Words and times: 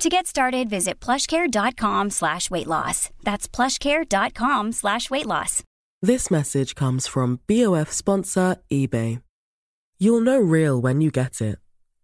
To 0.00 0.08
get 0.08 0.26
started, 0.26 0.70
visit 0.70 0.98
plushcare.com 0.98 2.08
slash 2.08 2.50
weight 2.50 2.66
loss. 2.66 3.10
That's 3.22 3.46
plushcare.com 3.46 4.72
slash 4.72 5.10
weight 5.10 5.26
loss. 5.26 5.62
This 6.00 6.30
message 6.30 6.74
comes 6.74 7.06
from 7.06 7.40
BOF 7.46 7.92
sponsor 7.92 8.56
eBay. 8.72 9.20
You'll 9.98 10.22
know 10.22 10.38
real 10.38 10.80
when 10.80 11.02
you 11.02 11.10
get 11.10 11.42
it. 11.42 11.58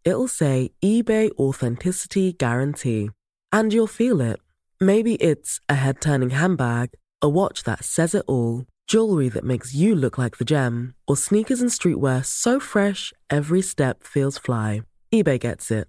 It'll 0.04 0.28
say 0.28 0.72
eBay 0.84 1.30
Authenticity 1.38 2.34
Guarantee. 2.34 3.08
And 3.50 3.72
you'll 3.72 3.86
feel 3.86 4.20
it. 4.20 4.40
Maybe 4.78 5.14
it's 5.14 5.58
a 5.70 5.76
head 5.76 6.02
turning 6.02 6.30
handbag, 6.30 6.90
a 7.22 7.30
watch 7.30 7.62
that 7.62 7.82
says 7.82 8.14
it 8.14 8.26
all, 8.28 8.66
jewelry 8.86 9.30
that 9.30 9.42
makes 9.44 9.74
you 9.74 9.94
look 9.94 10.18
like 10.18 10.36
the 10.36 10.44
gem, 10.44 10.94
or 11.08 11.16
sneakers 11.16 11.62
and 11.62 11.70
streetwear 11.70 12.22
so 12.26 12.60
fresh 12.60 13.14
every 13.30 13.62
step 13.62 14.02
feels 14.02 14.36
fly. 14.36 14.82
eBay 15.14 15.40
gets 15.40 15.70
it. 15.70 15.88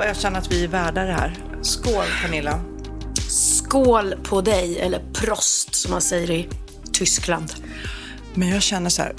Vad 0.00 0.08
jag 0.08 0.16
känner 0.16 0.38
att 0.38 0.52
vi 0.52 0.64
är 0.64 0.68
värda 0.68 1.04
det 1.04 1.12
här. 1.12 1.36
Skål 1.62 2.04
Pernilla. 2.22 2.60
Skål 3.28 4.14
på 4.24 4.40
dig, 4.40 4.80
eller 4.80 5.00
prost 5.12 5.74
som 5.74 5.90
man 5.90 6.00
säger 6.00 6.30
i 6.30 6.48
Tyskland. 6.92 7.52
Men 8.34 8.48
jag 8.48 8.62
känner 8.62 8.90
så 8.90 9.02
här, 9.02 9.14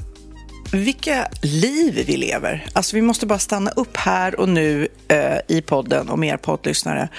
vilka 0.72 1.28
liv 1.42 2.04
vi 2.08 2.18
lever. 2.18 2.66
Alltså 2.74 2.96
vi 2.96 3.02
måste 3.02 3.26
bara 3.26 3.40
stanna 3.40 3.72
upp 3.72 3.98
här 3.98 4.40
och 4.40 4.50
nu 4.50 4.88
eh, 5.08 5.38
i 5.48 5.62
podden 5.62 6.10
och 6.10 6.20
mer 6.20 6.38
poddlyssnare. 6.38 7.10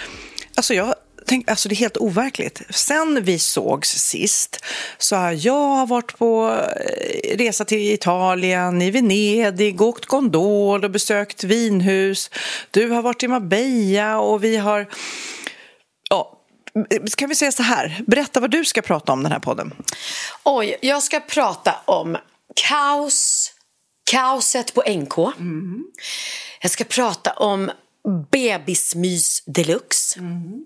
Alltså 0.55 0.75
jag 0.75 0.95
tänk, 1.33 1.51
alltså 1.51 1.69
det 1.69 1.75
är 1.75 1.77
helt 1.77 1.97
overkligt. 1.97 2.63
Sen 2.71 3.25
vi 3.25 3.39
sågs 3.39 3.89
sist 3.89 4.65
så 4.99 5.17
har 5.17 5.47
jag 5.47 5.89
varit 5.89 6.19
på 6.19 6.51
eh, 6.51 7.37
resa 7.37 7.65
till 7.65 7.93
Italien, 7.93 8.83
i 8.83 8.91
Venedig, 8.91 9.81
åkt 9.81 10.07
gondol 10.07 10.85
och 10.85 10.91
besökt 10.91 11.45
vinhus. 11.45 12.31
Du 12.71 12.91
har 12.91 13.03
varit 13.03 13.23
i 13.23 13.29
Marbella 13.29 14.21
och 14.21 14.45
vi 14.45 14.57
har... 14.57 14.89
Ja, 16.11 16.39
kan 17.17 17.29
vi 17.29 17.35
säga 17.35 17.53
så 17.53 17.63
här? 17.63 18.03
Berätta 18.07 18.41
vad 18.41 18.51
du 18.51 18.65
ska 18.65 18.83
prata 18.83 19.13
om 19.13 19.23
den 19.23 19.33
här 19.33 19.39
podden. 19.39 19.75
Oj, 20.45 20.77
jag 20.81 21.03
ska 21.03 21.21
prata 21.21 21.75
om 21.85 22.17
kaos, 22.55 23.51
kaoset 24.11 24.75
på 24.75 24.83
NK. 24.89 25.19
Mm. 25.19 25.85
Jag 26.63 26.71
ska 26.71 26.85
prata 26.85 27.33
om 27.33 27.71
bebismys 28.31 29.43
deluxe. 29.47 30.19
Mm. 30.19 30.65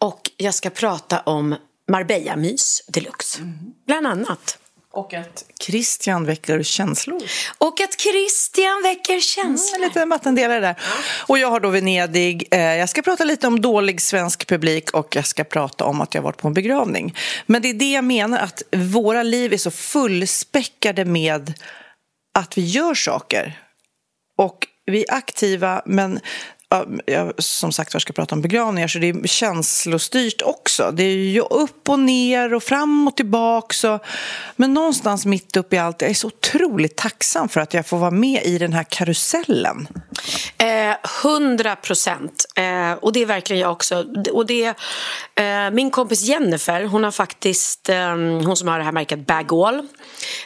Och 0.00 0.30
jag 0.36 0.54
ska 0.54 0.70
prata 0.70 1.20
om 1.20 1.56
Marbella-mys 1.88 2.82
deluxe, 2.88 3.38
mm. 3.38 3.58
bland 3.86 4.06
annat. 4.06 4.58
Och 4.92 5.14
att 5.14 5.44
Christian 5.60 6.26
väcker 6.26 6.62
känslor. 6.62 7.22
Och 7.58 7.80
att 7.80 8.00
Christian 8.00 8.82
väcker 8.82 9.20
känslor. 9.20 9.76
Mm, 9.76 9.88
lite 9.88 10.04
vattendelare 10.04 10.60
där. 10.60 10.76
Och 11.26 11.38
jag 11.38 11.50
har 11.50 11.60
då 11.60 11.68
Venedig. 11.68 12.48
Eh, 12.50 12.60
jag 12.60 12.88
ska 12.88 13.02
prata 13.02 13.24
lite 13.24 13.46
om 13.46 13.60
dålig 13.60 14.00
svensk 14.00 14.46
publik 14.46 14.90
och 14.90 15.16
jag 15.16 15.26
ska 15.26 15.44
prata 15.44 15.84
om 15.84 16.00
att 16.00 16.14
jag 16.14 16.22
varit 16.22 16.36
på 16.36 16.48
en 16.48 16.54
begravning. 16.54 17.16
Men 17.46 17.62
det 17.62 17.70
är 17.70 17.74
det 17.74 17.92
jag 17.92 18.04
menar, 18.04 18.38
att 18.38 18.62
våra 18.72 19.22
liv 19.22 19.52
är 19.52 19.58
så 19.58 19.70
fullspäckade 19.70 21.04
med 21.04 21.54
att 22.34 22.58
vi 22.58 22.62
gör 22.62 22.94
saker. 22.94 23.60
Och 24.36 24.66
vi 24.86 25.04
är 25.08 25.14
aktiva, 25.14 25.82
men 25.86 26.20
jag 27.06 27.32
som 27.38 27.72
sagt 27.72 27.94
var 27.94 28.00
ska 28.00 28.12
prata 28.12 28.34
om 28.34 28.42
begravningar 28.42 28.88
så 28.88 28.98
det 28.98 29.08
är 29.08 29.26
känslostyrt 29.26 30.42
också. 30.42 30.90
Det 30.92 31.02
är 31.02 31.16
ju 31.16 31.40
upp 31.40 31.88
och 31.88 31.98
ner 31.98 32.54
och 32.54 32.62
fram 32.62 33.08
och 33.08 33.16
tillbaka. 33.16 33.98
Men 34.56 34.74
någonstans 34.74 35.26
mitt 35.26 35.56
uppe 35.56 35.76
i 35.76 35.78
allt, 35.78 36.02
jag 36.02 36.10
är 36.10 36.14
så 36.14 36.26
otroligt 36.26 36.96
tacksam 36.96 37.48
för 37.48 37.60
att 37.60 37.74
jag 37.74 37.86
får 37.86 37.98
vara 37.98 38.10
med 38.10 38.42
i 38.44 38.58
den 38.58 38.72
här 38.72 38.84
karusellen. 38.88 39.88
Eh, 40.58 40.96
hundra 41.22 41.70
eh, 41.70 41.76
procent. 41.76 42.44
Eh, 42.56 42.92
och 42.92 43.12
det 43.12 43.22
är 43.22 43.26
verkligen 43.26 43.62
jag 43.62 43.72
också. 43.72 44.06
Och 44.32 44.46
det, 44.46 44.66
eh, 45.34 45.70
min 45.72 45.90
kompis 45.90 46.22
Jennifer, 46.22 46.84
hon 46.84 47.04
har 47.04 47.10
faktiskt, 47.10 47.88
eh, 47.88 48.16
hon 48.16 48.56
som 48.56 48.68
har 48.68 48.78
det 48.78 48.84
här 48.84 48.92
märket 48.92 49.26
Bagall 49.26 49.88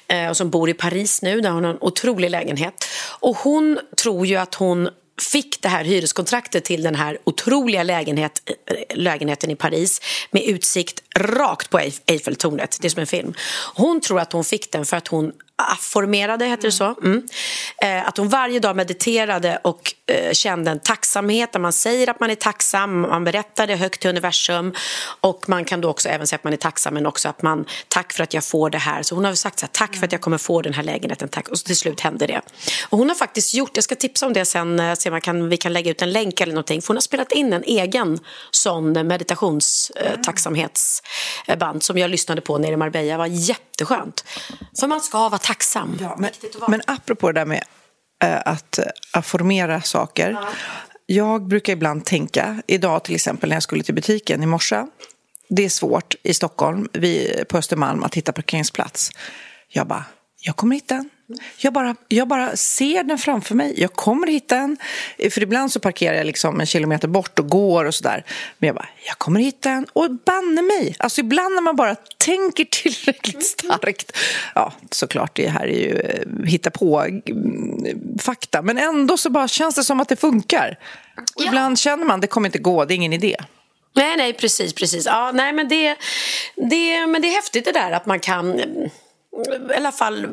eh, 0.09 0.29
och 0.29 0.37
som 0.37 0.51
bor 0.51 0.71
i 0.71 0.75
Paris 0.75 1.23
nu, 1.23 1.41
där 1.41 1.51
hon 1.51 1.65
har 1.65 1.71
en 1.71 1.79
otrolig 1.81 2.31
lägenhet. 2.31 2.75
Och 3.21 3.37
hon 3.37 3.79
tror 3.97 4.27
ju 4.27 4.37
att 4.37 4.55
hon 4.55 4.89
fick 5.23 5.63
det 5.63 5.69
här 5.69 5.85
hyreskontraktet 5.85 6.65
till 6.65 6.83
den 6.83 6.95
här 6.95 7.19
otroliga 7.25 7.83
lägenhet, 7.83 8.51
lägenheten 8.95 9.51
i 9.51 9.57
Paris 9.57 10.01
med 10.31 10.43
utsikt 10.43 11.03
rakt 11.19 11.71
på 11.71 11.81
Eiffeltornet. 12.07 12.79
Det 12.81 12.89
är 12.89 12.91
som 12.91 13.01
en 13.01 13.07
film. 13.07 13.35
Hon 13.75 14.01
tror 14.01 14.21
att 14.21 14.33
hon 14.33 14.45
fick 14.45 14.73
den 14.73 14.85
för 14.85 14.97
att 14.97 15.09
hon 15.09 15.33
afformerade, 15.57 16.47
heter 16.47 16.63
det 16.63 16.73
så? 16.73 16.95
Mm. 17.03 17.23
Eh, 17.83 18.09
att 18.09 18.17
hon 18.17 18.29
varje 18.29 18.61
dag 18.61 18.77
mediterade 18.77 19.59
och 19.63 19.95
eh, 20.07 20.33
kände 20.33 20.71
en 20.71 20.81
tacksamhet 20.81 21.53
där 21.53 21.61
man 21.61 21.73
säger 21.73 22.11
att 22.11 22.21
man 22.21 22.31
är 22.31 22.35
tacksam, 22.35 23.01
man 23.01 23.25
berättar 23.25 23.67
det 23.67 23.77
högt 23.77 24.01
till 24.01 24.11
universum 24.11 24.75
och 25.21 25.49
man 25.49 25.65
kan 25.65 25.81
då 25.81 25.91
också 25.91 26.09
även 26.09 26.27
säga 26.27 26.37
att 26.37 26.45
man 26.45 26.53
är 26.53 26.57
tacksam 26.57 26.95
men 26.95 27.07
också 27.07 27.29
att 27.29 27.43
man, 27.43 27.67
tack 27.89 28.13
för 28.13 28.23
att 28.23 28.35
jag 28.35 28.45
får 28.45 28.71
det 28.71 28.79
här. 28.79 29.03
Så 29.03 29.15
hon 29.15 29.25
har 29.25 29.35
sagt 29.35 29.59
så 29.59 29.67
här, 29.67 29.71
tack 29.73 29.97
för 29.97 30.07
att 30.07 30.13
jag 30.13 30.21
kommer 30.21 30.39
få 30.39 30.63
den 30.63 30.73
här 30.73 30.83
lägenheten, 30.83 31.29
tack. 31.29 31.49
Och 31.49 31.57
till 31.57 31.77
slut 31.77 32.01
hände 32.01 32.27
det. 32.27 32.41
Och 32.89 32.99
hon 32.99 33.09
har 33.09 33.17
faktiskt 33.17 33.55
gjort, 33.55 33.71
jag 33.75 33.85
ska 33.85 33.95
tipsa 33.95 34.27
om 34.27 34.33
det 34.33 34.45
sen, 34.45 34.81
eh, 34.81 34.95
se 34.95 35.11
om 35.11 35.21
kan, 35.21 35.49
vi 35.49 35.57
kan 35.57 35.73
lägga 35.73 35.91
ut 35.91 36.03
en 36.03 36.13
länk 36.13 36.41
eller 36.41 36.53
någonting, 36.53 36.83
för 36.83 36.89
hon 36.89 36.97
har 36.97 37.03
spelat 37.03 37.33
in 37.33 37.53
en 37.53 37.65
egen 37.65 38.19
sån 38.51 38.93
meditationstacksamhetsband 38.93 41.83
som 41.83 41.99
jag 41.99 42.11
lyssnade 42.11 42.41
på 42.41 42.59
nere 42.59 42.73
i 42.73 42.77
Marbella, 42.77 43.13
det 43.13 43.19
var 43.19 43.27
jätteskönt. 43.27 44.25
För 44.81 44.87
man 44.87 45.01
ska 45.01 45.29
vara 45.29 45.39
tacksam. 45.45 45.99
Ja, 46.01 46.17
men, 46.19 46.31
men 46.69 46.81
apropå 46.87 47.33
det 47.33 47.41
där 47.41 47.47
med 47.47 47.65
äh, 48.23 48.41
att 48.45 48.79
äh, 49.15 49.23
formera 49.23 49.81
saker. 49.83 50.31
Ja. 50.31 50.49
Jag 51.07 51.49
brukar 51.49 51.73
ibland 51.73 52.05
tänka, 52.05 52.63
idag 52.67 53.05
till 53.05 53.15
exempel 53.15 53.49
när 53.49 53.57
jag 53.57 53.63
skulle 53.63 53.83
till 53.83 53.95
butiken 53.95 54.43
i 54.43 54.47
morse. 54.47 54.87
Det 55.49 55.65
är 55.65 55.69
svårt 55.69 56.15
i 56.23 56.35
Stockholm, 56.35 56.89
vi, 56.93 57.45
på 57.49 57.59
Östermalm, 57.59 58.03
att 58.03 58.15
hitta 58.15 58.33
parkeringsplats. 58.33 59.11
Jag 59.69 59.87
bara, 59.87 60.05
jag 60.41 60.57
kommer 60.57 60.75
hitta 60.75 60.95
en. 60.95 61.11
Jag 61.59 61.73
bara, 61.73 61.97
jag 62.09 62.29
bara 62.29 62.57
ser 62.57 63.03
den 63.03 63.19
framför 63.19 63.55
mig. 63.55 63.75
Jag 63.77 63.93
kommer 63.93 64.27
hitta 64.27 64.57
en. 64.57 64.77
För 65.31 65.43
ibland 65.43 65.73
så 65.73 65.81
parkerar 65.81 66.17
jag 66.17 66.27
liksom 66.27 66.61
en 66.61 66.67
kilometer 66.67 67.09
bort 67.09 67.39
och 67.39 67.49
går 67.49 67.85
och 67.85 67.95
sådär. 67.95 68.25
Men 68.59 68.67
jag 68.67 68.77
bara, 68.77 68.89
jag 69.07 69.19
kommer 69.19 69.41
hitta 69.41 69.71
en. 69.71 69.87
Och 69.93 70.11
banne 70.11 70.63
mig! 70.63 70.97
Alltså 70.99 71.21
ibland 71.21 71.55
när 71.55 71.63
man 71.63 71.77
bara 71.77 71.95
tänker 72.19 72.65
tillräckligt 72.65 73.47
starkt. 73.47 74.17
Ja, 74.55 74.73
såklart, 74.91 75.37
det 75.37 75.49
här 75.49 75.67
är 75.67 75.79
ju 75.79 76.01
eh, 76.01 76.47
hitta 76.47 76.71
på 76.71 77.01
mm, 77.01 78.19
fakta. 78.19 78.63
Men 78.63 78.79
ändå 78.79 79.17
så 79.17 79.31
bara 79.31 79.49
känns 79.49 79.75
det 79.75 79.85
som 79.85 80.01
att 80.01 80.09
det 80.09 80.17
funkar. 80.17 80.79
Och 81.17 81.43
ja. 81.43 81.49
ibland 81.49 81.79
känner 81.79 82.05
man, 82.05 82.21
det 82.21 82.27
kommer 82.27 82.49
inte 82.49 82.59
gå, 82.59 82.85
det 82.85 82.95
är 82.95 82.97
ingen 82.97 83.13
idé. 83.13 83.37
Nej, 83.97 84.17
nej, 84.17 84.33
precis, 84.33 84.73
precis. 84.73 85.07
Ja, 85.07 85.31
nej, 85.35 85.53
men 85.53 85.69
det, 85.69 85.97
det, 86.57 87.07
men 87.07 87.23
det 87.23 87.29
är 87.29 87.35
häftigt 87.35 87.65
det 87.65 87.73
där 87.73 87.93
att 87.93 88.07
man 88.07 88.21
kan 88.21 88.61
i 89.71 89.75
alla 89.77 89.93
fall 89.93 90.27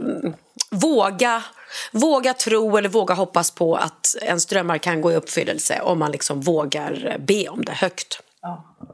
våga, 0.71 1.44
våga 1.91 2.33
tro 2.33 2.77
eller 2.77 2.89
våga 2.89 3.13
hoppas 3.13 3.51
på 3.51 3.75
att 3.75 4.15
ens 4.21 4.45
drömmar 4.45 4.77
kan 4.77 5.01
gå 5.01 5.12
i 5.12 5.15
uppfyllelse 5.15 5.81
om 5.81 6.00
man 6.00 6.12
liksom 6.12 6.41
vågar 6.41 7.18
be 7.19 7.50
om 7.50 7.65
det 7.65 7.71
högt. 7.71 8.21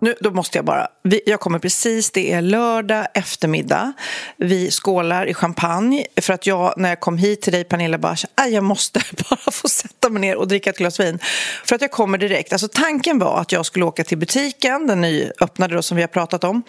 Nu, 0.02 0.16
då 0.20 0.32
måste 0.32 0.58
jag 0.58 0.66
bara... 0.66 0.88
Vi, 1.04 1.22
jag 1.26 1.40
kommer 1.40 1.60
precis, 1.60 2.12
det 2.12 2.34
är 2.34 2.42
lördag 2.42 3.08
eftermiddag. 3.14 3.94
Vi 4.38 4.72
skålar 4.72 5.26
i 5.26 5.34
champagne. 5.34 6.06
För 6.22 6.34
att 6.34 6.48
jag, 6.48 6.74
när 6.78 6.90
jag 6.90 7.00
kom 7.00 7.18
hit 7.18 7.42
till 7.42 7.54
dig, 7.54 7.64
Pernilla, 7.64 7.98
bara 7.98 8.16
jag 8.48 8.64
måste 8.64 9.02
bara 9.30 9.52
få 9.52 9.70
sätta 9.70 10.10
mig 10.10 10.22
ner 10.22 10.36
och 10.36 10.48
dricka 10.48 10.70
ett 10.70 10.78
glas 10.78 11.00
vin. 11.00 11.20
För 11.66 11.76
att 11.76 11.82
jag 11.82 11.92
kommer 11.92 12.18
direkt. 12.18 12.54
Alltså, 12.54 12.68
tanken 12.68 13.20
var 13.20 13.40
att 13.40 13.52
jag 13.52 13.66
skulle 13.66 13.86
åka 13.86 14.04
till 14.04 14.18
butiken, 14.18 14.88
den 14.88 15.02
nyöppnade 15.02 15.76
då, 15.76 15.82
som 15.82 15.98
vi 15.98 16.04
har 16.04 16.08
pratat 16.08 16.44
om. 16.44 16.64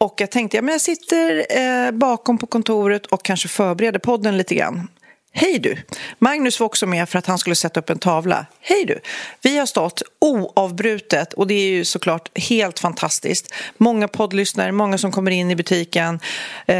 Och 0.00 0.14
jag 0.16 0.30
tänkte, 0.30 0.56
ja, 0.56 0.62
men 0.62 0.72
jag 0.72 0.80
sitter 0.80 1.46
eh, 1.58 1.90
bakom 1.90 2.38
på 2.38 2.46
kontoret 2.46 3.06
och 3.06 3.24
kanske 3.24 3.48
förbereder 3.48 3.98
podden 3.98 4.38
lite 4.38 4.54
grann. 4.54 4.88
Hej 5.32 5.58
du! 5.58 5.76
Magnus 6.18 6.60
var 6.60 6.66
också 6.66 6.86
med 6.86 7.08
för 7.08 7.18
att 7.18 7.26
han 7.26 7.38
skulle 7.38 7.56
sätta 7.56 7.80
upp 7.80 7.90
en 7.90 7.98
tavla. 7.98 8.46
Hej 8.60 8.84
du! 8.84 9.00
Vi 9.42 9.58
har 9.58 9.66
stått 9.66 10.02
oavbrutet 10.18 11.32
och 11.32 11.46
det 11.46 11.54
är 11.54 11.68
ju 11.68 11.84
såklart 11.84 12.38
helt 12.38 12.78
fantastiskt. 12.78 13.54
Många 13.76 14.08
poddlyssnare, 14.08 14.72
många 14.72 14.98
som 14.98 15.12
kommer 15.12 15.30
in 15.30 15.50
i 15.50 15.56
butiken. 15.56 16.20
Eh, 16.66 16.76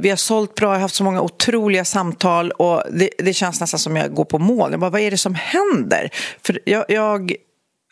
vi 0.00 0.10
har 0.10 0.16
sålt 0.16 0.54
bra, 0.54 0.68
jag 0.68 0.74
har 0.74 0.80
haft 0.80 0.94
så 0.94 1.04
många 1.04 1.22
otroliga 1.22 1.84
samtal 1.84 2.50
och 2.50 2.82
det, 2.92 3.10
det 3.18 3.32
känns 3.32 3.60
nästan 3.60 3.80
som 3.80 3.96
jag 3.96 4.14
går 4.14 4.24
på 4.24 4.38
mål. 4.38 4.70
Jag 4.70 4.80
bara, 4.80 4.90
vad 4.90 5.00
är 5.00 5.10
det 5.10 5.18
som 5.18 5.34
händer? 5.34 6.10
För 6.42 6.60
jag, 6.64 6.84
jag 6.88 7.32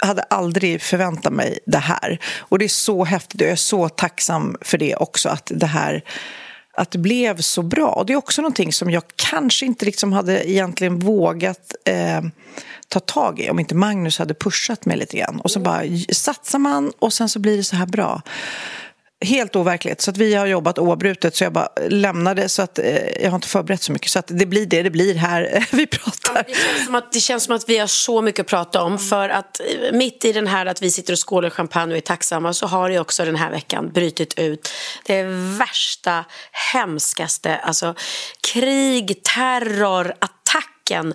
hade 0.04 0.22
aldrig 0.22 0.82
förväntat 0.82 1.32
mig 1.32 1.58
det 1.66 1.78
här. 1.78 2.19
Och 2.38 2.58
det 2.58 2.64
är 2.64 2.69
så 2.69 3.04
häftigt 3.04 3.40
och 3.40 3.46
jag 3.46 3.52
är 3.52 3.56
så 3.56 3.88
tacksam 3.88 4.56
för 4.60 4.78
det 4.78 4.96
också, 4.96 5.28
att 5.28 5.52
det 5.54 5.66
här 5.66 6.02
att 6.76 6.90
det 6.90 6.98
blev 6.98 7.40
så 7.40 7.62
bra. 7.62 7.88
Och 7.88 8.06
det 8.06 8.12
är 8.12 8.16
också 8.16 8.43
någonting 8.43 8.72
som 8.72 8.90
jag 8.90 9.02
kanske 9.16 9.66
inte 9.66 9.84
liksom 9.84 10.12
hade 10.12 10.50
egentligen 10.50 10.98
vågat 10.98 11.75
eh, 11.84 12.22
ta 12.88 13.00
tag 13.00 13.40
i 13.40 13.50
om 13.50 13.58
inte 13.58 13.75
Magnus 13.75 14.19
hade 14.19 14.34
pushat 14.34 14.84
mig 14.84 14.96
lite 14.96 15.16
grann. 15.16 15.40
Och 15.40 15.50
så 15.50 15.60
bara 15.60 15.82
satsar 16.12 16.58
man 16.58 16.92
och 16.99 17.12
sen 17.12 17.28
så 17.28 17.38
blir 17.38 17.56
det 17.56 17.64
så 17.64 17.76
här 17.76 17.87
bra 17.87 18.22
helt 19.24 19.56
overkligt. 19.56 20.00
Så 20.00 20.10
att 20.10 20.16
vi 20.16 20.34
har 20.34 20.46
jobbat 20.46 20.78
oavbrutet 20.78 21.36
så 21.36 21.44
jag 21.44 21.52
bara 21.52 21.68
lämnade 21.88 22.48
så 22.48 22.62
att 22.62 22.78
eh, 22.78 23.22
jag 23.22 23.30
har 23.30 23.34
inte 23.34 23.48
förberett 23.48 23.82
så 23.82 23.92
mycket. 23.92 24.10
Så 24.10 24.18
att 24.18 24.26
det 24.28 24.46
blir 24.46 24.66
det 24.66 24.82
det 24.82 24.90
blir 24.90 25.14
här 25.14 25.66
vi 25.72 25.86
pratar. 25.86 26.44
det, 26.46 26.54
känns 26.54 26.84
som 26.84 26.94
att, 26.94 27.12
det 27.12 27.20
känns 27.20 27.44
som 27.44 27.56
att 27.56 27.68
vi 27.68 27.78
har 27.78 27.86
så 27.86 28.22
mycket 28.22 28.40
att 28.40 28.46
prata 28.46 28.82
om. 28.82 28.98
För 28.98 29.28
att 29.28 29.60
eh, 29.60 29.92
mitt 29.92 30.24
i 30.24 30.32
den 30.32 30.46
här 30.46 30.66
att 30.66 30.82
vi 30.82 30.90
sitter 30.90 31.12
och 31.12 31.28
skålar 31.28 31.50
champagne 31.50 31.92
och 31.92 31.96
är 31.96 32.00
tacksamma 32.00 32.52
så 32.52 32.66
har 32.66 32.90
det 32.90 32.98
också 32.98 33.24
den 33.24 33.36
här 33.36 33.50
veckan 33.50 33.90
brutit 33.92 34.38
ut 34.38 34.68
det 35.04 35.22
värsta, 35.58 36.24
hemskaste, 36.72 37.56
alltså 37.56 37.94
krig, 38.52 39.22
terror, 39.22 40.14
attacken 40.18 41.14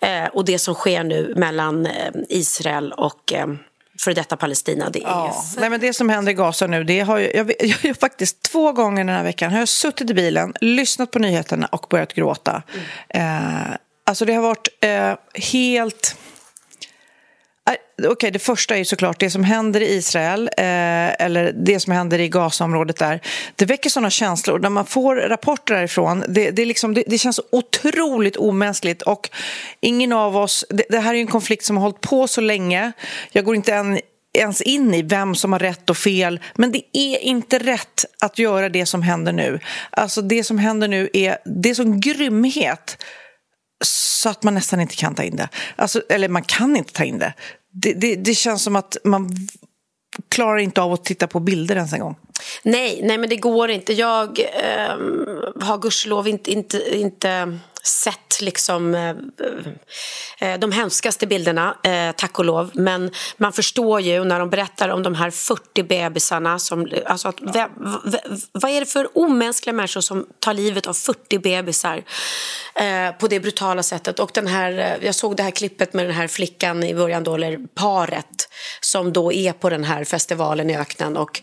eh, 0.00 0.24
och 0.24 0.44
det 0.44 0.58
som 0.58 0.74
sker 0.74 1.04
nu 1.04 1.34
mellan 1.36 1.86
eh, 1.86 2.12
Israel 2.28 2.92
och 2.92 3.32
eh, 3.32 3.46
för 4.04 4.14
detta 4.14 4.36
Palestina. 4.36 4.90
Det, 4.90 4.98
är 4.98 5.02
ja. 5.02 5.44
Nej, 5.58 5.70
men 5.70 5.80
det 5.80 5.92
som 5.92 6.08
händer 6.08 6.32
i 6.32 6.34
Gaza 6.34 6.66
nu, 6.66 6.84
det 6.84 7.00
har 7.00 7.18
jag, 7.18 7.34
jag, 7.34 7.52
jag, 7.60 7.78
jag, 7.82 7.96
faktiskt 7.96 8.42
två 8.42 8.72
gånger 8.72 9.04
den 9.04 9.14
här 9.14 9.24
veckan 9.24 9.52
har 9.52 9.58
jag 9.58 9.68
suttit 9.68 10.10
i 10.10 10.14
bilen, 10.14 10.52
lyssnat 10.60 11.10
på 11.10 11.18
nyheterna 11.18 11.66
och 11.66 11.86
börjat 11.90 12.14
gråta. 12.14 12.62
Mm. 13.10 13.66
Eh, 13.68 13.76
alltså 14.06 14.24
det 14.24 14.32
har 14.34 14.42
varit 14.42 14.68
eh, 14.80 15.14
helt... 15.52 16.16
Äh, 17.70 17.74
okej, 17.98 18.08
okay, 18.10 18.30
det 18.30 18.38
första 18.38 18.76
är 18.76 18.84
såklart 18.84 19.20
det 19.20 19.30
som 19.30 19.44
händer 19.44 19.80
i 19.80 19.94
Israel 19.94 20.50
eh, 20.56 21.22
eller 21.22 21.52
det 21.52 21.80
som 21.80 21.92
händer 21.92 22.18
i 22.18 22.28
Gazaområdet 22.28 22.96
där. 22.96 23.20
Det 23.56 23.64
väcker 23.64 23.90
sådana 23.90 24.10
känslor. 24.10 24.58
När 24.58 24.70
man 24.70 24.86
får 24.86 25.16
rapporter 25.16 25.74
därifrån, 25.74 26.24
det, 26.28 26.50
det, 26.50 26.64
liksom, 26.64 26.94
det, 26.94 27.04
det 27.06 27.18
känns 27.18 27.40
otroligt 27.52 28.36
omänskligt. 28.36 29.02
Och 29.02 29.30
ingen 29.80 30.12
av 30.12 30.36
oss... 30.36 30.64
Det, 30.68 30.84
det, 30.88 30.98
här 30.98 31.14
är 31.14 31.18
en 31.18 31.26
konflikt 31.26 31.64
som 31.64 31.76
har 31.76 31.82
hållit 31.82 32.00
på 32.00 32.28
så 32.28 32.40
länge. 32.40 32.92
Jag 33.32 33.44
går 33.44 33.56
inte 33.56 33.74
än 33.74 34.00
ens 34.38 34.62
in 34.62 34.94
i 34.94 35.02
vem 35.02 35.34
som 35.34 35.52
har 35.52 35.60
rätt 35.60 35.90
och 35.90 35.96
fel. 35.96 36.40
Men 36.54 36.72
det 36.72 36.82
är 36.92 37.18
inte 37.18 37.58
rätt 37.58 38.04
att 38.20 38.38
göra 38.38 38.68
det 38.68 38.86
som 38.86 39.02
händer 39.02 39.32
nu. 39.32 39.60
Alltså 39.90 40.22
det 40.22 40.44
som 40.44 40.58
händer 40.58 40.88
nu 40.88 41.10
är, 41.12 41.38
det 41.44 41.70
är 41.70 41.74
sån 41.74 42.00
grymhet 42.00 42.98
så 43.82 44.28
att 44.28 44.42
man 44.42 44.54
nästan 44.54 44.80
inte 44.80 44.96
kan 44.96 45.14
ta 45.14 45.22
in 45.22 45.36
det. 45.36 45.48
Alltså, 45.76 46.02
eller 46.08 46.28
man 46.28 46.42
kan 46.42 46.76
inte 46.76 46.92
ta 46.92 47.04
in 47.04 47.18
det 47.18 47.34
det, 47.72 47.92
det, 47.92 48.16
det 48.16 48.34
känns 48.34 48.62
som 48.62 48.76
att 48.76 48.96
man 49.04 49.30
klarar 50.28 50.58
inte 50.58 50.82
av 50.82 50.92
att 50.92 51.04
titta 51.04 51.26
på 51.26 51.40
bilder 51.40 51.76
ens 51.76 51.92
en 51.92 52.00
gång. 52.00 52.16
Nej, 52.62 53.00
nej 53.02 53.18
men 53.18 53.28
det 53.28 53.36
går 53.36 53.70
inte. 53.70 53.92
Jag 53.92 54.40
eh, 54.40 54.96
har 55.60 55.78
gudskelov 55.78 56.28
inte, 56.28 56.52
inte, 56.52 56.98
inte 56.98 57.58
sett 57.82 58.40
liksom, 58.40 58.94
eh, 58.94 59.14
eh, 60.38 60.58
de 60.58 60.72
hemskaste 60.72 61.26
bilderna, 61.26 61.76
eh, 61.84 62.12
tack 62.12 62.38
och 62.38 62.44
lov. 62.44 62.70
Men 62.74 63.10
man 63.36 63.52
förstår 63.52 64.00
ju 64.00 64.24
när 64.24 64.38
de 64.38 64.50
berättar 64.50 64.88
om 64.88 65.02
de 65.02 65.14
här 65.14 65.30
40 65.30 65.82
bebisarna. 65.82 66.58
Som, 66.58 66.88
alltså 67.06 67.28
att, 67.28 67.40
v, 67.40 67.66
v, 68.04 68.18
vad 68.52 68.70
är 68.70 68.80
det 68.80 68.86
för 68.86 69.18
omänskliga 69.18 69.72
människor 69.72 70.00
som 70.00 70.26
tar 70.38 70.54
livet 70.54 70.86
av 70.86 70.94
40 70.94 71.38
bebisar 71.38 72.02
eh, 72.74 73.12
på 73.18 73.26
det 73.28 73.40
brutala 73.40 73.82
sättet? 73.82 74.18
Och 74.18 74.30
den 74.34 74.46
här, 74.46 74.78
eh, 74.78 75.06
jag 75.06 75.14
såg 75.14 75.36
det 75.36 75.42
här 75.42 75.50
klippet 75.50 75.94
med 75.94 76.04
den 76.04 76.14
här 76.14 76.28
flickan 76.28 76.84
i 76.84 76.94
början, 76.94 77.24
då, 77.24 77.34
eller 77.34 77.58
paret 77.74 78.48
som 78.80 79.12
då 79.12 79.32
är 79.32 79.52
på 79.52 79.70
den 79.70 79.84
här 79.84 80.04
festivalen 80.04 80.70
i 80.70 80.76
öknen. 80.76 81.16
Och 81.16 81.40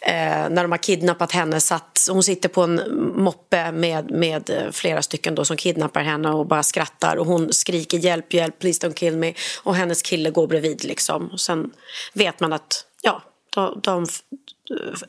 eh, 0.00 0.48
när 0.50 0.62
de 0.62 0.70
har 0.70 0.78
kidnappat 0.78 1.32
henne, 1.32 1.60
satt, 1.60 1.98
hon 2.10 2.22
sitter 2.22 2.48
på 2.48 2.62
en 2.62 2.80
moppe 3.16 3.72
med, 3.72 4.10
med 4.10 4.68
flera 4.72 5.02
stycken 5.02 5.34
då 5.34 5.44
som 5.44 5.56
kidnappar 5.56 5.79
henne 5.94 6.30
och 6.30 6.46
bara 6.46 6.62
skrattar 6.62 7.16
och 7.16 7.26
hon 7.26 7.52
skriker 7.52 7.98
hjälp, 7.98 8.34
hjälp, 8.34 8.58
please 8.58 8.86
don't 8.86 8.94
kill 8.94 9.16
me 9.16 9.34
och 9.62 9.74
hennes 9.74 10.02
kille 10.02 10.30
går 10.30 10.46
bredvid 10.46 10.84
liksom. 10.84 11.28
Och 11.32 11.40
sen 11.40 11.70
vet 12.12 12.40
man 12.40 12.52
att 12.52 12.84
ja, 13.02 13.22
de, 13.54 13.80
de 13.82 14.06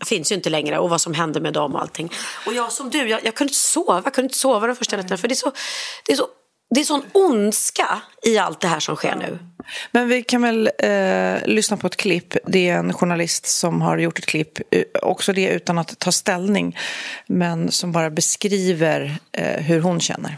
finns 0.06 0.32
ju 0.32 0.36
inte 0.36 0.50
längre 0.50 0.80
och 0.80 0.90
vad 0.90 1.02
som 1.02 1.14
händer 1.14 1.42
med 1.42 1.54
dem 1.54 1.76
och 1.76 1.82
allting. 1.82 2.12
Och 2.46 2.54
jag 2.54 2.72
som 2.72 2.90
du, 2.90 3.10
jag, 3.10 3.26
jag 3.26 3.36
kunde 3.36 3.50
inte 3.50 3.60
sova, 3.60 4.02
jag 4.06 4.14
kunde 4.14 4.26
inte 4.26 4.38
sova 4.38 4.68
de 4.68 4.76
första 4.76 4.98
nätterna 4.98 5.18
för 5.18 5.28
det 5.28 5.34
är 5.34 5.36
så, 5.36 5.52
det 6.06 6.12
är 6.12 6.18
så 6.18 6.28
det 6.76 6.80
är 6.80 6.84
sån 6.84 7.04
ondska 7.12 8.02
i 8.24 8.38
allt 8.38 8.62
det 8.62 8.68
här 8.68 8.80
som 8.80 8.96
sker 8.96 9.16
nu. 9.16 9.40
Men 9.92 10.10
vi 10.10 10.24
kan 10.24 10.42
väl 10.42 10.70
eh, 10.78 11.48
lyssna 11.48 11.78
på 11.78 11.88
ett 11.88 11.96
klipp. 11.96 12.36
Det 12.46 12.70
är 12.70 12.78
en 12.78 12.94
journalist 12.94 13.46
som 13.46 13.82
har 13.82 13.98
gjort 13.98 14.20
ett 14.20 14.26
klipp, 14.26 14.60
eh, 14.72 14.84
också 15.02 15.34
det 15.34 15.48
utan 15.48 15.78
att 15.78 16.00
ta 16.00 16.12
ställning, 16.12 16.78
men 17.28 17.72
som 17.72 17.92
bara 17.92 18.10
beskriver 18.10 19.18
eh, 19.32 19.62
hur 19.64 19.82
hon 19.82 20.00
känner. 20.00 20.38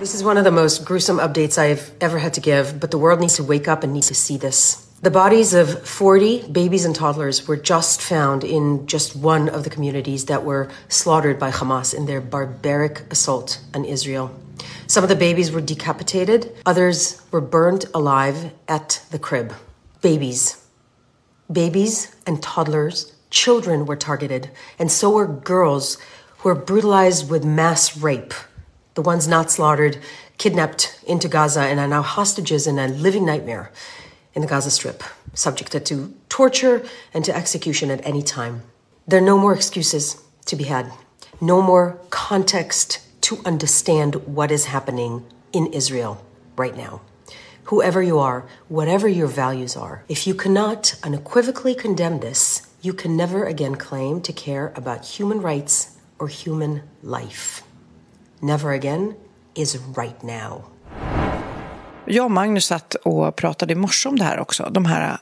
This 0.00 0.14
is 0.14 0.24
one 0.24 0.38
of 0.38 0.44
the 0.44 0.50
most 0.50 0.86
gruesome 0.86 1.18
updates 1.18 1.58
I've 1.58 1.92
ever 2.00 2.18
had 2.18 2.32
to 2.32 2.40
give, 2.40 2.80
but 2.80 2.90
the 2.90 2.96
world 2.96 3.20
needs 3.20 3.36
to 3.36 3.44
wake 3.44 3.68
up 3.68 3.84
and 3.84 3.92
need 3.92 4.04
to 4.04 4.14
see 4.14 4.38
this. 4.38 4.76
The 5.02 5.10
bodies 5.10 5.52
of 5.52 5.86
40 5.86 6.48
babies 6.48 6.86
and 6.86 6.96
toddlers 6.96 7.46
were 7.46 7.58
just 7.58 8.00
found 8.00 8.42
in 8.42 8.86
just 8.86 9.14
one 9.14 9.50
of 9.50 9.62
the 9.62 9.68
communities 9.68 10.24
that 10.24 10.42
were 10.42 10.70
slaughtered 10.88 11.38
by 11.38 11.50
Hamas 11.50 11.92
in 11.92 12.06
their 12.06 12.22
barbaric 12.22 13.12
assault 13.12 13.60
on 13.74 13.84
Israel. 13.84 14.34
Some 14.86 15.04
of 15.04 15.10
the 15.10 15.16
babies 15.16 15.52
were 15.52 15.60
decapitated, 15.60 16.50
others 16.64 17.20
were 17.30 17.42
burned 17.42 17.84
alive 17.92 18.52
at 18.68 19.04
the 19.10 19.18
crib. 19.18 19.52
Babies. 20.00 20.66
Babies 21.52 22.16
and 22.26 22.42
toddlers, 22.42 23.14
children 23.28 23.84
were 23.84 23.96
targeted, 23.96 24.50
and 24.78 24.90
so 24.90 25.10
were 25.10 25.26
girls 25.26 25.98
who 26.38 26.48
were 26.48 26.54
brutalized 26.54 27.28
with 27.28 27.44
mass 27.44 27.98
rape. 27.98 28.32
The 29.00 29.06
ones 29.06 29.26
not 29.26 29.50
slaughtered, 29.50 29.96
kidnapped 30.36 31.00
into 31.06 31.26
Gaza, 31.26 31.62
and 31.62 31.80
are 31.80 31.88
now 31.88 32.02
hostages 32.02 32.66
in 32.66 32.78
a 32.78 32.86
living 32.86 33.24
nightmare 33.24 33.72
in 34.34 34.42
the 34.42 34.46
Gaza 34.46 34.70
Strip, 34.70 35.02
subjected 35.32 35.86
to 35.86 36.12
torture 36.28 36.84
and 37.14 37.24
to 37.24 37.34
execution 37.34 37.90
at 37.90 38.06
any 38.06 38.22
time. 38.22 38.60
There 39.08 39.18
are 39.18 39.24
no 39.24 39.38
more 39.38 39.54
excuses 39.54 40.22
to 40.44 40.54
be 40.54 40.64
had, 40.64 40.92
no 41.40 41.62
more 41.62 41.98
context 42.10 42.98
to 43.22 43.40
understand 43.46 44.16
what 44.26 44.50
is 44.50 44.66
happening 44.66 45.24
in 45.54 45.72
Israel 45.72 46.22
right 46.54 46.76
now. 46.76 47.00
Whoever 47.72 48.02
you 48.02 48.18
are, 48.18 48.46
whatever 48.68 49.08
your 49.08 49.28
values 49.28 49.78
are, 49.78 50.04
if 50.10 50.26
you 50.26 50.34
cannot 50.34 50.94
unequivocally 51.02 51.74
condemn 51.74 52.20
this, 52.20 52.68
you 52.82 52.92
can 52.92 53.16
never 53.16 53.46
again 53.46 53.76
claim 53.76 54.20
to 54.20 54.32
care 54.34 54.74
about 54.76 55.06
human 55.06 55.40
rights 55.40 55.96
or 56.18 56.28
human 56.28 56.82
life. 57.02 57.62
Never 58.42 58.70
again 58.70 59.14
is 59.54 59.76
right 59.96 60.22
now. 60.22 60.64
Jag 62.06 62.24
och 62.24 62.30
Magnus 62.30 62.64
satt 62.64 62.94
och 62.94 63.36
pratade 63.36 63.72
i 63.72 63.76
morse 63.76 64.08
om 64.08 64.18
det 64.18 64.24
här 64.24 64.38
också. 64.38 64.70
De 64.70 64.84
här 64.84 65.18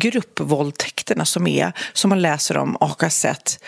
gruppvåldtäkterna 0.00 1.24
som 1.24 1.46
är, 1.46 1.72
som 1.92 2.08
man 2.08 2.22
läser 2.22 2.56
om 2.56 2.76
och 2.76 3.02
har 3.02 3.08
sett 3.08 3.64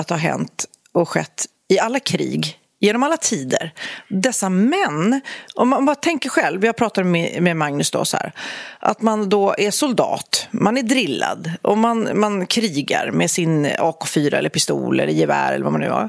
att 0.00 0.10
ha 0.10 0.16
hänt 0.16 0.64
och 0.92 1.08
skett 1.08 1.44
i 1.68 1.78
alla 1.78 2.00
krig 2.00 2.58
genom 2.84 3.02
alla 3.02 3.16
tider. 3.16 3.72
Dessa 4.08 4.48
män, 4.48 5.20
om 5.54 5.68
man 5.68 5.84
bara 5.84 5.96
tänker 5.96 6.28
själv, 6.28 6.64
jag 6.64 6.76
pratade 6.76 7.06
med, 7.06 7.42
med 7.42 7.56
Magnus 7.56 7.90
då 7.90 8.04
så 8.04 8.16
här, 8.16 8.32
att 8.78 9.02
man 9.02 9.28
då 9.28 9.54
är 9.58 9.70
soldat, 9.70 10.48
man 10.50 10.76
är 10.76 10.82
drillad 10.82 11.52
och 11.62 11.78
man, 11.78 12.20
man 12.20 12.46
krigar 12.46 13.10
med 13.10 13.30
sin 13.30 13.66
AK4 13.66 14.34
eller 14.34 14.48
pistol 14.48 15.00
eller 15.00 15.12
gevär 15.12 15.52
eller 15.52 15.64
vad 15.64 15.72
man 15.72 15.80
nu 15.80 15.90
har. 15.90 16.08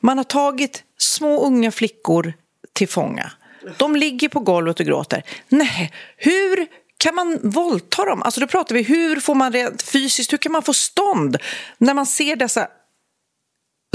Man 0.00 0.16
har 0.16 0.24
tagit 0.24 0.82
små 0.98 1.44
unga 1.44 1.70
flickor 1.70 2.32
till 2.72 2.88
fånga. 2.88 3.32
De 3.76 3.96
ligger 3.96 4.28
på 4.28 4.40
golvet 4.40 4.80
och 4.80 4.86
gråter. 4.86 5.22
Nej, 5.48 5.92
hur 6.16 6.66
kan 6.98 7.14
man 7.14 7.38
våldta 7.42 8.04
dem? 8.04 8.22
Alltså 8.22 8.40
då 8.40 8.46
pratar 8.46 8.74
vi, 8.74 8.82
hur 8.82 9.20
får 9.20 9.34
man 9.34 9.52
rent 9.52 9.82
fysiskt, 9.82 10.32
hur 10.32 10.38
kan 10.38 10.52
man 10.52 10.62
få 10.62 10.74
stånd 10.74 11.36
när 11.78 11.94
man 11.94 12.06
ser 12.06 12.36
dessa 12.36 12.68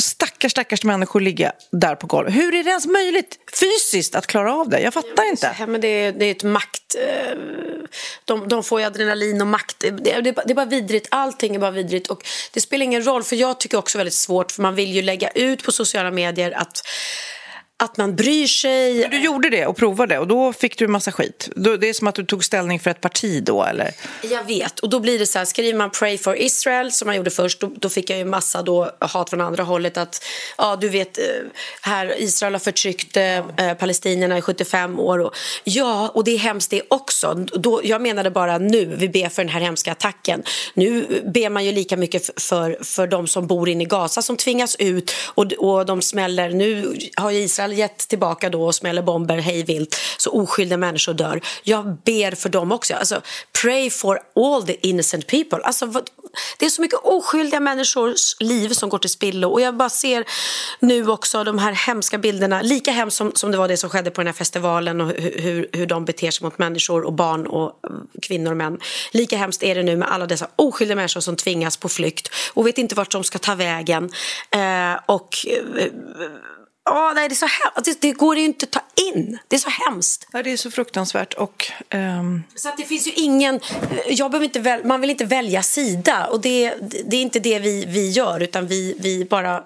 stackars, 0.02 0.52
stackars 0.52 0.84
människor 0.84 1.20
ligga 1.20 1.52
där 1.72 1.96
på 1.96 2.08
golvet. 2.08 2.34
Hur 2.34 2.54
är 2.54 2.64
det 2.64 2.70
ens 2.70 2.88
möjligt 2.88 3.40
fysiskt 3.60 4.16
att 4.16 4.28
klara 4.28 4.54
av 4.54 4.70
det? 4.70 4.80
Jag 4.80 4.94
fattar 4.94 5.24
ja, 5.24 5.30
inte. 5.30 5.56
Ja, 5.60 5.68
men 5.68 5.82
det, 5.82 5.88
är, 5.88 6.12
det 6.12 6.26
är 6.26 6.32
ett 6.32 6.44
makt... 6.44 6.96
Eh, 6.96 7.38
de, 8.26 8.48
de 8.48 8.64
får 8.64 8.80
ju 8.80 8.86
adrenalin 8.86 9.42
och 9.42 9.48
makt. 9.48 9.80
Det, 9.80 9.90
det, 9.90 10.22
det, 10.22 10.50
är 10.50 10.54
bara 10.54 10.66
vidrigt. 10.66 11.08
Allting 11.12 11.56
är 11.56 11.60
bara 11.60 11.72
vidrigt. 11.72 12.08
Och 12.08 12.28
det 12.54 12.62
spelar 12.62 12.84
ingen 12.84 13.06
roll, 13.06 13.24
för 13.24 13.36
jag 13.36 13.60
tycker 13.60 13.78
också 13.78 13.98
väldigt 13.98 14.14
svårt, 14.14 14.52
för 14.52 14.62
man 14.62 14.76
vill 14.76 14.92
ju 14.92 15.02
lägga 15.02 15.30
ut 15.30 15.64
på 15.64 15.72
sociala 15.72 16.12
medier 16.12 16.52
att 16.52 16.88
att 17.82 17.98
man 17.98 18.16
bryr 18.16 18.48
sig. 18.48 19.08
Du 19.12 19.20
gjorde 19.20 19.50
det 19.50 19.66
och 19.66 19.78
provade 19.78 20.20
och 20.20 20.28
då 20.28 20.54
fick 20.54 20.78
du 20.78 20.86
en 20.86 20.92
massa 20.92 21.12
skit. 21.12 21.50
Det 21.56 21.90
är 21.90 21.94
som 21.94 22.08
att 22.08 22.16
du 22.16 22.26
tog 22.26 22.44
ställning 22.44 22.80
för 22.80 22.92
ett 22.92 23.02
parti 23.02 23.44
då 23.44 23.64
eller? 23.64 23.92
Jag 24.22 24.44
vet 24.44 24.80
och 24.80 24.90
då 24.90 25.00
blir 25.00 25.20
det 25.20 25.26
så 25.26 25.38
här, 25.38 25.46
skriver 25.46 25.78
man 25.78 25.90
pray 25.90 26.18
for 26.18 26.38
Israel 26.38 26.92
som 26.92 27.06
man 27.06 27.16
gjorde 27.16 27.30
först 27.30 27.60
då, 27.60 27.72
då 27.76 27.90
fick 27.90 28.10
jag 28.10 28.18
ju 28.18 28.26
massa 28.26 28.62
då 28.62 28.92
hat 29.00 29.30
från 29.30 29.42
andra 29.42 29.64
hållet 29.64 29.98
att 29.98 30.24
ja 30.58 30.76
du 30.76 30.90
vet 30.90 31.18
eh, 31.18 31.24
här 31.82 32.22
Israel 32.22 32.54
har 32.54 32.60
förtryckt 32.60 33.18
eh, 33.18 33.74
palestinierna 33.80 34.38
i 34.38 34.42
75 34.42 35.00
år 35.00 35.20
och 35.20 35.36
ja 35.64 36.12
och 36.14 36.24
det 36.24 36.32
är 36.32 36.38
hemskt 36.38 36.70
det 36.70 36.82
också. 36.88 37.34
Då, 37.34 37.82
jag 37.84 38.02
menade 38.02 38.32
bara 38.32 38.58
nu 38.58 38.86
vi 38.86 39.10
ber 39.10 39.30
för 39.30 39.44
den 39.44 39.54
här 39.54 39.62
hemska 39.62 39.92
attacken. 39.92 40.44
Nu 40.74 41.22
ber 41.34 41.50
man 41.50 41.66
ju 41.66 41.72
lika 41.72 41.98
mycket 41.98 42.42
för, 42.42 42.78
för 42.84 43.08
de 43.08 43.28
som 43.28 43.48
bor 43.48 43.70
inne 43.70 43.84
i 43.84 43.88
Gaza 43.88 44.22
som 44.22 44.38
tvingas 44.38 44.76
ut 44.76 45.12
och, 45.26 45.54
och 45.54 45.86
de 45.86 46.02
smäller. 46.02 46.50
Nu 46.50 46.98
har 47.16 47.32
ju 47.32 47.40
Israel 47.40 47.71
Israel 47.72 47.78
gett 47.78 48.08
tillbaka 48.08 48.50
då 48.50 48.64
och 48.64 48.76
smäller 48.76 49.02
bomber 49.02 49.38
hejvilt 49.38 49.96
så 50.18 50.32
oskyldiga 50.32 50.78
människor 50.78 51.14
dör. 51.14 51.42
Jag 51.64 51.98
ber 52.06 52.36
för 52.36 52.50
dem 52.50 52.72
också. 52.72 52.94
Alltså, 52.94 53.22
pray 53.62 53.90
for 53.90 54.20
all 54.36 54.64
the 54.64 54.88
innocent 54.88 55.28
people. 55.28 55.60
Alltså, 55.64 55.86
vad, 55.86 56.10
det 56.60 56.66
är 56.66 56.70
så 56.70 56.82
mycket 56.82 57.00
oskyldiga 57.04 57.60
människors 57.60 58.36
liv 58.40 58.70
som 58.70 58.90
går 58.90 59.00
till 59.00 59.10
spillo 59.10 59.50
och 59.50 59.62
jag 59.62 59.76
bara 59.78 59.90
ser 59.90 60.26
nu 60.80 61.08
också 61.08 61.44
de 61.44 61.58
här 61.60 61.72
hemska 61.72 62.18
bilderna, 62.18 62.62
lika 62.62 62.92
hemskt 62.92 63.18
som, 63.18 63.32
som 63.36 63.52
det 63.52 63.58
var 63.58 63.68
det 63.68 63.78
som 63.78 63.90
skedde 63.90 64.12
på 64.12 64.22
den 64.22 64.28
här 64.28 64.34
festivalen 64.34 65.02
och 65.02 65.12
hur, 65.18 65.70
hur 65.74 65.86
de 65.86 66.06
beter 66.06 66.32
sig 66.32 66.44
mot 66.44 66.58
människor 66.58 67.06
och 67.06 67.14
barn 67.14 67.48
och 67.48 67.80
eh, 67.84 67.92
kvinnor 68.22 68.52
och 68.52 68.58
män. 68.58 68.80
Lika 69.12 69.38
hemskt 69.38 69.64
är 69.64 69.76
det 69.76 69.84
nu 69.84 69.96
med 69.96 70.12
alla 70.12 70.26
dessa 70.26 70.48
oskyldiga 70.56 70.96
människor 70.96 71.22
som 71.22 71.36
tvingas 71.36 71.78
på 71.78 71.90
flykt 71.90 72.30
och 72.54 72.68
vet 72.68 72.78
inte 72.78 72.96
vart 72.96 73.12
de 73.12 73.24
ska 73.24 73.40
ta 73.40 73.56
vägen. 73.56 74.10
Eh, 74.52 75.00
och 75.06 75.46
eh, 75.48 75.86
Oh, 76.92 77.14
nej, 77.16 77.30
det, 77.30 77.34
är 77.34 77.36
så 77.36 77.46
hemskt. 77.46 77.86
Det, 77.86 78.02
det, 78.02 78.12
går 78.12 78.38
ju 78.38 78.46
inte 78.46 78.64
att 78.66 78.72
ta 78.72 78.82
in. 79.14 79.38
Det 79.48 79.56
är 79.56 79.60
så 79.60 79.70
hemskt. 79.70 80.28
Ja, 80.34 80.44
det 80.44 80.52
är 80.52 80.58
så 80.58 80.72
fruktansvärt. 80.72 81.34
Och, 81.34 81.72
um... 81.94 82.44
Så 82.56 82.70
att 82.70 82.78
det 82.78 82.84
finns 82.84 83.08
ju 83.08 83.12
ingen... 83.12 83.60
Jag 84.08 84.32
behöver 84.32 84.46
inte 84.46 84.60
väl, 84.60 84.86
man 84.86 85.02
vill 85.02 85.10
inte 85.10 85.26
välja 85.26 85.64
sida. 85.64 86.28
Och 86.28 86.42
det, 86.42 86.76
det 87.06 87.18
är 87.18 87.22
inte 87.22 87.40
det 87.40 87.60
vi, 87.60 87.86
vi 87.86 88.10
gör. 88.10 88.44
Utan 88.44 88.68
vi, 88.68 88.96
vi 89.00 89.26
bara... 89.26 89.64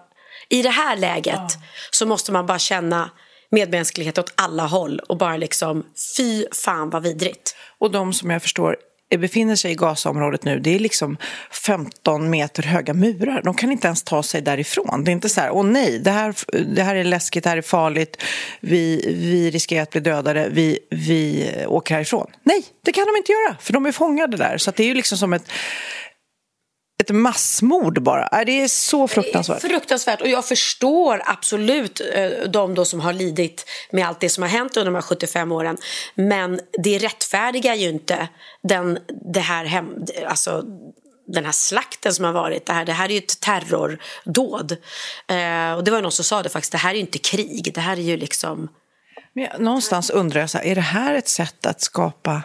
I 0.49 0.61
det 0.61 0.69
här 0.69 0.97
läget 0.97 1.35
ja. 1.35 1.49
så 1.91 2.05
måste 2.05 2.31
man 2.31 2.45
bara 2.45 2.59
känna 2.59 3.09
medmänsklighet 3.51 4.17
åt 4.17 4.33
alla 4.35 4.63
håll 4.63 4.99
och 4.99 5.17
bara 5.17 5.37
liksom 5.37 5.85
fy 6.17 6.45
fan 6.51 6.89
vad 6.89 7.03
vidrigt. 7.03 7.55
Och 7.79 7.91
de 7.91 8.13
som 8.13 8.29
jag 8.29 8.41
förstår 8.41 8.77
Eh, 9.09 9.19
befinner 9.19 9.55
sig 9.55 9.71
i 9.71 9.75
Gazaområdet 9.75 10.43
nu, 10.43 10.59
det 10.59 10.75
är 10.75 10.79
liksom 10.79 11.17
15 11.65 12.29
meter 12.29 12.63
höga 12.63 12.93
murar. 12.93 13.41
De 13.43 13.53
kan 13.53 13.71
inte 13.71 13.87
ens 13.87 14.03
ta 14.03 14.23
sig 14.23 14.41
därifrån. 14.41 15.03
Det 15.03 15.11
är 15.11 15.13
inte 15.13 15.29
så 15.29 15.41
här, 15.41 15.51
åh 15.51 15.65
nej, 15.65 15.99
det 15.99 16.11
här, 16.11 16.35
det 16.75 16.83
här 16.83 16.95
är 16.95 17.03
läskigt, 17.03 17.43
det 17.43 17.49
här 17.49 17.57
är 17.57 17.61
farligt, 17.61 18.21
vi, 18.59 19.13
vi 19.19 19.51
riskerar 19.51 19.83
att 19.83 19.91
bli 19.91 20.01
dödade, 20.01 20.49
vi, 20.51 20.79
vi 20.89 21.49
eh, 21.55 21.71
åker 21.71 21.95
härifrån. 21.95 22.27
Nej, 22.43 22.63
det 22.85 22.91
kan 22.91 23.05
de 23.05 23.17
inte 23.17 23.31
göra, 23.31 23.57
för 23.61 23.73
de 23.73 23.85
är 23.85 23.91
fångade 23.91 24.37
där. 24.37 24.57
Så 24.57 24.71
det 24.71 24.83
är 24.83 24.87
ju 24.87 24.93
liksom 24.93 25.17
som 25.17 25.33
ett 25.33 25.51
ett 26.97 27.09
massmord 27.09 28.01
bara. 28.01 28.43
Det 28.45 28.61
är 28.61 28.67
så 28.67 29.07
fruktansvärt. 29.07 29.63
Är 29.63 29.69
fruktansvärt. 29.69 30.21
Och 30.21 30.27
jag 30.27 30.45
förstår 30.45 31.21
absolut 31.25 32.01
eh, 32.13 32.29
de 32.49 32.73
då 32.73 32.85
som 32.85 32.99
har 32.99 33.13
lidit 33.13 33.65
med 33.91 34.07
allt 34.07 34.19
det 34.19 34.29
som 34.29 34.41
har 34.41 34.49
hänt 34.49 34.77
under 34.77 34.91
de 34.91 34.95
här 34.95 35.01
75 35.01 35.51
åren. 35.51 35.77
Men 36.15 36.59
det 36.83 36.97
rättfärdigar 36.97 37.75
ju 37.75 37.89
inte 37.89 38.27
den, 38.63 38.99
det 39.33 39.39
här 39.39 39.65
hem, 39.65 40.05
alltså, 40.27 40.63
den 41.27 41.45
här 41.45 41.51
slakten 41.51 42.13
som 42.13 42.25
har 42.25 42.31
varit. 42.31 42.65
Det 42.65 42.73
här, 42.73 42.85
det 42.85 42.93
här 42.93 43.05
är 43.09 43.13
ju 43.13 43.17
ett 43.17 43.39
terrordåd. 43.39 44.71
Eh, 45.27 45.73
och 45.73 45.83
det 45.83 45.91
var 45.91 46.01
någon 46.01 46.11
som 46.11 46.25
sa 46.25 46.43
det 46.43 46.49
faktiskt. 46.49 46.71
Det 46.71 46.77
här 46.77 46.89
är 46.89 46.95
ju 46.95 47.01
inte 47.01 47.17
krig. 47.17 47.71
Det 47.73 47.81
här 47.81 47.97
är 47.97 48.01
ju 48.01 48.17
liksom... 48.17 48.67
Men 49.33 49.47
någonstans 49.63 50.09
undrar 50.09 50.41
jag, 50.41 50.49
så 50.49 50.57
här, 50.57 50.65
är 50.65 50.75
det 50.75 50.81
här 50.81 51.15
ett 51.15 51.27
sätt 51.27 51.65
att 51.65 51.81
skapa 51.81 52.41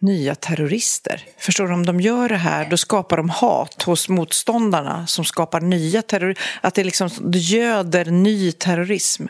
nya 0.00 0.34
terrorister. 0.34 1.24
Förstår 1.38 1.68
du? 1.68 1.74
Om 1.74 1.86
de 1.86 2.00
gör 2.00 2.28
det 2.28 2.36
här, 2.36 2.70
då 2.70 2.76
skapar 2.76 3.16
de 3.16 3.30
hat 3.30 3.82
hos 3.82 4.08
motståndarna 4.08 5.06
som 5.06 5.24
skapar 5.24 5.60
nya 5.60 6.02
terrorister. 6.02 6.44
Att 6.60 6.74
det 6.74 6.84
liksom 6.84 7.10
göder 7.34 8.04
ny 8.04 8.52
terrorism. 8.52 9.26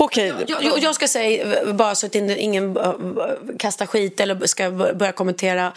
Okej. 0.00 0.32
Jag, 0.46 0.78
jag, 0.82 0.94
ska 0.94 1.08
säga, 1.08 1.72
bara 1.74 1.94
så 1.94 2.06
att 2.06 2.14
ingen 2.14 2.76
eh, 2.76 2.92
kastar 3.58 3.86
skit 3.86 4.20
eller 4.20 4.46
ska 4.46 4.70
börja 4.70 5.12
kommentera 5.12 5.72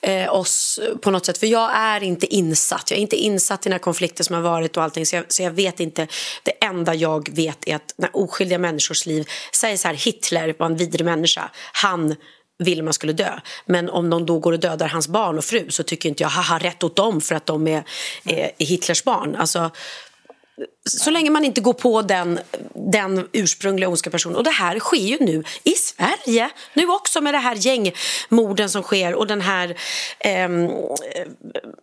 eh, 0.00 0.34
oss 0.34 0.80
på 1.02 1.10
något 1.10 1.26
sätt. 1.26 1.38
För 1.38 1.46
jag 1.46 1.76
är 1.76 2.02
inte 2.02 2.26
insatt. 2.26 2.90
Jag 2.90 2.98
är 2.98 3.02
inte 3.02 3.16
insatt 3.16 3.60
i 3.60 3.68
den 3.68 3.72
här 3.72 3.78
konflikten 3.78 4.24
som 4.24 4.34
har 4.34 4.42
varit 4.42 4.76
och 4.76 4.82
allting. 4.82 5.06
Så 5.06 5.16
jag, 5.16 5.24
så 5.32 5.42
jag 5.42 5.50
vet 5.50 5.80
inte. 5.80 6.06
Det 6.42 6.64
enda 6.64 6.94
jag 6.94 7.28
vet 7.34 7.68
är 7.68 7.76
att 7.76 7.94
när 7.96 8.16
oskyldiga 8.16 8.58
människors 8.58 9.06
liv, 9.06 9.28
säger 9.52 9.76
så 9.76 9.88
här, 9.88 9.94
Hitler 9.94 10.54
var 10.58 10.66
en 10.66 10.76
vidrig 10.76 11.04
människa. 11.04 11.50
Han 11.72 12.14
ville 12.58 12.82
man 12.82 12.94
skulle 12.94 13.12
dö. 13.12 13.38
Men 13.66 13.90
om 13.90 14.10
någon 14.10 14.26
då 14.26 14.38
går 14.38 14.52
och 14.52 14.60
dödar 14.60 14.88
hans 14.88 15.08
barn 15.08 15.38
och 15.38 15.44
fru 15.44 15.70
så 15.70 15.82
tycker 15.82 16.08
inte 16.08 16.22
jag 16.22 16.30
haha 16.30 16.58
rätt 16.58 16.82
åt 16.84 16.96
dem 16.96 17.20
för 17.20 17.34
att 17.34 17.46
de 17.46 17.68
är, 17.68 17.84
är 18.24 18.50
Hitlers 18.58 19.04
barn. 19.04 19.36
Alltså, 19.36 19.70
så 20.90 21.10
länge 21.10 21.30
man 21.30 21.44
inte 21.44 21.60
går 21.60 21.72
på 21.72 22.02
den, 22.02 22.38
den 22.74 23.28
ursprungliga 23.32 23.88
ondska 23.88 24.10
personen. 24.10 24.36
Och 24.36 24.44
det 24.44 24.50
här 24.50 24.78
sker 24.78 24.96
ju 24.96 25.16
nu 25.20 25.44
i 25.64 25.70
Sverige. 25.70 26.50
Nu 26.74 26.88
också 26.88 27.20
med 27.20 27.34
det 27.34 27.38
här 27.38 27.56
gängmorden 27.56 28.68
som 28.68 28.82
sker 28.82 29.14
och 29.14 29.26
den 29.26 29.40
här 29.40 29.76
ehm, 30.18 30.64
eh, 30.64 30.70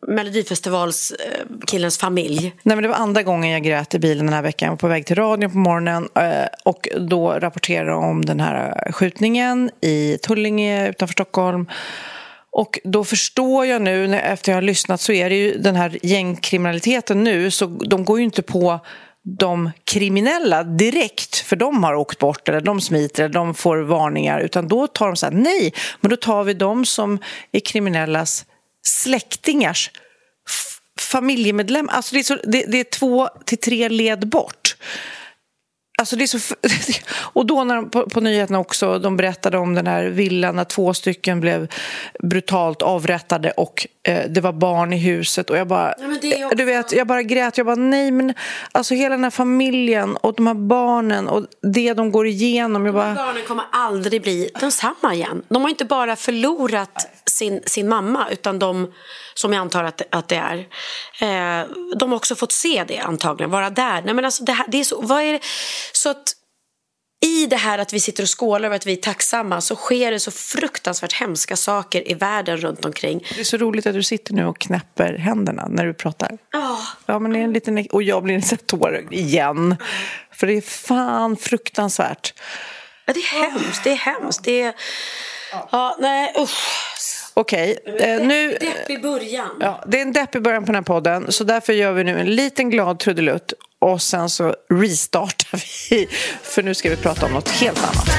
Melodifestivalskillens 0.07 1.97
familj. 1.97 2.41
Nej, 2.63 2.75
men 2.75 2.81
det 2.81 2.87
var 2.87 2.95
andra 2.95 3.23
gången 3.23 3.51
jag 3.51 3.63
grät 3.63 3.93
i 3.93 3.99
bilen 3.99 4.25
den 4.25 4.33
här 4.33 4.41
veckan. 4.41 4.65
Jag 4.65 4.71
var 4.71 4.77
på 4.77 4.87
väg 4.87 5.05
till 5.05 5.15
radion 5.15 5.51
på 5.51 5.57
morgonen 5.57 6.09
eh, 6.15 6.47
och 6.63 6.87
då 6.99 7.31
rapporterade 7.31 7.93
om 7.93 8.25
den 8.25 8.39
här 8.39 8.91
skjutningen 8.91 9.71
i 9.81 10.17
Tullinge 10.17 10.89
utanför 10.89 11.13
Stockholm. 11.13 11.67
Och 12.51 12.79
då 12.83 13.03
förstår 13.03 13.65
jag 13.65 13.81
nu, 13.81 14.15
efter 14.15 14.51
jag 14.51 14.57
har 14.57 14.61
lyssnat, 14.61 15.01
så 15.01 15.11
är 15.11 15.29
det 15.29 15.35
ju 15.35 15.57
den 15.57 15.75
här 15.75 15.97
gängkriminaliteten 16.01 17.23
nu, 17.23 17.51
så 17.51 17.65
de 17.65 18.05
går 18.05 18.19
ju 18.19 18.25
inte 18.25 18.41
på 18.41 18.79
de 19.23 19.71
kriminella 19.83 20.63
direkt, 20.63 21.35
för 21.35 21.55
de 21.55 21.83
har 21.83 21.93
åkt 21.93 22.19
bort 22.19 22.49
eller 22.49 22.61
de 22.61 22.81
smiter 22.81 23.23
eller 23.23 23.33
de 23.33 23.53
får 23.53 23.77
varningar, 23.77 24.39
utan 24.39 24.67
då 24.67 24.87
tar 24.87 25.07
de 25.07 25.15
så 25.15 25.25
här, 25.25 25.33
nej, 25.33 25.73
men 26.01 26.09
då 26.09 26.15
tar 26.15 26.43
vi 26.43 26.53
de 26.53 26.85
som 26.85 27.19
är 27.51 27.59
kriminellas 27.59 28.45
släktingars 28.87 29.91
familjemedlem. 30.99 31.89
Alltså 31.89 32.15
det 32.15 32.21
är, 32.21 32.23
så, 32.23 32.35
det, 32.35 32.65
det 32.67 32.79
är 32.79 32.83
två 32.83 33.29
till 33.45 33.57
tre 33.57 33.89
led 33.89 34.27
bort. 34.27 34.75
Alltså 36.01 36.15
det 36.15 36.23
är 36.23 36.39
så, 36.39 36.55
och 37.33 37.45
då 37.45 37.63
när 37.63 37.75
de, 37.75 37.89
på, 37.89 38.09
på 38.09 38.21
nyheterna 38.21 38.59
också, 38.59 38.99
de 38.99 39.17
berättade 39.17 39.57
om 39.57 39.75
den 39.75 39.87
här 39.87 40.03
villan 40.03 40.55
när 40.55 40.63
två 40.63 40.93
stycken 40.93 41.39
blev 41.39 41.67
brutalt 42.19 42.81
avrättade 42.81 43.51
och 43.51 43.87
eh, 44.03 44.23
det 44.29 44.41
var 44.41 44.53
barn 44.53 44.93
i 44.93 44.97
huset 44.97 45.49
och 45.49 45.57
jag 45.57 45.67
bara, 45.67 45.93
ja, 46.21 46.49
du 46.55 46.65
vet, 46.65 46.91
jag 46.91 47.07
bara 47.07 47.23
grät, 47.23 47.57
jag 47.57 47.65
bara 47.65 47.75
nej 47.75 48.11
men 48.11 48.33
alltså 48.71 48.93
hela 48.93 49.15
den 49.15 49.23
här 49.23 49.31
familjen 49.31 50.17
och 50.17 50.33
de 50.35 50.47
här 50.47 50.53
barnen 50.53 51.27
och 51.27 51.45
det 51.61 51.93
de 51.93 52.11
går 52.11 52.27
igenom. 52.27 52.85
Jag 52.85 52.95
bara... 52.95 53.13
Barnen 53.13 53.43
kommer 53.47 53.65
aldrig 53.71 54.21
bli 54.21 54.49
densamma 54.59 55.13
igen. 55.13 55.41
De 55.49 55.61
har 55.61 55.69
inte 55.69 55.85
bara 55.85 56.15
förlorat 56.15 57.20
sin, 57.41 57.61
sin 57.65 57.89
mamma 57.89 58.27
utan 58.31 58.59
de 58.59 58.93
som 59.33 59.53
jag 59.53 59.61
antar 59.61 59.83
att, 59.83 60.01
att 60.09 60.27
det 60.27 60.35
är. 60.35 60.57
Eh, 61.21 61.67
de 61.95 62.11
har 62.11 62.15
också 62.15 62.35
fått 62.35 62.51
se 62.51 62.83
det 62.87 62.99
antagligen, 62.99 63.51
vara 63.51 63.69
där. 63.69 64.01
Nej, 64.01 64.13
men 64.13 64.25
alltså 64.25 64.43
det 64.43 64.51
här, 64.51 64.65
det 64.67 64.79
är 64.79 64.83
så, 64.83 65.01
vad 65.01 65.21
är 65.21 65.33
det? 65.33 65.39
så 65.91 66.09
att 66.09 66.35
i 67.25 67.45
det 67.45 67.55
här 67.55 67.77
att 67.77 67.93
vi 67.93 67.99
sitter 67.99 68.23
och 68.23 68.39
skålar 68.39 68.65
över 68.65 68.75
att 68.75 68.85
vi 68.85 68.91
är 68.91 68.95
tacksamma 68.95 69.61
så 69.61 69.75
sker 69.75 70.11
det 70.11 70.19
så 70.19 70.31
fruktansvärt 70.31 71.13
hemska 71.13 71.55
saker 71.55 72.11
i 72.11 72.13
världen 72.13 72.57
runt 72.57 72.85
omkring. 72.85 73.25
Det 73.35 73.39
är 73.39 73.43
så 73.43 73.57
roligt 73.57 73.87
att 73.87 73.93
du 73.93 74.03
sitter 74.03 74.33
nu 74.33 74.45
och 74.45 74.59
knäpper 74.59 75.13
händerna 75.17 75.67
när 75.69 75.85
du 75.85 75.93
pratar. 75.93 76.37
Oh. 76.53 76.81
Ja, 77.05 77.19
men 77.19 77.33
det 77.33 77.39
är 77.39 77.43
en 77.43 77.53
liten... 77.53 77.87
Och 77.91 78.03
jag 78.03 78.23
blir 78.23 78.35
lite 78.35 78.57
tårögd 78.57 79.13
igen. 79.13 79.75
För 80.31 80.47
det 80.47 80.53
är 80.53 80.61
fan 80.61 81.37
fruktansvärt. 81.37 82.33
Ja, 83.05 83.13
det 83.13 83.19
är 83.19 83.51
hemskt. 83.51 83.83
Det 83.83 83.91
är 83.91 83.95
hemskt. 83.95 84.43
Det 84.43 84.61
är... 84.61 84.73
Ja, 85.71 85.97
nej, 85.99 86.33
usch. 86.39 87.20
Okej. 87.33 87.77
Okay. 87.85 88.09
Eh, 88.09 88.27
nu... 88.27 88.57
Deppig 88.59 89.01
början. 89.01 89.49
Ja, 89.59 89.83
det 89.87 89.97
är 89.97 90.01
en 90.01 90.13
deppig 90.13 90.41
början 90.41 90.63
på 90.63 90.67
den 90.67 90.75
här 90.75 90.81
podden. 90.81 91.31
Så 91.31 91.43
därför 91.43 91.73
gör 91.73 91.91
vi 91.91 92.03
nu 92.03 92.19
en 92.19 92.35
liten 92.35 92.69
glad 92.69 92.99
trudelutt 92.99 93.53
och 93.79 94.01
sen 94.01 94.29
så 94.29 94.55
restartar 94.69 95.63
vi. 95.89 96.07
För 96.41 96.63
nu 96.63 96.73
ska 96.73 96.89
vi 96.89 96.95
prata 96.95 97.25
om 97.25 97.31
något 97.31 97.49
helt 97.49 97.83
annat. 97.83 98.09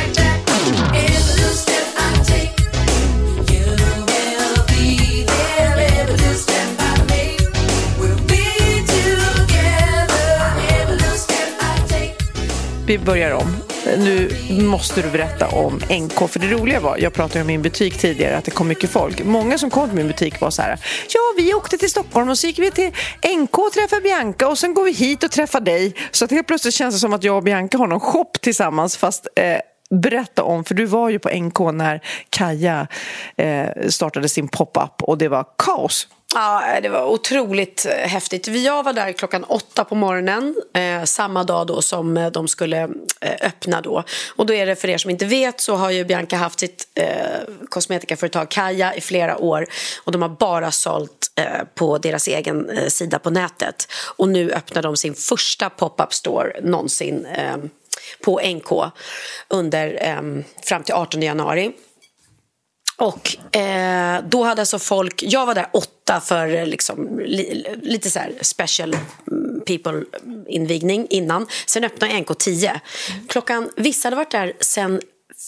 Vi 12.87 12.99
börjar 12.99 13.33
om. 13.33 13.72
Nu 13.87 14.31
måste 14.51 15.03
du 15.03 15.11
berätta 15.11 15.49
om 15.49 15.81
NK. 15.91 16.31
För 16.31 16.39
det 16.39 16.47
roliga 16.47 16.81
var, 16.81 16.99
jag 16.99 17.13
pratade 17.13 17.41
om 17.41 17.47
min 17.47 17.63
butik 17.63 17.99
tidigare, 17.99 18.37
att 18.37 18.45
det 18.45 18.51
kom 18.51 18.69
mycket 18.69 18.91
folk. 18.91 19.25
Många 19.25 19.59
som 19.59 19.71
kom 19.71 19.89
till 19.89 19.97
min 19.97 20.07
butik 20.07 20.41
var 20.41 20.51
så 20.51 20.63
här, 20.63 20.79
ja 21.09 21.21
vi 21.37 21.55
åkte 21.55 21.79
till 21.79 21.91
Stockholm 21.91 22.29
och 22.29 22.39
så 22.39 22.47
gick 22.47 22.59
vi 22.59 22.71
till 22.71 22.91
NK 23.39 23.59
och 23.59 23.73
träffade 23.73 24.03
Bianca 24.03 24.49
och 24.49 24.59
sen 24.59 24.75
går 24.75 24.85
vi 24.85 24.93
hit 24.93 25.25
och 25.25 25.31
träffar 25.31 25.61
dig. 25.61 25.95
Så 26.11 26.25
att 26.25 26.31
helt 26.31 26.47
plötsligt 26.47 26.75
känns 26.75 26.95
det 26.95 26.99
som 26.99 27.13
att 27.13 27.25
jag 27.25 27.37
och 27.37 27.43
Bianca 27.43 27.79
har 27.79 27.87
någon 27.87 28.01
shop 28.01 28.31
tillsammans 28.41 28.97
fast 28.97 29.29
eh, 29.37 29.45
berätta 29.93 30.43
om, 30.43 30.65
för 30.65 30.75
du 30.75 30.85
var 30.85 31.09
ju 31.09 31.19
på 31.19 31.29
NK 31.29 31.59
när 31.73 32.01
Kaja 32.31 32.87
eh, 33.37 33.89
startade 33.89 34.29
sin 34.29 34.49
pop-up 34.49 35.03
och 35.03 35.19
det 35.19 35.29
var 35.29 35.47
kaos. 35.59 36.09
Ja, 36.35 36.63
det 36.83 36.89
var 36.89 37.05
otroligt 37.07 37.87
eh, 37.87 38.09
häftigt. 38.09 38.47
Jag 38.47 38.83
var 38.83 38.93
där 38.93 39.13
klockan 39.13 39.45
åtta 39.45 39.85
på 39.85 39.95
morgonen 39.95 40.55
eh, 40.75 41.05
samma 41.05 41.45
dag 41.45 41.67
då 41.67 41.83
som 41.83 42.17
eh, 42.17 42.31
de 42.31 42.49
skulle 42.49 42.83
eh, 43.21 43.47
öppna 43.47 43.81
då. 43.81 44.05
Och 44.37 44.47
då 44.47 44.55
är 44.55 44.67
det 44.67 44.77
för 44.77 44.89
er 44.89 44.99
som 44.99 45.11
inte 45.11 45.27
vet 45.27 45.61
så 45.61 45.75
har 45.75 45.91
ju 45.91 46.05
Bianca 46.05 46.37
haft 46.37 46.61
sitt 46.61 46.89
eh, 46.95 47.07
kosmetikaföretag 47.69 48.49
Kaja 48.49 48.95
i 48.95 49.01
flera 49.01 49.39
år 49.39 49.67
och 50.05 50.13
de 50.13 50.23
har 50.23 50.29
bara 50.29 50.71
sålt 50.71 51.33
eh, 51.37 51.65
på 51.75 51.99
deras 51.99 52.29
egen 52.29 52.71
eh, 52.71 52.87
sida 52.87 53.19
på 53.19 53.31
nätet. 53.31 53.89
Och 54.17 54.29
nu 54.29 54.53
öppnar 54.53 54.83
de 54.83 54.97
sin 54.97 55.15
första 55.15 55.71
pop-up 55.71 56.13
store 56.15 56.61
någonsin 56.63 57.27
eh, 57.27 57.57
på 58.23 58.41
NK 58.41 58.93
under, 59.49 59.99
ehm, 60.01 60.45
fram 60.63 60.83
till 60.83 60.95
18 60.95 61.23
januari. 61.23 61.73
Och 62.97 63.57
eh, 63.57 64.25
då 64.25 64.43
hade 64.43 64.63
alltså 64.63 64.79
folk, 64.79 65.23
jag 65.23 65.47
var 65.47 65.55
där 65.55 65.67
åtta 65.73 66.21
för 66.21 66.55
eh, 66.55 66.67
liksom, 66.67 67.19
li, 67.19 67.67
lite 67.83 68.11
så 68.11 68.19
här 68.19 68.33
special 68.41 68.97
mm, 69.31 69.61
people 69.67 69.93
mm, 69.93 70.45
invigning 70.49 71.07
innan. 71.11 71.47
Sen 71.67 71.85
öppnade 71.85 72.21
NK 72.21 72.39
10. 72.39 72.81
Klockan, 73.29 73.71
vissa 73.77 74.07
hade 74.07 74.17
varit 74.17 74.31
där 74.31 74.53
sen 74.61 75.01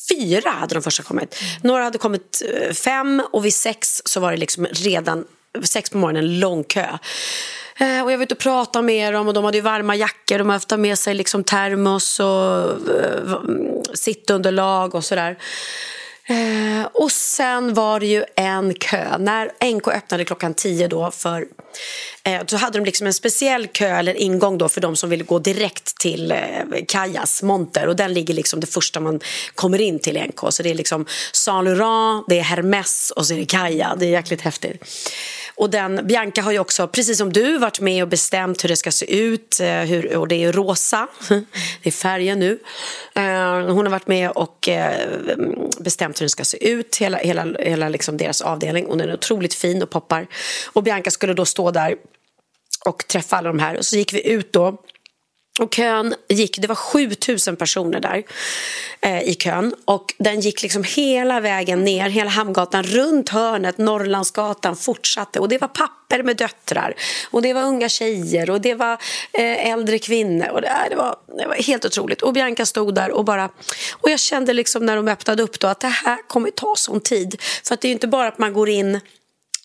fyra 0.08 0.50
hade 0.50 0.74
de 0.74 0.82
första 0.82 1.02
kommit. 1.02 1.36
Några 1.62 1.84
hade 1.84 1.98
kommit 1.98 2.42
eh, 2.54 2.72
fem 2.72 3.22
och 3.32 3.44
vid 3.44 3.54
sex 3.54 4.02
så 4.04 4.20
var 4.20 4.30
det 4.30 4.36
liksom 4.36 4.66
redan 4.66 5.24
sex 5.62 5.90
på 5.90 5.98
morgonen 5.98 6.40
lång 6.40 6.64
kö. 6.64 6.98
Eh, 7.78 8.02
och 8.04 8.12
jag 8.12 8.18
var 8.18 8.24
ute 8.24 8.34
och 8.34 8.40
pratade 8.40 8.84
med 8.84 9.12
dem 9.12 9.28
och 9.28 9.34
de 9.34 9.44
hade 9.44 9.60
varma 9.60 9.96
jackor. 9.96 10.38
De 10.38 10.48
hade 10.48 10.52
haft 10.52 10.78
med 10.78 10.98
sig 10.98 11.14
liksom 11.14 11.44
termos 11.44 12.20
och 12.20 12.60
eh, 13.00 13.38
sittunderlag 13.94 14.94
och 14.94 15.04
sådär. 15.04 15.36
Eh, 16.26 16.86
och 16.92 17.12
sen 17.12 17.74
var 17.74 18.00
det 18.00 18.06
ju 18.06 18.24
en 18.36 18.74
kö. 18.74 19.18
När 19.18 19.72
NK 19.74 19.88
öppnade 19.88 20.24
klockan 20.24 20.54
10 20.54 20.88
då 20.88 21.10
för, 21.10 21.46
eh, 22.22 22.42
så 22.46 22.56
hade 22.56 22.78
de 22.78 22.84
liksom 22.84 23.06
en 23.06 23.14
speciell 23.14 23.66
kö 23.66 23.96
eller 23.96 24.14
ingång 24.14 24.58
då 24.58 24.68
för 24.68 24.80
de 24.80 24.96
som 24.96 25.10
ville 25.10 25.24
gå 25.24 25.38
direkt 25.38 25.98
till 25.98 26.32
eh, 26.32 26.38
Kajas 26.88 27.42
monter. 27.42 27.86
Och 27.86 27.96
den 27.96 28.14
ligger 28.14 28.34
liksom 28.34 28.60
det 28.60 28.66
första 28.66 29.00
man 29.00 29.20
kommer 29.54 29.80
in 29.80 29.98
till 29.98 30.22
NK. 30.22 30.52
Så 30.52 30.62
det 30.62 30.70
är 30.70 30.74
liksom 30.74 31.06
Saint 31.32 31.64
Laurent, 31.64 32.24
det 32.28 32.38
är 32.38 32.42
Hermès 32.42 33.10
och 33.10 33.26
så 33.26 33.34
är 33.34 33.38
det 33.38 33.46
Kaja. 33.46 33.96
Det 33.98 34.06
är 34.06 34.10
jäkligt 34.10 34.40
häftigt. 34.40 34.84
Och 35.56 35.70
den, 35.70 36.06
Bianca 36.06 36.42
har 36.42 36.52
ju 36.52 36.58
också, 36.58 36.88
precis 36.88 37.18
som 37.18 37.32
du, 37.32 37.58
varit 37.58 37.80
med 37.80 38.02
och 38.02 38.08
bestämt 38.08 38.64
hur 38.64 38.68
det 38.68 38.76
ska 38.76 38.90
se 38.90 39.16
ut. 39.16 39.60
Eh, 39.60 39.68
hur, 39.68 40.16
och 40.16 40.28
det 40.28 40.44
är 40.44 40.52
rosa, 40.52 41.08
det 41.82 41.88
är 41.88 41.90
färgen 41.90 42.38
nu. 42.38 42.58
Eh, 43.14 43.72
hon 43.72 43.86
har 43.86 43.90
varit 43.90 44.06
med 44.06 44.30
och 44.30 44.68
eh, 44.68 45.08
bestämt 45.78 46.20
hur 46.20 46.24
den 46.24 46.30
ska 46.30 46.44
se 46.44 46.68
ut, 46.68 46.96
hela, 46.96 47.18
hela, 47.18 47.46
hela 47.58 47.88
liksom 47.88 48.16
deras 48.16 48.40
avdelning. 48.40 48.86
Och 48.86 48.98
den 48.98 49.08
är 49.08 49.14
otroligt 49.14 49.54
fin 49.54 49.82
och 49.82 49.90
poppar. 49.90 50.26
Och 50.72 50.82
Bianca 50.82 51.10
skulle 51.10 51.34
då 51.34 51.44
stå 51.44 51.70
där 51.70 51.96
och 52.84 53.06
träffa 53.08 53.36
alla 53.36 53.48
de 53.48 53.58
här. 53.58 53.76
Och 53.76 53.84
så 53.84 53.96
gick 53.96 54.12
vi 54.12 54.28
ut 54.28 54.52
då 54.52 54.78
och 55.60 55.74
kön 55.74 56.14
gick, 56.28 56.58
det 56.58 56.68
var 56.68 56.74
7000 56.74 57.56
personer 57.56 58.00
där 58.00 58.22
eh, 59.00 59.22
i 59.22 59.34
kön. 59.34 59.74
Och 59.84 60.14
den 60.18 60.40
gick 60.40 60.62
liksom 60.62 60.84
hela 60.84 61.40
vägen 61.40 61.84
ner, 61.84 62.08
hela 62.08 62.30
Hamngatan, 62.30 62.82
runt 62.82 63.28
hörnet, 63.28 63.78
Norrlandsgatan 63.78 64.76
fortsatte. 64.76 65.40
Och 65.40 65.48
det 65.48 65.58
var 65.58 65.68
papper 65.68 66.22
med 66.22 66.36
döttrar. 66.36 66.94
Och 67.30 67.42
det 67.42 67.52
var 67.52 67.62
unga 67.62 67.88
tjejer. 67.88 68.50
Och 68.50 68.60
det 68.60 68.74
var 68.74 68.92
eh, 69.32 69.70
äldre 69.70 69.98
kvinnor. 69.98 70.48
Och 70.48 70.60
det, 70.60 70.68
eh, 70.68 70.88
det, 70.90 70.96
var, 70.96 71.16
det 71.38 71.46
var 71.46 71.54
helt 71.54 71.84
otroligt. 71.84 72.22
Och 72.22 72.32
Bianca 72.32 72.66
stod 72.66 72.94
där 72.94 73.10
och 73.10 73.24
bara, 73.24 73.44
och 73.92 74.10
jag 74.10 74.20
kände 74.20 74.52
liksom 74.52 74.86
när 74.86 74.96
de 74.96 75.08
öppnade 75.08 75.42
upp 75.42 75.60
då 75.60 75.66
att 75.66 75.80
det 75.80 75.88
här 75.88 76.28
kommer 76.28 76.50
ta 76.50 76.74
sån 76.76 77.00
tid. 77.00 77.42
För 77.64 77.74
att 77.74 77.80
det 77.80 77.86
är 77.86 77.90
ju 77.90 77.94
inte 77.94 78.08
bara 78.08 78.28
att 78.28 78.38
man 78.38 78.52
går 78.52 78.68
in 78.68 79.00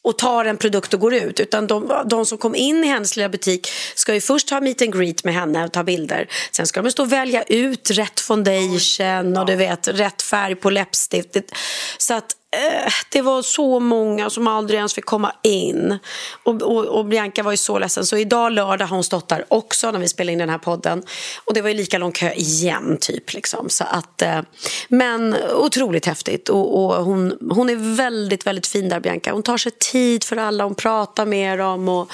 och 0.10 0.18
tar 0.18 0.46
en 0.46 0.58
produkt 0.58 0.94
och 0.94 1.00
går 1.00 1.14
ut. 1.14 1.40
Utan 1.40 1.68
de, 1.68 2.04
de, 2.06 2.26
som 2.26 2.38
kom 2.38 2.56
in 2.56 2.84
i 2.84 2.88
hennes 2.88 3.16
lilla 3.16 3.30
butik 3.30 3.68
ska 3.96 4.14
ju 4.14 4.22
först 4.22 4.50
ha 4.50 4.62
meet 4.62 4.82
and 4.82 4.94
greet 4.94 5.24
med 5.24 5.34
henne 5.34 5.66
och 5.66 5.72
ta 5.72 5.84
bilder. 5.84 6.28
Sen 6.52 6.68
ska 6.68 6.82
de 6.82 6.92
stå 6.92 7.04
och 7.04 7.12
välja 7.12 7.44
ut 7.44 7.92
rätt 7.92 8.20
foundation 8.20 9.38
och 9.38 9.46
du 9.46 9.56
vet, 9.56 9.88
rätt 9.88 10.22
färg 10.22 10.56
på 10.56 10.70
läppstiftet. 10.70 11.52
Så 11.98 12.14
att 12.14 12.36
Eh, 12.52 12.92
det 13.12 13.22
var 13.22 13.42
så 13.42 13.80
många 13.80 14.30
som 14.30 14.48
aldrig 14.48 14.78
ens 14.78 14.94
fick 14.94 15.06
komma 15.06 15.36
in. 15.44 16.00
Och, 16.44 16.62
och, 16.62 16.86
och, 16.86 17.06
Bianca 17.06 17.44
var 17.44 17.52
ju 17.52 17.58
så 17.58 17.80
ledsen. 17.80 18.06
Så 18.06 18.18
idag 18.18 18.52
lördag 18.52 18.86
har 18.86 18.96
hon 18.96 19.04
stått 19.04 19.28
där 19.28 19.46
också 19.48 19.92
när 19.92 20.00
vi 20.00 20.08
spelade 20.08 20.34
in 20.34 20.40
den 20.40 20.50
här 20.50 20.58
podden. 20.58 21.04
Och 21.46 21.54
det 21.54 21.62
var 21.62 21.70
ju 21.70 21.76
lika 21.76 21.98
lång 21.98 22.12
kö 22.12 22.32
igen 22.32 22.98
typ. 23.02 23.34
Liksom. 23.34 23.70
Så 23.70 23.84
att, 23.84 24.22
eh, 24.22 24.40
men 24.88 25.36
otroligt 25.54 26.06
häftigt. 26.06 26.50
Och, 26.50 26.84
och, 26.86 27.06
hon, 27.06 27.38
hon 27.52 27.70
är 27.70 27.96
väldigt, 27.96 28.48
väldigt 28.48 28.68
fin 28.68 28.90
där 28.90 29.00
Bianca. 29.00 29.32
Hon 29.32 29.44
tar 29.44 29.58
sig 29.58 29.72
tid 29.72 30.24
för 30.24 30.38
alla. 30.38 30.64
Hon 30.64 30.76
pratar 30.76 31.26
med 31.26 31.60
dem 31.60 31.90
och, 31.90 32.12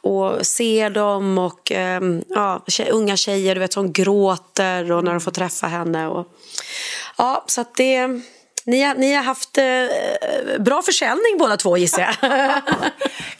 och 0.00 0.46
ser 0.46 0.90
dem. 0.90 1.38
Och 1.38 1.72
eh, 1.72 2.00
ja, 2.28 2.64
tjej, 2.66 2.90
unga 2.90 3.16
tjejer 3.16 3.54
du 3.54 3.60
vet, 3.60 3.72
som 3.72 3.92
gråter 3.92 4.92
och 4.92 5.04
när 5.04 5.10
de 5.10 5.20
får 5.20 5.30
träffa 5.30 5.66
henne. 5.66 6.08
Och, 6.08 6.26
ja, 7.16 7.44
så 7.46 7.60
att 7.60 7.74
det 7.76 8.20
ni 8.66 8.82
har, 8.82 8.94
ni 8.94 9.14
har 9.14 9.22
haft 9.22 9.58
eh, 9.58 9.64
bra 10.60 10.82
försäljning 10.82 11.38
båda 11.38 11.56
två 11.56 11.76
gissar 11.76 12.02
jag. 12.02 12.14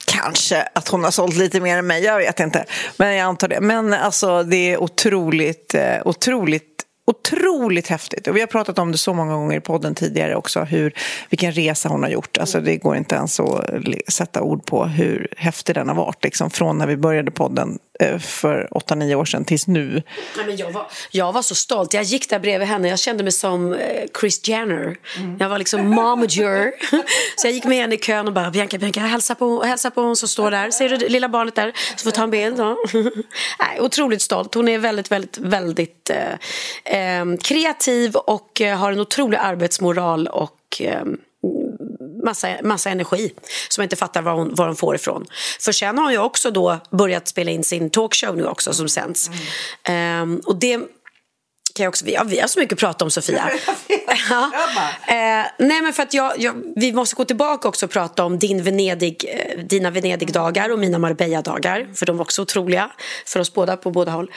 Kanske 0.05 0.61
att 0.61 0.87
hon 0.87 1.03
har 1.03 1.11
sålt 1.11 1.35
lite 1.35 1.59
mer 1.59 1.77
än 1.77 1.87
mig, 1.87 2.03
jag 2.03 2.17
vet 2.17 2.39
inte. 2.39 2.65
Men 2.97 3.15
jag 3.15 3.25
antar 3.25 3.47
det. 3.47 3.61
Men 3.61 3.93
alltså 3.93 4.43
det 4.43 4.73
är 4.73 4.83
otroligt, 4.83 5.73
eh, 5.75 5.97
otroligt 6.05 6.75
otroligt 7.07 7.87
häftigt. 7.87 8.27
Och 8.27 8.35
vi 8.35 8.39
har 8.39 8.47
pratat 8.47 8.79
om 8.79 8.91
det 8.91 8.97
så 8.97 9.13
många 9.13 9.33
gånger 9.33 9.57
i 9.57 9.59
podden 9.59 9.95
tidigare 9.95 10.35
också, 10.35 10.63
hur, 10.63 10.93
vilken 11.29 11.51
resa 11.51 11.89
hon 11.89 12.03
har 12.03 12.09
gjort. 12.09 12.37
Alltså, 12.37 12.61
det 12.61 12.77
går 12.77 12.95
inte 12.95 13.15
ens 13.15 13.39
att 13.39 13.65
sätta 14.07 14.41
ord 14.41 14.65
på 14.65 14.85
hur 14.85 15.27
häftig 15.37 15.75
den 15.75 15.87
har 15.87 15.95
varit. 15.95 16.23
Liksom, 16.23 16.49
från 16.49 16.77
när 16.77 16.87
vi 16.87 16.97
började 16.97 17.31
podden 17.31 17.79
för 18.19 18.67
8-9 18.71 19.15
år 19.15 19.25
sedan 19.25 19.45
tills 19.45 19.67
nu. 19.67 20.03
Nej, 20.37 20.45
men 20.45 20.57
jag, 20.57 20.71
var, 20.71 20.87
jag 21.11 21.33
var 21.33 21.41
så 21.41 21.55
stolt. 21.55 21.93
Jag 21.93 22.03
gick 22.03 22.29
där 22.29 22.39
bredvid 22.39 22.67
henne. 22.67 22.87
Jag 22.87 22.99
kände 22.99 23.23
mig 23.23 23.31
som 23.31 23.73
eh, 23.73 24.03
Chris 24.19 24.47
Jenner. 24.47 24.97
Mm. 25.17 25.37
Jag 25.39 25.49
var 25.49 25.57
liksom 25.57 25.87
momager. 25.87 26.71
så 27.35 27.47
jag 27.47 27.53
gick 27.53 27.65
med 27.65 27.77
henne 27.77 27.95
i 27.95 27.97
kön 27.97 28.27
och 28.27 28.33
bara 28.33 28.51
Bianca, 28.51 28.77
Bianca, 28.77 28.99
hälsa 28.99 29.35
på, 29.35 29.63
hälsa 29.63 29.91
på 29.91 30.01
hon 30.01 30.15
som 30.15 30.29
står 30.29 30.51
där. 30.51 30.71
Ser 30.71 30.89
du 30.89 30.97
det 30.97 31.09
lilla 31.09 31.29
barnet 31.29 31.55
där? 31.55 31.73
Så 31.95 32.03
får 32.03 32.11
ta 32.11 32.23
en 32.23 32.31
bild. 32.31 32.59
Ja. 32.59 32.77
Nej, 33.59 33.79
otroligt 33.79 34.21
stolt. 34.21 34.53
Hon 34.53 34.67
är 34.67 34.77
väldigt, 34.77 35.11
väldigt, 35.11 35.37
väldigt 35.37 36.09
eh, 36.09 37.19
eh, 37.19 37.25
kreativ 37.43 38.15
och 38.15 38.61
eh, 38.61 38.77
har 38.77 38.91
en 38.91 38.99
otrolig 38.99 39.37
arbetsmoral 39.37 40.27
och 40.27 40.81
eh, 40.81 41.05
massa, 42.25 42.47
massa 42.63 42.89
energi 42.89 43.33
som 43.69 43.81
jag 43.81 43.85
inte 43.85 43.95
fattar 43.95 44.21
var 44.21 44.33
hon, 44.33 44.55
var 44.55 44.67
hon 44.67 44.75
får 44.75 44.95
ifrån. 44.95 45.25
För 45.59 45.71
sen 45.71 45.97
har 45.97 46.11
jag 46.11 46.25
också 46.25 46.51
då 46.51 46.79
börjat 46.91 47.27
spela 47.27 47.51
in 47.51 47.63
sin 47.63 47.89
talkshow 47.89 48.37
nu 48.37 48.45
också 48.45 48.73
som 48.73 48.89
sänds. 48.89 49.29
Mm. 49.83 50.33
Eh, 50.33 50.45
och 50.45 50.59
det 50.59 50.79
kan 51.75 51.83
jag 51.83 51.89
också, 51.89 52.05
vi, 52.05 52.15
har, 52.15 52.25
vi 52.25 52.39
har 52.39 52.47
så 52.47 52.59
mycket 52.59 52.73
att 52.73 52.79
prata 52.79 53.05
om 53.05 53.11
Sofia. 53.11 53.49
ja. 54.29 54.51
eh, 55.07 55.45
nej 55.59 55.81
men 55.81 55.93
för 55.93 56.03
att 56.03 56.13
jag, 56.13 56.39
jag, 56.39 56.53
vi 56.75 56.93
måste 56.93 57.15
gå 57.15 57.25
tillbaka 57.25 57.67
också 57.67 57.85
och 57.85 57.91
prata 57.91 58.23
om 58.23 58.39
din 58.39 58.63
Venedig, 58.63 59.25
eh, 59.27 59.59
dina 59.63 59.91
Venedig-dagar 59.91 60.71
och 60.71 60.79
mina 60.79 60.99
Marbella-dagar. 60.99 61.87
För 61.95 62.05
de 62.05 62.17
var 62.17 62.23
också 62.23 62.41
otroliga 62.41 62.91
för 63.25 63.39
oss 63.39 63.53
båda 63.53 63.77
på 63.77 63.91
båda 63.91 64.11
håll. 64.11 64.31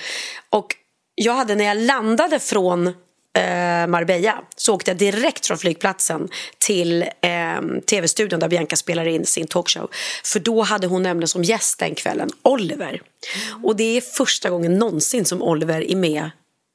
Och 0.50 0.74
jag 1.14 1.34
hade 1.34 1.54
när 1.54 1.64
jag 1.64 1.76
landade 1.76 2.38
från 2.38 2.94
eh, 3.36 3.86
Marbella 3.86 4.42
så 4.56 4.74
åkte 4.74 4.90
jag 4.90 4.98
direkt 4.98 5.46
från 5.46 5.58
flygplatsen 5.58 6.28
till 6.58 7.02
eh, 7.02 7.60
tv-studion 7.90 8.40
där 8.40 8.48
Bianca 8.48 8.76
spelar 8.76 9.06
in 9.06 9.26
sin 9.26 9.46
talkshow. 9.46 9.90
För 10.24 10.40
då 10.40 10.62
hade 10.62 10.86
hon 10.86 11.02
nämligen 11.02 11.28
som 11.28 11.44
gäst 11.44 11.78
den 11.78 11.94
kvällen 11.94 12.30
Oliver. 12.42 12.88
Mm. 12.88 13.64
Och 13.64 13.76
det 13.76 13.96
är 13.96 14.00
första 14.00 14.50
gången 14.50 14.78
någonsin 14.78 15.24
som 15.24 15.42
Oliver 15.42 15.90
är 15.90 15.96
med 15.96 16.30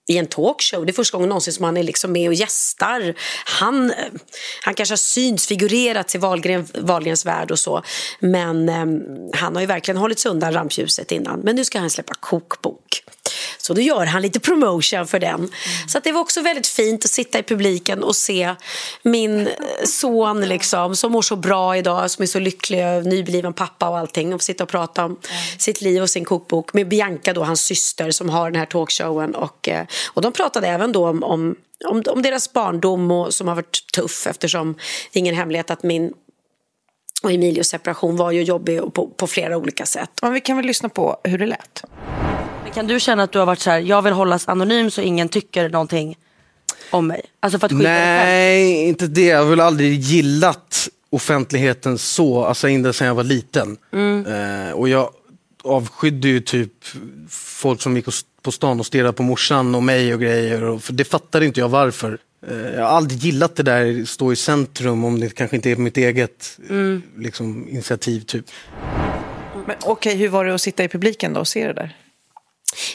i 0.08 0.18
en 0.18 0.28
talkshow. 0.28 0.86
Det 0.86 0.92
är 0.92 0.94
första 0.94 1.18
gången 1.18 1.30
någonsin 1.30 1.54
som 1.54 1.66
han 1.66 1.78
är 1.78 1.84
liksom 1.84 2.12
med 2.12 2.28
och 2.28 2.34
gästar. 2.34 3.16
Han, 3.46 3.92
eh, 3.92 3.98
han 4.62 4.74
kanske 4.74 4.92
har 4.94 4.98
syns, 4.98 5.48
figurerat 5.48 6.08
till 6.08 6.20
Wahlgren, 6.20 6.68
Wahlgrens 6.74 7.26
värld 7.26 7.52
och 7.52 7.60
så. 7.60 7.84
Men 8.20 8.70
eh, 8.70 8.86
han 9.34 9.56
har 9.56 9.62
ju 9.62 9.68
verkligen 9.68 9.98
hållit 9.98 10.20
sig 10.20 10.32
undan 10.32 10.54
rampljuset 10.54 11.12
innan. 11.12 11.40
Men 11.40 11.56
nu 11.56 11.66
ska 11.66 11.80
han 11.80 11.90
släppa 11.90 12.14
kokbok. 12.20 13.04
Så 13.58 13.74
då 13.74 13.82
gör 13.82 14.06
han 14.06 14.22
lite 14.22 14.40
promotion 14.40 15.08
för 15.08 15.20
den. 15.20 15.36
Mm. 15.36 15.50
Så 15.88 16.00
det 16.00 16.12
var 16.12 16.22
också 16.22 16.42
väldigt 16.42 16.68
fint 16.68 17.06
att 17.06 17.12
sitta 17.12 17.40
i 17.40 17.44
publiken 17.44 18.04
och 18.04 18.16
se 18.16 18.56
min 19.04 19.50
son 19.86 20.42
liksom, 20.42 20.96
som 20.96 21.12
mår 21.12 21.22
så 21.22 21.36
bra 21.36 21.78
idag, 21.78 22.12
som 22.12 22.24
är 22.24 22.28
så 22.28 22.40
lycklig, 22.40 23.06
nybliven 23.06 23.54
pappa 23.54 23.90
och 23.90 23.98
allting. 23.98 24.34
Och 24.34 24.42
sitta 24.42 24.64
och 24.64 24.70
prata 24.70 25.06
om 25.06 25.12
mm. 25.12 25.20
sitt 25.58 25.82
liv 25.82 26.02
och 26.02 26.10
sin 26.10 26.26
kokbok 26.26 26.74
med 26.74 26.88
Bianca, 26.88 27.34
då, 27.34 27.44
hans 27.44 27.62
syster, 27.62 28.12
som 28.12 28.30
har 28.30 28.52
den 28.52 28.60
här 28.60 28.66
talkshowen. 28.66 29.36
Och, 29.36 29.70
eh, 29.70 29.86
och 30.14 30.22
de 30.22 30.32
pratade 30.32 30.68
även 30.68 30.92
då 30.92 31.08
om, 31.08 31.24
om 31.24 31.56
om, 31.86 32.04
om 32.08 32.22
deras 32.22 32.54
barndom 32.54 33.12
och, 33.12 33.34
som 33.34 33.48
har 33.48 33.56
varit 33.56 33.92
tuff 33.94 34.28
eftersom 34.28 34.74
det 34.74 35.18
är 35.18 35.22
ingen 35.22 35.36
hemlighet 35.36 35.72
att 35.72 35.84
min 35.84 36.14
och 37.24 37.32
Emilios 37.32 37.68
separation 37.68 38.16
var 38.16 38.32
ju 38.32 38.44
jobbig 38.44 38.94
på, 38.94 39.08
på 39.08 39.28
flera 39.28 39.58
olika 39.58 39.86
sätt. 39.86 40.10
Men 40.22 40.34
vi 40.34 40.42
kan 40.42 40.58
väl 40.58 40.66
lyssna 40.66 40.90
på 40.90 41.18
hur 41.24 41.38
det 41.38 41.46
lät. 41.46 41.84
Kan 42.74 42.88
du 42.88 43.00
känna 43.00 43.24
att 43.24 43.32
du 43.32 43.40
har 43.40 43.46
varit 43.46 43.60
så 43.60 43.70
här, 43.70 43.80
jag 43.80 44.02
vill 44.02 44.14
hållas 44.14 44.48
anonym 44.48 44.92
så 44.92 45.02
ingen 45.02 45.30
tycker 45.30 45.70
någonting 45.70 46.18
om 46.92 47.08
mig? 47.08 47.22
Alltså 47.40 47.60
för 47.60 47.66
att 47.66 47.72
skydda 47.72 47.90
Nej, 47.90 48.88
inte 48.88 49.08
det. 49.08 49.26
Jag 49.26 49.40
har 49.40 49.50
väl 49.50 49.60
aldrig 49.60 50.00
gillat 50.00 50.90
offentligheten 51.10 51.98
så, 51.98 52.46
alltså 52.46 52.68
inte 52.68 52.94
sedan 52.94 53.08
jag 53.08 53.16
var 53.16 53.24
liten. 53.24 53.78
Mm. 53.94 54.26
Eh, 54.26 54.72
och 54.72 54.90
jag 54.90 55.10
avskydde 55.64 56.28
ju 56.28 56.40
typ 56.40 56.72
folk 57.30 57.82
som 57.82 57.96
gick 57.96 58.06
på 58.42 58.52
stan 58.52 58.80
och 58.80 58.86
stirrade 58.86 59.14
på 59.14 59.24
morsan 59.24 59.76
och 59.76 59.84
mig 59.84 60.14
och 60.14 60.22
grejer. 60.22 60.64
Och, 60.64 60.84
för 60.84 60.94
det 60.94 61.04
fattade 61.04 61.46
inte 61.46 61.60
jag 61.60 61.70
varför. 61.70 62.18
Eh, 62.48 62.58
jag 62.58 62.82
har 62.82 62.90
aldrig 62.90 63.20
gillat 63.20 63.56
det 63.56 63.64
där 63.64 64.06
stå 64.06 64.32
i 64.32 64.36
centrum 64.36 65.04
om 65.04 65.20
det 65.20 65.30
kanske 65.30 65.56
inte 65.56 65.72
är 65.72 65.76
mitt 65.76 65.98
eget 65.98 66.60
mm. 66.70 67.02
liksom, 67.18 67.68
initiativ. 67.70 68.20
Typ. 68.22 68.46
Okej, 69.66 69.78
okay, 69.86 70.16
hur 70.16 70.30
var 70.30 70.46
det 70.46 70.54
att 70.54 70.62
sitta 70.62 70.84
i 70.84 70.88
publiken 70.88 71.34
då 71.34 71.40
och 71.40 71.48
se 71.48 71.68
det 71.68 71.74
där? 71.74 71.96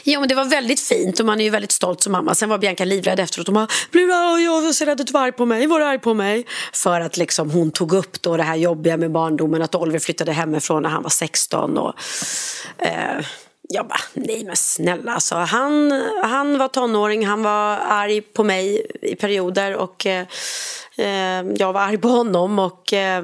Ja, 0.03 0.19
men 0.19 0.29
det 0.29 0.35
var 0.35 0.45
väldigt 0.45 0.79
fint 0.79 1.19
och 1.19 1.25
man 1.25 1.39
är 1.39 1.43
ju 1.43 1.49
väldigt 1.49 1.71
stolt 1.71 2.01
som 2.01 2.11
mamma. 2.11 2.35
Sen 2.35 2.49
var 2.49 2.57
Bianca 2.57 2.85
livrädd 2.85 3.19
efteråt. 3.19 3.47
Hon 3.47 3.53
bara, 3.53 3.67
blir 3.91 4.07
du 4.07 4.43
jag 4.43 4.75
ser 4.75 4.87
att 4.87 4.97
du 4.97 5.13
var 5.13 5.21
arg 5.21 5.31
på 5.31 5.45
mig, 5.45 5.67
var 5.67 5.79
du 5.79 5.85
arg 5.85 5.99
på 5.99 6.13
mig? 6.13 6.45
För 6.73 7.01
att 7.01 7.17
liksom 7.17 7.51
hon 7.51 7.71
tog 7.71 7.93
upp 7.93 8.21
då 8.21 8.37
det 8.37 8.43
här 8.43 8.55
jobbiga 8.55 8.97
med 8.97 9.11
barndomen, 9.11 9.61
att 9.61 9.75
Oliver 9.75 9.99
flyttade 9.99 10.31
hemifrån 10.31 10.83
när 10.83 10.89
han 10.89 11.03
var 11.03 11.09
16 11.09 11.77
och 11.77 11.93
eh, 12.77 13.25
jag 13.69 13.87
bara, 13.87 13.99
nej 14.13 14.43
men 14.45 14.55
snälla 14.55 15.13
alltså. 15.13 15.35
Han, 15.35 15.91
han 16.23 16.57
var 16.57 16.67
tonåring, 16.67 17.25
han 17.25 17.43
var 17.43 17.77
arg 17.77 18.21
på 18.21 18.43
mig 18.43 18.85
i 19.01 19.15
perioder 19.15 19.75
och 19.75 20.05
eh, 20.05 20.25
eh 20.97 21.45
jag 21.55 21.73
var 21.73 21.81
arg 21.81 21.97
på 21.97 22.07
honom 22.07 22.59
och 22.59 22.93
eh, 22.93 23.23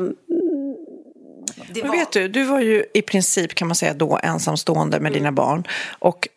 men 1.81 1.91
vet 1.91 2.11
du, 2.11 2.27
du 2.27 2.43
var 2.43 2.59
ju 2.59 2.85
i 2.93 3.01
princip 3.01 3.55
kan 3.55 3.67
man 3.67 3.75
säga 3.75 3.93
då 3.93 4.19
ensamstående 4.23 4.99
med 4.99 5.09
mm. 5.09 5.13
dina 5.13 5.31
barn. 5.31 5.63
Och 5.99 6.27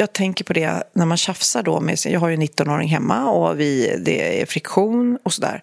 jag 0.00 0.12
tänker 0.12 0.44
på 0.44 0.52
det 0.52 0.82
när 0.92 1.06
man 1.06 1.16
tjafsar 1.16 1.62
då 1.62 1.80
med 1.80 1.98
sin, 1.98 2.12
Jag 2.12 2.20
har 2.20 2.28
ju 2.28 2.34
en 2.34 2.42
19-åring 2.42 2.88
hemma 2.88 3.30
och 3.30 3.60
vi, 3.60 3.96
det 4.04 4.42
är 4.42 4.46
friktion 4.46 5.18
och 5.22 5.32
sådär. 5.32 5.62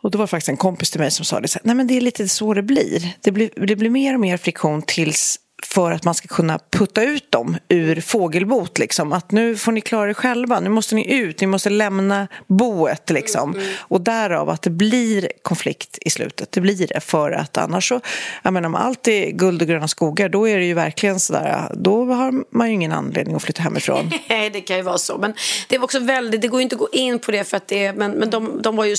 Och 0.00 0.10
då 0.10 0.18
var 0.18 0.22
det 0.22 0.30
faktiskt 0.30 0.48
en 0.48 0.56
kompis 0.56 0.90
till 0.90 1.00
mig 1.00 1.10
som 1.10 1.24
sa 1.24 1.40
det 1.40 1.48
så 1.48 1.58
här, 1.58 1.66
nej 1.66 1.76
men 1.76 1.86
det 1.86 1.96
är 1.96 2.00
lite 2.00 2.28
så 2.28 2.54
det 2.54 2.62
blir. 2.62 3.16
Det 3.20 3.32
blir, 3.32 3.50
det 3.66 3.76
blir 3.76 3.90
mer 3.90 4.14
och 4.14 4.20
mer 4.20 4.36
friktion 4.36 4.82
tills 4.82 5.38
för 5.74 5.92
att 5.92 6.04
man 6.04 6.14
ska 6.14 6.28
kunna 6.28 6.58
putta 6.70 7.02
ut 7.02 7.32
dem 7.32 7.56
ur 7.68 8.00
fågelbot. 8.00 8.78
Liksom. 8.78 9.12
Att 9.12 9.32
nu 9.32 9.56
får 9.56 9.72
ni 9.72 9.80
klara 9.80 10.10
er 10.10 10.14
själva, 10.14 10.60
nu 10.60 10.68
måste 10.70 10.94
ni 10.94 11.14
ut, 11.14 11.40
ni 11.40 11.46
måste 11.46 11.70
lämna 11.70 12.28
boet. 12.46 13.10
Liksom. 13.10 13.50
Mm, 13.50 13.62
mm. 13.62 13.76
Och 13.80 14.00
därav 14.00 14.50
att 14.50 14.62
det 14.62 14.70
blir 14.70 15.28
konflikt 15.42 15.98
i 16.00 16.10
slutet. 16.10 16.52
Det 16.52 16.60
blir 16.60 16.86
det, 16.86 17.00
för 17.00 17.32
att 17.32 17.58
annars 17.58 17.88
så, 17.88 18.00
jag 18.42 18.52
menar 18.52 18.66
om 18.66 18.74
allt 18.74 19.08
är 19.08 19.30
guld 19.30 19.62
och 19.62 19.68
gröna 19.68 19.88
skogar, 19.88 20.28
då 20.28 20.48
är 20.48 20.58
det 20.58 20.64
ju 20.64 20.74
verkligen 20.74 21.20
sådär, 21.20 21.70
då 21.74 22.04
har 22.04 22.56
man 22.56 22.68
ju 22.68 22.74
ingen 22.74 22.92
anledning 22.92 23.36
att 23.36 23.42
flytta 23.42 23.62
hemifrån. 23.62 24.10
Nej, 24.28 24.50
det 24.50 24.60
kan 24.60 24.76
ju 24.76 24.82
vara 24.82 24.98
så. 24.98 25.18
Men 25.18 25.34
det 25.68 25.78
var 25.78 25.84
också 25.84 25.98
väldigt, 25.98 26.40
det 26.40 26.48
går 26.48 26.60
ju 26.60 26.62
inte 26.62 26.74
att 26.74 26.80
gå 26.80 26.88
in 26.92 27.18
på 27.18 27.30
det 27.30 27.44
för 27.44 27.56
att 27.56 27.68
det, 27.68 27.92
men, 27.92 28.12
men 28.12 28.30
de, 28.30 28.62
de 28.62 28.76
var 28.76 28.84
ju 28.84 28.96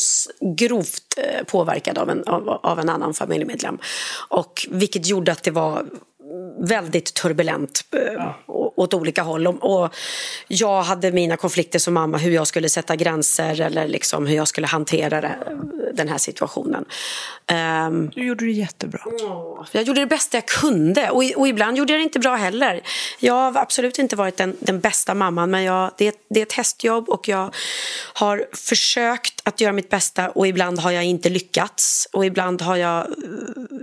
grovt 0.58 1.18
eh, 1.18 1.44
påverkade 1.46 2.02
av 2.02 2.10
en, 2.10 2.24
av, 2.24 2.50
av 2.50 2.80
en 2.80 2.90
annan 2.90 3.14
familjemedlem. 3.14 3.78
Och 4.30 4.68
vilket 4.70 5.08
gjorde 5.08 5.32
att 5.32 5.44
det 5.44 5.52
var 5.52 5.86
väldigt 6.60 7.14
turbulent 7.14 7.86
eh, 7.92 8.14
ja. 8.14 8.40
åt 8.76 8.94
olika 8.94 9.22
håll. 9.24 9.48
Och 9.48 9.96
jag 10.48 10.82
hade 10.82 11.12
mina 11.12 11.38
konflikter 11.38 11.80
som 11.80 11.94
mamma, 11.94 12.18
hur 12.18 12.32
jag 12.32 12.48
skulle 12.48 12.70
sätta 12.70 12.96
gränser 12.96 13.62
eller 13.62 13.88
liksom 13.88 14.28
hur 14.28 14.36
jag 14.36 14.48
skulle 14.48 14.68
hantera 14.68 15.36
den 15.96 16.10
här 16.10 16.18
situationen. 16.18 16.86
Um, 17.88 18.10
du 18.16 18.26
gjorde 18.26 18.46
det 18.46 18.52
jättebra. 18.52 19.02
Jag 19.72 19.84
gjorde 19.84 20.00
det 20.00 20.06
bästa 20.06 20.38
jag 20.38 20.46
kunde 20.46 21.10
och, 21.10 21.24
och, 21.36 21.48
ibland 21.48 21.78
gjorde 21.78 21.94
jag 21.94 22.00
det 22.00 22.04
inte 22.04 22.20
bra 22.20 22.36
heller. 22.36 22.82
Jag 23.20 23.34
har 23.34 23.62
absolut 23.62 24.00
inte 24.00 24.16
varit 24.16 24.38
den, 24.38 24.56
den 24.60 24.80
bästa 24.80 25.14
mamman 25.14 25.52
men 25.52 25.64
jag, 25.64 25.92
det, 25.98 26.16
det 26.30 26.40
är 26.40 26.46
ett 26.46 26.54
hästjobb 26.54 27.10
och 27.10 27.28
jag 27.28 27.56
har 28.14 28.46
försökt 28.54 29.42
att 29.44 29.62
göra 29.62 29.74
mitt 29.74 29.90
bästa 29.90 30.30
och 30.30 30.48
ibland 30.48 30.80
har 30.80 30.92
jag 30.92 31.04
inte 31.04 31.30
lyckats. 31.30 32.08
Och 32.14 32.26
ibland 32.26 32.62
har 32.62 32.76
jag, 32.76 33.08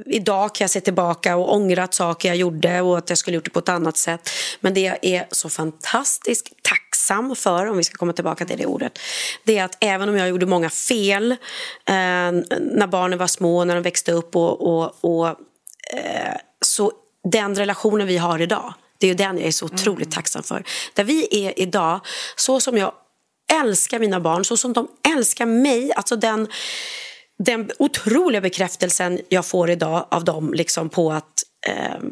idag 0.07 0.55
kan 0.55 0.65
jag 0.65 0.71
se 0.71 0.81
tillbaka 0.81 1.37
och 1.37 1.55
ångrat 1.55 1.95
saker 1.95 2.29
jag 2.29 2.37
gjorde 2.37 2.62
och 2.68 2.98
att 2.98 3.09
jag 3.09 3.18
skulle 3.18 3.35
gjort 3.35 3.44
det 3.44 3.51
på 3.51 3.59
ett 3.59 3.68
annat 3.68 3.96
sätt. 3.96 4.31
Men 4.61 4.75
det 4.75 4.81
jag 4.81 4.98
är 5.03 5.27
så 5.31 5.48
fantastiskt 5.48 6.48
tacksam 6.62 7.37
för, 7.37 7.66
om 7.66 7.77
vi 7.77 7.85
ska 7.85 7.96
komma 7.96 8.12
tillbaka 8.12 8.44
till 8.44 8.59
det 8.59 8.66
ordet, 8.66 8.98
det 9.44 9.59
är 9.59 9.64
att 9.64 9.77
även 9.81 10.09
om 10.09 10.16
jag 10.16 10.29
gjorde 10.29 10.46
många 10.46 10.70
fel 10.70 11.33
eh, 11.33 11.37
när 12.61 12.87
barnen 12.87 13.18
var 13.18 13.27
små, 13.27 13.64
när 13.64 13.75
de 13.75 13.83
växte 13.83 14.12
upp 14.12 14.37
och, 14.37 14.61
och, 14.61 14.94
och 15.01 15.29
eh, 15.94 16.37
så 16.61 16.92
den 17.31 17.55
relationen 17.55 18.07
vi 18.07 18.16
har 18.16 18.42
idag, 18.42 18.75
det 18.98 19.07
är 19.07 19.09
ju 19.09 19.14
den 19.14 19.38
jag 19.38 19.46
är 19.46 19.53
så 19.53 19.64
otroligt 19.64 20.07
mm. 20.07 20.12
tacksam 20.12 20.42
för. 20.42 20.64
Där 20.94 21.05
vi 21.05 21.46
är 21.46 21.59
idag, 21.59 22.01
så 22.37 22.61
som 22.61 22.79
jag 22.79 22.92
älskar 23.62 23.98
mina 23.98 24.20
barn, 24.20 24.44
så 24.44 24.57
som 24.57 24.72
de 24.72 24.88
älskar 25.16 25.46
mig, 25.46 25.92
alltså 25.92 26.16
den 26.16 26.48
den 27.44 27.70
otroliga 27.79 28.40
bekräftelsen 28.40 29.20
jag 29.29 29.46
får 29.46 29.70
idag 29.70 30.07
av 30.11 30.25
dem 30.25 30.55
liksom 30.55 30.88
på 30.88 31.12
att 31.12 31.33
eh, 31.68 32.03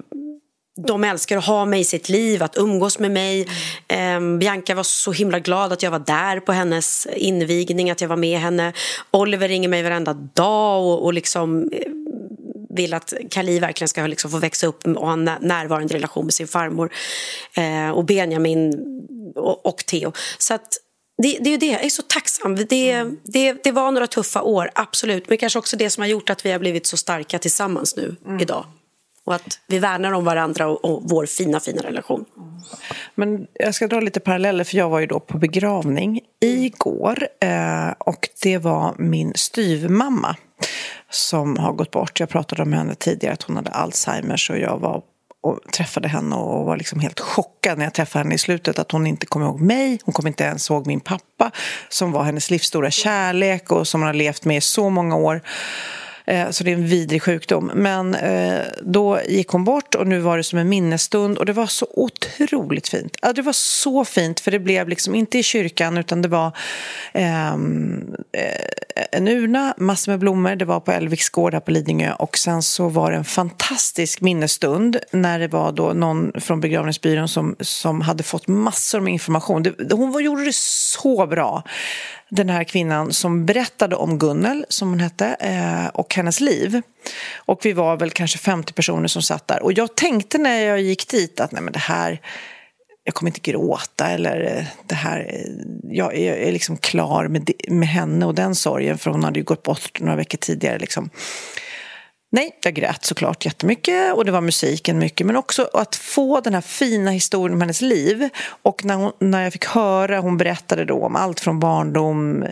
de 0.87 1.05
älskar 1.05 1.39
att 1.39 1.45
ha 1.45 1.65
mig 1.65 1.81
i 1.81 1.85
sitt 1.85 2.09
liv, 2.09 2.43
att 2.43 2.57
umgås 2.57 2.99
med 2.99 3.11
mig. 3.11 3.49
Mm. 3.89 4.35
Eh, 4.35 4.39
Bianca 4.39 4.75
var 4.75 4.83
så 4.83 5.13
himla 5.13 5.39
glad 5.39 5.73
att 5.73 5.83
jag 5.83 5.91
var 5.91 5.99
där 5.99 6.41
på 6.41 6.53
hennes 6.53 7.07
invigning, 7.17 7.91
att 7.91 8.01
jag 8.01 8.09
var 8.09 8.17
med 8.17 8.39
henne. 8.41 8.73
Oliver 9.11 9.49
ringer 9.49 9.69
mig 9.69 9.83
varenda 9.83 10.13
dag 10.15 10.85
och, 10.85 11.05
och 11.05 11.13
liksom 11.13 11.69
eh, 11.73 11.93
vill 12.71 12.95
att 12.95 13.15
Kali 13.31 13.59
verkligen 13.59 13.89
ska 13.89 14.07
liksom 14.07 14.31
få 14.31 14.39
växa 14.39 14.67
upp 14.67 14.87
och 14.87 15.07
ha 15.07 15.13
en 15.13 15.31
närvarande 15.41 15.95
relation 15.95 16.25
med 16.25 16.35
sin 16.35 16.49
farmor. 16.49 16.93
Eh, 17.55 17.91
och 17.91 18.05
Benjamin 18.05 18.75
och, 19.37 19.67
och 19.67 19.77
Theo. 19.77 20.13
Så 20.39 20.55
att 20.55 20.69
det, 21.23 21.39
det 21.41 21.55
är 21.55 21.59
det, 21.59 21.67
jag 21.67 21.85
är 21.85 21.91
så 21.91 22.03
tacksam. 22.03 22.57
Det, 22.57 22.91
mm. 22.91 23.17
det, 23.25 23.65
det 23.65 23.73
var 23.73 23.93
några 23.93 24.07
tuffa 24.07 24.43
år, 24.43 24.71
absolut. 24.75 25.29
Men 25.29 25.39
kanske 25.39 25.59
också 25.59 25.77
det 25.77 25.91
som 25.91 26.01
har 26.01 26.09
gjort 26.09 26.31
att 26.31 26.47
vi 26.47 26.51
har 26.51 26.59
blivit 26.59 26.87
så 26.87 26.97
starka 26.97 27.39
tillsammans 27.39 27.97
nu 27.97 28.17
mm. 28.27 28.41
idag. 28.41 28.65
Och 29.31 29.37
att 29.37 29.61
vi 29.67 29.79
värnar 29.79 30.13
om 30.13 30.25
varandra 30.25 30.67
och, 30.67 30.85
och, 30.85 31.03
vår 31.05 31.27
fina, 31.27 31.61
fina 31.61 31.83
relation. 31.83 32.25
Men 33.15 33.47
jag 33.53 33.75
ska 33.75 33.87
dra 33.87 34.01
lite 34.01 34.21
paralleller, 34.21 34.65
för 34.65 34.77
jag 34.77 34.89
var 34.89 35.01
ju 35.01 35.07
då 35.07 35.21
på 35.21 35.39
begravning 35.39 36.21
igår. 36.41 37.29
Eh, 37.41 37.91
och 37.99 38.29
det 38.43 38.59
var 38.59 38.95
min 38.99 39.33
styvmamma 39.35 40.37
som 41.11 41.57
har 41.57 41.73
gått 41.73 41.91
bort. 41.91 42.21
Jag 42.21 42.29
pratade 42.29 42.63
om 42.63 42.73
henne 42.73 42.95
tidigare, 42.95 43.35
att 43.35 43.43
hon 43.43 43.57
hade 43.57 43.71
Alzheimers 43.71 44.51
och 44.51 44.59
jag 44.59 44.79
var 44.79 45.03
och 45.43 45.59
träffade 45.73 46.09
henne 46.09 46.37
och 46.37 46.67
var 46.67 46.77
liksom 46.77 47.01
helt 47.01 47.21
chockad 47.21 47.79
när 47.79 47.85
jag 47.85 47.95
träffade 47.95 48.23
henne 48.23 48.35
i 48.35 48.39
slutet 48.39 48.79
att 48.79 48.93
hon 48.93 49.07
inte 49.07 49.27
kom 49.27 49.43
ihåg 49.43 49.61
mig, 49.61 49.99
hon 50.05 50.13
kom 50.13 50.27
inte 50.27 50.45
ens 50.45 50.71
ihåg 50.71 50.87
min 50.87 51.01
pappa 51.01 51.51
som 51.89 52.13
var 52.13 52.23
hennes 52.23 52.51
livsstora 52.51 52.91
kärlek 52.91 53.73
och 53.73 53.89
som 53.89 54.01
hon 54.01 54.07
har 54.07 54.15
levt 54.15 54.45
med 54.45 54.57
i 54.57 54.61
så 54.61 54.91
många 54.91 55.17
år. 55.17 55.43
Eh, 56.25 56.51
så 56.51 56.65
det 56.65 56.71
är 56.71 56.75
en 56.75 56.87
vidrig 56.87 57.23
sjukdom. 57.23 57.71
Men 57.75 58.15
eh, 58.15 58.63
då 58.83 59.21
gick 59.29 59.49
hon 59.49 59.65
bort 59.65 59.95
och 59.95 60.07
nu 60.07 60.19
var 60.19 60.37
det 60.37 60.45
som 60.45 60.59
en 60.59 60.69
minnesstund 60.69 61.39
och 61.39 61.47
det 61.47 61.53
var 61.53 61.67
så 61.67 61.87
otroligt 61.95 62.89
fint. 62.89 63.17
det 63.35 63.43
var 63.43 63.53
så 63.53 64.05
fint 64.05 64.41
för 64.41 64.51
det 64.51 64.59
blev 64.59 64.89
liksom 64.89 65.15
inte 65.15 65.39
i 65.39 65.43
kyrkan 65.43 65.99
utan 65.99 66.23
det 66.23 66.29
var 66.29 66.57
ehm, 67.13 68.15
eh, 68.33 69.09
en 69.13 69.29
urna, 69.29 69.75
massor 69.77 70.13
med 70.13 70.19
blommor. 70.19 70.57
Det 70.57 70.65
var 70.65 70.81
på 70.81 70.93
Elviks 70.93 71.31
gård 71.31 71.53
här 71.53 71.61
på 71.61 71.71
Lidingö 71.71 72.13
och 72.13 72.39
sen 72.39 72.63
så 72.63 72.89
var 72.89 73.11
det 73.11 73.17
en 73.17 73.25
fantastisk 73.25 74.21
minnesstund 74.21 74.97
när 75.11 75.39
det 75.39 75.49
var 75.49 75.73
då 75.73 75.93
någon 75.93 76.33
från 76.41 76.61
begravningsbyrån 76.61 77.29
som, 77.29 77.57
som 77.61 78.01
hade 78.01 78.23
fått 78.23 78.49
massor 78.49 79.01
med 79.01 79.13
information. 79.13 79.63
Det, 79.63 79.95
hon 79.95 80.25
gjorde 80.25 80.45
det 80.45 80.57
så 80.57 81.27
bra 81.27 81.63
den 82.31 82.51
här 82.51 82.65
kvinnan 82.65 83.13
som 83.13 83.47
berättade 83.47 83.97
om 83.97 84.19
Gunnel, 84.19 84.67
som 84.69 84.89
hon 84.89 85.01
hette, 85.01 85.37
eh, 85.41 85.87
och 85.87 86.15
hennes 86.15 86.41
liv. 86.41 86.83
Och 87.37 87.61
vi 87.63 87.73
var 87.73 87.97
väl 87.97 88.11
kanske 88.11 88.39
50 88.39 88.73
personer 88.73 89.09
som 89.09 89.23
satt 89.23 89.49
där. 89.49 89.63
Och 89.63 89.73
jag 89.73 89.95
tänkte 89.97 90.39
när 90.39 90.61
jag 90.61 90.81
gick 90.81 91.09
dit 91.09 91.41
att 91.41 91.53
nej 91.53 91.63
men 91.63 91.73
det 91.73 91.79
här, 91.79 92.21
jag 93.05 93.15
kommer 93.15 93.31
inte 93.31 93.51
gråta 93.51 94.09
eller 94.09 94.57
eh, 94.57 94.65
det 94.87 94.95
här, 94.95 95.27
eh, 95.29 95.51
jag 95.83 96.17
är 96.17 96.53
liksom 96.53 96.77
klar 96.77 97.29
med, 97.29 97.51
med 97.69 97.89
henne 97.89 98.27
och 98.27 98.35
den 98.35 98.55
sorgen 98.55 98.99
för 98.99 99.11
hon 99.11 99.25
hade 99.25 99.39
ju 99.39 99.45
gått 99.45 99.63
bort 99.63 100.01
några 100.01 100.17
veckor 100.17 100.39
tidigare. 100.39 100.79
Liksom. 100.79 101.11
Nej, 102.33 102.57
jag 102.63 102.75
grät 102.75 103.05
såklart 103.05 103.45
jättemycket 103.45 104.15
och 104.15 104.25
det 104.25 104.33
var 104.33 104.41
musiken 104.41 104.99
mycket 104.99 105.27
men 105.27 105.37
också 105.37 105.69
att 105.73 105.97
få 105.97 106.41
den 106.41 106.55
här 106.55 106.61
fina 106.61 107.11
historien 107.11 107.55
om 107.55 107.61
hennes 107.61 107.81
liv 107.81 108.29
och 108.63 108.85
när, 108.85 108.95
hon, 108.95 109.13
när 109.19 109.43
jag 109.43 109.53
fick 109.53 109.65
höra, 109.65 110.21
hon 110.21 110.37
berättade 110.37 110.85
då 110.85 111.05
om 111.05 111.17
allt 111.17 111.41
från 111.41 111.61
barndom, 111.61 112.43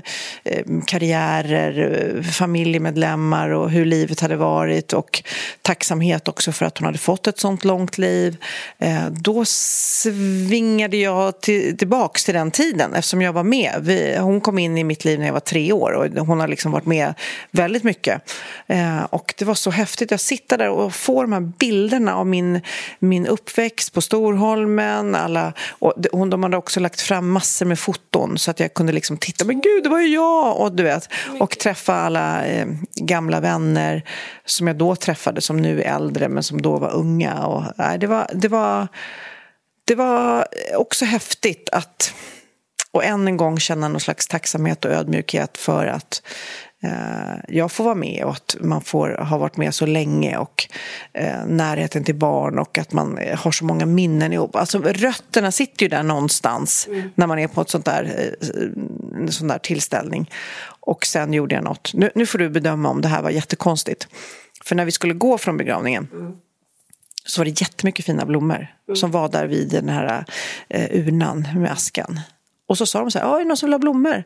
eh, 0.44 0.64
karriärer, 0.86 2.14
eh, 2.16 2.22
familjemedlemmar 2.22 3.50
och 3.50 3.70
hur 3.70 3.84
livet 3.84 4.20
hade 4.20 4.36
varit 4.36 4.92
och 4.92 5.22
tacksamhet 5.62 6.28
också 6.28 6.52
för 6.52 6.66
att 6.66 6.78
hon 6.78 6.86
hade 6.86 6.98
fått 6.98 7.26
ett 7.26 7.38
sånt 7.38 7.64
långt 7.64 7.98
liv. 7.98 8.36
Eh, 8.78 9.06
då 9.10 9.44
svingade 9.44 10.96
jag 10.96 11.40
till, 11.40 11.76
tillbaks 11.76 12.24
till 12.24 12.34
den 12.34 12.50
tiden 12.50 12.94
eftersom 12.94 13.22
jag 13.22 13.32
var 13.32 13.44
med. 13.44 13.74
Vi, 13.80 14.16
hon 14.18 14.40
kom 14.40 14.58
in 14.58 14.78
i 14.78 14.84
mitt 14.84 15.04
liv 15.04 15.18
när 15.18 15.26
jag 15.26 15.32
var 15.32 15.40
tre 15.40 15.72
år 15.72 15.92
och 15.92 16.26
hon 16.26 16.40
har 16.40 16.48
liksom 16.48 16.72
varit 16.72 16.86
med 16.86 17.14
väldigt 17.50 17.84
mycket. 17.84 18.22
Eh, 18.66 19.04
och 19.04 19.34
det 19.38 19.44
var 19.44 19.54
så 19.54 19.67
så 19.68 19.72
häftigt. 19.72 20.10
Jag 20.10 20.20
sitter 20.20 20.58
där 20.58 20.70
och 20.70 20.94
får 20.94 21.22
de 21.22 21.32
här 21.32 21.40
bilderna 21.40 22.16
av 22.16 22.26
min, 22.26 22.60
min 22.98 23.26
uppväxt 23.26 23.92
på 23.92 24.00
Storholmen. 24.00 25.14
Alla, 25.14 25.52
och 25.78 26.28
de 26.28 26.42
hade 26.42 26.56
också 26.56 26.80
lagt 26.80 27.00
fram 27.00 27.30
massor 27.30 27.66
med 27.66 27.78
foton 27.78 28.38
så 28.38 28.50
att 28.50 28.60
jag 28.60 28.74
kunde 28.74 28.92
liksom 28.92 29.16
titta. 29.16 29.44
Men 29.44 29.60
gud, 29.60 29.82
det 29.82 29.88
var 29.88 30.00
ju 30.00 30.08
jag! 30.08 30.56
Och, 30.56 30.72
du 30.72 30.82
vet, 30.82 31.08
och 31.40 31.58
träffa 31.58 31.94
alla 31.94 32.44
eh, 32.44 32.66
gamla 32.94 33.40
vänner 33.40 34.02
som 34.44 34.66
jag 34.66 34.76
då 34.76 34.96
träffade 34.96 35.40
som 35.40 35.56
nu 35.56 35.82
är 35.82 35.94
äldre 35.94 36.28
men 36.28 36.42
som 36.42 36.62
då 36.62 36.78
var 36.78 36.94
unga. 36.94 37.46
Och, 37.46 37.64
nej, 37.76 37.98
det, 37.98 38.06
var, 38.06 38.30
det, 38.34 38.48
var, 38.48 38.88
det 39.84 39.94
var 39.94 40.46
också 40.76 41.04
häftigt 41.04 41.68
att 41.72 42.14
och 42.92 43.04
än 43.04 43.28
en 43.28 43.36
gång 43.36 43.58
känna 43.58 43.88
någon 43.88 44.00
slags 44.00 44.26
tacksamhet 44.28 44.84
och 44.84 44.90
ödmjukhet 44.90 45.58
för 45.58 45.86
att 45.86 46.22
Eh, 46.82 47.38
jag 47.48 47.72
får 47.72 47.84
vara 47.84 47.94
med 47.94 48.24
och 48.24 48.32
att 48.32 48.56
man 48.60 48.80
får 48.80 49.08
ha 49.08 49.38
varit 49.38 49.56
med 49.56 49.74
så 49.74 49.86
länge 49.86 50.36
och 50.36 50.68
eh, 51.12 51.46
närheten 51.46 52.04
till 52.04 52.14
barn 52.14 52.58
och 52.58 52.78
att 52.78 52.92
man 52.92 53.18
har 53.34 53.50
så 53.50 53.64
många 53.64 53.86
minnen 53.86 54.32
ihop. 54.32 54.56
Alltså 54.56 54.78
rötterna 54.78 55.52
sitter 55.52 55.82
ju 55.82 55.88
där 55.88 56.02
någonstans 56.02 56.86
mm. 56.88 57.10
när 57.14 57.26
man 57.26 57.38
är 57.38 57.48
på 57.48 57.60
ett 57.60 57.70
sånt 57.70 57.84
där, 57.84 58.04
eh, 58.04 59.20
en 59.20 59.32
sån 59.32 59.48
där 59.48 59.58
tillställning. 59.58 60.30
Och 60.80 61.06
sen 61.06 61.32
gjorde 61.32 61.54
jag 61.54 61.64
något. 61.64 61.90
Nu, 61.94 62.10
nu 62.14 62.26
får 62.26 62.38
du 62.38 62.48
bedöma 62.48 62.88
om 62.88 63.00
det 63.00 63.08
här 63.08 63.22
var 63.22 63.30
jättekonstigt. 63.30 64.08
För 64.64 64.74
när 64.74 64.84
vi 64.84 64.92
skulle 64.92 65.14
gå 65.14 65.38
från 65.38 65.56
begravningen 65.56 66.08
mm. 66.12 66.36
så 67.24 67.40
var 67.40 67.44
det 67.44 67.60
jättemycket 67.60 68.04
fina 68.04 68.26
blommor 68.26 68.66
mm. 68.88 68.96
som 68.96 69.10
var 69.10 69.28
där 69.28 69.46
vid 69.46 69.70
den 69.70 69.88
här 69.88 70.24
eh, 70.68 70.88
urnan 70.90 71.48
med 71.56 71.72
askan. 71.72 72.20
Och 72.66 72.78
så 72.78 72.86
sa 72.86 73.00
de 73.00 73.10
så 73.10 73.18
här, 73.18 73.34
är 73.34 73.38
det 73.38 73.44
någon 73.44 73.56
som 73.56 73.66
vill 73.66 73.74
ha 73.74 73.78
blommor? 73.78 74.24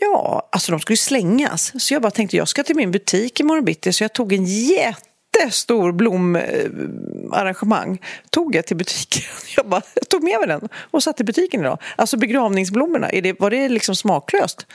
Ja, 0.00 0.48
alltså 0.52 0.72
de 0.72 0.80
skulle 0.80 0.92
ju 0.92 0.96
slängas. 0.96 1.84
Så 1.84 1.94
jag 1.94 2.02
bara 2.02 2.10
tänkte, 2.10 2.36
jag 2.36 2.48
ska 2.48 2.62
till 2.62 2.76
min 2.76 2.90
butik 2.90 3.40
imorgon 3.40 3.64
bitti. 3.64 3.92
Så 3.92 4.04
jag 4.04 4.12
tog 4.12 4.32
en 4.32 4.44
jättestor 4.44 5.92
blomarrangemang. 5.92 7.98
Tog 8.30 8.54
jag 8.54 8.66
till 8.66 8.76
butiken. 8.76 9.22
Jag, 9.56 9.68
bara, 9.68 9.82
jag 9.94 10.08
tog 10.08 10.22
med 10.22 10.38
mig 10.38 10.48
den 10.48 10.68
och 10.90 11.02
satt 11.02 11.20
i 11.20 11.24
butiken 11.24 11.60
idag. 11.60 11.78
Alltså 11.96 12.16
begravningsblommorna, 12.16 13.10
är 13.10 13.22
det, 13.22 13.40
var 13.40 13.50
det 13.50 13.68
liksom 13.68 13.96
smaklöst? 13.96 14.66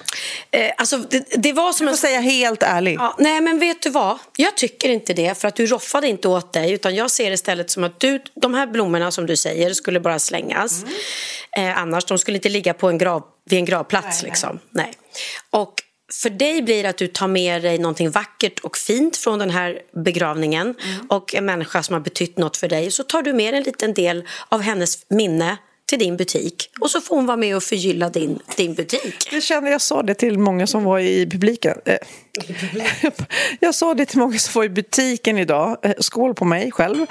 Eh, 0.51 0.71
alltså 0.77 0.97
det, 0.97 1.25
det 1.37 1.53
var 1.53 1.73
som 1.73 1.87
får 1.87 1.91
en... 1.91 1.97
säga 1.97 2.19
helt 2.19 2.63
ärligt. 2.63 2.99
Ja, 2.99 3.15
nej 3.19 3.41
men 3.41 3.59
vet 3.59 3.81
du 3.81 3.89
vad? 3.89 4.17
Jag 4.37 4.57
tycker 4.57 4.89
inte 4.89 5.13
det 5.13 5.37
för 5.37 5.47
att 5.47 5.55
du 5.55 5.65
roffade 5.65 6.07
inte 6.07 6.27
åt 6.27 6.53
dig 6.53 6.71
utan 6.71 6.95
jag 6.95 7.11
ser 7.11 7.31
istället 7.31 7.69
som 7.69 7.83
att 7.83 7.99
du, 7.99 8.21
de 8.41 8.53
här 8.53 8.67
blommorna 8.67 9.11
som 9.11 9.25
du 9.25 9.37
säger 9.37 9.73
skulle 9.73 9.99
bara 9.99 10.19
slängas. 10.19 10.83
Mm. 10.83 10.93
Eh, 11.57 11.77
annars, 11.77 12.05
de 12.05 12.17
skulle 12.17 12.37
inte 12.37 12.49
ligga 12.49 12.73
på 12.73 12.89
en 12.89 12.97
grav 12.97 13.23
vid 13.49 13.59
en 13.59 13.65
gravplats. 13.65 14.21
Nej, 14.21 14.29
liksom. 14.29 14.59
nej. 14.71 14.85
nej. 14.85 14.95
Och 15.49 15.73
för 16.13 16.29
dig 16.29 16.61
blir 16.61 16.83
det 16.83 16.89
att 16.89 16.97
du 16.97 17.07
tar 17.07 17.27
med 17.27 17.61
dig 17.61 17.77
någonting 17.77 18.11
vackert 18.11 18.59
och 18.59 18.77
fint 18.77 19.17
från 19.17 19.39
den 19.39 19.49
här 19.49 19.79
begravningen 20.03 20.75
mm. 20.83 21.07
och 21.09 21.35
en 21.35 21.45
människa 21.45 21.83
som 21.83 21.93
har 21.93 21.99
betytt 21.99 22.37
något 22.37 22.57
för 22.57 22.67
dig. 22.67 22.91
Så 22.91 23.03
tar 23.03 23.21
du 23.21 23.33
med 23.33 23.53
en 23.53 23.63
liten 23.63 23.93
del 23.93 24.27
av 24.49 24.61
hennes 24.61 25.09
minne 25.09 25.57
till 25.91 25.99
din 25.99 26.17
butik 26.17 26.69
och 26.79 26.91
så 26.91 27.01
får 27.01 27.15
hon 27.15 27.25
vara 27.25 27.37
med 27.37 27.55
och 27.55 27.63
förgylla 27.63 28.09
din, 28.09 28.39
din 28.57 28.73
butik. 28.73 29.29
Jag 29.31 29.43
känner 29.43 29.71
jag 29.71 29.81
sa 29.81 30.03
det 30.03 30.13
till 30.13 30.39
många 30.39 30.67
som 30.67 30.83
var 30.83 30.99
i 30.99 31.29
publiken. 31.29 31.77
Eh, 31.85 31.97
jag 33.59 33.75
sa 33.75 33.93
det 33.93 34.05
till 34.05 34.19
många 34.19 34.39
som 34.39 34.59
var 34.59 34.63
i 34.63 34.69
butiken 34.69 35.37
idag. 35.37 35.77
Eh, 35.83 35.93
skål 35.99 36.33
på 36.33 36.45
mig 36.45 36.71
själv. 36.71 37.05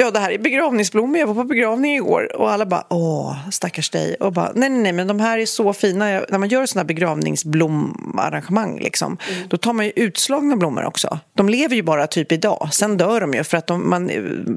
Ja, 0.00 0.10
det 0.10 0.18
här 0.18 0.30
är 0.30 0.38
begravningsblommor. 0.38 1.18
Jag 1.18 1.26
var 1.26 1.34
på 1.34 1.44
begravning 1.44 1.94
igår 1.94 2.36
och 2.36 2.50
alla 2.50 2.66
bara 2.66 2.84
åh, 2.88 3.50
stackars 3.50 3.90
dig. 3.90 4.14
Och 4.14 4.32
bara, 4.32 4.52
nej, 4.54 4.70
nej, 4.70 4.82
nej, 4.82 4.92
men 4.92 5.06
de 5.06 5.20
här 5.20 5.38
är 5.38 5.46
så 5.46 5.72
fina. 5.72 6.04
När 6.04 6.38
man 6.38 6.48
gör 6.48 6.66
sådana 6.66 6.84
begravningsblomarrangemang 6.84 8.78
liksom, 8.78 9.18
mm. 9.28 9.48
då 9.48 9.56
tar 9.56 9.72
man 9.72 9.84
ju 9.84 9.92
utslagna 9.96 10.56
blommor 10.56 10.84
också. 10.84 11.18
De 11.34 11.48
lever 11.48 11.76
ju 11.76 11.82
bara 11.82 12.06
typ 12.06 12.32
idag. 12.32 12.68
Sen 12.72 12.96
dör 12.96 13.20
de 13.20 13.34
ju 13.34 13.44
för 13.44 13.56
att 13.56 13.66
de, 13.66 13.90
man 13.90 14.10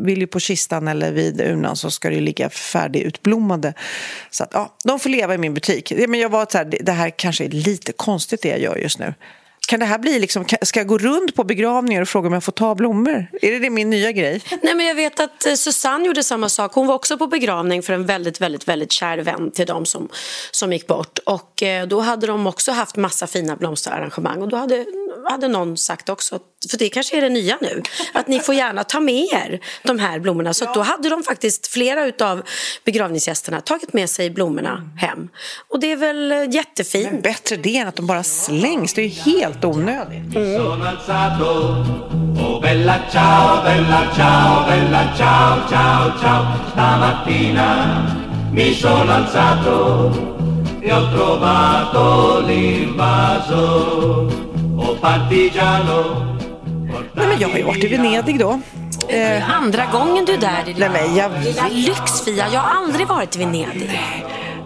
vill 0.05 0.19
ju 0.19 0.27
på 0.27 0.39
kistan 0.39 0.87
eller 0.87 1.11
vid 1.11 1.41
urnan 1.41 1.75
så 1.75 1.91
ska 1.91 2.09
det 2.09 2.15
ju 2.15 2.21
ligga 2.21 2.49
färdigutblommade. 2.49 3.73
Så 4.29 4.43
att, 4.43 4.49
ja, 4.53 4.75
de 4.83 4.99
får 4.99 5.09
leva 5.09 5.33
i 5.33 5.37
min 5.37 5.53
butik. 5.53 5.93
Men 6.07 6.19
jag 6.19 6.29
var 6.29 6.47
så 6.49 6.57
här, 6.57 6.65
det 6.81 6.91
här 6.91 7.09
kanske 7.09 7.45
är 7.45 7.49
lite 7.49 7.91
konstigt 7.91 8.41
det 8.41 8.49
jag 8.49 8.59
gör 8.59 8.75
just 8.75 8.99
nu. 8.99 9.13
Kan 9.67 9.79
det 9.79 9.85
här 9.85 9.97
bli 9.97 10.19
liksom, 10.19 10.45
ska 10.61 10.79
jag 10.79 10.87
gå 10.87 10.97
runt 10.97 11.35
på 11.35 11.43
begravningar 11.43 12.01
och 12.01 12.07
fråga 12.07 12.27
om 12.27 12.33
jag 12.33 12.43
får 12.43 12.51
ta 12.51 12.75
blommor? 12.75 13.27
Är 13.41 13.51
det, 13.51 13.59
det 13.59 13.69
min 13.69 13.89
nya 13.89 14.11
grej? 14.11 14.41
Nej 14.61 14.75
men 14.75 14.85
jag 14.85 14.95
vet 14.95 15.19
att 15.19 15.45
eh, 15.45 15.53
Susanne 15.53 16.05
gjorde 16.05 16.23
samma 16.23 16.49
sak. 16.49 16.73
Hon 16.73 16.87
var 16.87 16.95
också 16.95 17.17
på 17.17 17.27
begravning 17.27 17.83
för 17.83 17.93
en 17.93 18.05
väldigt, 18.05 18.41
väldigt, 18.41 18.67
väldigt 18.67 18.91
kär 18.91 19.17
vän 19.17 19.51
till 19.51 19.65
dem 19.65 19.85
som, 19.85 20.09
som 20.51 20.73
gick 20.73 20.87
bort. 20.87 21.19
Och 21.25 21.63
eh, 21.63 21.87
då 21.87 21.99
hade 21.99 22.27
de 22.27 22.47
också 22.47 22.71
haft 22.71 22.95
massa 22.95 23.27
fina 23.27 23.55
blomsterarrangemang 23.55 24.41
och 24.41 24.49
då 24.49 24.57
hade, 24.57 24.85
hade 25.29 25.47
någon 25.47 25.77
sagt 25.77 26.09
också, 26.09 26.39
för 26.71 26.77
det 26.77 26.89
kanske 26.89 27.17
är 27.17 27.21
det 27.21 27.29
nya 27.29 27.57
nu, 27.61 27.81
att 28.13 28.27
ni 28.27 28.39
får 28.39 28.55
gärna 28.55 28.83
ta 28.83 28.99
med 28.99 29.27
er 29.33 29.59
de 29.83 29.99
här 29.99 30.19
blommorna. 30.19 30.53
Så 30.53 30.65
ja. 30.65 30.73
då 30.73 30.81
hade 30.81 31.09
de 31.09 31.23
faktiskt, 31.23 31.67
flera 31.67 32.27
av 32.27 32.43
begravningsgästerna, 32.85 33.61
tagit 33.61 33.93
med 33.93 34.09
sig 34.09 34.29
blommorna 34.29 34.89
hem. 34.97 35.29
Och 35.69 35.79
det 35.79 35.91
är 35.91 35.95
väl 35.95 36.31
eh, 36.31 36.49
jättefint. 36.49 37.11
Men 37.11 37.21
bättre 37.21 37.55
det 37.55 37.77
än 37.77 37.87
att 37.87 37.95
de 37.95 38.07
bara 38.07 38.23
slängs, 38.23 38.93
det 38.93 39.01
är 39.01 39.09
helt 39.09 39.52
helt 39.53 39.65
onödigt. 39.65 40.35
Mm. 40.35 40.55
e 50.85 50.91
ho 50.91 51.09
trovato 51.11 52.41
l'invaso 52.45 53.63
O 54.75 54.97
partigiano 54.99 56.31
Nej, 57.15 57.27
men 57.27 57.39
jag 57.39 57.49
har 57.49 57.57
ju 57.57 57.63
varit 57.63 57.83
i 57.83 57.87
Venedig 57.87 58.39
då. 58.39 58.59
Eh, 59.09 59.55
Andra 59.57 59.85
gången 59.91 60.25
du 60.25 60.33
är 60.33 60.37
där 60.37 60.63
i 60.67 60.73
Nej, 60.73 61.17
jag... 61.17 61.31
lyxfia. 61.71 62.45
Jag 62.53 62.59
har 62.59 62.81
aldrig 62.81 63.07
varit 63.07 63.35
i 63.35 63.39
Venedig. 63.39 63.99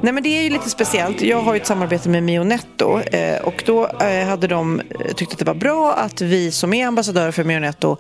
Nej, 0.07 0.13
men 0.13 0.23
det 0.23 0.29
är 0.29 0.43
ju 0.43 0.49
lite 0.49 0.69
speciellt. 0.69 1.21
Jag 1.21 1.41
har 1.41 1.53
ju 1.53 1.59
ett 1.61 1.67
samarbete 1.67 2.09
med 2.09 2.23
Mionetto 2.23 2.99
eh, 2.99 3.41
och 3.41 3.63
då 3.65 3.87
eh, 3.87 4.27
hade 4.27 4.47
de 4.47 4.79
eh, 4.79 5.13
tyckt 5.15 5.31
att 5.31 5.39
det 5.39 5.45
var 5.45 5.53
bra 5.53 5.93
att 5.93 6.21
vi 6.21 6.51
som 6.51 6.73
är 6.73 6.87
ambassadörer 6.87 7.31
för 7.31 7.43
Mionetto 7.43 7.97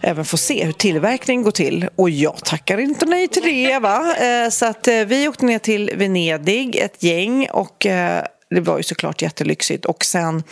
även 0.00 0.24
får 0.24 0.38
se 0.38 0.64
hur 0.64 0.72
tillverkning 0.72 1.42
går 1.42 1.50
till. 1.50 1.88
Och 1.96 2.10
jag 2.10 2.36
tackar 2.44 2.78
inte 2.78 3.06
nej 3.06 3.28
till 3.28 3.42
det. 3.42 3.78
Va? 3.78 4.16
Eh, 4.16 4.50
så 4.50 4.66
att 4.66 4.88
vi 5.06 5.28
åkte 5.28 5.46
ner 5.46 5.58
till 5.58 5.90
Venedig, 5.96 6.76
ett 6.76 7.02
gäng, 7.02 7.48
och 7.50 7.76
det 8.50 8.60
var 8.60 8.76
ju 8.76 8.82
såklart 8.82 9.22
jättelyxigt. 9.22 9.84
Och 9.84 10.04
sen 10.04 10.42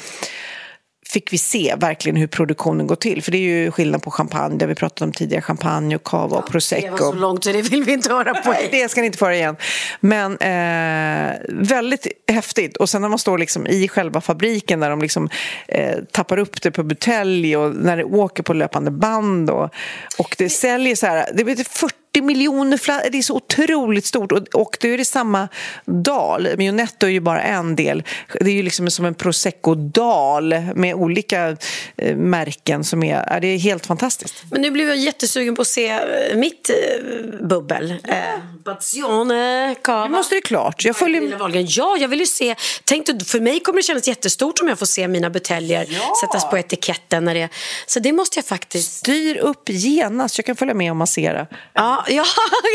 fick 1.12 1.32
vi 1.32 1.38
se 1.38 1.74
verkligen 1.78 2.16
hur 2.16 2.26
produktionen 2.26 2.86
går 2.86 2.96
till. 2.96 3.22
För 3.22 3.32
det 3.32 3.38
är 3.38 3.40
ju 3.40 3.70
skillnad 3.70 4.02
på 4.02 4.10
champagne, 4.10 4.58
det 4.58 4.66
vi 4.66 4.74
pratat 4.74 5.02
om 5.02 5.12
tidigare, 5.12 5.42
champagne 5.42 5.96
och 5.96 6.02
cava 6.02 6.36
och 6.36 6.50
prosecco. 6.50 6.84
Det 6.84 6.90
var 6.90 6.98
så 6.98 7.12
långt 7.12 7.44
så 7.44 7.52
det 7.52 7.62
vill 7.62 7.84
vi 7.84 7.92
inte 7.92 8.12
höra 8.12 8.34
på. 8.34 8.54
det 8.70 8.90
ska 8.90 9.00
ni 9.00 9.06
inte 9.06 9.18
få 9.18 9.24
höra 9.24 9.36
igen. 9.36 9.56
Men 10.00 10.32
eh, 10.38 11.36
väldigt 11.48 12.06
häftigt. 12.28 12.76
Och 12.76 12.88
sen 12.88 13.02
när 13.02 13.08
man 13.08 13.18
står 13.18 13.38
liksom 13.38 13.66
i 13.66 13.88
själva 13.88 14.20
fabriken 14.20 14.80
där 14.80 14.90
de 14.90 15.00
liksom 15.00 15.28
eh, 15.68 15.98
tappar 16.12 16.38
upp 16.38 16.62
det 16.62 16.70
på 16.70 16.82
butelj 16.82 17.56
och 17.56 17.76
när 17.76 17.96
det 17.96 18.04
åker 18.04 18.42
på 18.42 18.52
löpande 18.52 18.90
band 18.90 19.50
och, 19.50 19.70
och 20.18 20.34
det 20.38 20.48
säljer 20.48 20.96
så 20.96 21.06
här, 21.06 21.28
det 21.34 21.44
blir 21.44 21.56
40 21.56 22.01
40 22.12 22.22
miljoner 22.22 22.76
flaskor. 22.76 23.10
Det 23.10 23.18
är 23.18 23.22
så 23.22 23.36
otroligt 23.36 24.06
stort. 24.06 24.32
Och, 24.32 24.54
och 24.54 24.76
då 24.80 24.88
är 24.88 24.98
det 24.98 25.04
samma 25.04 25.48
dal. 25.84 26.48
Mionetto 26.56 27.06
är 27.06 27.10
ju 27.10 27.20
bara 27.20 27.42
en 27.42 27.76
del. 27.76 28.02
Det 28.40 28.50
är 28.50 28.54
ju 28.54 28.62
liksom 28.62 28.90
som 28.90 29.04
en 29.04 29.14
prosecco-dal 29.14 30.54
med 30.74 30.94
olika 30.94 31.56
eh, 31.96 32.16
märken 32.16 32.84
som 32.84 33.02
är... 33.02 33.40
Det 33.40 33.46
är 33.46 33.58
helt 33.58 33.86
fantastiskt. 33.86 34.44
Men 34.50 34.62
nu 34.62 34.70
blev 34.70 34.88
jag 34.88 34.96
jättesugen 34.96 35.56
på 35.56 35.62
att 35.62 35.68
se 35.68 35.88
eh, 35.88 36.36
mitt 36.36 36.70
eh, 36.70 37.46
bubbel. 37.46 37.90
Eh, 38.04 38.16
Bazione 38.64 39.74
Cava. 39.82 40.04
Det 40.04 40.10
måste 40.10 40.34
det 40.34 40.40
klart. 40.40 40.84
Jag 40.84 40.96
följer... 40.96 41.66
Ja, 41.78 41.96
jag 42.00 42.08
vill 42.08 42.20
ju 42.20 42.26
se. 42.26 42.54
Tänk 42.84 43.06
för 43.26 43.40
mig 43.40 43.60
kommer 43.60 43.78
det 43.78 43.82
kännas 43.82 44.08
jättestort 44.08 44.60
om 44.60 44.68
jag 44.68 44.78
får 44.78 44.86
se 44.86 45.08
mina 45.08 45.30
buteljer 45.30 45.86
ja. 45.88 46.14
sättas 46.20 46.50
på 46.50 46.58
etiketten. 46.58 47.24
När 47.24 47.34
det... 47.34 47.48
Så 47.86 48.00
det 48.00 48.12
måste 48.12 48.38
jag 48.38 48.44
faktiskt... 48.44 48.92
Styr 48.92 49.36
upp 49.36 49.68
genast. 49.68 50.38
Jag 50.38 50.44
kan 50.44 50.56
följa 50.56 50.74
med 50.74 50.90
och 50.90 50.96
massera. 50.96 51.46
Ja, 51.72 52.01
ja, 52.08 52.24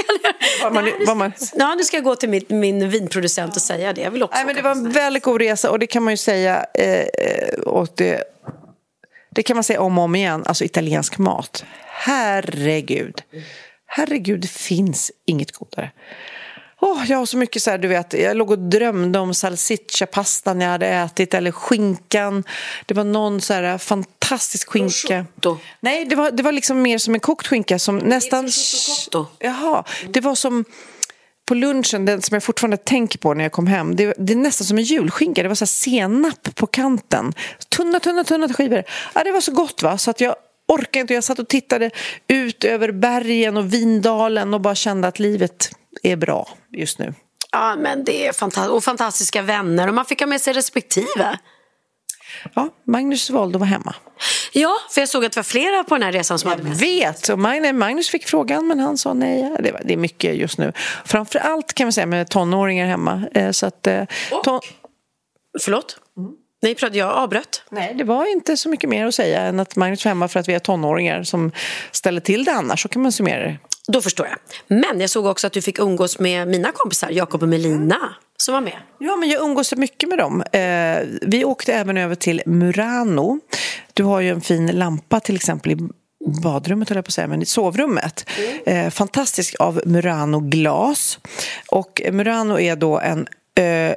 var 0.63 0.71
man, 0.71 0.91
var 1.07 1.15
man... 1.15 1.31
ja, 1.53 1.75
nu 1.75 1.83
ska 1.83 1.97
jag 1.97 2.03
gå 2.03 2.15
till 2.15 2.29
min, 2.29 2.45
min 2.49 2.89
vinproducent 2.89 3.55
och 3.55 3.61
säga 3.61 3.93
det. 3.93 4.01
Jag 4.01 4.11
vill 4.11 4.23
också 4.23 4.37
Nej, 4.37 4.45
men 4.45 4.55
det 4.55 4.61
var 4.61 4.71
en 4.71 4.91
väldigt 4.91 5.23
god 5.23 5.41
resa 5.41 5.71
och 5.71 5.79
det 5.79 5.87
kan 5.87 6.03
man 6.03 6.13
ju 6.13 6.17
säga. 6.17 6.65
Eh, 6.73 7.59
och 7.59 7.87
det, 7.95 8.23
Det 9.29 9.43
kan 9.43 9.57
man 9.57 9.63
säga 9.63 9.81
om 9.81 9.97
och 9.97 10.03
om 10.03 10.15
igen. 10.15 10.43
Alltså 10.45 10.63
italiensk 10.63 11.17
mat. 11.17 11.65
Herregud. 11.85 13.21
Herregud, 13.85 14.41
det 14.41 14.51
finns 14.51 15.11
inget 15.25 15.51
godare. 15.51 15.91
Oh, 16.79 17.05
jag 17.07 17.17
har 17.17 17.25
så 17.25 17.37
mycket 17.37 17.61
så 17.63 17.71
här, 17.71 17.77
du 17.77 17.87
vet, 17.87 18.13
jag 18.13 18.37
låg 18.37 18.51
och 18.51 18.59
drömde 18.59 19.19
om 19.19 19.33
salsiccia-pastan 19.33 20.61
jag 20.61 20.69
hade 20.69 20.87
ätit 20.87 21.33
eller 21.33 21.51
skinkan. 21.51 22.43
Det 22.85 22.93
var 22.93 23.03
någon 23.03 23.41
så 23.41 23.53
här 23.53 23.77
fantastisk 23.77 24.69
skinka. 24.69 24.85
Prosciutto. 24.85 25.57
Nej, 25.79 26.05
det 26.05 26.15
var, 26.15 26.31
det 26.31 26.43
var 26.43 26.51
liksom 26.51 26.81
mer 26.81 26.97
som 26.97 27.13
en 27.13 27.19
kokt 27.19 27.47
skinka 27.47 27.79
som 27.79 27.97
nästan... 27.97 28.49
Jaha, 29.39 29.83
det 30.09 30.21
var 30.21 30.35
som 30.35 30.65
på 31.45 31.55
lunchen, 31.55 32.05
den 32.05 32.21
som 32.21 32.35
jag 32.35 32.43
fortfarande 32.43 32.77
tänker 32.77 33.19
på 33.19 33.33
när 33.33 33.43
jag 33.43 33.51
kom 33.51 33.67
hem. 33.67 33.95
Det, 33.95 34.13
det 34.17 34.33
är 34.33 34.37
nästan 34.37 34.67
som 34.67 34.77
en 34.77 34.83
julskinka. 34.83 35.43
Det 35.43 35.47
var 35.47 35.55
så 35.55 35.65
senap 35.65 36.55
på 36.55 36.67
kanten. 36.67 37.33
Tunna, 37.69 37.99
tunna, 37.99 38.23
tunna 38.23 38.53
skivor. 38.53 38.83
Ja, 39.15 39.23
det 39.23 39.31
var 39.31 39.41
så 39.41 39.51
gott 39.51 39.83
va, 39.83 39.97
så 39.97 40.11
att 40.11 40.21
jag 40.21 40.35
orkade 40.67 40.99
inte. 40.99 41.13
Jag 41.13 41.23
satt 41.23 41.39
och 41.39 41.47
tittade 41.47 41.91
ut 42.27 42.63
över 42.63 42.91
bergen 42.91 43.57
och 43.57 43.73
Vindalen 43.73 44.53
och 44.53 44.61
bara 44.61 44.75
kände 44.75 45.07
att 45.07 45.19
livet 45.19 45.71
är 46.03 46.15
bra 46.15 46.49
just 46.73 46.99
nu. 46.99 47.13
Ja, 47.51 47.75
men 47.75 48.03
det 48.03 48.27
är 48.27 48.33
fantastiskt. 48.33 48.71
Och 48.71 48.83
fantastiska 48.83 49.41
vänner. 49.41 49.87
Och 49.87 49.93
man 49.93 50.05
fick 50.05 50.19
ha 50.19 50.27
med 50.27 50.41
sig 50.41 50.53
respektive. 50.53 51.39
Ja, 52.53 52.69
Magnus 52.87 53.29
valde 53.29 53.55
att 53.55 53.59
vara 53.59 53.69
hemma. 53.69 53.95
Ja, 54.53 54.77
för 54.91 55.01
jag 55.01 55.09
såg 55.09 55.25
att 55.25 55.31
det 55.31 55.37
var 55.37 55.43
flera 55.43 55.83
på 55.83 55.95
den 55.95 56.03
här 56.03 56.11
resan 56.11 56.39
som 56.39 56.49
hade 56.49 56.63
med 56.63 56.77
sig. 56.77 56.99
Vet! 56.99 57.29
Och 57.29 57.39
Magnus, 57.39 58.09
fick 58.09 58.27
frågan, 58.27 58.67
men 58.67 58.79
han 58.79 58.97
sa 58.97 59.13
nej. 59.13 59.55
Det, 59.59 59.71
var, 59.71 59.81
det 59.85 59.93
är 59.93 59.97
mycket 59.97 60.35
just 60.35 60.57
nu. 60.57 60.73
Framför 61.05 61.39
allt 61.39 61.73
kan 61.73 61.85
man 61.85 61.93
säga 61.93 62.05
med 62.05 62.29
tonåringar 62.29 62.85
hemma. 62.85 63.23
Eh, 63.33 63.51
Så 63.51 63.65
att, 63.65 63.87
eh, 63.87 64.03
ton... 64.43 64.61
Förlåt? 65.61 65.97
Nej, 66.61 66.75
pratade 66.75 66.97
jag 66.97 67.11
avbröt. 67.11 67.63
Nej, 67.69 67.93
det 67.93 68.03
var 68.03 68.31
inte 68.31 68.57
så 68.57 68.69
mycket 68.69 68.89
mer 68.89 69.05
att 69.05 69.15
säga 69.15 69.41
än 69.41 69.59
att 69.59 69.75
Magnus 69.75 70.05
var 70.05 70.09
hemma 70.09 70.27
för 70.27 70.39
att 70.39 70.49
vi 70.49 70.53
är 70.53 70.59
tonåringar 70.59 71.23
som 71.23 71.51
ställer 71.91 72.21
till 72.21 72.45
det 72.45 72.51
annars. 72.51 72.81
Så 72.81 72.89
kan 72.89 73.01
man 73.01 73.11
summera 73.11 73.43
det. 73.43 73.57
Då 73.87 74.01
förstår 74.01 74.27
jag. 74.27 74.37
Men 74.67 74.99
jag 74.99 75.09
såg 75.09 75.25
också 75.25 75.47
att 75.47 75.53
du 75.53 75.61
fick 75.61 75.79
umgås 75.79 76.19
med 76.19 76.47
mina 76.47 76.71
kompisar, 76.71 77.09
Jakob 77.09 77.43
och 77.43 77.49
Melina, 77.49 78.15
som 78.37 78.53
var 78.53 78.61
med. 78.61 78.77
Ja, 78.99 79.15
men 79.15 79.29
jag 79.29 79.43
umgås 79.43 79.67
så 79.67 79.75
mycket 79.75 80.09
med 80.09 80.17
dem. 80.17 80.41
Eh, 80.41 80.99
vi 81.21 81.45
åkte 81.45 81.73
även 81.73 81.97
över 81.97 82.15
till 82.15 82.41
Murano. 82.45 83.39
Du 83.93 84.03
har 84.03 84.19
ju 84.19 84.29
en 84.29 84.41
fin 84.41 84.67
lampa 84.67 85.19
till 85.19 85.35
exempel 85.35 85.71
i 85.71 85.77
badrummet, 86.43 86.89
höll 86.89 86.95
jag 86.95 87.05
på 87.05 87.09
att 87.09 87.13
säga, 87.13 87.27
men 87.27 87.41
i 87.41 87.45
sovrummet. 87.45 88.29
Eh, 88.65 88.89
fantastisk 88.89 89.55
av 89.59 89.81
Murano 89.85 90.39
glas. 90.39 91.19
Och 91.71 92.01
Murano 92.11 92.59
är 92.59 92.75
då 92.75 92.99
en 92.99 93.27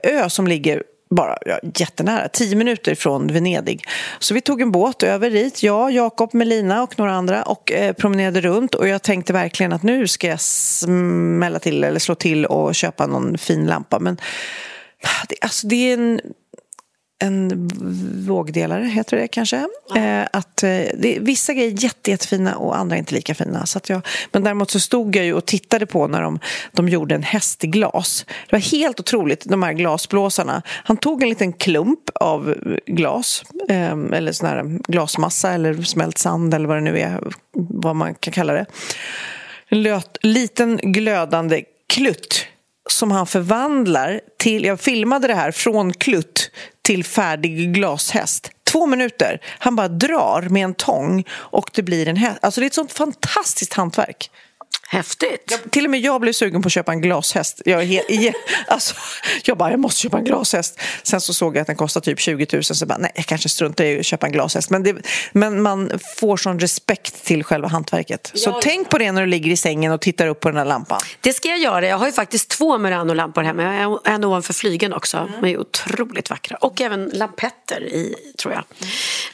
ö 0.03 0.31
som 0.31 0.47
ligger 0.47 0.83
bara 1.11 1.39
ja, 1.47 1.59
jättenära, 1.75 2.29
tio 2.29 2.57
minuter 2.57 2.95
från 2.95 3.27
Venedig. 3.27 3.85
Så 4.19 4.35
vi 4.35 4.41
tog 4.41 4.61
en 4.61 4.73
båt 4.73 5.03
över 5.03 5.31
dit, 5.31 5.63
jag, 5.63 5.93
Jakob, 5.93 6.35
Melina 6.35 6.83
och 6.83 6.99
några 6.99 7.13
andra 7.13 7.43
och 7.43 7.73
eh, 7.73 7.93
promenerade 7.93 8.41
runt 8.41 8.75
och 8.75 8.89
jag 8.89 9.03
tänkte 9.03 9.33
verkligen 9.33 9.73
att 9.73 9.83
nu 9.83 10.09
ska 10.09 10.27
jag 10.27 10.41
smälla 10.41 11.59
till 11.59 11.85
eller 11.85 11.99
slå 11.99 12.15
till 12.15 12.47
och 12.47 12.75
köpa 12.75 13.07
någon 13.07 13.39
fin 13.39 13.67
lampa. 13.67 13.99
Men 13.99 14.21
ah, 15.03 15.25
det, 15.29 15.37
alltså, 15.41 15.67
det 15.67 15.77
är 15.77 15.95
en 15.95 16.21
en 17.21 17.69
vågdelare, 18.27 18.85
heter 18.85 19.17
det 19.17 19.29
kanske. 19.29 19.57
Eh, 19.97 20.23
att, 20.33 20.63
eh, 20.63 20.69
det, 20.95 21.19
vissa 21.21 21.55
grejer 21.55 21.71
är 21.71 21.85
jätte, 21.85 22.11
jättefina 22.11 22.57
och 22.57 22.77
andra 22.77 22.97
inte 22.97 23.15
lika 23.15 23.35
fina. 23.35 23.67
Så 23.67 23.81
jag, 23.87 24.07
men 24.33 24.45
däremot 24.45 24.71
så 24.71 24.81
stod 24.81 25.17
jag 25.17 25.25
ju 25.25 25.35
och 25.35 25.47
tittade 25.47 25.87
på 25.87 26.09
när 26.09 26.23
de, 26.23 26.39
de 26.73 26.89
gjorde 26.89 27.15
en 27.15 27.23
häst 27.23 27.65
i 27.65 27.67
glas. 27.67 28.25
Det 28.29 28.53
var 28.53 28.61
helt 28.61 29.01
otroligt, 29.01 29.45
de 29.45 29.63
här 29.63 29.73
glasblåsarna. 29.73 30.63
Han 30.67 30.97
tog 30.97 31.23
en 31.23 31.29
liten 31.29 31.53
klump 31.53 32.11
av 32.15 32.55
glas, 32.87 33.45
eh, 33.69 33.97
eller 34.13 34.33
sån 34.33 34.49
här 34.49 34.79
glasmassa 34.89 35.53
eller 35.53 35.83
smält 35.83 36.19
sand 36.19 36.55
eller 36.55 36.69
vad 36.69 36.77
det 36.77 36.81
nu 36.81 36.99
är, 36.99 37.21
vad 37.53 37.97
man 37.97 38.15
kan 38.15 38.33
kalla 38.33 38.53
det. 38.53 38.67
En 39.69 39.83
löt, 39.83 40.19
liten 40.23 40.77
glödande 40.77 41.65
klutt 41.87 42.47
som 42.91 43.11
han 43.11 43.27
förvandlar 43.27 44.21
till, 44.39 44.65
jag 44.65 44.81
filmade 44.81 45.27
det 45.27 45.35
här, 45.35 45.51
från 45.51 45.93
klutt 45.93 46.51
till 46.91 47.05
färdig 47.05 47.75
glashäst. 47.75 48.51
Två 48.73 48.87
minuter. 48.87 49.41
Han 49.59 49.77
bara 49.77 49.89
drar 49.89 50.43
med 50.51 50.65
en 50.65 50.75
tång 50.75 51.25
och 51.31 51.71
det 51.75 51.83
blir 51.83 52.09
en 52.09 52.17
häst. 52.17 52.39
Alltså 52.43 52.61
det 52.61 52.65
är 52.65 52.67
ett 52.67 52.75
sånt 52.75 52.93
fantastiskt 52.93 53.75
hantverk. 53.75 54.31
Häftigt. 54.93 55.61
Till 55.71 55.85
och 55.85 55.91
med 55.91 56.01
jag 56.01 56.21
blev 56.21 56.33
sugen 56.33 56.63
på 56.63 56.67
att 56.67 56.73
köpa 56.73 56.93
en 56.93 57.01
glashäst. 57.01 57.63
Jag, 57.65 58.03
alltså, 58.67 58.95
jag 59.45 59.57
bara, 59.59 59.71
jag 59.71 59.81
måste 59.81 60.01
köpa 60.01 60.19
en 60.19 60.25
glashäst. 60.25 60.81
Sen 61.03 61.21
så 61.21 61.35
såg 61.35 61.57
jag 61.57 61.61
att 61.61 61.67
den 61.67 61.77
kostar 61.77 62.01
typ 62.01 62.21
20 62.21 62.47
000 62.53 62.65
så 62.65 62.75
jag 62.81 62.89
bara, 62.89 62.99
nej, 62.99 63.13
jag 63.15 63.27
kanske 63.27 63.49
struntar 63.49 63.85
i 63.85 64.01
att 64.01 64.07
köpa 64.07 64.27
en 64.27 64.33
glashäst. 64.33 64.71
Men, 64.71 64.83
det, 64.83 64.97
men 65.33 65.63
man 65.63 65.91
får 66.17 66.37
sån 66.37 66.61
respekt 66.61 67.25
till 67.25 67.45
själva 67.45 67.69
hantverket. 67.69 68.33
Så 68.35 68.61
tänk 68.63 68.89
på 68.89 68.99
det 68.99 69.13
när 69.13 69.21
du 69.21 69.27
ligger 69.27 69.51
i 69.51 69.57
sängen 69.57 69.93
och 69.93 70.01
tittar 70.01 70.27
upp 70.27 70.41
på 70.41 70.49
den 70.49 70.59
här 70.59 70.65
lampan. 70.65 71.01
Det 71.21 71.33
ska 71.33 71.49
jag 71.49 71.59
göra. 71.59 71.87
Jag 71.87 71.99
har 71.99 72.07
ju 72.07 72.13
faktiskt 72.13 72.49
två 72.49 72.79
Murano-lampor 72.79 73.43
hemma. 73.43 73.63
Jag 73.63 73.89
har 73.89 74.01
en 74.05 74.25
ovanför 74.25 74.53
flygeln 74.53 74.93
också. 74.93 75.29
De 75.41 75.49
är 75.49 75.59
otroligt 75.59 76.31
vackra. 76.31 76.57
Och 76.57 76.81
även 76.81 77.05
lampetter 77.05 77.83
i, 77.83 78.15
tror 78.39 78.55
jag. 78.55 78.65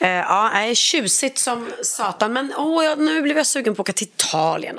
Eh, 0.00 0.08
ja, 0.08 0.50
är 0.50 0.74
tjusigt 0.74 1.38
som 1.38 1.68
satan. 1.82 2.32
Men 2.32 2.52
åh, 2.56 2.84
jag, 2.84 2.98
nu 2.98 3.22
blev 3.22 3.36
jag 3.36 3.46
sugen 3.46 3.74
på 3.74 3.82
att 3.82 3.88
åka 3.88 3.92
till 3.92 4.06
Italien. 4.06 4.78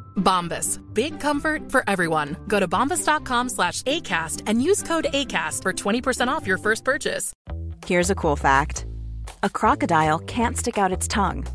Bombas. 0.21 0.79
Big 0.93 1.19
comfort 1.19 1.69
for 1.69 1.83
everyone. 1.87 2.37
Go 2.47 2.59
to 2.59 2.67
bombas.com 2.67 3.49
slash 3.49 3.83
ACAST 3.83 4.43
and 4.47 4.63
use 4.63 4.81
code 4.81 5.07
ACAST 5.13 5.61
for 5.61 5.73
20% 5.73 6.29
off 6.29 6.47
your 6.47 6.57
first 6.57 6.85
purchase. 6.85 7.33
Here's 7.85 8.09
a 8.09 8.15
cool 8.15 8.35
fact 8.35 8.85
a 9.43 9.49
crocodile 9.49 10.19
can't 10.19 10.57
stick 10.57 10.77
out 10.77 10.91
its 10.91 11.07
tongue. 11.07 11.45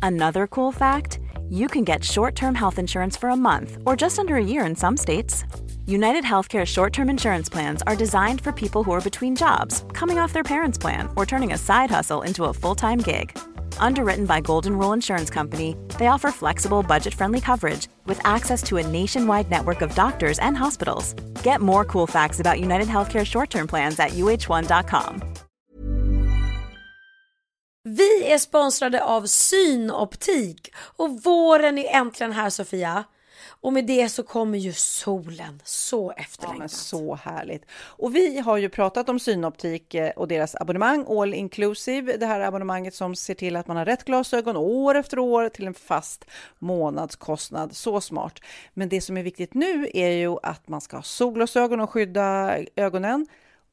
Another 0.00 0.46
cool 0.46 0.72
fact 0.72 1.18
you 1.50 1.68
can 1.68 1.84
get 1.84 2.02
short 2.04 2.34
term 2.34 2.54
health 2.54 2.78
insurance 2.78 3.16
for 3.16 3.28
a 3.28 3.36
month 3.36 3.78
or 3.84 3.96
just 3.96 4.18
under 4.18 4.36
a 4.36 4.44
year 4.44 4.64
in 4.64 4.74
some 4.74 4.96
states. 4.96 5.44
United 5.86 6.24
Healthcare 6.24 6.64
short 6.64 6.92
term 6.92 7.10
insurance 7.10 7.48
plans 7.48 7.82
are 7.82 7.96
designed 7.96 8.40
for 8.40 8.52
people 8.52 8.84
who 8.84 8.92
are 8.92 9.00
between 9.00 9.36
jobs, 9.36 9.84
coming 9.92 10.18
off 10.18 10.32
their 10.32 10.44
parents' 10.44 10.78
plan, 10.78 11.08
or 11.16 11.26
turning 11.26 11.52
a 11.52 11.58
side 11.58 11.90
hustle 11.90 12.22
into 12.22 12.44
a 12.44 12.54
full 12.54 12.74
time 12.74 12.98
gig. 12.98 13.36
Underwritten 13.86 14.26
by 14.26 14.40
Golden 14.40 14.78
Rule 14.78 14.94
Insurance 14.94 15.28
Company, 15.28 15.76
they 15.98 16.06
offer 16.06 16.30
flexible, 16.30 16.82
budget 16.82 17.14
friendly 17.14 17.40
coverage 17.40 17.88
with 18.06 18.20
access 18.24 18.62
to 18.62 18.78
a 18.78 18.86
nationwide 18.86 19.50
network 19.50 19.82
of 19.82 19.94
doctors 19.94 20.38
and 20.38 20.56
hospitals. 20.56 21.14
Get 21.42 21.60
more 21.60 21.84
cool 21.84 22.06
facts 22.06 22.40
about 22.40 22.60
United 22.60 22.88
Healthcare 22.88 23.26
short 23.26 23.50
term 23.50 23.66
plans 23.66 23.98
at 23.98 24.10
uh1.com. 24.12 25.22
Vi 27.84 28.32
är 28.32 28.38
sponsrade 28.38 29.04
av 29.04 29.26
Synoptik. 29.26 30.74
Och 30.96 31.22
våren 31.22 31.78
är 31.78 31.96
äntligen 31.96 32.32
här, 32.32 32.50
Sofia. 32.50 33.04
Och 33.62 33.72
med 33.72 33.86
det 33.86 34.08
så 34.08 34.22
kommer 34.22 34.58
ju 34.58 34.72
solen. 34.72 35.60
Så 35.64 36.12
Ja, 36.16 36.22
efterlängtad. 36.22 36.58
men 36.58 36.68
så 36.68 37.14
härligt. 37.14 37.64
Och 37.72 38.14
vi 38.16 38.38
har 38.38 38.56
ju 38.56 38.68
pratat 38.68 39.08
om 39.08 39.18
Synoptik 39.20 39.94
eh, 39.94 40.10
och 40.10 40.28
deras 40.28 40.54
abonnemang, 40.54 41.06
All 41.08 41.34
Inclusive. 41.34 42.16
Det 42.16 42.26
här 42.26 42.40
abonnemanget 42.40 42.94
som 42.94 43.14
ser 43.16 43.34
till 43.34 43.56
att 43.56 43.66
man 43.66 43.76
har 43.76 43.84
rätt 43.84 44.04
glasögon 44.04 44.56
år 44.56 44.94
efter 44.94 45.18
år 45.18 45.48
till 45.48 45.66
en 45.66 45.74
fast 45.74 46.24
månadskostnad. 46.58 47.76
Så 47.76 48.00
smart. 48.00 48.38
Men 48.74 48.88
det 48.88 49.00
som 49.00 49.16
är 49.16 49.22
viktigt 49.22 49.54
nu 49.54 49.88
är 49.94 50.10
ju 50.10 50.36
att 50.42 50.68
man 50.68 50.80
ska 50.80 50.96
ha 50.96 51.02
solglasögon 51.02 51.80
och 51.80 51.90
skydda 51.90 52.56
ögonen. 52.76 53.26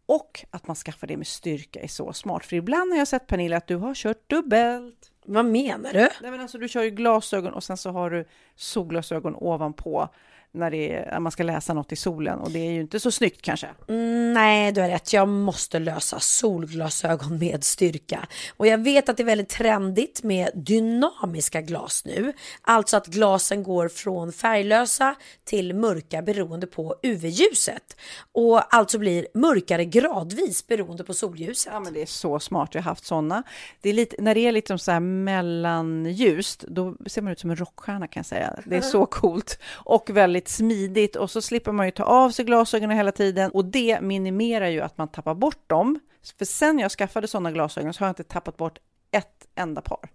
Och 0.06 0.46
att 0.52 0.68
man 0.68 0.76
skaffar 0.76 1.08
det 1.08 1.18
med 1.18 1.28
styrka 1.28 1.80
är 1.82 1.88
så 1.88 2.14
smart. 2.14 2.46
För 2.46 2.56
ibland 2.56 2.92
har 2.92 2.98
jag 2.98 3.08
sett 3.08 3.28
Pernilla 3.28 3.58
att 3.58 3.68
du 3.68 3.76
har 3.76 3.94
kört 3.96 4.30
dubbelt. 4.30 5.12
Vad 5.30 5.46
menar 5.46 5.94
du? 5.94 6.00
Nej, 6.22 6.32
men 6.32 6.40
alltså, 6.42 6.58
du 6.58 6.68
kör 6.68 6.84
ju 6.84 6.90
glasögon 6.90 7.54
och 7.54 7.64
sen 7.64 7.78
så 7.78 7.90
har 7.90 8.10
du 8.10 8.26
solglasögon 8.56 9.36
ovanpå 9.36 10.10
när, 10.52 10.74
är, 10.74 11.20
man 11.20 11.32
ska 11.32 11.44
läsa 11.44 11.74
något 11.74 11.92
i 11.92 11.96
solen 11.96 12.40
och 12.40 12.52
det 12.52 12.60
är 12.60 12.72
ju 12.72 12.82
inte 12.82 13.00
så 13.00 13.12
snyggt 13.12 13.42
kanske. 13.42 13.68
Mm, 13.88 14.34
nej, 14.34 14.72
du 14.72 14.82
har 14.82 14.90
rätt. 14.90 15.14
Jag 15.14 15.28
måste 15.28 15.80
lösa 15.80 16.20
solglasögon 16.20 17.38
med 17.38 17.64
styrka. 17.64 18.28
Och 18.58 18.68
jag 18.68 18.78
vet 18.78 19.10
att 19.10 19.18
det 19.18 19.24
är 19.24 19.26
väldigt 19.26 19.50
trendigt 19.50 20.24
med 20.24 20.50
dynamiska 20.54 21.62
glas 21.62 22.06
nu. 22.06 22.34
Alltså 22.62 22.98
att 22.98 23.08
glasen 23.08 23.64
går 23.64 23.88
från 23.88 24.34
färglösa 24.34 25.16
till 25.44 25.76
mörka 25.76 26.22
beroende 26.22 26.68
på 26.68 26.96
UV-ljuset. 27.04 27.98
Och 28.32 28.76
alltså 28.76 29.00
blir 29.00 29.28
mörkare 29.34 29.86
gradvis 29.86 30.68
beroende 30.68 31.04
på 31.04 31.14
solljuset. 31.14 31.74
Ja, 31.74 31.80
men 31.80 31.94
det 31.94 32.02
är 32.02 32.06
så 32.06 32.40
smart. 32.40 32.70
Jag 32.72 32.82
har 32.82 32.90
haft 32.92 33.06
sådana. 33.06 33.44
Det 33.82 33.90
är 33.90 33.94
lite, 33.94 34.16
när 34.20 34.36
det 34.36 34.42
är 34.42 34.52
lite 34.52 34.78
så 34.78 34.92
här 34.92 35.00
mellanljust, 35.00 36.64
då 36.68 36.96
ser 37.06 37.22
man 37.22 37.32
ut 37.32 37.40
som 37.40 37.50
en 37.50 37.56
rockstjärna 37.56 38.08
kan 38.08 38.20
jag 38.20 38.26
säga. 38.26 38.60
Det 38.66 38.78
är 38.78 38.82
så 38.92 39.06
coolt 39.06 39.60
och 39.72 40.10
väldigt 40.10 40.39
väldigt 40.40 40.50
smidigt 40.50 41.16
och 41.16 41.32
så 41.32 41.42
slipper 41.42 41.72
man 41.72 41.86
ju 41.86 41.92
ta 41.92 42.04
av 42.04 42.32
sig 42.32 42.46
glasögonen 42.46 42.98
hela 42.98 43.12
tiden 43.12 43.52
och 43.52 43.66
det 43.66 44.02
minimerar 44.02 44.68
ju 44.68 44.82
att 44.82 44.98
man 44.98 45.08
tappar 45.08 45.36
bort 45.36 45.70
dem. 45.70 46.00
För 46.38 46.46
sen 46.46 46.80
jag 46.80 46.92
skaffade 46.92 47.28
sådana 47.28 47.52
glasögon 47.52 47.94
så 47.94 48.00
har 48.00 48.08
jag 48.08 48.12
inte 48.12 48.24
tappat 48.24 48.58
bort 48.58 48.80
ett 49.12 49.48
enda 49.56 49.82
par. 49.82 50.10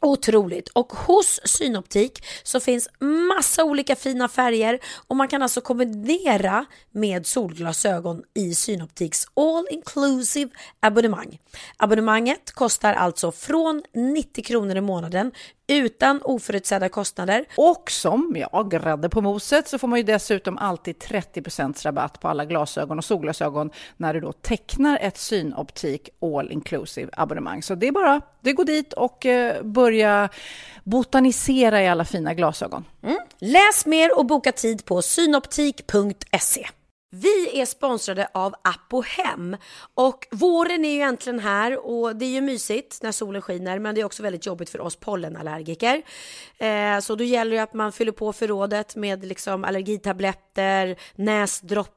Otroligt. 0.00 0.68
Och 0.68 0.92
hos 0.92 1.40
Synoptik 1.44 2.24
så 2.42 2.60
finns 2.60 2.88
massa 3.00 3.64
olika 3.64 3.96
fina 3.96 4.28
färger 4.28 4.78
och 5.08 5.16
man 5.16 5.28
kan 5.28 5.42
alltså 5.42 5.60
kombinera 5.60 6.66
med 6.92 7.26
solglasögon 7.26 8.22
i 8.34 8.54
Synoptiks 8.54 9.26
all 9.34 9.66
inclusive 9.70 10.50
abonnemang. 10.80 11.38
Abonnemanget 11.76 12.52
kostar 12.52 12.94
alltså 12.94 13.32
från 13.32 13.82
90 13.94 14.44
kronor 14.44 14.76
i 14.76 14.80
månaden 14.80 15.32
utan 15.66 16.20
oförutsedda 16.22 16.88
kostnader. 16.88 17.44
Och 17.56 17.90
som 17.90 18.36
jag 18.38 18.70
grädde 18.70 19.08
på 19.08 19.20
moset 19.20 19.68
så 19.68 19.78
får 19.78 19.88
man 19.88 19.98
ju 19.98 20.02
dessutom 20.02 20.58
alltid 20.58 20.96
30% 20.96 21.84
rabatt 21.84 22.20
på 22.20 22.28
alla 22.28 22.44
glasögon 22.44 22.98
och 22.98 23.04
solglasögon 23.04 23.70
när 23.96 24.14
du 24.14 24.20
då 24.20 24.32
tecknar 24.32 24.98
ett 25.02 25.18
synoptik 25.18 26.08
all 26.20 26.52
inclusive 26.52 27.10
abonnemang. 27.12 27.62
Så 27.62 27.74
det 27.74 27.88
är 27.88 27.92
bara, 27.92 28.20
det 28.40 28.52
går 28.52 28.64
dit 28.64 28.92
och 28.92 29.26
eh, 29.26 29.62
börja 29.62 30.28
botanisera 30.84 31.82
i 31.82 31.88
alla 31.88 32.04
fina 32.04 32.34
glasögon. 32.34 32.84
Mm. 33.02 33.18
Läs 33.38 33.86
mer 33.86 34.18
och 34.18 34.26
boka 34.26 34.52
tid 34.52 34.84
på 34.84 35.02
synoptik.se. 35.02 36.66
Vi 37.10 37.60
är 37.60 37.66
sponsrade 37.66 38.28
av 38.34 38.54
Apohem 38.64 39.56
och 39.94 40.26
våren 40.30 40.84
är 40.84 40.94
ju 40.94 41.00
äntligen 41.00 41.38
här 41.38 41.86
och 41.86 42.16
det 42.16 42.24
är 42.24 42.30
ju 42.30 42.40
mysigt 42.40 43.02
när 43.02 43.12
solen 43.12 43.42
skiner 43.42 43.78
men 43.78 43.94
det 43.94 44.00
är 44.00 44.04
också 44.04 44.22
väldigt 44.22 44.46
jobbigt 44.46 44.70
för 44.70 44.80
oss 44.80 44.96
pollenallergiker. 44.96 46.02
Eh, 46.58 46.98
så 47.00 47.14
då 47.14 47.24
gäller 47.24 47.56
det 47.56 47.62
att 47.62 47.74
man 47.74 47.92
fyller 47.92 48.12
på 48.12 48.32
förrådet 48.32 48.96
med 48.96 49.24
liksom 49.24 49.64
allergitabletter, 49.64 50.96
näsdroppar, 51.14 51.95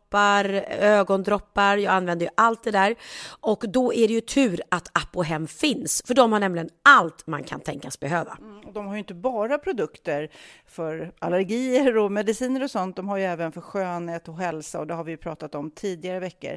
ögondroppar. 0.79 1.77
Jag 1.77 1.93
använder 1.93 2.25
ju 2.25 2.31
allt 2.37 2.63
det 2.63 2.71
där 2.71 2.95
och 3.41 3.63
då 3.67 3.93
är 3.93 4.07
det 4.07 4.13
ju 4.13 4.21
tur 4.21 4.61
att 4.69 4.87
Apohem 4.93 5.47
finns 5.47 6.01
för 6.05 6.13
de 6.13 6.31
har 6.31 6.39
nämligen 6.39 6.69
allt 6.83 7.27
man 7.27 7.43
kan 7.43 7.59
tänkas 7.59 7.99
behöva. 7.99 8.37
Mm, 8.41 8.73
de 8.73 8.85
har 8.85 8.93
ju 8.93 8.99
inte 8.99 9.13
bara 9.13 9.57
produkter 9.57 10.29
för 10.65 11.11
allergier 11.19 11.97
och 11.97 12.11
mediciner 12.11 12.63
och 12.63 12.71
sånt. 12.71 12.95
De 12.95 13.09
har 13.09 13.17
ju 13.17 13.23
även 13.23 13.51
för 13.51 13.61
skönhet 13.61 14.27
och 14.27 14.37
hälsa 14.37 14.79
och 14.79 14.87
det 14.87 14.93
har 14.93 15.03
vi 15.03 15.17
pratat 15.17 15.55
om 15.55 15.71
tidigare 15.71 16.19
veckor. 16.19 16.51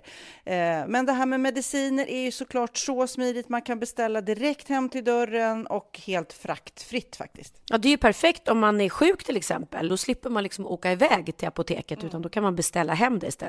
Eh, 0.44 0.86
men 0.86 1.07
det 1.07 1.12
här 1.12 1.26
med 1.26 1.40
mediciner 1.40 2.11
är 2.11 2.20
ju 2.20 2.30
såklart 2.30 2.76
så 2.76 3.07
smidigt. 3.07 3.48
Man 3.48 3.62
kan 3.62 3.78
beställa 3.78 4.20
direkt 4.20 4.68
hem 4.68 4.88
till 4.88 5.05
dörren 5.05 5.66
och 5.66 6.00
helt 6.07 6.32
fraktfritt 6.32 7.16
faktiskt. 7.16 7.55
Ja, 7.70 7.78
det 7.78 7.88
är 7.88 7.90
ju 7.90 7.96
perfekt 7.96 8.48
om 8.48 8.59
man 8.59 8.80
är 8.80 8.88
sjuk 8.88 9.24
till 9.24 9.36
exempel. 9.36 9.88
Då 9.88 9.96
slipper 9.96 10.30
man 10.30 10.42
liksom 10.42 10.66
åka 10.66 10.92
iväg 10.92 11.36
till 11.36 11.48
apoteket 11.48 11.98
mm. 11.98 12.07
utan 12.07 12.22
då 12.22 12.28
kan 12.28 12.42
man 12.42 12.57
beställa 12.57 12.94
hem 12.94 13.18
det 13.18 13.26
istället. 13.26 13.41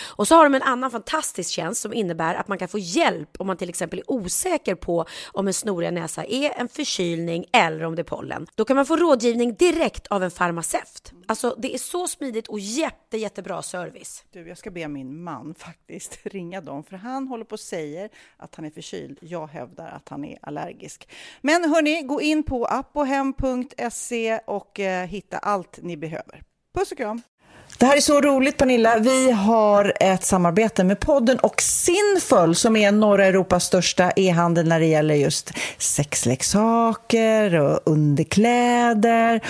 Och 0.00 0.28
så 0.28 0.34
har 0.34 0.44
de 0.44 0.54
en 0.54 0.62
annan 0.62 0.90
fantastisk 0.90 1.50
tjänst 1.50 1.80
som 1.80 1.92
innebär 1.92 2.34
att 2.34 2.48
man 2.48 2.58
kan 2.58 2.68
få 2.68 2.78
hjälp 2.78 3.28
om 3.38 3.46
man 3.46 3.56
till 3.56 3.68
exempel 3.68 3.98
är 3.98 4.10
osäker 4.10 4.74
på 4.74 5.04
om 5.32 5.46
en 5.46 5.54
snoriga 5.54 5.90
näsa 5.90 6.24
är 6.24 6.60
en 6.60 6.68
förkylning 6.68 7.44
eller 7.52 7.84
om 7.84 7.94
det 7.94 8.02
är 8.02 8.04
pollen. 8.04 8.46
Då 8.54 8.64
kan 8.64 8.76
man 8.76 8.86
få 8.86 8.96
rådgivning 8.96 9.54
direkt 9.54 10.06
av 10.06 10.22
en 10.22 10.30
farmaceut. 10.30 11.12
Alltså 11.26 11.56
det 11.58 11.74
är 11.74 11.78
så 11.78 12.08
smidigt 12.08 12.48
och 12.48 12.60
jätte, 12.60 13.16
jättebra 13.16 13.62
service. 13.62 14.24
Du, 14.30 14.48
jag 14.48 14.58
ska 14.58 14.70
be 14.70 14.88
min 14.88 15.22
man 15.22 15.54
faktiskt 15.58 16.18
ringa 16.26 16.60
dem, 16.60 16.84
för 16.84 16.96
han 16.96 17.28
håller 17.28 17.44
på 17.44 17.52
och 17.52 17.60
säger 17.60 18.10
att 18.36 18.54
han 18.54 18.64
är 18.64 18.70
förkyld. 18.70 19.18
Jag 19.20 19.46
hävdar 19.46 19.88
att 19.88 20.08
han 20.08 20.24
är 20.24 20.38
allergisk. 20.42 21.08
Men 21.40 21.70
hörni, 21.70 22.02
gå 22.02 22.20
in 22.20 22.42
på 22.42 22.66
appohem.se 22.66 24.38
och 24.46 24.80
eh, 24.80 25.06
hitta 25.06 25.38
allt 25.38 25.78
ni 25.82 25.96
behöver. 25.96 26.42
Puss 26.74 26.92
och 26.92 26.98
kram! 26.98 27.22
Det 27.78 27.86
här 27.86 27.96
är 27.96 28.00
så 28.00 28.20
roligt 28.20 28.56
Pernilla. 28.56 28.98
Vi 28.98 29.30
har 29.30 29.92
ett 30.00 30.24
samarbete 30.24 30.84
med 30.84 31.00
podden 31.00 31.38
och 31.38 31.60
Sinful 31.62 32.54
som 32.54 32.76
är 32.76 32.92
norra 32.92 33.26
Europas 33.26 33.64
största 33.64 34.10
e-handel 34.16 34.68
när 34.68 34.80
det 34.80 34.86
gäller 34.86 35.14
just 35.14 35.52
sexleksaker 35.78 37.54
och 37.54 37.80
underkläder. 37.84 39.40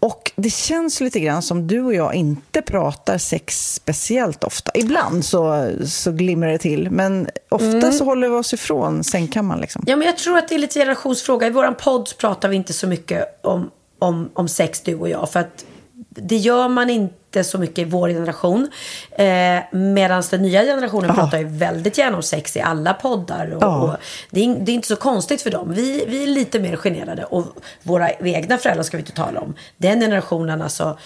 Och 0.00 0.32
det 0.36 0.50
känns 0.50 1.00
lite 1.00 1.20
grann 1.20 1.42
som 1.42 1.66
du 1.66 1.80
och 1.82 1.94
jag 1.94 2.14
inte 2.14 2.62
pratar 2.62 3.18
sex 3.18 3.74
speciellt 3.74 4.44
ofta. 4.44 4.70
Ibland 4.74 5.24
så, 5.24 5.70
så 5.86 6.12
glimrar 6.12 6.48
det 6.48 6.58
till, 6.58 6.90
men 6.90 7.28
ofta 7.48 7.66
mm. 7.66 7.92
så 7.92 8.04
håller 8.04 8.28
vi 8.28 8.34
oss 8.34 8.54
ifrån 8.54 9.04
sängkammaren. 9.04 9.60
Liksom. 9.60 9.84
Ja, 9.86 9.96
men 9.96 10.06
jag 10.06 10.18
tror 10.18 10.38
att 10.38 10.48
det 10.48 10.54
är 10.54 10.58
lite 10.58 10.80
generationsfråga. 10.80 11.46
I 11.46 11.50
vår 11.50 11.70
podd 11.70 12.08
pratar 12.18 12.48
vi 12.48 12.56
inte 12.56 12.72
så 12.72 12.86
mycket 12.86 13.40
om, 13.42 13.70
om, 13.98 14.30
om 14.34 14.48
sex, 14.48 14.80
du 14.80 14.94
och 14.94 15.08
jag. 15.08 15.30
För 15.30 15.40
att 15.40 15.64
det 16.08 16.36
gör 16.36 16.68
man 16.68 16.90
inte 16.90 17.17
så 17.42 17.58
mycket 17.58 17.78
i 17.78 17.84
vår 17.84 18.08
generation. 18.08 18.70
Eh, 19.10 19.60
Medan 19.72 20.22
den 20.30 20.42
nya 20.42 20.62
generationen 20.62 21.08
ja. 21.08 21.14
pratar 21.14 21.38
ju 21.38 21.44
väldigt 21.44 21.98
gärna 21.98 22.16
om 22.16 22.22
sex 22.22 22.56
i 22.56 22.60
alla 22.60 22.94
poddar. 22.94 23.50
Och, 23.50 23.62
ja. 23.62 23.82
och 23.82 23.96
det, 24.30 24.44
är, 24.44 24.54
det, 24.60 24.72
är, 24.72 24.74
inte 24.74 24.88
så 24.88 24.96
konstigt 24.96 25.42
för 25.42 25.50
dem. 25.50 25.72
Vi, 25.74 26.04
vi 26.08 26.22
är 26.22 26.26
lite 26.26 26.58
mer 26.58 26.76
generade. 26.76 27.24
Och 27.24 27.46
våra 27.82 28.10
egna 28.10 28.58
föräldrar 28.58 28.82
ska 28.82 28.96
vi 28.96 29.00
inte 29.00 29.12
tala 29.12 29.40
om. 29.40 29.54
Den 29.76 30.00
generationen 30.00 30.62
alltså. 30.62 30.98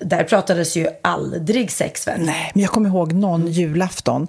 Där 0.00 0.24
pratades 0.24 0.76
ju 0.76 0.88
aldrig 1.02 1.72
sex 1.72 2.06
väl? 2.06 2.20
Nej, 2.20 2.50
men 2.54 2.62
jag 2.62 2.72
kommer 2.72 2.88
ihåg 2.88 3.12
någon 3.12 3.46
julafton 3.46 4.28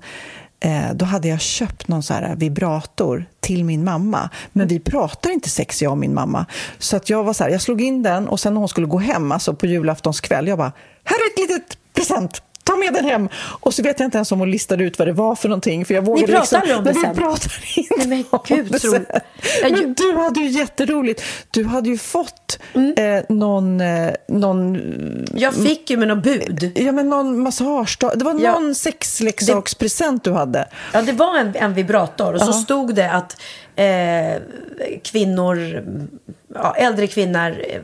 Eh, 0.60 0.94
då 0.94 1.06
hade 1.06 1.28
jag 1.28 1.42
köpt 1.42 1.88
någon 1.88 2.04
så 2.04 2.14
här 2.14 2.36
vibrator 2.36 3.26
till 3.40 3.64
min 3.64 3.84
mamma. 3.84 4.30
Men 4.52 4.68
vi 4.68 4.80
pratar 4.80 5.30
inte 5.30 5.50
sex, 5.50 5.82
jag 5.82 5.92
och 5.92 5.98
min 5.98 6.14
mamma. 6.14 6.46
Så 6.78 6.96
att 6.96 7.10
jag 7.10 7.24
var 7.24 7.34
så 7.34 7.44
här, 7.44 7.52
jag 7.52 7.62
slog 7.62 7.82
in 7.82 8.04
den 8.04 8.28
och 8.28 8.40
sen 8.40 8.54
när 8.54 8.60
hon 8.60 8.70
skulle 8.70 8.88
gå 8.88 8.98
hem, 8.98 9.32
alltså 9.32 9.54
på 9.54 9.66
julaftonskväll, 9.66 10.48
jag 10.48 10.58
bara, 10.58 10.72
här 11.04 11.18
är 11.18 11.32
ett 11.34 11.50
litet 11.50 11.78
present! 11.94 12.42
Ta 12.70 12.78
med 12.78 12.94
den 12.94 13.06
hem. 13.06 13.30
Och 13.36 13.74
så 13.74 13.84
vet 13.84 14.00
jag 14.00 14.08
inte 14.08 14.18
ens 14.18 14.32
om 14.32 14.40
hon 14.40 14.52
listade 14.52 14.84
ut 14.84 15.00
vad 15.00 15.08
det 15.08 15.14
var 15.14 15.36
för 15.36 15.50
någonting. 15.50 15.86
För 15.86 15.94
jag 15.94 16.08
Ni 16.08 16.28
pratade 16.28 16.66
liksom, 16.66 16.78
om 16.78 16.84
det 16.84 16.94
sen? 16.94 17.10
Vi 17.10 17.22
pratade 17.22 17.56
inte 17.76 17.96
Nej, 17.98 18.08
men 18.08 18.40
Gud, 18.48 18.66
om 18.66 18.72
det 18.72 18.80
sen. 18.80 19.06
Men 19.62 19.94
du 19.94 20.16
hade 20.18 20.40
ju 20.40 20.48
jätteroligt. 20.48 21.24
Du 21.52 21.66
hade 21.66 21.90
ju 21.90 21.98
fått 21.98 22.60
mm. 22.74 22.94
eh, 22.98 23.24
någon, 23.30 23.82
eh, 23.82 24.14
någon... 24.28 24.82
Jag 25.34 25.54
fick 25.54 25.90
ju 25.90 25.98
med 25.98 26.08
någon 26.08 26.22
bud. 26.22 26.72
Ja, 26.76 26.92
men 26.92 27.10
någon 27.10 27.40
massage. 27.40 27.98
Det 28.16 28.24
var 28.24 28.40
ja. 28.40 28.60
någon 28.60 28.76
sexleksakspresent 28.76 30.24
du 30.24 30.32
hade. 30.32 30.68
Ja, 30.94 31.02
det 31.02 31.12
var 31.12 31.38
en, 31.38 31.56
en 31.56 31.74
vibrator. 31.74 32.34
Och 32.34 32.42
så 32.42 32.54
stod 32.54 32.96
det 32.96 33.12
att 33.12 33.42
eh, 33.76 34.42
kvinnor, 35.04 35.84
ja, 36.54 36.76
äldre 36.76 37.08
kvinnor 37.08 37.50
eh, 37.50 37.82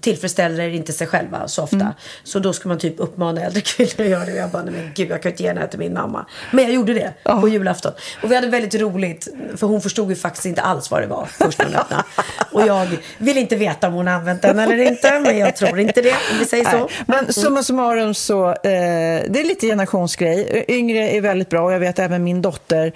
tillfredsställer 0.00 0.68
inte 0.68 0.92
sig 0.92 1.06
själva 1.06 1.48
så 1.48 1.62
ofta. 1.62 1.76
Mm. 1.76 1.92
Så 2.24 2.38
då 2.38 2.52
ska 2.52 2.68
man 2.68 2.78
typ 2.78 2.94
uppmana 3.00 3.40
äldre 3.40 3.60
kvinnor 3.60 3.94
att 3.98 4.08
göra 4.08 4.24
det. 4.24 4.32
Jag 4.32 4.50
bara, 4.50 4.62
nej 4.62 4.74
men 4.74 4.90
gud 4.94 5.10
jag 5.10 5.22
kan 5.22 5.32
inte 5.32 5.42
ge 5.42 5.48
den 5.48 5.58
här 5.58 5.66
till 5.66 5.78
min 5.78 5.94
mamma. 5.94 6.26
Men 6.50 6.64
jag 6.64 6.74
gjorde 6.74 6.94
det 6.94 7.14
oh. 7.24 7.40
på 7.40 7.48
julafton. 7.48 7.92
Och 8.22 8.30
vi 8.30 8.34
hade 8.34 8.46
väldigt 8.46 8.74
roligt. 8.74 9.28
För 9.56 9.66
hon 9.66 9.80
förstod 9.80 10.10
ju 10.10 10.16
faktiskt 10.16 10.46
inte 10.46 10.62
alls 10.62 10.90
vad 10.90 11.02
det 11.02 11.06
var 11.06 11.26
först 11.26 11.58
när 11.58 11.66
hon 11.66 11.74
öppnade. 11.74 12.02
Och 12.52 12.66
jag 12.66 12.88
vill 13.18 13.38
inte 13.38 13.56
veta 13.56 13.88
om 13.88 13.94
hon 13.94 14.06
har 14.06 14.14
använt 14.14 14.42
den 14.42 14.58
eller 14.58 14.78
inte. 14.78 15.20
Men 15.20 15.38
jag 15.38 15.56
tror 15.56 15.80
inte 15.80 16.02
det, 16.02 16.10
om 16.10 16.38
vi 16.38 16.44
säger 16.44 16.64
så. 16.64 16.88
Men 17.06 17.18
mm. 17.18 17.32
summa 17.32 17.62
summarum 17.62 18.14
så, 18.14 18.48
eh, 18.48 18.54
det 18.62 19.40
är 19.40 19.44
lite 19.44 19.66
generationsgrej. 19.66 20.64
Yngre 20.68 21.10
är 21.10 21.20
väldigt 21.20 21.48
bra 21.50 21.64
och 21.64 21.72
jag 21.72 21.80
vet 21.80 21.98
även 21.98 22.24
min 22.24 22.42
dotter 22.42 22.92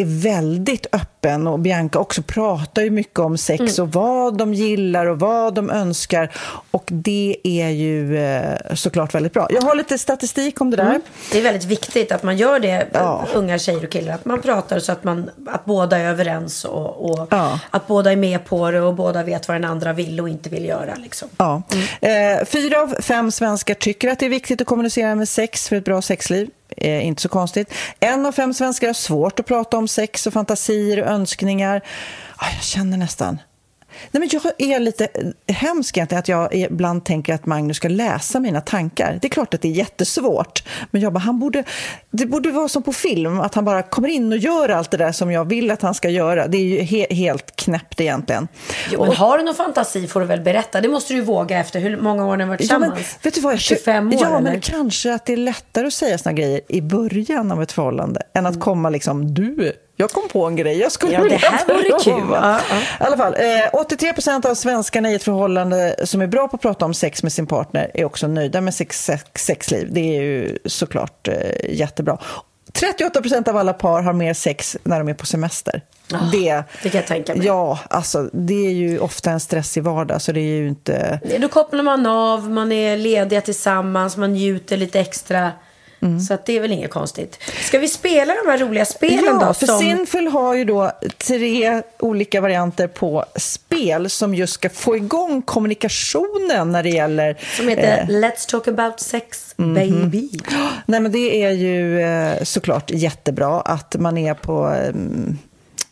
är 0.00 0.22
väldigt 0.22 0.86
öppen 0.92 1.46
och 1.46 1.58
Bianca 1.58 1.98
också 1.98 2.22
pratar 2.22 2.82
ju 2.82 2.90
mycket 2.90 3.18
om 3.18 3.38
sex 3.38 3.78
mm. 3.78 3.88
och 3.88 3.92
vad 3.92 4.38
de 4.38 4.54
gillar 4.54 5.06
och 5.06 5.20
vad 5.20 5.54
de 5.54 5.70
önskar 5.70 6.32
och 6.70 6.84
det 6.86 7.36
är 7.44 7.68
ju 7.68 8.18
eh, 8.18 8.74
såklart 8.74 9.14
väldigt 9.14 9.32
bra. 9.32 9.46
Jag 9.50 9.62
har 9.62 9.74
lite 9.74 9.98
statistik 9.98 10.60
om 10.60 10.70
det 10.70 10.76
där. 10.76 10.84
Mm. 10.84 11.00
Det 11.32 11.38
är 11.38 11.42
väldigt 11.42 11.64
viktigt 11.64 12.12
att 12.12 12.22
man 12.22 12.36
gör 12.36 12.60
det, 12.60 12.86
ja. 12.92 13.26
unga 13.34 13.58
tjejer 13.58 13.84
och 13.84 13.90
killar, 13.90 14.14
att 14.14 14.24
man 14.24 14.42
pratar 14.42 14.78
så 14.78 14.92
att, 14.92 15.04
man, 15.04 15.30
att 15.46 15.64
båda 15.64 15.98
är 15.98 16.04
överens 16.04 16.64
och, 16.64 17.10
och 17.10 17.28
ja. 17.30 17.60
att 17.70 17.86
båda 17.86 18.12
är 18.12 18.16
med 18.16 18.44
på 18.44 18.70
det 18.70 18.80
och 18.80 18.94
båda 18.94 19.22
vet 19.22 19.48
vad 19.48 19.54
den 19.54 19.64
andra 19.64 19.92
vill 19.92 20.20
och 20.20 20.28
inte 20.28 20.50
vill 20.50 20.64
göra. 20.64 20.94
Liksom. 20.94 21.28
Ja. 21.36 21.62
Mm. 22.00 22.38
Eh, 22.38 22.44
fyra 22.44 22.80
av 22.80 22.94
fem 23.00 23.30
svenskar 23.30 23.74
tycker 23.74 24.08
att 24.08 24.18
det 24.18 24.26
är 24.26 24.30
viktigt 24.30 24.60
att 24.60 24.66
kommunicera 24.66 25.14
med 25.14 25.28
sex 25.28 25.68
för 25.68 25.76
ett 25.76 25.84
bra 25.84 26.02
sexliv. 26.02 26.50
Eh, 26.76 27.06
inte 27.06 27.22
så 27.22 27.28
konstigt. 27.28 27.74
En 28.00 28.26
av 28.26 28.32
fem 28.32 28.54
svenskar 28.54 28.86
har 28.86 28.94
svårt 28.94 29.40
att 29.40 29.46
prata 29.46 29.76
om 29.76 29.88
sex 29.88 30.26
och 30.26 30.32
fantasier 30.32 31.02
och 31.02 31.08
önskningar. 31.08 31.82
Ah, 32.36 32.46
jag 32.54 32.64
känner 32.64 32.96
nästan 32.96 33.38
Nej, 34.10 34.20
men 34.20 34.28
jag 34.32 34.72
är 34.74 34.80
lite 34.80 35.08
hemsk 35.46 35.96
egentligen 35.96 36.18
att 36.18 36.28
jag 36.28 36.54
ibland 36.54 37.04
tänker 37.04 37.34
att 37.34 37.46
Magnus 37.46 37.76
ska 37.76 37.88
läsa 37.88 38.40
mina 38.40 38.60
tankar. 38.60 39.18
Det 39.22 39.26
är 39.26 39.30
klart 39.30 39.54
att 39.54 39.62
det 39.62 39.68
är 39.68 39.72
jättesvårt, 39.72 40.62
men 40.90 41.00
jag 41.00 41.12
bara, 41.12 41.18
han 41.18 41.38
borde, 41.38 41.64
det 42.10 42.26
borde 42.26 42.50
vara 42.50 42.68
som 42.68 42.82
på 42.82 42.92
film, 42.92 43.40
att 43.40 43.54
han 43.54 43.64
bara 43.64 43.82
kommer 43.82 44.08
in 44.08 44.32
och 44.32 44.38
gör 44.38 44.68
allt 44.68 44.90
det 44.90 44.96
där 44.96 45.12
som 45.12 45.32
jag 45.32 45.44
vill 45.44 45.70
att 45.70 45.82
han 45.82 45.94
ska 45.94 46.08
göra. 46.10 46.46
Det 46.46 46.58
är 46.58 46.62
ju 46.62 46.80
he 46.80 47.06
helt 47.10 47.56
knäppt 47.56 48.00
egentligen. 48.00 48.48
Jo, 48.90 49.04
men 49.04 49.16
har 49.16 49.38
du 49.38 49.44
någon 49.44 49.54
fantasi 49.54 50.06
får 50.06 50.20
du 50.20 50.26
väl 50.26 50.40
berätta. 50.40 50.80
Det 50.80 50.88
måste 50.88 51.14
du 51.14 51.20
våga 51.20 51.58
efter 51.58 51.80
hur 51.80 51.96
många 51.96 52.26
år 52.26 52.36
ni 52.36 52.42
har 52.42 52.48
varit 52.48 52.58
tillsammans? 52.58 52.92
Ja, 52.96 52.96
men, 52.96 53.04
vet 53.22 53.34
du 53.34 53.40
vad, 53.40 53.52
jag, 53.52 53.60
25 53.60 54.08
år? 54.08 54.14
Ja, 54.20 54.26
eller? 54.26 54.40
men 54.40 54.60
kanske 54.60 55.14
att 55.14 55.26
det 55.26 55.32
är 55.32 55.36
lättare 55.36 55.86
att 55.86 55.92
säga 55.92 56.18
såna 56.18 56.32
grejer 56.32 56.60
i 56.68 56.80
början 56.80 57.52
av 57.52 57.62
ett 57.62 57.72
förhållande 57.72 58.22
än 58.34 58.46
att 58.46 58.54
mm. 58.54 58.60
komma 58.60 58.90
liksom, 58.90 59.34
du 59.34 59.72
Jag 60.00 60.10
kom 60.10 60.28
på 60.28 60.46
en 60.46 60.56
grej 60.56 60.78
jag 60.78 60.92
skulle 60.92 61.12
Ja, 61.12 61.24
det 61.24 61.36
här 61.36 61.66
vore 61.66 61.82
kul. 62.04 62.14
prova. 62.14 62.60
Ja, 62.70 62.76
I 63.00 63.04
alla 63.04 63.16
fall, 63.16 63.34
eh, 63.34 63.80
83 63.80 64.12
procent 64.12 64.44
av 64.44 64.54
svenskarna 64.54 65.10
i 65.10 65.14
ett 65.14 65.22
förhållande 65.22 65.96
som 66.04 66.20
är 66.20 66.26
bra 66.26 66.48
på 66.48 66.56
att 66.56 66.62
prata 66.62 66.84
om 66.84 66.94
sex 66.94 67.22
med 67.22 67.32
sin 67.32 67.46
partner 67.46 67.90
är 67.94 68.04
också 68.04 68.26
nöjda 68.26 68.60
med 68.60 68.74
sitt 68.74 68.92
sex, 68.92 69.24
sexliv. 69.44 69.88
Det 69.92 70.00
är 70.16 70.22
ju 70.22 70.58
såklart 70.64 71.28
eh, 71.28 71.34
jättebra. 71.74 72.18
38 72.72 73.20
procent 73.22 73.48
av 73.48 73.56
alla 73.56 73.72
par 73.72 74.02
har 74.02 74.12
mer 74.12 74.34
sex 74.34 74.76
när 74.82 74.98
de 74.98 75.08
är 75.08 75.14
på 75.14 75.26
semester. 75.26 75.82
det, 76.32 76.62
det 76.82 76.88
kan 76.90 76.98
jag 77.00 77.06
tänka 77.06 77.34
mig. 77.34 77.46
Ja, 77.46 77.78
alltså 77.90 78.22
det 78.32 78.66
är 78.66 78.72
ju 78.72 78.98
ofta 78.98 79.30
en 79.30 79.40
stressig 79.40 79.82
vardag 79.82 80.22
så 80.22 80.32
det 80.32 80.40
är 80.40 80.56
ju 80.60 80.68
inte... 80.68 81.20
Då 81.40 81.48
kopplar 81.48 81.82
man 81.82 82.06
av, 82.06 82.50
man 82.50 82.72
är 82.72 82.96
lediga 82.96 83.40
tillsammans, 83.40 84.16
man 84.16 84.32
njuter 84.32 84.76
lite 84.76 85.00
extra. 85.00 85.52
Mm. 86.00 86.20
Så 86.20 86.34
att 86.34 86.46
det 86.46 86.56
är 86.56 86.60
väl 86.60 86.72
inget 86.72 86.90
konstigt. 86.90 87.38
Ska 87.60 87.78
vi 87.78 87.88
spela 87.88 88.34
de 88.44 88.50
här 88.50 88.58
roliga 88.58 88.84
spelen 88.84 89.24
ja, 89.40 89.46
då? 89.46 89.54
för 89.54 89.66
som- 89.66 89.78
Sinful 89.80 90.26
har 90.26 90.54
ju 90.54 90.64
då 90.64 90.92
tre 91.18 91.82
olika 91.98 92.40
varianter 92.40 92.86
på 92.86 93.24
spel 93.36 94.10
som 94.10 94.34
just 94.34 94.52
ska 94.52 94.70
få 94.70 94.96
igång 94.96 95.42
kommunikationen 95.42 96.72
när 96.72 96.82
det 96.82 96.90
gäller... 96.90 97.36
Som 97.56 97.68
heter 97.68 97.98
eh, 97.98 98.06
Let's 98.14 98.48
talk 98.50 98.68
about 98.68 99.00
sex 99.00 99.44
Mhm. 99.56 99.74
baby. 99.74 100.28
Nej, 100.86 101.00
men 101.00 101.12
det 101.12 101.44
är 101.44 101.50
ju 101.50 102.00
eh, 102.00 102.42
såklart 102.42 102.90
jättebra 102.90 103.60
att 103.60 103.96
man 103.98 104.18
är 104.18 104.34
på 104.34 104.64
mm, 104.66 105.38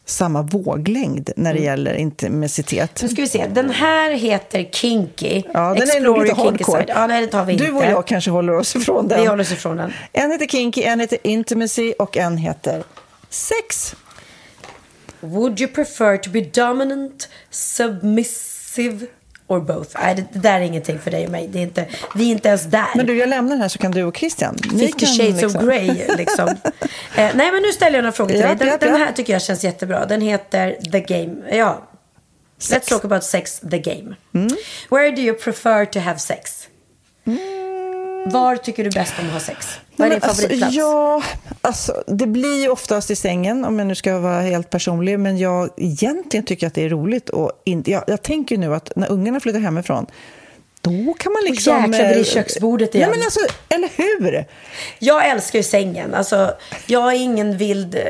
samma 0.07 0.43
våglängd 0.43 1.31
när 1.37 1.51
Mm. 1.51 1.63
det 1.63 1.67
gäller 1.67 1.95
intimitet. 1.95 3.03
Nu 3.03 3.09
ska 3.09 3.23
vi 3.23 3.29
se. 3.29 3.47
Den 3.47 3.71
här 3.71 4.11
heter 4.11 4.63
Kinky. 4.73 5.43
Ja, 5.55 5.61
den 5.75 5.77
är 5.77 5.83
Explore 5.83 6.23
lite 6.23 6.41
your 6.41 6.49
kinky 6.51 6.65
hardcore. 6.65 6.85
Ja, 6.89 7.07
nej, 7.07 7.21
det 7.21 7.27
tar 7.27 7.45
vi 7.45 7.53
inte. 7.53 7.65
Du 7.65 7.73
och 7.73 7.85
jag 7.85 8.07
kanske 8.07 8.31
håller 8.31 8.57
oss 8.57 8.77
ifrån 8.77 9.09
den. 9.09 9.21
Vi 9.21 9.27
håller 9.27 9.43
oss 9.43 9.53
ifrån 9.53 9.77
den. 9.77 9.93
En 10.13 10.31
heter 10.31 10.47
Kinky, 10.47 10.83
en 10.83 11.01
heter 11.01 11.19
Intimacy 11.23 11.93
och 11.93 12.17
en 12.17 12.37
heter 12.37 12.83
Sex. 13.31 13.95
Would 15.21 15.61
you 15.61 15.71
prefer 15.71 16.17
to 16.17 16.31
be 16.31 16.41
dominant, 16.41 17.29
submissive 17.51 19.07
or 19.47 19.61
both? 19.61 19.91
Nej, 20.03 20.15
det, 20.15 20.25
det 20.33 20.39
där 20.39 20.61
är 20.61 20.61
ingenting 20.61 20.99
för 20.99 21.11
dig 21.11 21.25
och 21.25 21.31
mig. 21.33 21.49
Det 21.49 21.59
är 21.59 21.63
inte, 21.63 21.87
vi 22.15 22.27
är 22.29 22.33
inte 22.33 22.49
ens 22.49 22.63
där. 22.65 22.87
Men 22.95 23.07
du, 23.07 23.17
jag 23.17 23.29
lämnar 23.29 23.57
här 23.57 23.69
så 23.69 23.79
kan 23.79 23.91
du 23.91 24.05
och 24.05 24.17
Christian. 24.17 24.57
Ni 24.73 24.87
Fifty 24.87 25.07
shades 25.07 25.43
liksom- 25.43 25.61
of 25.61 25.67
Grey, 25.67 26.17
liksom. 26.17 26.49
eh, 27.17 27.31
nej, 27.35 27.53
men 27.53 27.63
nu 27.63 27.73
ställer 27.73 27.97
jag 27.97 28.03
några 28.03 28.13
frågor 28.13 28.31
till 28.31 28.41
Ja, 28.41 28.47
dig. 28.47 28.57
Den, 28.57 28.69
ja, 28.69 28.77
den 28.79 28.97
här 28.97 29.13
tycker 29.13 29.33
jag 29.33 29.43
känns 29.43 29.65
jättebra. 29.65 30.07
Den 30.07 30.21
heter 30.21 30.77
The 30.93 31.01
Game. 31.01 31.57
Ja. 31.57 31.89
Let's 32.61 32.89
talk 32.89 33.05
about 33.05 33.25
sex, 33.25 33.61
the 33.71 33.79
game. 33.79 34.17
Mm. 34.35 34.49
Where 34.91 35.11
do 35.11 35.23
you 35.23 35.37
prefer 35.37 35.85
to 35.85 35.99
have 35.99 36.19
sex? 36.19 36.69
Var 38.27 38.57
tycker 38.57 38.85
du 38.85 38.91
bäst 38.91 39.15
om 39.21 39.27
att 39.27 39.33
ha 39.33 39.41
sex? 39.41 39.79
Vad 39.97 40.09
är 40.09 40.11
din 40.11 40.23
alltså, 40.23 40.43
favoritplats? 40.43 40.77
ja, 40.77 41.23
alltså, 41.61 42.03
det 42.07 42.27
blir 42.27 42.63
ju 42.63 42.69
oftast 42.69 43.11
i 43.11 43.17
sängen, 43.17 43.65
om 43.65 43.79
jag 43.79 43.89
nu 43.89 43.95
ska 43.95 44.19
vara 44.19 44.41
helt 44.41 44.71
personlig. 44.71 45.21
Men 45.21 45.39
jag 45.39 45.71
egentligen 45.77 46.47
tycker 46.47 46.67
att 46.67 46.75
det 46.75 46.83
är 46.83 46.89
roligt. 46.89 47.29
Och 47.29 47.53
in, 47.65 47.83
jag, 47.87 48.05
jag 48.07 48.23
tänker 48.23 48.59
nu 48.59 48.75
att 48.75 48.93
när 48.97 49.11
ungarna 49.13 49.41
flyttar 49.41 49.61
hemifrån, 49.61 50.07
då 50.81 51.15
kan 51.19 51.33
man 51.33 51.43
liksom... 51.45 51.77
jäklar, 51.83 51.99
det 51.99 52.05
är 52.15 52.19
eh, 52.19 52.25
köksbordet 52.25 52.95
igen. 52.95 53.09
Nej, 53.11 53.19
men 53.19 53.25
alltså, 53.27 53.41
eller 53.69 53.89
hur? 53.97 54.45
Jag 54.99 55.29
älskar 55.29 55.59
ju 55.59 55.63
sängen. 55.63 56.15
Alltså, 56.15 56.55
jag 56.87 57.13
är 57.13 57.17
ingen 57.17 57.57
vild... 57.57 57.95
eh, 57.95 58.03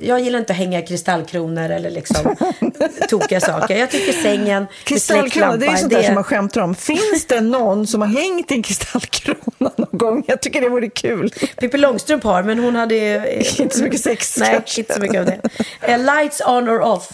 Jag 0.00 0.20
gillar 0.20 0.38
inte 0.38 0.52
att 0.52 0.58
hänga 0.58 0.82
kristallkronor 0.82 1.70
eller 1.70 1.90
liksom 1.90 2.36
tokiga 3.08 3.40
saker. 3.40 3.76
Jag 3.76 3.90
tycker 3.90 4.12
sängen 4.12 4.62
med 4.62 4.66
Kristallkrona, 4.84 5.56
det 5.56 5.66
är 5.66 5.70
ju 5.70 5.76
sånt 5.76 5.92
där 5.92 6.02
som 6.02 6.14
man 6.14 6.24
skämtar 6.24 6.60
om. 6.60 6.74
Finns 6.74 7.26
det 7.28 7.40
någon 7.40 7.86
som 7.86 8.00
har 8.00 8.08
hängt 8.08 8.50
en 8.50 8.62
kristallkrona 8.62 9.70
någon 9.76 9.98
gång? 9.98 10.24
Jag 10.26 10.42
tycker 10.42 10.60
det 10.60 10.68
vore 10.68 10.88
kul. 10.88 11.30
Pippi 11.60 11.78
Långstrump 11.78 12.24
har, 12.24 12.42
men 12.42 12.58
hon 12.58 12.76
hade 12.76 12.96
eh, 12.96 13.60
Inte 13.60 13.76
så 13.78 13.82
mycket 13.84 14.00
sex, 14.00 14.36
Nej, 14.40 14.50
kanske. 14.52 14.80
inte 14.80 14.94
så 14.94 15.00
mycket 15.00 15.20
av 15.20 15.26
det. 15.26 15.96
Lights 15.98 16.40
on 16.46 16.68
or 16.68 16.80
off? 16.80 17.08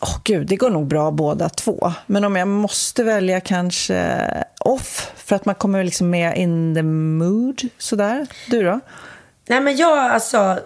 Åh 0.00 0.16
gud, 0.24 0.46
det 0.46 0.56
går 0.56 0.70
nog 0.70 0.86
bra 0.86 1.10
båda 1.10 1.48
två. 1.48 1.92
Men 2.06 2.24
om 2.24 2.36
jag 2.36 2.48
måste 2.48 3.04
välja 3.04 3.40
kanske 3.40 4.20
off, 4.60 5.12
för 5.16 5.36
att 5.36 5.44
man 5.44 5.54
kommer 5.54 5.84
liksom 5.84 6.10
med 6.10 6.36
in 6.38 6.74
the 6.74 6.82
mood, 6.82 7.62
sådär. 7.78 8.26
Du 8.50 8.62
då? 8.62 8.80
Nej, 9.48 9.60
men 9.60 9.76
jag 9.76 9.98
alltså... 9.98 10.58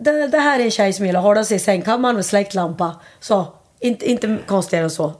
Det, 0.00 0.26
det 0.26 0.38
här 0.38 0.60
är 0.60 0.64
en 0.64 0.70
tjej 0.70 0.92
som 0.92 1.06
gillar 1.06 1.20
att 1.20 1.24
hålla 1.24 1.44
sig 1.44 1.56
i 1.56 1.60
sängkammaren 1.60 2.16
med 2.16 2.26
släckt 2.26 2.54
lampa. 2.54 3.00
Så, 3.20 3.54
inte, 3.80 4.10
inte 4.10 4.38
konstigare 4.46 4.84
än 4.84 4.90
så. 4.90 5.12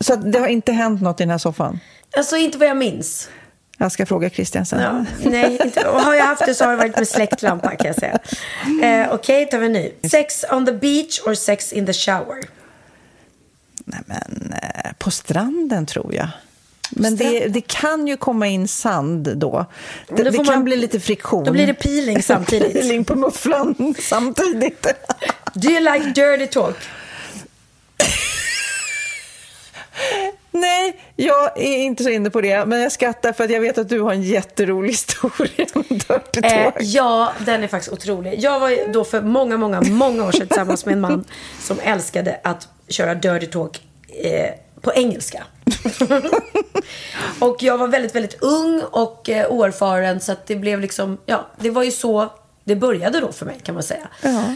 Så 0.00 0.16
det 0.16 0.38
har 0.38 0.46
inte 0.46 0.72
hänt 0.72 1.02
något 1.02 1.20
i 1.20 1.22
den 1.22 1.30
här 1.30 1.38
soffan? 1.38 1.80
Alltså, 2.16 2.36
inte 2.36 2.58
vad 2.58 2.68
jag 2.68 2.76
minns. 2.76 3.28
Jag 3.78 3.92
ska 3.92 4.06
fråga 4.06 4.30
Christian 4.30 4.66
sen. 4.66 4.80
Ja, 4.80 5.04
nej, 5.30 5.58
inte. 5.64 5.88
Och 5.88 6.00
har 6.00 6.14
jag 6.14 6.24
haft 6.24 6.46
det 6.46 6.54
så 6.54 6.64
har 6.64 6.70
det 6.70 6.76
varit 6.76 6.96
med 6.96 7.08
släktlampa 7.08 7.76
kan 7.76 7.86
jag 7.86 7.96
säga. 7.96 8.18
Eh, 8.82 9.14
Okej, 9.14 9.46
tar 9.46 9.58
vi 9.58 9.66
en 9.66 9.72
ny. 9.72 9.92
Sex 10.10 10.44
on 10.52 10.66
the 10.66 10.72
beach 10.72 11.20
or 11.26 11.34
sex 11.34 11.72
in 11.72 11.86
the 11.86 11.92
shower? 11.92 12.38
Nej, 13.84 14.00
men 14.06 14.54
eh, 14.62 14.92
på 14.98 15.10
stranden 15.10 15.86
tror 15.86 16.14
jag. 16.14 16.28
Men 16.90 17.16
det, 17.16 17.48
det 17.48 17.60
kan 17.60 18.06
ju 18.08 18.16
komma 18.16 18.46
in 18.46 18.68
sand 18.68 19.36
då. 19.36 19.66
Det, 20.08 20.22
det 20.22 20.32
kan 20.36 20.46
man- 20.46 20.64
bli 20.64 20.76
lite 20.76 21.00
friktion. 21.00 21.44
Då 21.44 21.52
blir 21.52 21.66
det 21.66 21.74
peeling 21.74 22.22
samtidigt. 22.32 22.72
peeling 22.72 23.04
på 23.04 23.14
mufflan 23.14 23.94
samtidigt. 23.98 24.86
Do 25.54 25.68
you 25.70 25.80
like 25.80 26.06
dirty 26.10 26.46
talk? 26.46 26.76
Nej, 30.54 31.00
jag 31.16 31.58
är 31.58 31.76
inte 31.78 32.04
så 32.04 32.10
inne 32.10 32.30
på 32.30 32.40
det. 32.40 32.66
Men 32.66 32.80
jag 32.80 32.92
skrattar 32.92 33.32
för 33.32 33.44
att 33.44 33.50
jag 33.50 33.60
vet 33.60 33.78
att 33.78 33.88
du 33.88 34.00
har 34.00 34.12
en 34.12 34.22
jätterolig 34.22 34.90
historia 34.90 35.66
om 35.74 35.84
Dirty 35.88 36.40
Eh, 36.42 36.64
Talk. 36.64 36.74
ja, 36.80 37.32
den 37.46 37.62
är 37.62 37.68
faktiskt 37.68 37.92
otrolig. 37.92 38.34
Jag 38.38 38.60
var 38.60 38.92
då 38.92 39.04
för 39.04 39.20
många, 39.20 39.56
många, 39.56 39.80
många 39.80 40.24
år 40.24 40.32
sedan 40.32 40.46
tillsammans 40.46 40.86
med 40.86 40.92
en 40.92 41.00
man 41.00 41.24
som 41.60 41.76
älskade 41.82 42.40
att 42.44 42.68
köra 42.88 43.14
dirty 43.14 43.46
talk 43.46 43.80
eh, 44.24 44.50
på 44.80 44.92
engelska. 44.94 45.44
och 47.40 47.56
jag 47.62 47.78
var 47.78 47.88
väldigt, 47.88 48.14
väldigt 48.14 48.42
ung 48.42 48.82
och 48.90 49.28
eh, 49.30 49.46
oerfaren 49.50 50.20
så 50.20 50.32
att 50.32 50.46
det 50.46 50.56
blev 50.56 50.80
liksom, 50.80 51.18
ja, 51.26 51.46
det 51.60 51.70
var 51.70 51.82
ju 51.82 51.90
så 51.90 52.32
det 52.64 52.76
började 52.76 53.20
då 53.20 53.32
för 53.32 53.46
mig 53.46 53.56
kan 53.62 53.74
man 53.74 53.82
säga. 53.84 54.08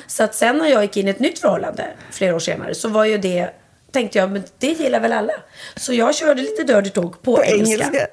Så 0.07 0.23
att 0.25 0.35
sen 0.35 0.59
när 0.59 0.67
jag 0.67 0.83
gick 0.83 0.97
in 0.97 1.07
i 1.09 1.11
ett 1.11 1.19
nytt 1.19 1.39
förhållande 1.39 1.87
flera 2.11 2.35
år 2.35 2.39
senare 2.39 2.75
så 2.75 2.89
var 2.89 3.05
ju 3.05 3.19
det, 3.19 3.51
tänkte 3.97 4.19
jag, 4.19 4.31
men 4.31 4.43
det 4.59 4.67
gillar 4.67 5.01
väl 5.01 5.13
alla. 5.13 5.33
Så 5.77 5.93
jag 5.93 6.15
körde 6.15 6.43
lite 6.43 6.63
dirty 6.65 6.91
talk 6.91 7.23
på, 7.23 7.37
På 7.37 7.45
engelska. 7.45 7.85
engelska. 7.85 8.07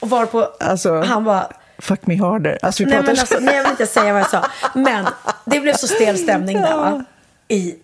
Och 0.00 0.10
var 0.10 0.26
på, 0.26 0.48
Alltså- 0.60 1.00
han 1.00 1.24
var 1.24 1.56
Fuck 1.78 2.06
me 2.06 2.16
harder. 2.16 2.58
Alltså, 2.62 2.84
vi 2.84 2.90
Nej, 2.90 3.00
men 3.02 3.08
alltså, 3.18 3.38
nej, 3.40 3.54
jag 3.56 3.62
vill 3.62 3.70
inte 3.70 3.86
säga 3.86 4.12
vad 4.12 4.20
jag 4.22 4.30
sa. 4.30 4.46
Men 4.74 5.06
det 5.44 5.60
blev 5.60 5.74
så 5.76 5.88
stel 5.88 6.18
stämning 6.18 6.60
där 6.60 6.76
va? 6.76 7.04
I... 7.48 7.74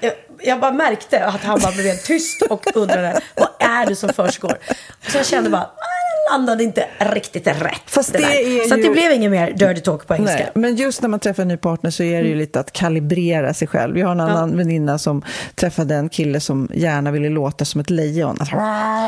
Jag, 0.00 0.12
jag 0.40 0.60
bara 0.60 0.72
märkte 0.72 1.24
att 1.26 1.40
han 1.44 1.60
bara 1.60 1.72
blev 1.72 1.86
helt 1.86 2.04
tyst 2.04 2.42
och 2.42 2.66
undrade 2.76 3.20
vad 3.36 3.48
är 3.58 3.86
det 3.86 3.96
som 3.96 4.08
försiggår. 4.12 4.58
Så 5.08 5.16
jag 5.16 5.26
kände 5.26 5.50
bara, 5.50 5.62
"Ah, 5.62 5.70
jag 5.76 5.95
landade 6.32 6.64
inte 6.64 6.86
riktigt 6.98 7.46
rätt. 7.46 7.82
Fast 7.86 8.12
det 8.12 8.18
där. 8.18 8.26
är 8.30 8.68
Så 8.68 8.74
det 8.76 8.82
ju- 8.82 8.90
blev 8.92 9.12
inget 9.12 9.30
mer 9.30 9.50
dirty 9.52 9.80
talk 9.80 10.06
på 10.06 10.14
engelska. 10.14 10.36
Nej, 10.38 10.50
men 10.54 10.76
just 10.76 11.02
när 11.02 11.08
man 11.08 11.20
träffar 11.20 11.42
en 11.42 11.48
ny 11.48 11.56
partner 11.56 11.90
så 11.90 12.02
är 12.02 12.22
det 12.22 12.28
ju 12.28 12.34
lite 12.34 12.60
att 12.60 12.72
kalibrera 12.72 13.54
sig 13.54 13.68
själv. 13.68 13.98
Jag 13.98 14.06
har 14.06 14.12
en 14.12 14.20
annan 14.20 14.56
väninna 14.56 14.98
som 14.98 15.22
träffade 15.54 15.94
en 15.94 16.08
kille 16.08 16.40
som 16.40 16.68
gärna 16.74 17.10
ville 17.10 17.28
låta 17.28 17.64
som 17.64 17.80
ett 17.80 17.90
lejon. 17.90 18.38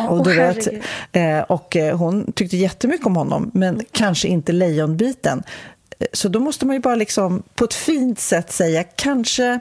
Och, 0.09 0.25
du 0.25 0.31
Åh, 0.41 0.47
vet, 0.47 0.69
eh, 1.13 1.39
och 1.41 1.77
eh, 1.77 1.97
hon 1.97 2.33
tyckte 2.33 2.57
jättemycket 2.57 3.07
om 3.07 3.17
honom, 3.17 3.51
men 3.55 3.81
kanske 3.93 4.29
inte 4.29 4.53
lejonbiten. 4.53 5.43
Eh, 5.99 6.07
Så 6.13 6.29
då 6.29 6.41
måste 6.41 6.67
man 6.67 6.77
ju 6.77 6.81
bara 6.81 6.95
liksom 6.95 7.43
på 7.55 7.65
ett 7.65 7.75
fint 7.75 8.21
sätt 8.21 8.53
säga 8.53 8.85
kanske 8.97 9.59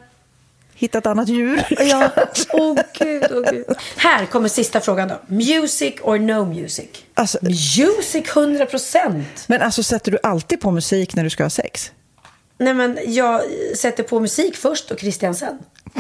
hitta 0.77 0.97
ett 0.97 1.05
annat 1.05 1.29
djur. 1.29 1.63
Ja, 1.79 2.09
åh 2.53 2.77
gud, 2.99 3.23
åh 3.31 3.51
gud. 3.51 3.65
Här 3.97 4.25
kommer 4.25 4.49
sista 4.49 4.79
frågan 4.81 5.07
då. 5.07 5.15
Music 5.27 5.93
or 6.01 6.19
no 6.19 6.45
music? 6.45 6.87
Alltså, 7.13 7.37
Music 7.41 8.23
100 8.35 8.65
procent. 8.65 9.43
men 9.47 9.61
alltså 9.61 9.83
sätter 9.83 10.11
du 10.11 10.17
alltid 10.23 10.61
på 10.61 10.71
musik 10.71 11.15
när 11.15 11.23
du 11.23 11.29
ska 11.29 11.43
ha 11.43 11.49
sex? 11.49 11.91
Nej 12.57 12.73
men 12.73 12.99
jag 13.05 13.41
sätter 13.75 14.03
på 14.03 14.19
musik 14.19 14.55
först 14.57 14.91
och 14.91 14.99
Christian 14.99 15.35
sen. 15.35 15.57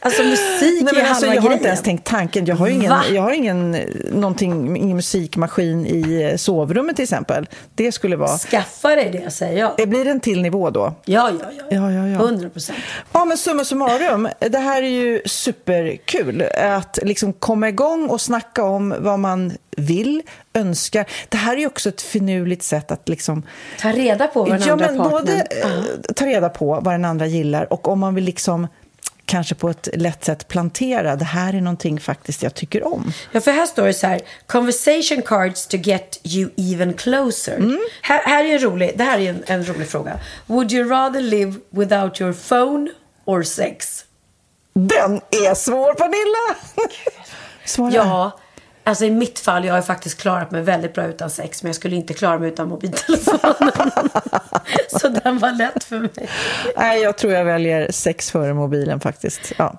alltså 0.00 0.22
musik 0.22 0.82
Nej, 0.82 1.02
är 1.02 1.08
alltså, 1.08 1.26
halva 1.26 1.34
jag 1.34 1.42
har 1.42 1.48
grejen. 1.48 1.52
inte 1.52 1.68
ens 1.68 1.82
tänkt 1.82 2.06
tanken. 2.06 2.46
Jag 2.46 2.56
har 2.56 2.68
ingen, 2.68 2.90
Va? 2.90 3.02
jag 3.12 3.22
har 3.22 3.32
ingen, 3.32 3.74
eh, 3.74 3.86
någonting, 4.12 4.76
ingen 4.76 4.96
musikmaskin 4.96 5.86
i 5.86 6.22
eh, 6.22 6.36
sovrummet 6.36 6.96
till 6.96 7.02
exempel. 7.02 7.48
Det 7.74 7.92
skulle 7.92 8.16
vara... 8.16 8.38
Skaffa 8.38 8.88
dig 8.88 9.10
det 9.24 9.30
säger 9.30 9.58
jag. 9.58 9.74
Det 9.76 9.86
blir 9.86 10.06
en 10.06 10.20
till 10.20 10.42
nivå 10.42 10.70
då. 10.70 10.94
Ja, 11.04 11.30
ja, 11.40 11.50
ja. 11.58 11.64
Ja, 11.70 11.92
ja, 11.92 12.08
ja. 12.08 12.18
100 12.18 12.50
procent. 12.50 12.78
Ja, 13.12 13.24
men 13.24 13.38
summa 13.38 13.64
summarum. 13.64 14.28
Det 14.38 14.58
här 14.58 14.82
är 14.82 14.88
ju 14.88 15.22
superkul. 15.26 16.42
Att 16.58 16.98
liksom 17.02 17.32
komma 17.32 17.68
igång 17.68 18.08
och 18.08 18.20
snacka 18.20 18.64
om 18.64 18.94
vad 18.98 19.18
man 19.18 19.52
vill, 19.76 20.22
önskar. 20.54 21.06
Det 21.28 21.36
här 21.36 21.52
är 21.52 21.60
ju 21.60 21.66
också 21.66 21.88
ett 21.88 22.02
finurligt 22.02 22.62
sätt 22.62 22.90
att 22.90 23.08
liksom... 23.08 23.42
Ta 23.80 23.92
reda 23.92 24.26
på 24.26 24.40
vad 24.44 24.50
den 24.50 24.62
ja, 24.66 24.72
andra 24.72 24.86
men 24.86 24.96
partnern... 24.96 25.20
både 25.20 25.32
eh, 25.32 26.14
ta 26.14 26.26
reda 26.26 26.48
på 26.48 26.80
vad 26.80 26.94
den 26.94 27.04
andra 27.04 27.26
gillar 27.26 27.72
och 27.72 27.88
om 27.88 28.00
man 28.00 28.14
vill 28.14 28.24
liksom 28.24 28.66
kanske 29.24 29.54
på 29.54 29.68
ett 29.68 29.88
lätt 29.92 30.24
sätt 30.24 30.48
plantera. 30.48 31.16
Det 31.16 31.24
här 31.24 31.54
är 31.54 31.60
någonting 31.60 32.00
faktiskt 32.00 32.42
jag 32.42 32.54
tycker 32.54 32.86
om. 32.86 33.12
Ja, 33.32 33.40
för 33.40 33.50
här 33.50 33.66
står 33.66 33.86
det 33.86 33.94
så 33.94 34.06
här. 34.06 34.20
Conversation 34.46 35.22
cards 35.22 35.66
to 35.66 35.76
get 35.76 36.20
you 36.24 36.50
even 36.56 36.94
closer. 36.94 37.56
Mm. 37.56 37.80
Här, 38.02 38.22
här 38.24 38.44
är 38.44 38.52
en 38.52 38.58
rolig, 38.58 38.92
det 38.96 39.04
här 39.04 39.18
är 39.18 39.30
en, 39.30 39.42
en 39.46 39.68
rolig 39.68 39.88
fråga. 39.88 40.18
Would 40.46 40.72
you 40.72 40.88
rather 40.88 41.20
live 41.20 41.54
without 41.70 42.20
your 42.20 42.32
phone 42.32 42.90
or 43.24 43.42
sex? 43.42 44.04
Den 44.74 45.20
är 45.30 45.54
svår, 45.54 45.94
Pernilla! 45.94 46.56
Svara. 47.64 47.92
Ja, 47.92 48.38
alltså 48.84 49.04
i 49.04 49.10
mitt 49.10 49.38
fall, 49.38 49.64
jag 49.64 49.74
har 49.74 49.82
faktiskt 49.82 50.20
klarat 50.20 50.50
mig 50.50 50.62
väldigt 50.62 50.94
bra 50.94 51.06
utan 51.06 51.30
sex, 51.30 51.62
men 51.62 51.68
jag 51.68 51.76
skulle 51.76 51.96
inte 51.96 52.14
klara 52.14 52.38
mig 52.38 52.48
utan 52.48 52.68
mobiltelefonen. 52.68 53.72
Så 55.00 55.08
den 55.08 55.38
var 55.38 55.52
lätt 55.52 55.84
för 55.84 55.98
mig. 55.98 56.28
Nej, 56.76 57.02
jag 57.02 57.18
tror 57.18 57.32
jag 57.32 57.44
väljer 57.44 57.92
sex 57.92 58.30
före 58.30 58.54
mobilen 58.54 59.00
faktiskt. 59.00 59.52
Ja. 59.56 59.78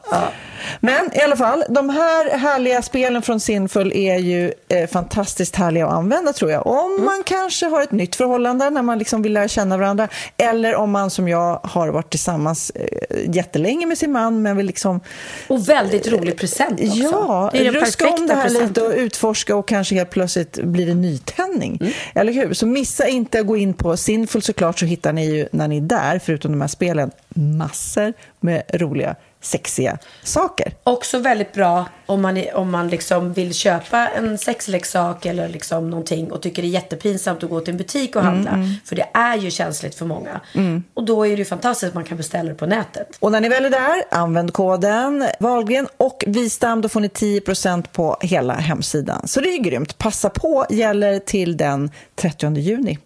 Men 0.80 1.10
i 1.14 1.22
alla 1.22 1.36
fall, 1.36 1.64
de 1.70 1.90
här 1.90 2.38
härliga 2.38 2.82
spelen 2.82 3.22
från 3.22 3.40
Sinful 3.40 3.92
är 3.96 4.18
ju 4.18 4.54
eh, 4.70 4.90
fantastiskt 4.90 5.56
härliga 5.56 5.88
att 5.88 5.94
använda 5.94 6.34
tror 6.34 6.52
jag. 6.52 6.68
Om 6.68 6.94
Mm. 6.94 7.06
man 7.06 7.24
kanske 7.26 7.66
har 7.66 7.82
ett 7.82 7.92
nytt 7.92 8.16
förhållande 8.16 8.70
när 8.70 8.82
man 8.82 9.00
liksom 9.00 9.22
vill 9.22 9.34
lära 9.34 9.48
känna 9.48 9.78
varandra. 9.78 10.08
Eller 10.38 10.76
om 10.76 10.92
man 10.92 11.10
som 11.10 11.28
jag 11.28 11.60
har 11.64 11.88
varit 11.88 12.10
tillsammans 12.10 12.70
eh, 12.76 13.36
jättelänge 13.36 13.86
med 13.86 13.98
sin 13.98 14.12
man 14.12 14.42
men 14.42 14.58
vill 14.58 14.66
liksom... 14.66 15.00
Och 15.48 15.70
väldigt 15.70 16.08
rolig 16.08 16.38
present 16.38 16.72
också. 16.82 16.98
Ja, 16.98 17.50
det 17.54 17.60
är 17.68 17.72
den 17.72 17.74
ruska 17.74 18.08
om 18.10 18.28
det 18.28 18.34
här 18.34 18.50
lite 18.50 18.60
presenten. 18.60 18.86
och 18.86 18.94
utforska 18.98 19.56
och 19.56 19.68
kanske 19.68 19.96
helt 19.96 20.10
plötsligt 20.10 20.60
blir 20.64 20.86
det 20.86 20.94
nytändning. 20.96 21.78
Mm. 21.82 21.94
Eller 22.16 22.34
hur? 22.34 22.54
Så 22.54 22.66
missa 22.68 23.08
inte 23.08 23.40
att 23.40 23.48
gå 23.48 23.58
in 23.58 23.74
på 23.74 23.98
Sinful 23.98 24.42
såklart 24.42 24.80
så 24.80 24.86
hittar 24.86 25.14
ni 25.14 25.26
ju 25.36 25.48
när 25.52 25.68
ni 25.68 25.78
är 25.78 25.82
där, 25.82 26.20
förutom 26.26 26.52
de 26.52 26.62
här 26.62 26.68
spelen, 26.68 27.12
massor 27.36 28.14
med 28.40 28.64
roliga, 28.74 29.16
sexiga 29.44 29.98
saker. 30.24 30.74
Också 30.84 31.20
väldigt 31.20 31.54
bra 31.54 31.86
om 32.06 32.22
man, 32.22 32.44
om 32.54 32.72
man 32.72 32.88
liksom 32.88 33.34
vill 33.34 33.54
köpa 33.54 34.08
en 34.08 34.38
sexleksak 34.38 35.26
eller 35.26 35.50
liksom 35.50 35.90
någonting 35.90 36.32
och 36.32 36.42
tycker 36.42 36.62
det 36.62 36.68
är 36.68 36.70
jättepinsamt 36.70 37.44
att 37.44 37.50
gå 37.50 37.60
till 37.60 37.72
en 37.72 37.78
butik 37.78 38.16
och 38.16 38.22
handla. 38.22 38.52
Mm, 38.52 38.64
mm. 38.64 38.76
För 38.86 38.96
det 38.96 39.08
är 39.14 39.38
ju 39.38 39.52
känsligt 39.52 39.96
för 39.96 40.06
många. 40.06 40.42
Mm. 40.54 40.84
Och 40.94 41.04
då 41.04 41.28
är 41.28 41.30
det 41.30 41.36
ju 41.36 41.46
fantastiskt 41.46 41.90
att 41.90 41.96
man 41.96 42.04
kan 42.04 42.18
beställa 42.18 42.50
det 42.50 42.56
på 42.56 42.66
nätet. 42.66 43.18
Och 43.20 43.32
när 43.32 43.42
ni 43.42 43.50
väl 43.50 43.66
är 43.66 43.70
där, 43.70 44.04
använd 44.12 44.54
koden 44.54 45.28
Wahlgren 45.40 45.88
och 45.98 46.24
Vistam, 46.28 46.82
då 46.82 46.90
får 46.90 47.00
ni 47.00 47.08
10% 47.08 47.86
på 47.92 48.18
hela 48.22 48.54
hemsidan. 48.54 49.28
Så 49.28 49.40
det 49.42 49.50
är 49.50 49.58
ju 49.58 49.64
grymt. 49.64 49.98
Passa 49.98 50.30
på, 50.30 50.66
gäller 50.70 51.20
till 51.20 51.58
den 51.58 51.92
30 52.16 52.58
juni. 52.58 53.00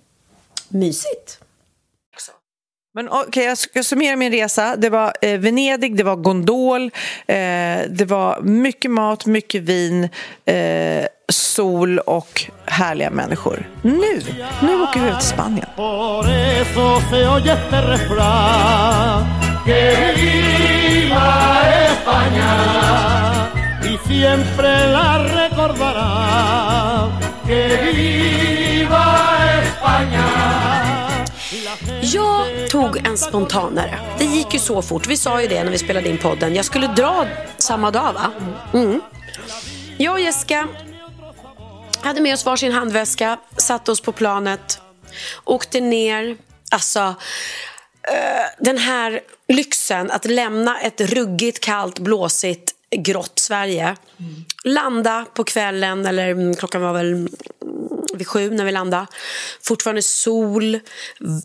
Mysigt. 0.70 1.40
Men 2.98 3.10
okej, 3.10 3.46
jag 3.46 3.58
ska 3.58 3.84
summera 3.84 4.16
min 4.16 4.32
resa. 4.32 4.76
Det 4.76 4.90
var 4.90 5.14
eh, 5.22 5.40
Venedig, 5.40 5.98
det 5.98 6.04
var 6.04 6.16
gondol, 6.16 6.84
eh, 7.28 7.38
det 7.90 8.06
var 8.08 8.42
mycket 8.42 8.92
mat, 8.92 9.26
mycket 9.26 9.62
vin, 9.62 10.10
eh, 10.46 11.06
sol 11.30 12.00
och 12.00 12.46
härliga 12.66 13.10
människor. 13.10 13.70
Nu, 13.82 14.22
nu 14.62 14.82
åker 14.84 15.00
vi 15.00 15.10
ut 15.10 15.20
till 15.20 15.28
Spanien. 15.28 15.68
Jag 32.14 32.70
tog 32.70 33.08
en 33.08 33.18
spontanare. 33.18 34.00
Det 34.18 34.26
gick 34.26 34.54
ju 34.54 34.60
så 34.60 34.82
fort. 34.82 35.08
Vi 35.08 35.18
sa 35.18 35.42
ju 35.42 35.48
det 35.48 35.64
när 35.64 35.72
vi 35.72 35.78
spelade 35.78 36.10
in 36.10 36.18
podden. 36.18 36.56
Jag 36.56 36.66
skulle 36.66 36.88
dra 36.88 37.26
samma 37.58 37.92
dag, 37.92 38.14
va? 38.14 38.32
Mm. 38.74 39.02
Jag 39.98 40.14
och 40.14 40.20
Jessica 40.20 40.68
hade 42.02 42.22
med 42.22 42.34
oss 42.34 42.46
varsin 42.46 42.72
handväska, 42.72 43.38
satte 43.58 43.92
oss 43.92 44.02
på 44.02 44.12
planet, 44.12 44.82
åkte 45.44 45.82
ner. 45.82 46.38
Alltså, 46.72 47.00
eh, 47.00 48.46
den 48.60 48.78
här 48.78 49.22
lyxen 49.48 50.12
att 50.12 50.26
lämna 50.26 50.80
ett 50.80 51.02
ruggigt, 51.02 51.60
kallt, 51.60 52.00
blåsigt, 52.00 52.74
grått 52.98 53.40
Sverige. 53.40 53.96
Landa 54.64 55.26
på 55.34 55.44
kvällen, 55.44 56.06
eller 56.06 56.30
mm, 56.30 56.56
klockan 56.56 56.82
var 56.82 56.94
väl 56.94 57.30
vid 58.14 58.28
sju 58.28 58.50
när 58.50 58.66
vi 58.66 58.72
landade. 58.72 59.08
Fortfarande 59.62 60.02
sol, 60.02 60.80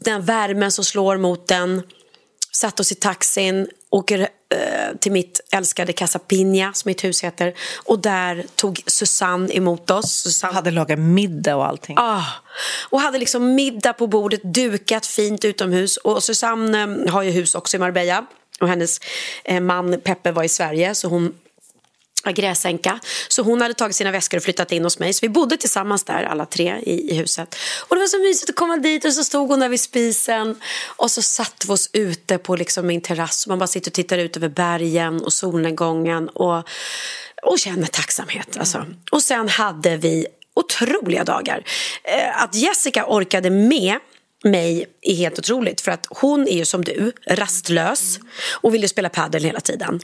den 0.00 0.22
värmen 0.22 0.72
som 0.72 0.84
slår 0.84 1.16
mot 1.16 1.48
den. 1.48 1.82
Satt 2.52 2.80
oss 2.80 2.92
i 2.92 2.94
taxin, 2.94 3.68
åker 3.90 4.20
eh, 4.20 4.96
till 5.00 5.12
mitt 5.12 5.40
älskade 5.52 5.92
Casa 5.92 6.18
Pina, 6.18 6.72
som 6.72 6.88
mitt 6.88 7.04
hus 7.04 7.24
heter. 7.24 7.54
Och 7.84 7.98
där 7.98 8.46
tog 8.56 8.82
Susanne 8.86 9.56
emot 9.56 9.90
oss. 9.90 10.12
Susanne 10.12 10.54
hade 10.54 10.70
lagat 10.70 10.98
middag 10.98 11.56
och 11.56 11.66
allting. 11.66 11.96
Ah, 11.98 12.24
och 12.90 13.00
hade 13.00 13.18
liksom 13.18 13.54
middag 13.54 13.92
på 13.92 14.06
bordet, 14.06 14.42
dukat 14.42 15.06
fint 15.06 15.44
utomhus. 15.44 15.96
Och 15.96 16.22
Susanne 16.22 16.82
eh, 16.82 17.12
har 17.12 17.22
ju 17.22 17.30
hus 17.30 17.54
också 17.54 17.76
i 17.76 17.80
Marbella. 17.80 18.26
Och 18.60 18.68
hennes 18.68 19.00
eh, 19.44 19.60
man 19.60 20.00
Peppe 20.00 20.32
var 20.32 20.44
i 20.44 20.48
Sverige, 20.48 20.94
så 20.94 21.08
hon 21.08 21.34
gräsänka. 22.30 23.00
Så 23.28 23.42
hon 23.42 23.60
hade 23.60 23.74
tagit 23.74 23.96
sina 23.96 24.10
väskor 24.10 24.36
och 24.36 24.44
flyttat 24.44 24.72
in 24.72 24.84
hos 24.84 24.98
mig. 24.98 25.12
Så 25.12 25.18
vi 25.22 25.28
bodde 25.28 25.56
tillsammans 25.56 26.04
där 26.04 26.22
alla 26.22 26.46
tre 26.46 26.76
i, 26.82 27.10
i 27.10 27.14
huset. 27.14 27.56
Och 27.88 27.96
det 27.96 28.00
var 28.00 28.06
så 28.06 28.18
mysigt 28.18 28.50
att 28.50 28.56
komma 28.56 28.76
dit 28.76 29.04
och 29.04 29.12
så 29.12 29.24
stod 29.24 29.48
hon 29.48 29.60
där 29.60 29.68
vid 29.68 29.80
spisen. 29.80 30.60
Och 30.86 31.10
så 31.10 31.22
satt 31.22 31.64
vi 31.68 31.72
oss 31.72 31.90
ute 31.92 32.38
på 32.38 32.56
liksom 32.56 32.86
min 32.86 33.00
terrass. 33.00 33.46
Man 33.46 33.58
bara 33.58 33.66
sitter 33.66 33.90
och 33.90 33.94
tittar 33.94 34.18
ut 34.18 34.36
över 34.36 34.48
bergen 34.48 35.22
och 35.22 35.32
solnedgången. 35.32 36.28
Och, 36.28 36.68
och 37.42 37.58
känner 37.58 37.86
tacksamhet. 37.86 38.56
Alltså. 38.58 38.86
Och 39.12 39.22
sen 39.22 39.48
hade 39.48 39.96
vi 39.96 40.26
otroliga 40.54 41.24
dagar. 41.24 41.64
Eh, 42.04 42.42
att 42.42 42.54
Jessica 42.54 43.06
orkade 43.08 43.50
med 43.50 43.98
mig 44.44 44.86
är 45.02 45.14
helt 45.14 45.38
otroligt. 45.38 45.80
För 45.80 45.92
att 45.92 46.06
hon 46.10 46.48
är 46.48 46.56
ju 46.56 46.64
som 46.64 46.84
du, 46.84 47.12
rastlös. 47.26 48.18
Och 48.50 48.74
vill 48.74 48.82
ju 48.82 48.88
spela 48.88 49.08
padel 49.08 49.44
hela 49.44 49.60
tiden. 49.60 50.00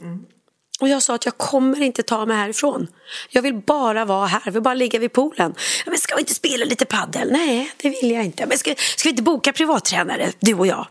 Och 0.79 0.89
jag 0.89 1.03
sa 1.03 1.15
att 1.15 1.25
jag 1.25 1.37
kommer 1.37 1.81
inte 1.81 2.03
ta 2.03 2.25
mig 2.25 2.37
härifrån. 2.37 2.87
Jag 3.29 3.41
vill 3.41 3.53
bara 3.53 4.05
vara 4.05 4.27
här, 4.27 4.41
jag 4.45 4.51
vill 4.51 4.61
bara 4.61 4.73
ligga 4.73 4.99
vid 4.99 5.13
poolen. 5.13 5.55
Men 5.85 5.97
ska 5.97 6.15
vi 6.15 6.21
inte 6.21 6.33
spela 6.33 6.65
lite 6.65 6.85
paddel? 6.85 7.31
Nej, 7.31 7.71
det 7.77 7.89
vill 7.89 8.11
jag 8.11 8.25
inte. 8.25 8.45
Men 8.45 8.57
ska, 8.57 8.75
ska 8.77 9.03
vi 9.03 9.09
inte 9.09 9.23
boka 9.23 9.53
privattränare, 9.53 10.31
du 10.39 10.53
och 10.53 10.67
jag? 10.67 10.87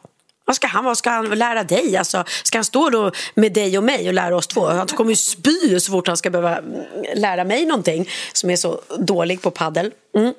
Vad 0.49 0.57
ska 0.57 0.67
han, 0.67 0.85
vad 0.85 0.99
ska 0.99 1.11
han 1.11 1.39
lära 1.39 1.65
dig? 1.65 1.97
Alltså, 1.97 2.25
ska 2.43 2.59
han 2.59 2.65
stå 2.65 2.91
då 2.91 3.13
med 3.35 3.53
dig 3.53 3.79
och 3.79 3.85
mig 3.85 4.09
och 4.09 4.15
lära 4.15 4.37
oss 4.37 4.47
två? 4.47 4.67
Han 4.67 4.87
kommer 4.87 5.11
ju 5.11 5.17
spy 5.17 5.81
så 5.81 5.93
fort 5.93 6.09
han 6.09 6.17
ska 6.17 6.31
behöva 6.31 6.59
mm, 6.59 6.85
lära 7.15 7.45
mig 7.45 7.67
någonting 7.67 8.09
som 8.33 8.51
är 8.51 8.57
så 8.57 8.81
dålig 8.99 9.43
på 9.43 9.51
paddel. 9.51 9.93
Mm. 10.17 10.35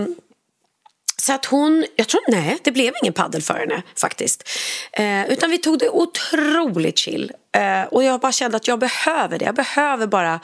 Um, 0.00 0.16
så 1.24 1.32
att 1.32 1.44
hon, 1.44 1.86
jag 1.96 2.08
tror 2.08 2.20
nej, 2.28 2.58
det 2.64 2.70
blev 2.70 2.92
ingen 3.02 3.12
paddel 3.12 3.42
för 3.42 3.54
henne 3.54 3.82
faktiskt. 3.96 4.48
Eh, 4.92 5.30
utan 5.30 5.50
vi 5.50 5.58
tog 5.58 5.78
det 5.78 5.88
otroligt 5.88 6.98
chill. 6.98 7.32
Eh, 7.56 7.82
och 7.82 8.04
jag 8.04 8.20
bara 8.20 8.32
kände 8.32 8.56
att 8.56 8.68
jag 8.68 8.78
behöver 8.78 9.38
det. 9.38 9.44
Jag 9.44 9.54
behöver 9.54 10.06
bara 10.06 10.40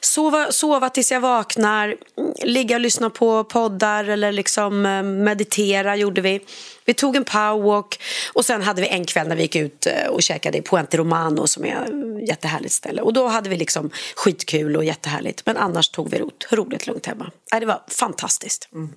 sova, 0.00 0.52
sova 0.52 0.90
tills 0.90 1.12
jag 1.12 1.20
vaknar, 1.20 1.96
ligga 2.42 2.76
och 2.76 2.80
lyssna 2.80 3.10
på 3.10 3.44
poddar 3.44 4.04
eller 4.04 4.32
liksom 4.32 4.86
eh, 4.86 5.02
meditera 5.02 5.96
gjorde 5.96 6.20
vi. 6.20 6.40
Vi 6.84 6.94
tog 6.94 7.16
en 7.16 7.24
powerwalk 7.24 8.00
och 8.32 8.44
sen 8.44 8.62
hade 8.62 8.82
vi 8.82 8.88
en 8.88 9.04
kväll 9.04 9.28
när 9.28 9.36
vi 9.36 9.42
gick 9.42 9.56
ut 9.56 9.86
eh, 9.86 10.06
och 10.08 10.22
käkade 10.22 10.58
i 10.58 10.62
Puente 10.62 10.96
Romano 10.96 11.46
som 11.46 11.64
är 11.64 11.82
ett 11.82 12.28
jättehärligt 12.28 12.74
ställe. 12.74 13.02
Och 13.02 13.12
då 13.12 13.26
hade 13.26 13.48
vi 13.48 13.56
liksom 13.56 13.90
skitkul 14.16 14.76
och 14.76 14.84
jättehärligt. 14.84 15.46
Men 15.46 15.56
annars 15.56 15.88
tog 15.88 16.10
vi 16.10 16.18
det 16.18 16.24
otroligt 16.24 16.86
lugnt 16.86 17.06
hemma. 17.06 17.30
Det 17.60 17.66
var 17.66 17.82
fantastiskt. 17.88 18.68
Mm. 18.72 18.90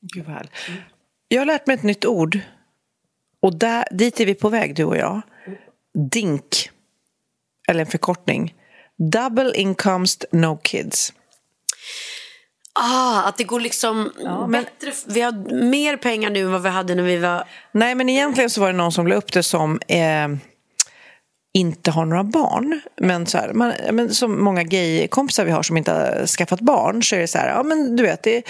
Gud 0.00 0.24
vad 0.26 0.34
härligt. 0.34 0.52
Jag 1.28 1.40
har 1.40 1.46
lärt 1.46 1.66
mig 1.66 1.74
ett 1.74 1.82
nytt 1.82 2.04
ord. 2.04 2.38
Och 3.40 3.58
där, 3.58 3.84
dit 3.90 4.20
är 4.20 4.26
vi 4.26 4.34
på 4.34 4.48
väg, 4.48 4.74
du 4.74 4.84
och 4.84 4.96
jag. 4.96 5.20
DINK. 6.12 6.70
Eller 7.68 7.80
en 7.80 7.86
förkortning. 7.86 8.54
Double 9.12 9.52
incomes, 9.54 10.18
no 10.32 10.56
kids. 10.56 11.12
Ah, 12.72 13.22
att 13.22 13.36
det 13.36 13.44
går 13.44 13.60
liksom 13.60 14.12
bättre. 14.48 14.92
Vi 15.06 15.20
har 15.20 15.64
mer 15.70 15.96
pengar 15.96 16.30
nu 16.30 16.40
än 16.40 16.52
vad 16.52 16.62
vi 16.62 16.68
hade 16.68 16.94
när 16.94 17.02
vi 17.02 17.16
var... 17.16 17.44
Nej, 17.72 17.94
men 17.94 18.08
egentligen 18.08 18.50
så 18.50 18.60
var 18.60 18.66
det 18.66 18.78
någon 18.78 18.92
som 18.92 19.06
la 19.06 19.14
upp 19.14 19.32
det 19.32 19.42
som 19.42 19.80
eh, 19.88 20.28
inte 21.52 21.90
har 21.90 22.04
några 22.04 22.24
barn. 22.24 22.80
Men, 22.96 23.26
så 23.26 23.38
här, 23.38 23.52
man, 23.52 23.72
men 23.92 24.14
som 24.14 24.44
många 24.44 24.62
gaykompisar 24.62 25.44
vi 25.44 25.50
har 25.50 25.62
som 25.62 25.76
inte 25.76 25.92
har 25.92 26.26
skaffat 26.26 26.60
barn 26.60 27.02
så 27.02 27.16
är 27.16 27.20
det 27.20 27.26
så 27.26 27.38
här, 27.38 27.48
ja 27.48 27.62
men 27.62 27.96
du 27.96 28.02
vet, 28.02 28.22
det, 28.22 28.42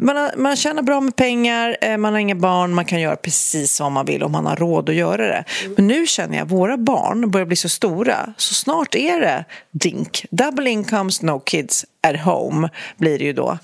man, 0.00 0.16
har, 0.16 0.30
man 0.36 0.56
tjänar 0.56 0.82
bra 0.82 1.00
med 1.00 1.16
pengar, 1.16 1.76
eh, 1.80 1.96
man 1.96 2.12
har 2.12 2.20
inga 2.20 2.34
barn, 2.34 2.74
man 2.74 2.84
kan 2.84 3.00
göra 3.00 3.16
precis 3.16 3.80
vad 3.80 3.92
man 3.92 4.06
vill 4.06 4.22
om 4.22 4.32
man 4.32 4.46
har 4.46 4.56
råd 4.56 4.88
att 4.88 4.94
göra 4.94 5.26
det. 5.26 5.44
Men 5.76 5.86
nu 5.86 6.06
känner 6.06 6.38
jag, 6.38 6.48
våra 6.48 6.76
barn 6.76 7.30
börjar 7.30 7.46
bli 7.46 7.56
så 7.56 7.68
stora, 7.68 8.34
så 8.36 8.54
snart 8.54 8.94
är 8.94 9.20
det 9.20 9.44
DINK, 9.70 10.26
double 10.30 10.70
incomes, 10.70 11.22
no 11.22 11.40
kids 11.40 11.84
at 12.06 12.20
home 12.20 12.70
blir 12.96 13.18
det 13.18 13.24
ju 13.24 13.32
då. 13.32 13.58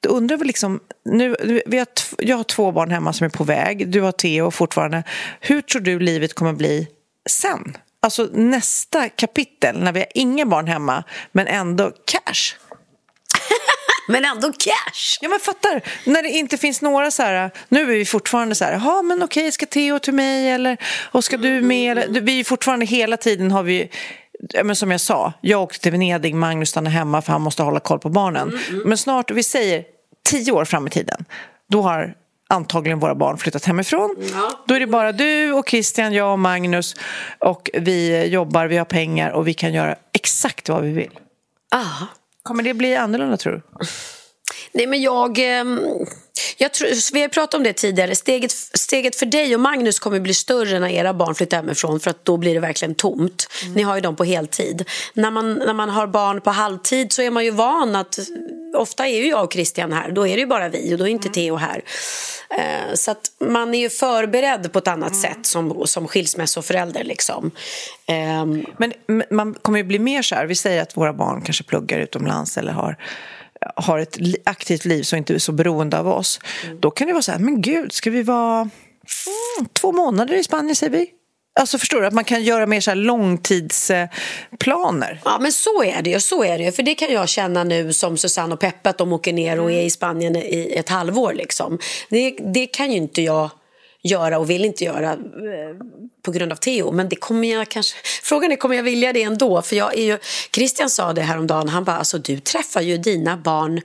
Då 0.00 0.08
undrar 0.08 0.36
vi 0.36 0.44
liksom, 0.44 0.80
nu, 1.04 1.36
vi 1.66 1.78
har 1.78 1.86
jag 2.18 2.36
har 2.36 2.44
två 2.44 2.72
barn 2.72 2.90
hemma 2.90 3.12
som 3.12 3.24
är 3.24 3.28
på 3.28 3.44
väg, 3.44 3.88
du 3.88 4.00
har 4.00 4.12
Theo 4.12 4.50
fortfarande. 4.50 5.02
Hur 5.40 5.60
tror 5.60 5.82
du 5.82 5.98
livet 5.98 6.34
kommer 6.34 6.52
bli 6.52 6.88
sen? 7.30 7.76
Alltså 8.02 8.28
nästa 8.32 9.08
kapitel 9.08 9.78
när 9.78 9.92
vi 9.92 10.00
har 10.00 10.08
inga 10.14 10.46
barn 10.46 10.66
hemma 10.66 11.04
men 11.32 11.46
ändå 11.46 11.90
cash. 11.90 12.56
Men 14.08 14.24
ändå 14.24 14.52
cash. 14.52 15.18
Ja 15.20 15.28
men 15.28 15.40
fattar, 15.40 15.82
när 16.06 16.22
det 16.22 16.28
inte 16.28 16.58
finns 16.58 16.82
några 16.82 17.10
så 17.10 17.22
här, 17.22 17.50
nu 17.68 17.80
är 17.80 17.86
vi 17.86 18.04
fortfarande 18.04 18.54
så 18.54 18.64
här, 18.64 18.72
ja 18.72 19.02
men 19.02 19.22
okej 19.22 19.52
ska 19.52 19.66
Theo 19.66 19.98
till 19.98 20.14
mig 20.14 20.50
eller 20.50 20.76
och 21.10 21.24
ska 21.24 21.36
du 21.36 21.60
med? 21.60 21.98
Eller, 21.98 22.20
vi 22.20 22.40
är 22.40 22.44
fortfarande 22.44 22.86
hela 22.86 23.16
tiden 23.16 23.50
har 23.50 23.62
vi 23.62 23.90
men 24.64 24.76
som 24.76 24.90
jag 24.90 25.00
sa, 25.00 25.32
jag 25.40 25.62
åkte 25.62 25.80
till 25.80 25.92
Venedig, 25.92 26.34
Magnus 26.34 26.68
stannar 26.68 26.90
hemma 26.90 27.22
för 27.22 27.32
han 27.32 27.42
måste 27.42 27.62
hålla 27.62 27.80
koll 27.80 27.98
på 27.98 28.08
barnen. 28.08 28.58
Men 28.84 28.98
snart, 28.98 29.30
vi 29.30 29.42
säger 29.42 29.84
tio 30.24 30.52
år 30.52 30.64
fram 30.64 30.86
i 30.86 30.90
tiden, 30.90 31.24
då 31.68 31.82
har 31.82 32.14
antagligen 32.52 32.98
våra 32.98 33.14
barn 33.14 33.38
flyttat 33.38 33.64
hemifrån. 33.64 34.16
Då 34.66 34.74
är 34.74 34.80
det 34.80 34.86
bara 34.86 35.12
du 35.12 35.52
och 35.52 35.68
Christian, 35.68 36.12
jag 36.12 36.32
och 36.32 36.38
Magnus 36.38 36.96
och 37.38 37.70
vi 37.72 38.26
jobbar, 38.26 38.66
vi 38.66 38.76
har 38.76 38.84
pengar 38.84 39.30
och 39.30 39.48
vi 39.48 39.54
kan 39.54 39.74
göra 39.74 39.96
exakt 40.12 40.68
vad 40.68 40.82
vi 40.82 40.92
vill. 40.92 41.18
Ah. 41.70 42.06
Kommer 42.42 42.62
det 42.62 42.74
bli 42.74 42.96
annorlunda 42.96 43.36
tror 43.36 43.52
du? 43.52 43.86
Nej, 44.72 44.86
men 44.86 45.02
jag... 45.02 45.38
ehm, 45.38 45.80
jag 46.56 46.72
tror, 46.72 47.12
vi 47.14 47.20
har 47.20 47.28
pratat 47.28 47.54
om 47.54 47.62
det 47.62 47.72
tidigare. 47.72 48.14
Steget, 48.14 48.50
steget 48.74 49.16
för 49.16 49.26
dig 49.26 49.54
och 49.54 49.60
Magnus 49.60 49.98
kommer 49.98 50.20
bli 50.20 50.34
större 50.34 50.78
när 50.78 50.88
era 50.88 51.14
barn 51.14 51.34
flyttar 51.34 51.56
hemifrån 51.56 52.00
för 52.00 52.10
att 52.10 52.24
då 52.24 52.36
blir 52.36 52.54
det 52.54 52.60
verkligen 52.60 52.94
tomt. 52.94 53.46
Ni 53.74 53.82
har 53.82 53.94
ju 53.94 54.00
dem 54.00 54.16
på 54.16 54.24
heltid. 54.24 54.88
När 55.14 55.30
man, 55.30 55.54
när 55.54 55.74
man 55.74 55.88
har 55.88 56.06
barn 56.06 56.40
på 56.40 56.50
halvtid 56.50 57.12
så 57.12 57.22
är 57.22 57.30
man 57.30 57.44
ju 57.44 57.50
van 57.50 57.96
att... 57.96 58.18
Ofta 58.74 59.08
är 59.08 59.18
ju 59.18 59.28
jag 59.28 59.44
och 59.44 59.52
Christian 59.52 59.92
här, 59.92 60.10
då 60.10 60.26
är 60.26 60.36
det 60.36 60.40
ju 60.40 60.46
bara 60.46 60.68
vi 60.68 60.94
och 60.94 60.98
då 60.98 61.04
är 61.04 61.08
inte 61.08 61.28
Theo 61.28 61.56
här. 61.56 61.82
Eh, 62.58 62.94
Så 62.94 63.10
att 63.10 63.20
man 63.40 63.74
är 63.74 63.78
ju 63.78 63.90
förberedd 63.90 64.72
på 64.72 64.78
ett 64.78 64.88
annat 64.88 65.16
sätt 65.16 65.46
som, 65.46 65.86
som 65.86 66.08
skilsmässoförälder. 66.08 67.04
Liksom. 67.04 67.50
Ehm, 68.06 68.64
Men 68.76 68.92
man 69.30 69.54
kommer 69.54 69.78
ju 69.78 69.84
bli 69.84 69.98
mer 69.98 70.22
så 70.22 70.34
här, 70.34 70.46
vi 70.46 70.54
säger 70.54 70.82
att 70.82 70.96
våra 70.96 71.12
barn 71.12 71.42
kanske 71.42 71.64
pluggar 71.64 71.98
utomlands 71.98 72.58
eller 72.58 72.72
har, 72.72 72.96
har 73.76 73.98
ett 73.98 74.16
aktivt 74.44 74.84
liv 74.84 75.02
som 75.02 75.18
inte 75.18 75.34
är 75.34 75.38
så 75.38 75.52
beroende 75.52 75.98
av 75.98 76.08
oss. 76.08 76.40
Då 76.80 76.90
kan 76.90 77.06
det 77.06 77.12
vara 77.12 77.22
så 77.22 77.32
här, 77.32 77.38
men 77.38 77.62
gud, 77.62 77.92
ska 77.92 78.10
vi 78.10 78.22
vara 78.22 78.60
mm, 78.60 79.68
två 79.72 79.92
månader 79.92 80.34
i 80.34 80.44
Spanien 80.44 80.76
säger 80.76 80.92
vi? 80.92 81.10
Alltså 81.60 81.78
förstår 81.78 82.00
du, 82.00 82.06
att 82.06 82.12
man 82.12 82.24
kan 82.24 82.42
göra 82.42 82.66
mer 82.66 82.80
så 82.80 82.90
här 82.90 82.96
långtidsplaner. 82.96 85.20
Ja, 85.24 85.38
men 85.40 85.52
så 85.52 85.82
är 85.82 86.02
det 86.02 86.10
ju. 86.10 86.20
Så 86.20 86.44
är 86.44 86.58
det 86.58 86.64
ju. 86.64 86.72
För 86.72 86.82
det 86.82 86.94
kan 86.94 87.12
jag 87.12 87.28
känna 87.28 87.64
nu 87.64 87.92
som 87.92 88.16
Susanne 88.16 88.54
och 88.54 88.60
Peppe 88.60 88.90
att 88.90 88.98
de 88.98 89.12
åker 89.12 89.32
ner 89.32 89.60
och 89.60 89.72
är 89.72 89.82
i 89.82 89.90
Spanien 89.90 90.36
i 90.36 90.72
ett 90.76 90.88
halvår. 90.88 91.32
Liksom. 91.32 91.78
Det, 92.08 92.36
det 92.54 92.66
kan 92.66 92.90
ju 92.90 92.96
inte 92.96 93.22
jag 93.22 93.50
göra 94.02 94.38
och 94.38 94.50
vill 94.50 94.64
inte 94.64 94.84
göra 94.84 95.12
eh, 95.12 95.18
på 96.22 96.30
grund 96.30 96.52
av 96.52 96.56
Theo. 96.56 96.92
Men 96.92 97.08
det 97.08 97.16
kommer 97.16 97.48
jag 97.48 97.68
kanske... 97.68 97.96
Frågan 98.22 98.52
är, 98.52 98.56
kommer 98.56 98.76
jag 98.76 98.82
vilja 98.82 99.12
det 99.12 99.22
ändå? 99.22 99.62
För 99.62 99.76
jag 99.76 99.98
är 99.98 100.04
ju... 100.04 100.18
Christian 100.54 100.90
sa 100.90 101.12
det 101.12 101.22
häromdagen, 101.22 101.68
han 101.68 101.84
bara, 101.84 101.96
alltså 101.96 102.18
du 102.18 102.40
träffar 102.40 102.80
ju 102.80 102.98
dina 102.98 103.36
barn 103.36 103.80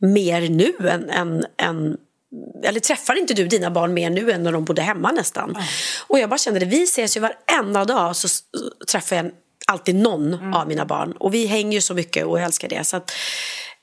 mer 0.00 0.40
nu 0.40 0.88
än, 0.88 1.10
än, 1.10 1.44
än 1.62 1.96
eller 2.64 2.80
träffar 2.80 3.18
inte 3.18 3.34
du 3.34 3.46
dina 3.46 3.70
barn 3.70 3.94
mer 3.94 4.10
nu 4.10 4.30
än 4.32 4.42
när 4.42 4.52
de 4.52 4.64
bodde 4.64 4.82
hemma 4.82 5.12
nästan? 5.12 5.58
Och 6.06 6.18
jag 6.18 6.30
bara 6.30 6.38
kände 6.38 6.60
det, 6.60 6.66
vi 6.66 6.82
ses 6.82 7.16
ju 7.16 7.20
varenda 7.20 7.84
dag 7.84 8.16
så 8.16 8.28
träffar 8.90 9.16
jag 9.16 9.30
alltid 9.66 9.94
någon 9.94 10.54
av 10.54 10.68
mina 10.68 10.84
barn. 10.84 11.12
Och 11.12 11.34
vi 11.34 11.46
hänger 11.46 11.72
ju 11.72 11.80
så 11.80 11.94
mycket 11.94 12.26
och 12.26 12.38
jag 12.38 12.44
älskar 12.44 12.68
det. 12.68 12.84
Så 12.84 12.96
att, 12.96 13.10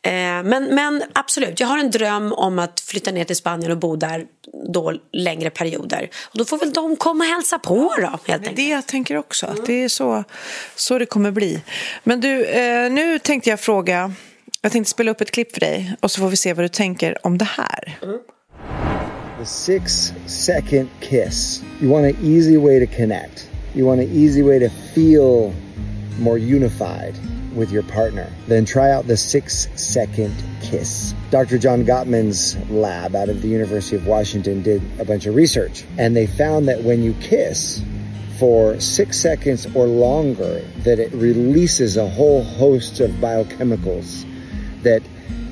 eh, 0.02 0.12
men, 0.12 0.64
men 0.76 1.04
absolut, 1.14 1.60
jag 1.60 1.68
har 1.68 1.78
en 1.78 1.92
dröm 1.92 2.34
om 2.34 2.60
att 2.60 2.80
flytta 2.80 3.12
ner 3.12 3.24
till 3.24 3.36
Spanien 3.36 3.72
och 3.72 3.78
bo 3.78 3.96
där 3.96 4.26
då 4.74 4.94
längre 5.14 5.50
perioder. 5.50 6.10
Och 6.24 6.38
då 6.38 6.46
får 6.46 6.58
väl 6.58 6.74
de 6.74 6.96
komma 6.96 7.24
och 7.24 7.30
hälsa 7.30 7.60
på 7.60 7.94
då, 7.98 8.02
helt 8.02 8.26
Det 8.26 8.34
enkelt. 8.34 8.56
det 8.56 8.70
jag 8.70 8.86
tänker 8.86 9.18
också, 9.18 9.46
att 9.46 9.66
det 9.66 9.84
är 9.84 9.90
så, 9.90 10.24
så 10.76 11.00
det 11.00 11.06
kommer 11.06 11.32
bli. 11.32 11.62
Men 12.04 12.22
du, 12.22 12.46
eh, 12.46 12.92
nu 12.92 13.20
tänkte 13.20 13.50
jag 13.50 13.60
fråga, 13.60 14.12
jag 14.62 14.72
tänkte 14.72 14.92
spela 14.92 15.12
upp 15.12 15.22
ett 15.22 15.32
klipp 15.32 15.54
för 15.54 15.60
dig 15.60 15.96
och 16.00 16.12
så 16.12 16.20
får 16.22 16.30
vi 16.30 16.36
se 16.36 16.54
vad 16.54 16.66
du 16.66 16.70
tänker 16.70 17.26
om 17.28 17.38
det 17.38 17.46
här. 17.46 17.98
The 19.38 19.46
six 19.46 20.14
second 20.28 20.90
kiss. 21.02 21.62
You 21.82 21.90
want 21.90 22.06
an 22.06 22.18
easy 22.22 22.58
way 22.58 22.80
to 22.80 22.88
connect. 22.88 23.50
You 23.74 23.86
want 23.86 24.00
an 24.00 24.10
easy 24.12 24.42
way 24.42 24.60
to 24.60 24.70
feel 24.70 25.54
more 26.20 26.38
unified 26.38 27.16
with 27.54 27.72
your 27.72 27.84
partner. 27.84 28.32
Then 28.48 28.66
try 28.66 28.92
out 28.92 29.08
the 29.08 29.18
six 29.18 29.68
second 29.76 30.34
kiss. 30.62 31.14
Dr. 31.32 31.58
John 31.58 31.84
Gottman's 31.86 32.58
lab 32.70 33.16
out 33.16 33.28
of 33.28 33.42
the 33.42 33.50
University 33.50 33.98
of 33.98 34.08
Washington 34.08 34.62
did 34.62 34.82
a 35.00 35.06
bunch 35.06 35.26
of 35.26 35.36
research 35.36 35.84
and 35.98 36.16
they 36.16 36.28
found 36.28 36.68
that 36.70 36.84
when 36.84 37.04
you 37.04 37.14
kiss, 37.16 37.82
for 38.40 38.80
six 38.82 39.18
seconds 39.20 39.66
or 39.76 39.86
longer, 39.86 40.60
that 40.80 41.00
it 41.00 41.12
releases 41.14 41.96
a 41.96 42.08
whole 42.10 42.44
host 42.44 43.00
of 43.00 43.10
biochemicals 43.12 44.26
that 44.84 45.02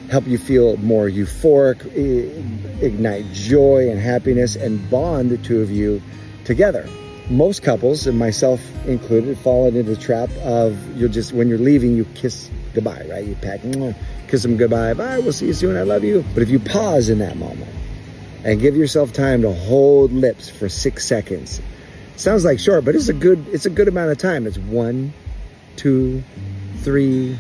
help 0.10 0.28
you 0.28 0.38
feel 0.38 0.76
more 0.78 1.08
euphoric, 1.10 1.80
i- 1.96 2.63
ignite 2.82 3.32
joy 3.32 3.90
and 3.90 4.00
happiness, 4.00 4.56
and 4.56 4.90
bond 4.90 5.30
the 5.30 5.38
two 5.38 5.62
of 5.62 5.72
you 5.72 6.02
together. 6.46 6.88
Most 7.30 7.64
couples, 7.64 8.06
and 8.06 8.20
myself 8.20 8.62
included, 8.86 9.38
fall 9.38 9.68
into 9.68 9.84
the 9.84 9.96
trap 9.96 10.30
of 10.44 10.78
you'll 10.98 11.10
just, 11.10 11.32
when 11.34 11.48
you're 11.48 11.58
leaving, 11.58 11.96
you 11.96 12.06
kiss 12.16 12.50
goodbye, 12.74 13.06
right? 13.10 13.26
You 13.26 13.36
pack, 13.36 13.62
kiss 14.28 14.44
them 14.44 14.58
goodbye, 14.58 14.94
bye, 14.94 15.20
we'll 15.20 15.32
see 15.32 15.48
you 15.48 15.54
soon, 15.54 15.78
I 15.78 15.84
love 15.84 16.04
you. 16.04 16.26
But 16.34 16.44
if 16.44 16.50
you 16.50 16.60
pause 16.60 17.10
in 17.10 17.20
that 17.20 17.38
moment 17.38 17.70
and 18.44 18.60
give 18.60 18.76
yourself 18.76 19.14
time 19.14 19.42
to 19.44 19.54
hold 19.54 20.12
lips 20.12 20.50
for 20.50 20.68
six 20.68 21.08
seconds, 21.08 21.62
sounds 22.18 22.44
like 22.44 22.60
short, 22.60 22.84
but 22.84 22.96
it's 22.96 23.08
a 23.08 23.14
good, 23.14 23.48
it's 23.50 23.66
a 23.66 23.70
good 23.70 23.88
amount 23.88 24.12
of 24.12 24.18
time. 24.18 24.46
It's 24.46 24.58
one, 24.58 25.14
two, 25.78 26.24
three, 26.80 27.40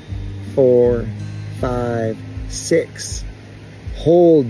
four, 0.55 1.05
five, 1.59 2.17
six. 2.47 3.25
Hold 3.97 4.47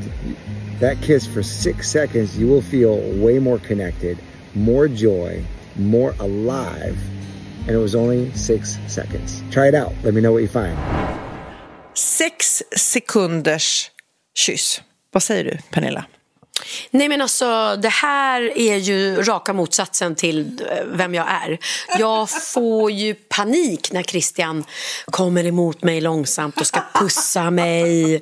that 0.79 1.01
kiss 1.01 1.27
for 1.27 1.43
six 1.43 1.89
seconds. 1.89 2.37
You 2.37 2.47
will 2.47 2.61
feel 2.61 2.97
way 3.23 3.39
more 3.39 3.59
connected, 3.59 4.17
more 4.55 4.87
joy, 4.87 5.43
more 5.75 6.15
alive. 6.19 6.97
And 7.67 7.69
it 7.69 7.79
was 7.79 7.95
only 7.95 8.31
six 8.33 8.77
seconds. 8.87 9.41
Try 9.51 9.67
it 9.67 9.75
out. 9.75 9.93
Let 10.03 10.13
me 10.13 10.21
know 10.21 10.33
what 10.33 10.41
you 10.41 10.49
find. 10.49 10.77
Sex 11.93 12.63
sekunders 12.75 13.91
kyss. 14.35 14.81
Vad 15.11 15.23
säger 15.23 15.43
du, 15.43 15.57
Pernilla? 15.71 16.05
Nej 16.91 17.09
men 17.09 17.21
alltså 17.21 17.75
det 17.75 17.89
här 17.89 18.57
är 18.57 18.75
ju 18.75 19.21
raka 19.21 19.53
motsatsen 19.53 20.15
till 20.15 20.61
eh, 20.69 20.83
vem 20.85 21.13
jag 21.15 21.25
är. 21.29 21.59
Jag 21.99 22.29
får 22.29 22.91
ju 22.91 23.13
panik 23.13 23.91
när 23.91 24.03
Christian 24.03 24.63
kommer 25.05 25.45
emot 25.45 25.83
mig 25.83 26.01
långsamt 26.01 26.61
och 26.61 26.67
ska 26.67 26.79
pussa 26.93 27.49
mig 27.49 28.21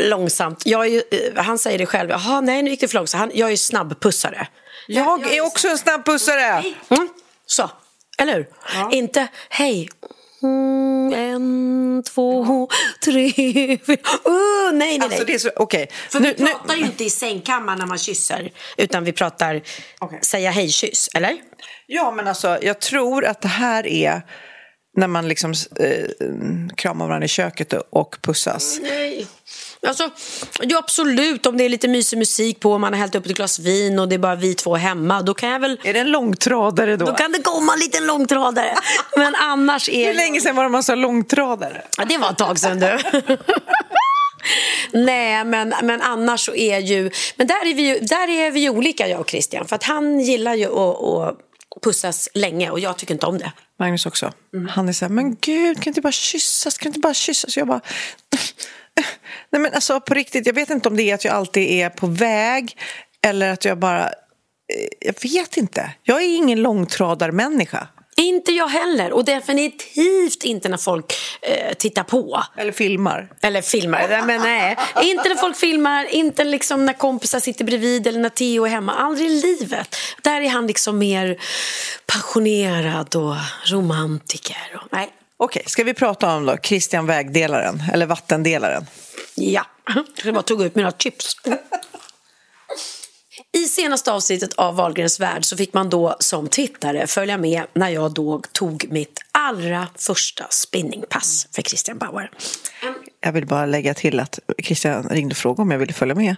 långsamt. 0.00 0.62
Jag 0.66 0.88
ju, 0.88 1.02
eh, 1.10 1.44
han 1.44 1.58
säger 1.58 1.78
det 1.78 1.86
själv, 1.86 2.10
jaha 2.10 2.40
nej 2.40 2.62
nu 2.62 2.70
gick 2.70 2.80
det 2.80 2.88
för 2.88 2.94
långsamt. 2.94 3.20
Han, 3.20 3.30
jag 3.34 3.52
är 3.52 3.56
snabbpussare. 3.56 4.46
Jag 4.86 5.32
är 5.32 5.40
också 5.40 5.68
en 5.68 5.78
snabbpussare! 5.78 6.74
Mm, 6.88 7.08
så, 7.46 7.70
eller 8.18 8.34
hur? 8.34 8.46
Inte 8.92 9.28
hej. 9.48 9.88
Mm, 10.44 11.12
en, 11.12 12.02
två, 12.02 12.68
tre, 13.04 13.32
fyra. 13.86 13.96
Uh, 14.28 14.72
nej, 14.72 14.72
nej, 14.72 14.98
nej. 14.98 15.00
Alltså, 15.02 15.24
det 15.24 15.34
är 15.34 15.38
så, 15.38 15.50
okej. 15.56 15.88
För 16.10 16.20
Nu- 16.20 16.34
vi 16.38 16.44
nu- 16.44 16.50
pratar 16.50 16.74
ju 16.74 16.84
inte 16.84 17.04
i 17.04 17.10
sängkammaren 17.10 17.78
när 17.78 17.86
man 17.86 17.98
kysser. 17.98 18.50
Utan 18.76 19.04
vi 19.04 19.12
pratar 19.12 19.62
säga 20.24 20.50
hej-kyss, 20.50 21.08
eller? 21.14 21.36
Ja, 21.86 22.10
men 22.10 22.28
alltså 22.28 22.58
jag 22.62 22.80
tror 22.80 23.24
att 23.24 23.40
det 23.40 23.48
här 23.48 23.86
är 23.86 24.22
när 24.96 25.06
man 25.08 25.28
liksom 25.28 25.54
eh, 25.80 26.04
kramar 26.76 27.06
varandra 27.06 27.24
i 27.24 27.28
köket 27.28 27.72
och- 27.72 27.84
och 27.90 28.16
pussas. 28.22 28.78
Nej. 28.82 29.26
Alltså, 29.86 30.10
ja, 30.60 30.78
absolut, 30.78 31.46
om 31.46 31.56
det 31.56 31.64
är 31.64 31.68
lite 31.68 31.88
mysig 31.88 32.18
musik 32.18 32.60
på 32.60 32.72
och 32.72 32.80
man 32.80 32.92
har 32.92 33.00
hällt 33.00 33.14
upp 33.14 33.26
ett 33.26 33.36
glas 33.36 33.58
vin 33.58 33.98
och 33.98 34.08
det 34.08 34.14
är 34.14 34.18
bara 34.18 34.34
vi 34.34 34.54
två 34.54 34.76
hemma, 34.76 35.22
då 35.22 35.34
kan 35.34 35.48
jag 35.48 35.60
väl... 35.60 35.80
Är 35.84 35.92
det 35.92 36.00
en 36.00 36.10
långtradare 36.10 36.96
då? 36.96 37.06
Då 37.06 37.12
kan 37.12 37.32
det 37.32 37.42
komma 37.42 37.72
en 37.72 37.78
liten 37.78 38.06
långtradare. 38.06 38.74
Men 39.16 39.34
annars 39.34 39.88
är... 39.88 40.06
Hur 40.06 40.14
länge 40.14 40.40
sedan 40.40 40.56
var 40.56 40.62
det 40.62 40.68
man 40.68 40.82
sa 40.82 40.94
långtradare? 40.94 41.82
Ja, 41.98 42.04
det 42.04 42.18
var 42.18 42.30
ett 42.30 42.38
tag 42.38 42.58
sedan 42.58 42.80
du. 42.80 42.98
Nej, 44.92 45.44
men, 45.44 45.74
men 45.82 46.02
annars 46.02 46.40
så 46.40 46.54
är 46.54 46.78
ju... 46.78 47.10
Men 47.36 47.46
där 47.46 47.66
är, 47.66 47.74
vi 47.74 47.88
ju, 47.88 47.98
där 48.00 48.28
är 48.28 48.50
vi 48.50 48.70
olika, 48.70 49.08
jag 49.08 49.20
och 49.20 49.30
Christian. 49.30 49.66
För 49.66 49.76
att 49.76 49.82
han 49.82 50.20
gillar 50.20 50.54
ju 50.54 50.66
att, 50.66 51.02
att 51.02 51.38
pussas 51.82 52.28
länge 52.34 52.70
och 52.70 52.80
jag 52.80 52.96
tycker 52.96 53.14
inte 53.14 53.26
om 53.26 53.38
det. 53.38 53.52
Magnus 53.78 54.06
också. 54.06 54.32
Han 54.70 54.88
är 54.88 54.92
så 54.92 55.04
här, 55.04 55.12
men 55.12 55.36
gud, 55.40 55.82
kan 55.82 55.90
inte 55.90 56.00
bara 56.00 56.12
kyssas? 56.12 56.78
Kan 56.78 56.88
inte 56.88 57.00
bara 57.00 57.14
kyssas? 57.14 57.56
Jag 57.56 57.66
bara... 57.66 57.80
Nej 59.54 59.60
men 59.60 59.74
alltså 59.74 60.00
på 60.00 60.14
riktigt, 60.14 60.46
jag 60.46 60.54
vet 60.54 60.70
inte 60.70 60.88
om 60.88 60.96
det 60.96 61.02
är 61.10 61.14
att 61.14 61.24
jag 61.24 61.34
alltid 61.34 61.70
är 61.70 61.90
på 61.90 62.06
väg 62.06 62.78
eller 63.26 63.48
att 63.52 63.64
jag 63.64 63.78
bara... 63.78 64.04
eh, 64.04 64.10
Jag 65.00 65.14
vet 65.22 65.56
inte. 65.56 65.90
Jag 66.02 66.22
är 66.22 66.36
ingen 66.36 66.62
långtradarmänniska. 66.62 67.88
Inte 68.16 68.52
jag 68.52 68.68
heller. 68.68 69.12
Och 69.12 69.24
definitivt 69.24 70.44
inte 70.44 70.68
när 70.68 70.76
folk 70.76 71.14
eh, 71.42 71.74
tittar 71.74 72.02
på. 72.02 72.42
Eller 72.56 72.72
filmar. 72.72 73.28
Eller 73.42 73.62
filmar. 73.62 74.22
Men 74.26 74.40
nej. 74.40 74.76
inte 75.02 75.28
när 75.28 75.36
folk 75.36 75.56
filmar, 75.56 76.04
inte 76.04 76.44
liksom 76.44 76.86
när 76.86 76.92
kompisar 76.92 77.40
sitter 77.40 77.64
bredvid 77.64 78.06
eller 78.06 78.18
när 78.20 78.28
Theo 78.28 78.64
är 78.66 78.70
hemma. 78.70 78.92
Aldrig 78.92 79.26
i 79.30 79.30
livet. 79.30 79.96
Där 80.22 80.40
är 80.40 80.48
han 80.48 80.66
liksom 80.66 80.98
mer 80.98 81.38
passionerad 82.06 83.16
och 83.16 83.34
romantiker. 83.72 84.80
Och, 84.82 84.88
nej. 84.90 85.08
Okej, 85.36 85.62
ska 85.66 85.84
vi 85.84 85.94
prata 85.94 86.36
om 86.36 86.46
då 86.46 86.56
Christian 86.62 87.06
Vägdelaren, 87.06 87.82
eller 87.92 88.06
Vattendelaren? 88.06 88.86
Ja, 89.34 89.66
jag 90.24 90.34
bara 90.34 90.42
tog 90.42 90.62
ut 90.62 90.74
mina 90.74 90.92
chips. 90.92 91.36
I 93.52 93.68
senaste 93.68 94.12
avsnittet 94.12 94.54
av 94.54 94.76
Wahlgrens 94.76 95.20
värld 95.20 95.44
så 95.44 95.56
fick 95.56 95.74
man 95.74 95.90
då 95.90 96.16
som 96.20 96.48
tittare 96.48 97.06
följa 97.06 97.38
med 97.38 97.62
när 97.72 97.88
jag 97.88 98.12
då 98.12 98.42
tog 98.52 98.86
mitt 98.90 99.20
allra 99.32 99.88
första 99.98 100.46
spinningpass 100.50 101.46
för 101.52 101.62
Christian 101.62 101.98
Bauer. 101.98 102.30
Jag 103.20 103.32
vill 103.32 103.46
bara 103.46 103.66
lägga 103.66 103.94
till 103.94 104.20
att 104.20 104.38
Christian 104.62 105.08
ringde 105.08 105.32
och 105.32 105.36
frågade 105.36 105.62
om 105.62 105.70
jag 105.70 105.78
ville 105.78 105.92
följa 105.92 106.14
med. 106.14 106.36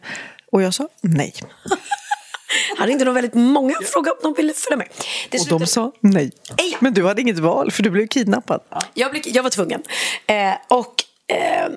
Och 0.53 0.63
jag 0.63 0.75
sa 0.75 0.89
nej. 1.01 1.35
Han 2.77 2.87
ringde 2.87 3.05
nog 3.05 3.15
väldigt 3.15 3.35
många 3.35 3.79
och 3.79 3.85
frågade 3.85 4.17
om 4.17 4.19
de 4.23 4.43
ville 4.43 4.53
följa 4.53 4.77
med. 4.77 4.89
Det 5.31 5.41
Och 5.41 5.59
de 5.61 5.67
sa 5.67 5.93
nej. 6.01 6.33
Men 6.81 6.95
du 6.95 7.07
hade 7.07 7.23
inget 7.23 7.39
val 7.39 7.71
för 7.71 7.83
du 7.83 7.91
blev 7.91 8.07
kidnappad. 8.07 8.61
Jag, 8.95 9.11
blev, 9.11 9.23
jag 9.27 9.43
var 9.43 9.51
tvungen. 9.51 9.83
Eh, 10.27 10.55
och 10.69 10.95
eh, 11.27 11.69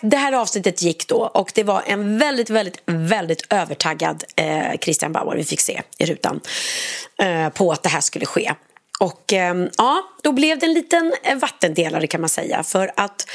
det 0.00 0.16
här 0.16 0.32
avsnittet 0.32 0.82
gick 0.82 1.08
då 1.08 1.16
och 1.16 1.52
det 1.54 1.64
var 1.64 1.82
en 1.86 2.18
väldigt, 2.18 2.50
väldigt, 2.50 2.82
väldigt 2.86 3.52
övertaggad 3.52 4.24
eh, 4.36 4.78
Christian 4.80 5.12
Bauer 5.12 5.36
vi 5.36 5.44
fick 5.44 5.60
se 5.60 5.82
i 5.98 6.06
rutan 6.06 6.40
eh, 7.18 7.48
på 7.48 7.72
att 7.72 7.82
det 7.82 7.88
här 7.88 8.00
skulle 8.00 8.26
ske. 8.26 8.52
Och 9.00 9.32
eh, 9.32 9.66
ja, 9.76 10.02
då 10.22 10.32
blev 10.32 10.58
det 10.58 10.66
en 10.66 10.72
liten 10.72 11.12
eh, 11.22 11.36
vattendelare 11.36 12.06
kan 12.06 12.20
man 12.20 12.30
säga 12.30 12.62
för 12.62 12.92
att 12.96 13.26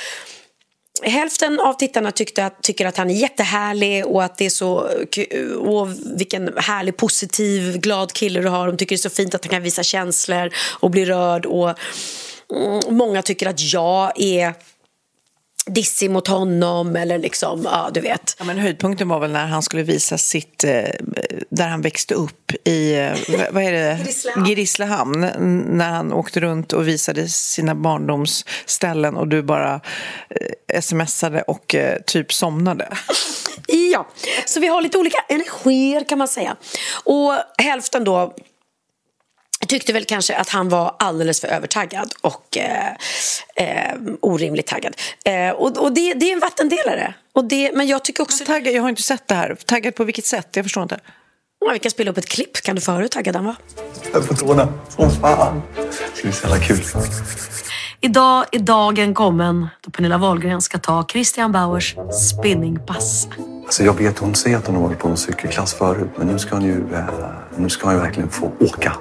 Hälften 1.03 1.59
av 1.59 1.73
tittarna 1.73 2.11
tyckte 2.11 2.45
att, 2.45 2.63
tycker 2.63 2.85
att 2.85 2.97
han 2.97 3.09
är 3.09 3.13
jättehärlig 3.13 4.05
och 4.05 4.23
att 4.23 4.37
det 4.37 4.45
är 4.45 4.49
så 4.49 4.87
eh, 4.87 5.05
ku- 5.11 5.53
och 5.53 5.87
eh, 5.87 5.93
vilken 6.17 6.53
härlig, 6.57 6.97
positiv, 6.97 7.77
glad 7.77 8.13
kille 8.13 8.39
du 8.39 8.47
har. 8.47 8.67
De 8.67 8.77
tycker 8.77 8.95
det 8.95 8.99
är 8.99 9.09
så 9.09 9.15
fint 9.15 9.35
att 9.35 9.45
han 9.45 9.49
kan 9.49 9.61
visa 9.61 9.83
känslor 9.83 10.49
och 10.79 10.89
bli 10.89 11.05
rörd. 11.05 11.45
Och, 11.45 11.69
mm, 12.55 12.81
många 12.89 13.21
tycker 13.21 13.49
att 13.49 13.73
jag 13.73 14.21
är 14.21 14.53
dissig 15.65 16.11
mot 16.11 16.27
honom 16.27 16.95
eller 16.95 17.19
liksom, 17.19 17.61
ja 17.63 17.89
du 17.93 18.01
vet. 18.01 18.35
Ja, 18.39 18.45
men 18.45 18.57
höjdpunkten 18.57 19.09
var 19.09 19.19
väl 19.19 19.31
när 19.31 19.45
han 19.47 19.61
skulle 19.61 19.83
visa 19.83 20.17
sitt, 20.17 20.63
eh, 20.63 20.89
där 21.49 21.67
han 21.67 21.81
växte 21.81 22.13
upp 22.13 22.51
i, 22.67 22.93
eh, 22.93 23.11
vad 23.51 23.63
är 23.63 23.71
det? 23.71 23.99
Grisslehamn. 24.47 25.19
När 25.77 25.89
han 25.89 26.13
åkte 26.13 26.39
runt 26.39 26.73
och 26.73 26.87
visade 26.87 27.27
sina 27.29 27.75
barndomsställen 27.75 29.17
och 29.17 29.27
du 29.27 29.43
bara 29.43 29.81
eh, 30.73 30.81
smsade 30.81 31.41
och 31.41 31.75
eh, 31.75 32.01
typ 32.01 32.33
somnade. 32.33 32.87
Ja, 33.67 34.07
så 34.45 34.59
vi 34.59 34.67
har 34.67 34.81
lite 34.81 34.97
olika 34.97 35.17
energier 35.29 36.09
kan 36.09 36.17
man 36.17 36.27
säga. 36.27 36.55
Och 37.03 37.33
hälften 37.57 38.03
då 38.03 38.33
tyckte 39.71 39.93
väl 39.93 40.05
kanske 40.05 40.35
att 40.35 40.49
han 40.49 40.69
var 40.69 40.95
alldeles 40.99 41.41
för 41.41 41.47
övertaggad 41.47 42.13
och 42.21 42.57
eh, 42.57 42.91
eh, 43.55 43.97
orimligt 44.21 44.67
taggad. 44.67 44.95
Eh, 45.25 45.49
och 45.49 45.77
och 45.77 45.93
det, 45.93 46.13
det 46.13 46.29
är 46.29 46.33
en 46.33 46.39
vattendelare. 46.39 47.13
Och 47.33 47.45
det, 47.45 47.71
men 47.73 47.87
jag 47.87 48.03
tycker 48.03 48.23
också... 48.23 48.45
Taggad, 48.45 48.73
jag 48.73 48.81
har 48.81 48.89
inte 48.89 49.01
sett 49.01 49.27
det 49.27 49.35
här. 49.35 49.55
Taggad 49.65 49.95
på 49.95 50.03
vilket 50.03 50.25
sätt? 50.25 50.47
Jag 50.55 50.65
förstår 50.65 50.83
inte. 50.83 50.99
Ja, 51.65 51.71
vi 51.73 51.79
kan 51.79 51.91
spela 51.91 52.11
upp 52.11 52.17
ett 52.17 52.29
klipp. 52.29 52.53
Kan 52.53 52.75
du 52.75 52.81
få 52.81 52.91
höra 52.91 53.01
hur 53.01 53.07
taggad 53.07 53.35
han 53.35 53.45
var? 53.45 53.55
Jag 54.13 54.25
får 54.25 54.35
tårna 54.35 54.73
som 54.89 55.11
fan. 55.11 55.61
Det 55.75 55.93
ska 55.93 56.23
bli 56.23 56.31
så 56.31 56.47
jävla 56.47 56.65
kul. 56.65 56.81
Idag 58.01 58.45
är 58.51 58.59
dagen 58.59 59.13
kommen 59.13 59.67
då 59.81 59.91
Pernilla 59.91 60.17
Wahlgren 60.17 60.61
ska 60.61 60.77
ta 60.77 61.05
Christian 61.11 61.51
Bauers 61.51 61.95
spinningpass. 62.11 63.27
Alltså 63.63 63.83
jag 63.83 63.93
vet, 63.93 64.19
hon 64.19 64.35
säger 64.35 64.57
att 64.57 64.67
hon 64.67 64.75
har 64.75 64.83
varit 64.83 64.99
på 64.99 65.07
en 65.07 65.17
cykelklass 65.17 65.73
förut, 65.73 66.09
men 66.15 66.27
nu 66.27 66.39
ska 66.39 66.55
hon 66.55 66.65
ju, 66.65 66.93
eh, 66.93 67.05
nu 67.57 67.69
ska 67.69 67.87
hon 67.87 67.95
ju 67.95 68.01
verkligen 68.01 68.29
få 68.29 68.51
åka 68.59 68.93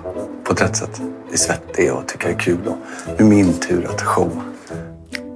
på 0.51 0.55
ett 0.55 0.63
rätt 0.63 0.77
sätt. 0.77 1.01
Det 1.29 1.35
är 1.35 1.39
svettig 1.39 1.93
och 1.93 2.09
tycker 2.09 2.29
det 2.29 2.35
är 2.35 2.39
kul. 2.39 2.59
Och 2.67 2.77
nu 3.07 3.25
är 3.25 3.29
min 3.29 3.53
tur 3.53 3.87
att 3.91 4.03
showa. 4.03 4.43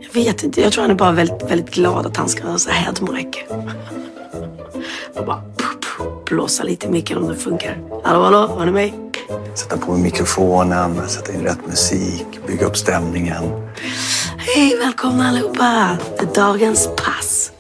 Jag 0.01 0.15
vet 0.15 0.43
inte, 0.43 0.61
jag 0.61 0.73
tror 0.73 0.83
han 0.83 0.91
är 0.91 0.95
bara 0.95 1.13
väldigt, 1.13 1.51
väldigt 1.51 1.75
glad 1.75 2.07
att 2.07 2.17
han 2.17 2.29
ska 2.29 2.47
ha 2.47 2.59
så 2.59 2.71
här 2.71 2.85
headmic. 2.85 3.37
Och 5.15 5.27
bara 5.27 5.43
blåsa 6.25 6.63
lite 6.63 6.87
i 6.87 6.91
micken 6.91 7.19
om 7.19 7.29
det 7.29 7.37
funkar. 7.37 7.79
Hallå, 8.05 8.23
hallå, 8.23 8.57
hör 8.59 8.67
ni 8.67 8.73
mig? 8.73 8.95
Sätta 9.55 9.77
på 9.77 9.97
mikrofonen, 9.97 11.09
sätta 11.09 11.33
in 11.33 11.41
rätt 11.41 11.67
musik, 11.67 12.27
bygga 12.47 12.67
upp 12.67 12.77
stämningen. 12.77 13.43
Hej, 14.37 14.77
välkomna 14.79 15.29
allihopa 15.29 15.99
till 16.19 16.29
dagens 16.35 16.89
pass. 16.97 17.53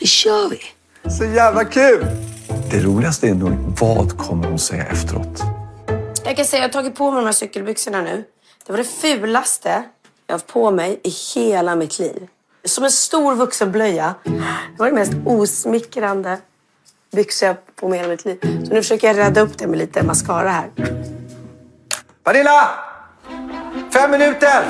Nu 0.00 0.06
kör 0.06 0.48
vi! 0.50 0.60
Så 1.10 1.24
jävla 1.24 1.64
kul! 1.64 2.06
Det 2.70 2.80
roligaste 2.80 3.28
är 3.28 3.34
nog, 3.34 3.52
vad 3.80 4.18
kommer 4.18 4.48
hon 4.48 4.58
säga 4.58 4.84
efteråt? 4.84 5.59
Jag 6.30 6.36
kan 6.36 6.46
säga 6.46 6.62
jag 6.62 6.68
har 6.68 6.72
tagit 6.72 6.94
på 6.94 7.10
mig 7.10 7.20
de 7.20 7.26
här 7.26 7.32
cykelbyxorna 7.32 8.02
nu. 8.02 8.24
Det 8.66 8.72
var 8.72 8.78
det 8.78 8.84
fulaste 8.84 9.68
jag 10.26 10.34
har 10.34 10.38
haft 10.38 10.46
på 10.46 10.70
mig 10.70 11.00
i 11.04 11.10
hela 11.34 11.76
mitt 11.76 11.98
liv. 11.98 12.28
Som 12.64 12.84
en 12.84 12.90
stor 12.90 13.34
vuxenblöja. 13.34 14.14
Det 14.24 14.78
var 14.78 14.86
det 14.86 14.92
mest 14.92 15.12
osmickrande 15.26 16.38
byxor 17.12 17.46
jag 17.46 17.54
har 17.54 17.60
på 17.74 17.88
mig 17.88 17.98
i 17.98 18.02
hela 18.02 18.10
mitt 18.10 18.24
liv. 18.24 18.38
Så 18.42 18.74
nu 18.74 18.82
försöker 18.82 19.06
jag 19.06 19.16
rädda 19.16 19.40
upp 19.40 19.58
det 19.58 19.66
med 19.66 19.78
lite 19.78 20.02
mascara 20.02 20.50
här. 20.50 20.70
Pernilla! 22.24 22.70
Fem 23.92 24.10
minuter! 24.10 24.64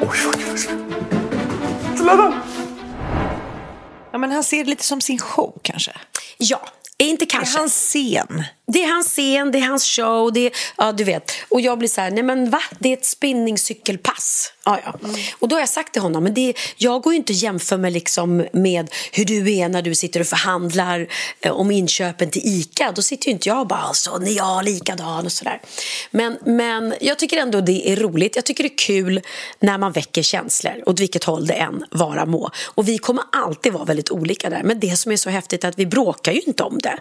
Oj, 0.00 0.18
vad 0.26 0.34
kul. 0.34 0.58
Ja, 4.12 4.18
men 4.18 4.32
han 4.32 4.44
ser 4.44 4.64
det 4.64 4.70
lite 4.70 4.84
som 4.84 5.00
sin 5.00 5.18
show 5.18 5.58
kanske. 5.62 5.92
Ja, 6.38 6.60
inte 6.98 7.26
kanske. 7.26 7.56
Är 7.56 7.58
hans 7.58 7.72
scen. 7.72 8.44
Det 8.72 8.82
är 8.82 8.92
hans 8.92 9.06
scen, 9.06 9.52
det 9.52 9.58
är 9.58 9.68
hans 9.68 9.84
show, 9.84 10.32
det 10.32 10.46
är, 10.46 10.52
ja 10.76 10.92
du 10.92 11.04
vet. 11.04 11.32
Och 11.48 11.60
jag 11.60 11.78
blir 11.78 11.88
så 11.88 12.00
här, 12.00 12.10
nej 12.10 12.22
men 12.22 12.50
va? 12.50 12.62
Det 12.78 12.88
är 12.88 12.92
ett 12.92 13.04
spinningcykelpass. 13.04 14.52
Ja, 14.64 14.80
ja. 14.84 14.94
Och 15.38 15.48
då 15.48 15.56
har 15.56 15.60
jag 15.60 15.68
sagt 15.68 15.92
till 15.92 16.02
honom, 16.02 16.24
men 16.24 16.34
det, 16.34 16.54
jag 16.76 17.02
går 17.02 17.12
ju 17.12 17.16
inte 17.16 17.32
att 17.32 17.42
jämföra 17.42 17.78
mig 17.78 17.90
liksom 17.90 18.46
med 18.52 18.90
hur 19.12 19.24
du 19.24 19.52
är 19.52 19.68
när 19.68 19.82
du 19.82 19.94
sitter 19.94 20.20
och 20.20 20.26
förhandlar 20.26 21.08
eh, 21.40 21.52
om 21.52 21.70
inköpen 21.70 22.30
till 22.30 22.42
ICA. 22.44 22.92
Då 22.92 23.02
sitter 23.02 23.26
ju 23.26 23.32
inte 23.32 23.48
jag 23.48 23.60
och 23.60 23.66
bara, 23.66 23.94
så 23.94 24.18
ni 24.18 24.34
jag 24.34 24.64
likadan 24.64 25.26
och 25.26 25.32
sådär. 25.32 25.60
Men, 26.10 26.38
men 26.44 26.94
jag 27.00 27.18
tycker 27.18 27.36
ändå 27.36 27.60
det 27.60 27.92
är 27.92 27.96
roligt. 27.96 28.36
Jag 28.36 28.44
tycker 28.44 28.64
det 28.64 28.72
är 28.72 28.78
kul 28.78 29.20
när 29.60 29.78
man 29.78 29.92
väcker 29.92 30.22
känslor, 30.22 30.82
åt 30.86 31.00
vilket 31.00 31.24
håll 31.24 31.46
det 31.46 31.54
än 31.54 31.84
vara 31.90 32.26
må. 32.26 32.50
Och 32.64 32.88
vi 32.88 32.98
kommer 32.98 33.24
alltid 33.32 33.72
vara 33.72 33.84
väldigt 33.84 34.10
olika 34.10 34.50
där. 34.50 34.62
Men 34.62 34.80
det 34.80 34.96
som 34.96 35.12
är 35.12 35.16
så 35.16 35.30
häftigt 35.30 35.64
är 35.64 35.68
att 35.68 35.78
vi 35.78 35.86
bråkar 35.86 36.32
ju 36.32 36.40
inte 36.40 36.62
om 36.62 36.78
det. 36.78 36.98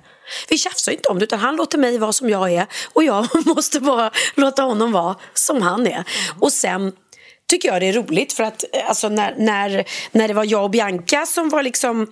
Vi 0.49 0.57
tjafsar 0.57 0.91
ju 0.91 0.97
inte 0.97 1.09
om 1.09 1.19
det, 1.19 1.23
utan 1.23 1.39
han 1.39 1.58
låter 1.59 1.77
mig 1.77 1.97
vara 1.97 2.13
som 2.13 2.29
jag 2.29 2.51
är 2.51 2.67
och 2.93 3.03
jag 3.03 3.27
måste 3.45 3.79
bara 3.79 4.11
låta 4.35 4.63
honom 4.63 4.91
vara 4.91 5.15
som 5.33 5.61
han 5.61 5.87
är. 5.87 6.03
Och 6.39 6.53
sen 6.53 6.91
tycker 7.49 7.69
jag 7.69 7.81
det 7.81 7.87
är 7.87 7.93
roligt 7.93 8.33
för 8.33 8.43
att 8.43 8.63
eh, 8.73 8.89
alltså, 8.89 9.09
när, 9.09 9.35
när, 9.37 9.85
när 10.11 10.27
det 10.27 10.33
var 10.33 10.45
jag 10.45 10.63
och 10.63 10.69
Bianca 10.69 11.25
som 11.25 11.49
var 11.49 11.63
liksom 11.63 12.11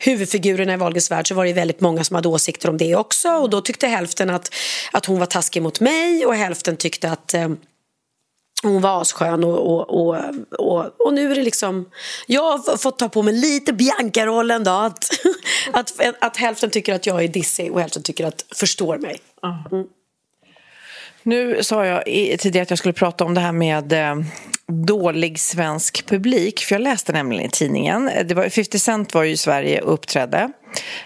huvudfigurerna 0.00 0.74
i 0.74 0.76
Wahlgrens 0.76 1.10
värld 1.10 1.28
så 1.28 1.34
var 1.34 1.44
det 1.44 1.52
väldigt 1.52 1.80
många 1.80 2.04
som 2.04 2.16
hade 2.16 2.28
åsikter 2.28 2.68
om 2.68 2.76
det 2.76 2.96
också 2.96 3.28
och 3.28 3.50
då 3.50 3.60
tyckte 3.60 3.86
hälften 3.86 4.30
att, 4.30 4.54
att 4.92 5.06
hon 5.06 5.18
var 5.18 5.26
taskig 5.26 5.62
mot 5.62 5.80
mig 5.80 6.26
och 6.26 6.34
hälften 6.34 6.76
tyckte 6.76 7.10
att 7.10 7.34
eh, 7.34 7.48
hon 8.62 8.82
var 8.82 9.02
asskön 9.02 9.44
och, 9.44 9.58
och, 9.58 9.90
och, 9.90 10.16
och, 10.58 11.00
och 11.00 11.14
nu 11.14 11.30
är 11.30 11.34
det 11.34 11.42
liksom... 11.42 11.90
Jag 12.26 12.42
har 12.42 12.76
fått 12.76 12.98
ta 12.98 13.08
på 13.08 13.22
mig 13.22 13.34
lite 13.34 13.72
Bianca-rollen 13.72 14.64
då. 14.64 14.70
Att, 14.70 15.10
att, 15.72 15.92
att 16.20 16.36
hälften 16.36 16.70
tycker 16.70 16.94
att 16.94 17.06
jag 17.06 17.24
är 17.24 17.28
dissig 17.28 17.72
och 17.72 17.80
hälften 17.80 18.02
tycker 18.02 18.26
att 18.26 18.44
förstår 18.54 18.98
mig. 18.98 19.20
Mm. 19.72 19.86
Nu 21.22 21.62
sa 21.62 21.86
jag 21.86 22.04
tidigare 22.38 22.62
att 22.62 22.70
jag 22.70 22.78
skulle 22.78 22.92
prata 22.92 23.24
om 23.24 23.34
det 23.34 23.40
här 23.40 23.52
med 23.52 23.92
eh, 23.92 24.14
dålig 24.66 25.40
svensk 25.40 26.06
publik. 26.06 26.60
För 26.60 26.74
jag 26.74 26.82
läste 26.82 27.12
nämligen 27.12 27.46
i 27.46 27.50
tidningen. 27.50 28.10
Det 28.24 28.34
var, 28.34 28.48
50 28.48 28.78
Cent 28.78 29.14
var 29.14 29.22
ju 29.22 29.32
i 29.32 29.36
Sverige 29.36 29.80
och 29.80 29.92
uppträdde. 29.92 30.52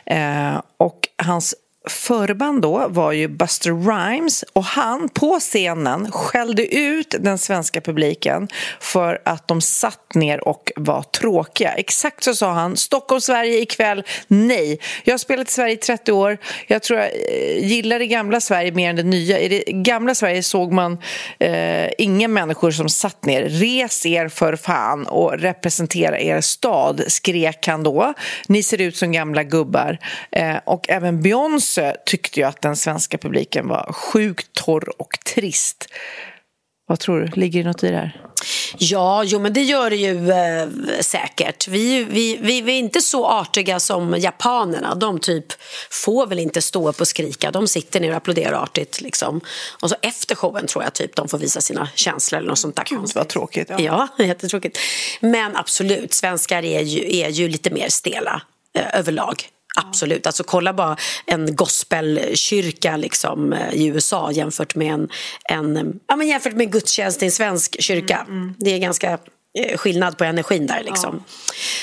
Eh, 0.07 0.62
och 0.76 1.09
hans 1.22 1.55
förband 1.88 2.62
då 2.62 2.88
var 2.88 3.12
ju 3.12 3.28
Buster 3.28 3.70
Rhymes 3.70 4.44
och 4.52 4.64
han 4.64 5.08
på 5.08 5.38
scenen 5.40 6.12
skällde 6.12 6.74
ut 6.74 7.14
den 7.20 7.38
svenska 7.38 7.80
publiken 7.80 8.48
för 8.80 9.22
att 9.24 9.48
de 9.48 9.60
satt 9.60 10.14
ner 10.14 10.48
och 10.48 10.72
var 10.76 11.02
tråkiga. 11.02 11.72
Exakt 11.72 12.24
så 12.24 12.34
sa 12.34 12.52
han. 12.52 12.76
Stockholm, 12.76 13.20
Sverige 13.20 13.60
ikväll, 13.60 14.04
nej. 14.26 14.78
Jag 15.04 15.12
har 15.12 15.18
spelat 15.18 15.48
i 15.48 15.50
Sverige 15.50 15.74
i 15.74 15.76
30 15.76 16.12
år. 16.12 16.38
Jag 16.66 16.82
tror 16.82 16.98
jag 16.98 17.08
eh, 17.08 17.66
gillar 17.66 17.98
det 17.98 18.06
gamla 18.06 18.40
Sverige 18.40 18.72
mer 18.72 18.90
än 18.90 18.96
det 18.96 19.02
nya. 19.02 19.38
I 19.38 19.48
det 19.48 19.72
gamla 19.72 20.14
Sverige 20.14 20.42
såg 20.42 20.72
man 20.72 20.98
eh, 21.38 21.88
inga 21.98 22.28
människor 22.28 22.70
som 22.70 22.88
satt 22.88 23.24
ner. 23.24 23.42
Res 23.42 24.06
er 24.06 24.28
för 24.28 24.56
fan 24.56 25.06
och 25.06 25.38
representera 25.38 26.20
er 26.20 26.40
stad, 26.40 27.02
skrek 27.06 27.66
han 27.66 27.82
då. 27.82 28.14
Ni 28.48 28.62
ser 28.62 28.80
ut 28.80 28.96
som 28.96 29.12
gamla 29.12 29.42
gubbar. 29.42 29.98
Eh, 30.32 30.56
och 30.64 30.90
även 30.90 31.22
Beyoncé 31.22 31.69
Tyresö 31.74 31.96
tyckte 32.06 32.40
jag 32.40 32.48
att 32.48 32.62
den 32.62 32.76
svenska 32.76 33.18
publiken 33.18 33.68
var 33.68 33.92
sjukt 33.92 34.52
torr 34.52 35.00
och 35.00 35.18
trist. 35.34 35.88
Vad 36.86 37.00
tror 37.00 37.20
du? 37.20 37.40
Ligger 37.40 37.62
det 37.62 37.68
något 37.68 37.84
i 37.84 37.90
det 37.90 37.96
här? 37.96 38.26
Ja, 38.78 39.24
jo 39.24 39.38
men 39.38 39.52
det 39.52 39.62
gör 39.62 39.90
det 39.90 39.96
ju 39.96 40.30
eh, 40.30 40.68
säkert. 41.00 41.68
Vi, 41.68 42.04
vi, 42.04 42.36
vi, 42.36 42.60
vi 42.60 42.72
är 42.72 42.78
inte 42.78 43.00
så 43.00 43.26
artiga 43.26 43.80
som 43.80 44.14
japanerna. 44.18 44.94
De 44.94 45.18
typ 45.18 45.46
får 45.90 46.26
väl 46.26 46.38
inte 46.38 46.62
stå 46.62 46.88
upp 46.88 47.00
och 47.00 47.08
skrika. 47.08 47.50
De 47.50 47.68
sitter 47.68 48.00
ner 48.00 48.10
och 48.10 48.16
applåderar 48.16 48.62
artigt. 48.62 49.00
Liksom. 49.00 49.40
Och 49.82 49.90
så 49.90 49.96
efter 50.02 50.34
showen 50.34 50.66
tror 50.66 50.84
jag 50.84 50.94
typ 50.94 51.16
de 51.16 51.28
får 51.28 51.38
visa 51.38 51.60
sina 51.60 51.88
känslor 51.94 52.38
eller 52.38 52.48
något 52.48 52.58
sånt 52.58 52.76
där 52.76 52.84
Gud 52.84 53.10
vad 53.14 53.28
tråkigt. 53.28 53.70
Ja. 53.70 53.80
Ja, 53.80 54.08
jättetråkigt. 54.24 54.78
Men 55.20 55.56
absolut, 55.56 56.14
svenskar 56.14 56.64
är 56.64 56.80
ju, 56.80 57.16
är 57.16 57.28
ju 57.28 57.48
lite 57.48 57.70
mer 57.70 57.88
stela 57.88 58.42
eh, 58.74 58.98
överlag. 58.98 59.44
Absolut. 59.76 60.26
Alltså, 60.26 60.44
kolla 60.44 60.72
bara 60.72 60.96
en 61.26 61.56
gospelkyrka 61.56 62.96
liksom, 62.96 63.52
eh, 63.52 63.74
i 63.74 63.86
USA 63.86 64.32
jämfört 64.32 64.74
med 64.74 64.92
en, 64.92 65.08
en, 65.44 66.00
ja, 66.06 66.16
men 66.16 66.28
jämfört 66.28 66.52
med 66.54 66.72
gudstjänst 66.72 67.22
i 67.22 67.24
en 67.24 67.32
svensk 67.32 67.82
kyrka. 67.82 68.26
Det 68.58 68.70
är 68.70 68.78
ganska 68.78 69.18
eh, 69.58 69.76
skillnad 69.76 70.18
på 70.18 70.24
energin 70.24 70.66
där. 70.66 70.82
Liksom. 70.84 71.24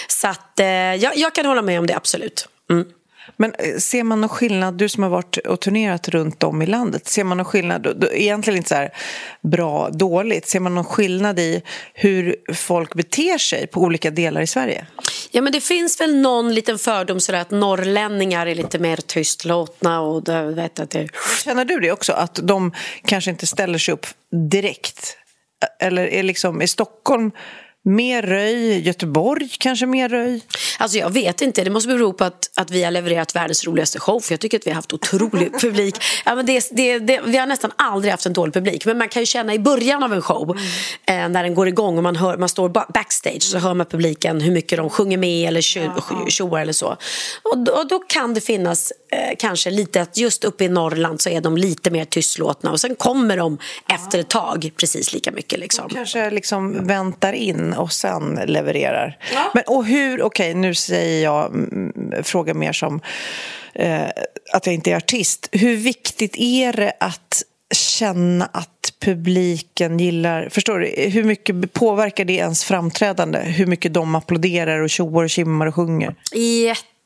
Så 0.07 0.27
att, 0.27 0.59
eh, 0.59 0.67
jag, 0.67 1.17
jag 1.17 1.35
kan 1.35 1.45
hålla 1.45 1.61
med 1.61 1.79
om 1.79 1.87
det, 1.87 1.95
absolut. 1.95 2.47
Mm. 2.69 2.87
Men 3.35 3.53
eh, 3.59 3.77
ser 3.77 4.03
man 4.03 4.21
någon 4.21 4.29
skillnad, 4.29 4.73
du 4.73 4.89
som 4.89 5.03
har 5.03 5.09
varit 5.09 5.37
och 5.37 5.59
turnerat 5.59 6.09
runt 6.09 6.43
om 6.43 6.61
i 6.61 6.65
landet, 6.65 7.07
ser 7.07 7.23
man 7.23 7.37
någon 7.37 7.45
skillnad, 7.45 8.07
egentligen 8.11 8.57
inte 8.57 8.69
så 8.69 8.75
här 8.75 8.93
bra, 9.41 9.89
dåligt, 9.89 10.47
ser 10.47 10.59
man 10.59 10.75
någon 10.75 10.85
skillnad 10.85 11.39
i 11.39 11.61
hur 11.93 12.35
folk 12.53 12.93
beter 12.93 13.37
sig 13.37 13.67
på 13.67 13.81
olika 13.81 14.11
delar 14.11 14.41
i 14.41 14.47
Sverige? 14.47 14.87
Ja, 15.31 15.41
men 15.41 15.53
det 15.53 15.61
finns 15.61 16.01
väl 16.01 16.15
någon 16.15 16.53
liten 16.53 16.79
fördom 16.79 17.19
sådär 17.19 17.39
att 17.39 17.51
norrlänningar 17.51 18.47
är 18.47 18.55
lite 18.55 18.79
mer 18.79 18.97
tystlåtna 18.97 20.01
och 20.01 20.23
det, 20.23 20.43
vet 20.43 20.79
att 20.79 20.89
det... 20.89 21.07
Känner 21.43 21.65
du 21.65 21.79
det 21.79 21.91
också, 21.91 22.13
att 22.13 22.39
de 22.43 22.73
kanske 23.05 23.31
inte 23.31 23.47
ställer 23.47 23.77
sig 23.77 23.93
upp 23.93 24.07
direkt? 24.51 25.17
Eller 25.79 26.07
är, 26.07 26.23
liksom, 26.23 26.61
är 26.61 26.67
Stockholm 26.67 27.31
mer 27.87 28.21
röj, 28.21 28.79
Göteborg 28.87 29.49
kanske 29.59 29.85
mer 29.85 30.09
röj? 30.09 30.41
Alltså 30.79 30.97
jag 30.97 31.09
vet 31.09 31.41
inte, 31.41 31.63
det 31.63 31.69
måste 31.69 31.87
bero 31.87 32.13
på 32.13 32.23
att, 32.23 32.49
att 32.55 32.71
vi 32.71 32.83
har 32.83 32.91
levererat 32.91 33.35
världens 33.35 33.65
roligaste 33.67 33.99
show 33.99 34.19
för 34.19 34.33
jag 34.33 34.39
tycker 34.39 34.57
att 34.59 34.67
vi 34.67 34.71
har 34.71 34.75
haft 34.75 34.93
otrolig 34.93 35.51
publik. 35.61 35.95
Ja, 36.25 36.35
men 36.35 36.45
det, 36.45 36.69
det, 36.71 36.99
det, 36.99 37.21
vi 37.25 37.37
har 37.37 37.47
nästan 37.47 37.71
aldrig 37.75 38.11
haft 38.11 38.25
en 38.25 38.33
dålig 38.33 38.53
publik 38.53 38.85
men 38.85 38.97
man 38.97 39.09
kan 39.09 39.21
ju 39.21 39.25
känna 39.25 39.53
i 39.53 39.59
början 39.59 40.03
av 40.03 40.13
en 40.13 40.21
show 40.21 40.57
eh, 41.05 41.29
när 41.29 41.43
den 41.43 41.55
går 41.55 41.67
igång 41.67 41.97
och 41.97 42.03
man, 42.03 42.15
hör, 42.15 42.37
man 42.37 42.49
står 42.49 42.69
ba- 42.69 42.85
backstage 42.93 43.43
så 43.43 43.57
hör 43.57 43.73
man 43.73 43.85
publiken 43.85 44.41
hur 44.41 44.51
mycket 44.51 44.77
de 44.77 44.89
sjunger 44.89 45.17
med 45.17 45.47
eller 45.47 45.61
tjo- 45.61 46.29
tjoar 46.29 46.61
eller 46.61 46.73
så. 46.73 46.97
Och 47.43 47.57
och 47.79 47.87
då 47.87 47.99
kan 47.99 48.33
det 48.33 48.41
finnas 48.41 48.93
eh, 49.11 49.35
kanske 49.39 49.69
lite 49.71 50.01
att 50.01 50.17
just 50.17 50.43
uppe 50.43 50.63
i 50.63 50.69
Norrland 50.69 51.21
så 51.21 51.29
är 51.29 51.41
de 51.41 51.57
lite 51.57 51.91
mer 51.91 52.05
tystlåtna 52.05 52.71
och 52.71 52.79
sen 52.79 52.95
kommer 52.95 53.37
de 53.37 53.57
efter 53.89 54.19
ett 54.19 54.29
tag 54.29 54.71
precis 54.77 55.13
lika 55.13 55.31
mycket 55.31 55.59
liksom. 55.59 55.89
Kanske 55.89 56.29
liksom 56.29 56.87
väntar 56.87 57.33
in 57.33 57.73
och 57.73 57.91
sen 57.91 58.39
levererar. 58.47 59.17
Men, 59.53 59.63
och 59.67 59.85
hur, 59.85 60.21
okej 60.21 60.53
nu 60.53 60.75
säger 60.75 61.23
jag, 61.23 61.53
mm, 61.53 62.23
frågar 62.23 62.53
mer 62.53 62.73
som 62.73 63.01
eh, 63.73 64.05
att 64.53 64.65
jag 64.65 64.75
inte 64.75 64.91
är 64.91 64.95
artist. 64.95 65.49
Hur 65.51 65.75
viktigt 65.75 66.35
är 66.37 66.73
det 66.73 66.93
att 66.99 67.43
känna 67.71 68.45
att 68.45 68.93
publiken 68.99 69.99
gillar, 69.99 70.49
förstår 70.49 70.79
du, 70.79 70.87
hur 71.09 71.23
mycket 71.23 71.73
påverkar 71.73 72.25
det 72.25 72.33
ens 72.33 72.63
framträdande? 72.63 73.39
Hur 73.39 73.65
mycket 73.65 73.93
de 73.93 74.15
applåderar 74.15 74.79
och 74.79 74.89
tjoar 74.89 75.23
och 75.23 75.29
kimmar 75.29 75.67
och 75.67 75.75
sjunger? 75.75 76.15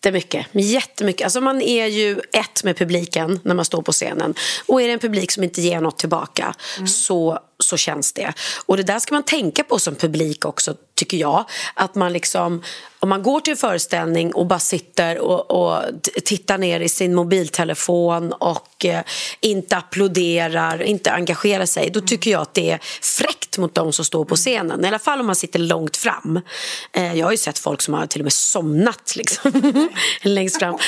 Jättemycket. 0.04 0.48
Jättemycket. 0.52 1.26
Alltså 1.26 1.42
man 1.42 1.62
är 1.62 1.86
ju 1.86 2.20
ett 2.34 2.64
med 2.64 2.78
publiken 2.78 3.40
när 3.44 3.56
man 3.56 3.66
står 3.66 3.82
på 3.82 3.92
scenen. 3.92 4.34
Och 4.66 4.82
är 4.82 4.88
det 4.88 4.94
en 4.94 5.00
publik 5.00 5.32
som 5.32 5.44
inte 5.44 5.62
ger 5.62 5.82
något 5.82 5.98
tillbaka 5.98 6.56
så, 6.88 7.40
så 7.60 7.78
känns 7.78 8.14
det. 8.14 8.34
Och 8.66 8.78
det 8.78 8.84
där 8.84 9.00
ska 9.00 9.14
man 9.14 9.24
tänka 9.24 9.64
på 9.64 9.80
som 9.80 9.96
publik 9.96 10.46
också, 10.46 10.76
tycker 10.96 11.18
jag. 11.18 11.46
Att 11.74 11.96
man 11.96 12.14
liksom, 12.14 12.64
om 13.00 13.10
man 13.10 13.24
går 13.24 13.40
till 13.40 13.52
en 13.52 13.58
föreställning 13.58 14.34
och 14.34 14.46
bara 14.46 14.60
sitter 14.60 15.20
och, 15.20 15.52
och 15.52 15.84
tittar 16.26 16.58
ner 16.58 16.80
i 16.80 16.90
sin 16.90 17.16
mobiltelefon 17.16 18.34
och 18.34 18.86
eh, 18.86 19.02
inte 19.40 19.78
applåderar, 19.78 20.82
inte 20.82 21.12
engagerar 21.12 21.66
sig, 21.66 21.90
då 21.90 22.02
tycker 22.02 22.32
jag 22.32 22.42
att 22.42 22.54
det 22.54 22.72
är 22.72 22.80
fräckt 23.02 23.41
mot 23.58 23.76
de 23.76 23.94
som 23.94 24.06
står 24.06 24.26
på 24.26 24.36
scenen. 24.36 24.86
I 24.86 24.88
alla 24.88 25.00
fall 25.00 25.20
om 25.20 25.26
man 25.26 25.36
sitter 25.36 25.60
långt 25.60 25.98
fram. 25.98 26.40
Eh, 26.94 27.14
jag 27.14 27.26
har 27.26 27.32
ju 27.32 27.38
sett 27.38 27.60
folk 27.60 27.82
som 27.82 27.94
har 27.94 28.08
till 28.08 28.22
och 28.22 28.26
med 28.26 28.34
somnat 28.34 29.16
liksom, 29.16 29.52
längst 30.22 30.60
fram. 30.60 30.78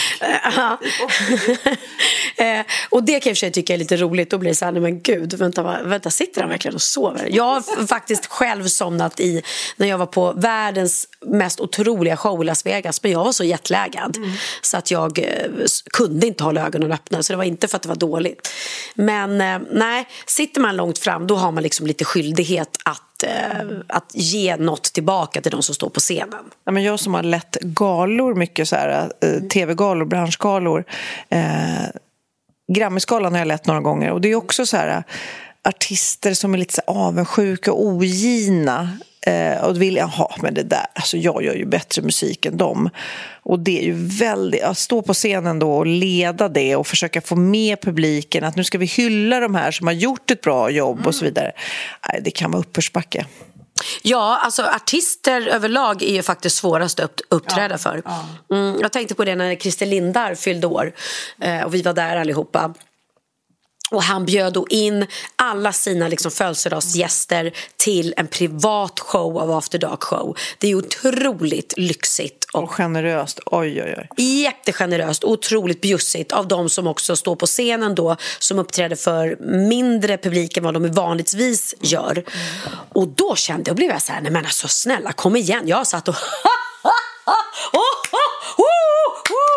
Eh, 2.35 2.65
och 2.89 3.03
det 3.03 3.19
kan 3.19 3.29
jag 3.29 3.31
i 3.31 3.33
och 3.33 3.37
för 3.37 3.39
sig 3.39 3.51
tycka 3.51 3.73
är 3.73 3.77
lite 3.77 3.97
roligt. 3.97 4.29
Då 4.29 4.37
blir 4.37 4.49
det 4.49 4.55
så 4.55 4.65
här, 4.65 4.71
nej 4.71 4.81
men 4.81 5.01
gud, 5.01 5.33
vänta, 5.33 5.83
vänta 5.83 6.09
sitter 6.09 6.41
han 6.41 6.49
verkligen 6.49 6.75
och 6.75 6.81
sover? 6.81 7.29
Jag 7.31 7.43
har 7.43 7.87
faktiskt 7.87 8.25
själv 8.25 8.67
somnat 8.67 9.19
i, 9.19 9.41
när 9.77 9.87
jag 9.87 9.97
var 9.97 10.05
på 10.05 10.31
världens 10.31 11.07
mest 11.25 11.59
otroliga 11.59 12.17
show 12.17 12.41
i 12.41 12.45
Las 12.45 12.65
Vegas, 12.65 13.03
men 13.03 13.11
jag 13.11 13.23
var 13.23 13.31
så 13.31 13.43
jetlaggad 13.43 14.17
så 14.61 14.77
att 14.77 14.91
jag 14.91 15.19
eh, 15.19 15.25
kunde 15.93 16.27
inte 16.27 16.43
hålla 16.43 16.65
ögonen 16.65 16.91
öppna, 16.91 17.23
så 17.23 17.33
det 17.33 17.37
var 17.37 17.43
inte 17.43 17.67
för 17.67 17.75
att 17.75 17.83
det 17.83 17.89
var 17.89 17.95
dåligt. 17.95 18.49
Men 18.95 19.37
nej, 19.71 20.07
sitter 20.25 20.61
man 20.61 20.75
långt 20.75 20.99
fram 20.99 21.27
då 21.27 21.35
har 21.35 21.51
man 21.51 21.63
liksom 21.63 21.87
lite 21.87 22.05
skyldighet 22.05 22.52
att, 22.59 23.23
eh, 23.23 23.77
att 23.87 24.11
ge 24.13 24.57
något 24.57 24.83
tillbaka 24.83 25.41
till 25.41 25.51
de 25.51 25.63
som 25.63 25.75
står 25.75 25.89
på 25.89 25.99
scenen. 25.99 26.43
Ja, 26.63 26.71
men 26.71 26.83
jag 26.83 26.99
som 26.99 27.13
har 27.13 27.23
lett 27.23 27.57
galor, 27.61 28.35
mycket 28.35 28.67
så 28.67 28.75
här, 28.75 29.11
eh, 29.21 29.39
tv-galor, 29.41 30.05
branschgalor. 30.05 30.83
Eh, 31.29 31.85
Grammisgalan 32.73 33.31
har 33.31 33.39
jag 33.39 33.47
lett 33.47 33.67
några 33.67 33.81
gånger 33.81 34.11
och 34.11 34.21
det 34.21 34.31
är 34.31 34.35
också 34.35 34.65
så 34.65 34.77
här 34.77 34.97
eh, 34.97 35.03
artister 35.69 36.33
som 36.33 36.53
är 36.53 36.57
lite 36.57 36.81
avundsjuka 36.87 37.73
och 37.73 37.85
ogina. 37.85 38.97
Eh, 39.25 39.63
och 39.63 39.81
vill, 39.81 39.95
jaha, 39.95 40.27
men 40.41 40.53
det 40.53 40.63
där, 40.63 40.85
alltså 40.93 41.17
jag 41.17 41.43
gör 41.43 41.53
ju 41.53 41.65
bättre 41.65 42.01
musik 42.01 42.45
än 42.45 42.57
dem. 42.57 42.89
Och 43.43 43.59
det 43.59 43.79
är 43.79 43.83
ju 43.83 43.93
väldigt, 44.19 44.63
att 44.63 44.77
stå 44.77 45.01
på 45.01 45.13
scenen 45.13 45.59
då 45.59 45.73
och 45.73 45.85
leda 45.85 46.49
det 46.49 46.75
och 46.75 46.87
försöka 46.87 47.21
få 47.21 47.35
med 47.35 47.81
publiken 47.81 48.43
att 48.43 48.55
nu 48.55 48.63
ska 48.63 48.77
vi 48.77 48.85
hylla 48.85 49.39
de 49.39 49.55
här 49.55 49.71
som 49.71 49.87
har 49.87 49.93
gjort 49.93 50.31
ett 50.31 50.41
bra 50.41 50.69
jobb 50.69 51.07
och 51.07 51.15
så 51.15 51.25
vidare. 51.25 51.51
Nej, 52.09 52.21
det 52.23 52.31
kan 52.31 52.51
vara 52.51 52.59
uppförsbacke. 52.59 53.25
Ja, 54.01 54.39
alltså 54.43 54.63
artister 54.63 55.47
överlag 55.47 56.03
är 56.03 56.13
ju 56.13 56.21
faktiskt 56.21 56.55
svårast 56.55 56.99
att 56.99 57.05
upp- 57.21 57.27
uppträda 57.29 57.77
för. 57.77 58.01
Mm, 58.51 58.77
jag 58.81 58.91
tänkte 58.91 59.15
på 59.15 59.25
det 59.25 59.35
när 59.35 59.55
Christer 59.55 59.85
Lindar 59.85 60.35
fyllde 60.35 60.67
år 60.67 60.93
eh, 61.41 61.61
och 61.61 61.73
vi 61.73 61.81
var 61.81 61.93
där 61.93 62.17
allihopa. 62.17 62.73
Och 63.93 64.03
han 64.03 64.25
bjöd 64.25 64.53
då 64.53 64.67
in 64.69 65.07
alla 65.35 65.73
sina 65.73 66.07
liksom 66.07 66.31
födelsedagsgäster 66.31 67.53
till 67.77 68.13
en 68.17 68.27
privat 68.27 68.99
show 68.99 69.39
av 69.39 69.51
After 69.51 69.79
Dark 69.79 70.03
Show. 70.03 70.37
Det 70.57 70.67
är 70.71 70.75
otroligt 70.75 71.73
lyxigt 71.77 72.45
och, 72.53 72.63
Och 72.63 72.71
generöst, 72.71 73.39
oj 73.45 73.83
oj 73.83 74.07
oj. 74.17 74.23
jättegeneröst 74.23 75.23
otroligt 75.23 75.81
bjussigt 75.81 76.31
av 76.31 76.47
de 76.47 76.69
som 76.69 76.87
också 76.87 77.15
står 77.15 77.35
på 77.35 77.45
scenen 77.45 77.95
då 77.95 78.15
som 78.39 78.59
uppträder 78.59 78.95
för 78.95 79.37
mindre 79.69 80.17
publik 80.17 80.57
än 80.57 80.63
vad 80.63 80.73
de 80.73 80.91
vanligtvis 80.91 81.75
gör. 81.81 82.23
Och 82.93 83.07
då 83.07 83.35
kände 83.35 83.69
jag, 83.69 83.75
blev 83.75 83.89
jag 83.89 84.01
så 84.01 84.11
här, 84.11 84.21
nej 84.21 84.31
men 84.31 84.45
alltså 84.45 84.67
snälla 84.67 85.11
kom 85.11 85.35
igen. 85.35 85.67
Jag 85.67 85.87
satt 85.87 86.07
och 86.07 86.15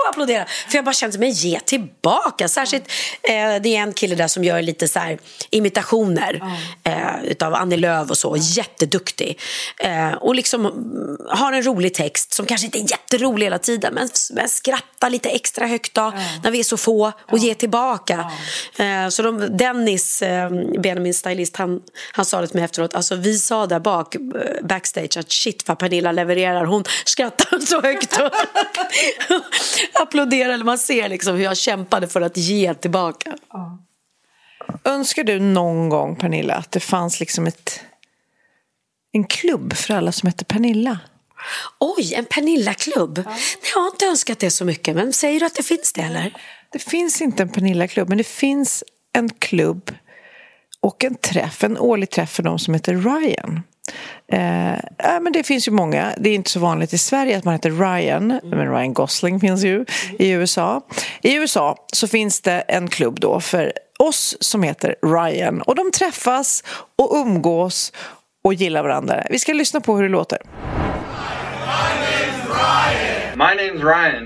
applådera. 0.09 0.47
För 0.69 0.79
jag 0.79 0.85
bara 0.85 0.93
kände 0.93 1.19
mig 1.19 1.31
ge 1.31 1.61
tillbaka. 1.61 2.49
Särskilt, 2.49 2.85
eh, 3.23 3.33
det 3.33 3.77
är 3.77 3.83
en 3.83 3.93
kille 3.93 4.15
där 4.15 4.29
som 4.29 4.45
gör 4.45 4.63
lite 4.63 4.89
så 4.89 4.99
här 4.99 5.19
imitationer 5.51 6.41
eh, 6.85 7.25
utav 7.25 7.55
Annie 7.55 7.77
Lööf 7.77 8.11
och 8.11 8.19
så. 8.19 8.37
Jätteduktig. 8.39 9.41
Eh, 9.79 10.13
och 10.13 10.35
liksom 10.35 10.67
mm, 10.67 11.17
har 11.31 11.53
en 11.53 11.63
rolig 11.63 11.95
text 11.95 12.35
som 12.35 12.47
kanske 12.47 12.65
inte 12.67 12.79
är 12.79 12.91
jätterolig 12.91 13.47
hela 13.47 13.59
tiden 13.59 13.95
men, 13.95 14.09
men 14.31 14.49
skrattar 14.49 15.11
lite 15.11 15.29
extra 15.29 15.67
högt 15.67 15.95
då 15.95 16.13
när 16.43 16.51
vi 16.51 16.59
är 16.61 16.65
så 16.65 16.77
få 16.77 17.13
och 17.31 17.39
ger 17.39 17.55
tillbaka. 17.55 18.31
Eh, 18.77 19.09
så 19.09 19.23
de, 19.23 19.57
Dennis, 19.57 20.23
eh, 20.23 20.51
Benjamins 20.79 21.19
stylist, 21.19 21.57
han, 21.57 21.81
han 22.13 22.25
sa 22.25 22.41
det 22.41 22.47
till 22.47 22.57
mig 22.57 22.65
efteråt. 22.65 22.95
Alltså 22.95 23.15
vi 23.15 23.39
sa 23.39 23.67
där 23.67 23.81
bak, 23.81 24.15
eh, 24.15 24.21
backstage 24.63 25.17
att 25.17 25.33
shit 25.33 25.69
vad 25.69 25.79
Pernilla 25.79 26.13
levererar. 26.13 26.65
Hon 26.65 26.85
skrattar 27.05 27.59
så 27.59 27.83
högt 27.83 28.19
applåderar. 30.03 30.53
Eller 30.53 30.65
man 30.65 30.79
ser 30.79 31.09
liksom 31.09 31.37
hur 31.37 31.45
jag 31.45 31.57
kämpade 31.57 32.09
för 32.09 32.21
att 32.21 32.37
ge 32.37 32.75
tillbaka. 32.75 33.37
Önskar 34.85 35.25
du 35.25 35.41
någon 35.41 35.89
gång, 35.89 36.17
Pernilla, 36.17 36.55
att 36.55 36.73
det 36.73 36.81
fanns 36.81 37.21
liksom 37.21 37.47
ett, 37.47 37.81
en 39.13 39.25
klubb 39.25 39.73
för 39.73 39.95
alla 39.95 40.13
som 40.13 40.27
heter 40.27 40.45
Pernilla? 40.45 40.99
Oj, 41.79 42.15
en 42.15 42.25
Pernilla-klubb. 42.25 43.23
Nej, 43.27 43.39
Jag 43.75 43.81
har 43.81 43.87
inte 43.87 44.07
önskat 44.07 44.39
det 44.39 44.51
så 44.51 44.65
mycket, 44.65 44.97
men 44.97 45.13
säger 45.13 45.41
du 45.41 45.47
att 45.47 45.55
det 45.55 45.63
finns 45.63 45.93
det 45.93 46.01
eller? 46.01 46.37
Det 46.73 46.79
finns 46.79 47.23
inte 47.23 47.43
en 47.43 47.49
Pernilla-klubb, 47.49 48.09
men 48.09 48.19
det 48.19 48.27
finns 48.27 48.85
en 49.13 49.29
klubb 49.29 49.95
och 50.81 51.05
en 51.05 51.15
träff, 51.15 51.65
en 51.65 51.79
årlig 51.79 52.11
träff 52.11 52.31
för 52.31 52.43
de 52.43 52.59
som 52.59 52.75
heter 52.75 52.95
Ryan. 52.95 53.63
Eh, 54.33 54.75
ja, 54.99 55.21
men 55.21 55.33
det 55.33 55.43
finns 55.43 55.69
ju 55.69 55.73
många. 55.73 56.15
Det 56.17 56.31
är 56.31 56.35
inte 56.35 56.51
så 56.51 56.61
vanligt 56.61 56.93
i 56.93 56.99
Sverige 56.99 57.39
att 57.39 57.45
man 57.45 57.55
heter 57.55 57.71
Ryan, 57.71 58.41
men 58.43 58.73
Ryan 58.73 58.95
Gosling 58.95 59.41
finns 59.41 59.65
ju 59.65 59.85
i 60.19 60.31
USA. 60.31 60.83
I 61.23 61.35
USA 61.35 61.77
så 61.93 62.09
finns 62.09 62.41
det 62.41 62.61
en 62.61 62.89
klubb 62.89 63.21
då 63.21 63.41
för 63.41 63.73
oss 63.99 64.37
som 64.41 64.63
heter 64.63 64.95
Ryan 65.03 65.63
och 65.63 65.75
de 65.75 65.91
träffas 65.91 66.65
och 66.99 67.17
umgås 67.17 67.93
och 68.45 68.55
gillar 68.55 68.83
varandra. 68.83 69.27
Vi 69.31 69.39
ska 69.39 69.53
lyssna 69.53 69.81
på 69.81 69.97
hur 69.97 70.03
det 70.03 70.09
låter. 70.09 70.39
My 70.45 71.73
name's 71.73 72.47
Ryan, 72.49 73.06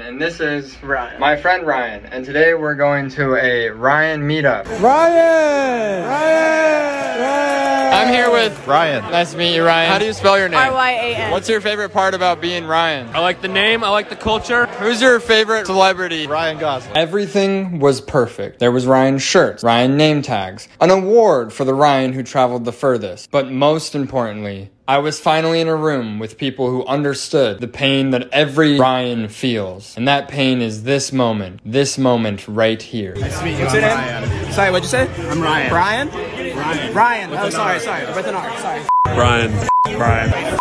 and 0.02 0.22
this 0.22 0.38
is 0.38 0.80
Ryan. 0.84 1.18
my 1.18 1.36
friend 1.36 1.66
Ryan, 1.66 2.06
and 2.06 2.24
today 2.24 2.54
we're 2.54 2.76
going 2.76 3.08
to 3.11 3.34
a 3.34 3.68
Ryan 3.70 4.20
meetup. 4.22 4.66
Ryan! 4.80 6.06
Ryan! 6.06 7.20
Ryan! 7.20 7.92
I'm 7.92 8.14
here 8.14 8.30
with 8.30 8.68
Ryan. 8.68 9.02
Nice 9.11 9.32
to 9.32 9.36
meet 9.36 9.56
you, 9.56 9.64
Ryan. 9.64 9.90
How 9.90 9.98
do 9.98 10.04
you 10.04 10.12
spell 10.12 10.38
your 10.38 10.48
name? 10.48 10.61
R-Y-A-N. 10.61 11.32
What's 11.32 11.48
your 11.48 11.61
favorite 11.61 11.88
part 11.88 12.14
about 12.14 12.40
being 12.40 12.66
Ryan? 12.66 13.08
I 13.08 13.18
like 13.18 13.42
the 13.42 13.48
name, 13.48 13.82
I 13.82 13.88
like 13.88 14.11
the 14.11 14.16
culture. 14.16 14.66
Who's 14.66 15.02
your 15.02 15.18
favorite 15.18 15.66
celebrity? 15.66 16.28
Ryan 16.28 16.58
Gosling. 16.58 16.96
Everything 16.96 17.80
was 17.80 18.00
perfect. 18.00 18.61
There 18.61 18.70
was 18.70 18.86
Ryan's 18.86 19.22
shirts, 19.22 19.64
Ryan 19.64 19.96
name 19.96 20.22
tags, 20.22 20.68
an 20.80 20.90
award 20.90 21.52
for 21.52 21.64
the 21.64 21.74
Ryan 21.74 22.12
who 22.12 22.22
traveled 22.22 22.64
the 22.64 22.72
furthest. 22.72 23.32
But 23.32 23.50
most 23.50 23.96
importantly, 23.96 24.70
I 24.91 24.99
was 24.99 25.20
finally 25.20 25.61
in 25.61 25.68
a 25.68 25.76
room 25.76 26.18
with 26.18 26.36
people 26.36 26.68
who 26.68 26.84
understood 26.84 27.61
the 27.61 27.68
pain 27.68 28.11
that 28.11 28.28
every 28.30 28.76
Ryan 28.76 29.28
feels. 29.28 29.97
And 29.97 30.09
that 30.09 30.26
pain 30.26 30.61
is 30.61 30.82
this 30.82 31.12
moment, 31.12 31.61
this 31.64 31.97
moment 31.97 32.49
right 32.49 32.82
here. 32.82 33.14
Nice 33.14 33.38
to 33.38 33.45
meet 33.45 33.53
you. 33.57 33.61
What's 33.61 33.74
your 33.74 33.82
name? 33.82 34.53
Sorry, 34.53 34.72
what'd 34.72 34.82
you 34.82 34.88
say? 34.88 35.09
I'm 35.30 35.41
Ryan. 35.41 35.68
Brian? 35.70 36.09
Ryan. 36.09 36.93
Ryan. 36.93 37.30
Oh, 37.34 37.51
sorry, 37.51 37.78
sorry. 37.78 38.05
With 38.16 38.26
an 38.26 38.34
R. 38.34 38.59
Sorry. 38.59 38.82
Brian. 39.05 39.70
Brian. 39.97 40.59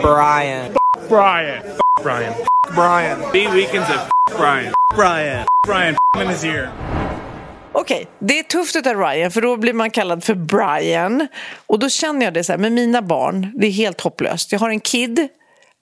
Brian. 0.00 0.76
Brian. 1.08 1.78
Brian. 2.02 2.46
Brian. 2.74 3.32
B 3.32 3.48
weekends 3.48 3.90
at 3.90 4.12
Brian. 4.28 4.72
Brian. 4.94 5.44
Brian 5.64 5.96
in 6.14 6.28
his 6.28 6.44
ear. 6.44 6.72
Okej, 7.74 8.06
det 8.18 8.38
är 8.38 8.42
tufft 8.42 8.76
att 8.76 8.86
Ryan 8.86 9.30
för 9.30 9.40
då 9.40 9.56
blir 9.56 9.72
man 9.72 9.90
kallad 9.90 10.24
för 10.24 10.34
Brian. 10.34 11.28
Och 11.66 11.78
då 11.78 11.88
känner 11.88 12.26
jag 12.26 12.34
det 12.34 12.44
så 12.44 12.52
här 12.52 12.58
med 12.58 12.72
mina 12.72 13.02
barn, 13.02 13.52
det 13.54 13.66
är 13.66 13.70
helt 13.70 14.00
hopplöst. 14.00 14.52
Jag 14.52 14.58
har 14.58 14.70
en 14.70 14.80
kid, 14.80 15.18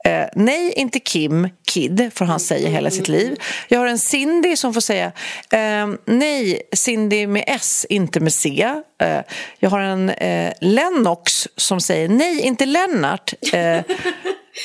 eh, 0.04 0.26
nej 0.34 0.72
inte 0.76 1.00
Kim, 1.00 1.48
Kid 1.66 2.10
får 2.14 2.24
han 2.24 2.40
säga 2.40 2.68
hela 2.68 2.90
sitt 2.90 3.08
liv. 3.08 3.36
Jag 3.68 3.78
har 3.78 3.86
en 3.86 3.98
Cindy 3.98 4.56
som 4.56 4.74
får 4.74 4.80
säga 4.80 5.12
eh, 5.52 5.88
nej, 6.04 6.62
Cindy 6.72 7.26
med 7.26 7.44
S, 7.46 7.86
inte 7.88 8.20
med 8.20 8.32
C. 8.32 8.74
Eh, 9.02 9.20
jag 9.58 9.70
har 9.70 9.80
en 9.80 10.10
eh, 10.10 10.52
Lennox 10.60 11.48
som 11.56 11.80
säger 11.80 12.08
nej, 12.08 12.40
inte 12.40 12.66
Lennart. 12.66 13.34
Eh, 13.52 13.82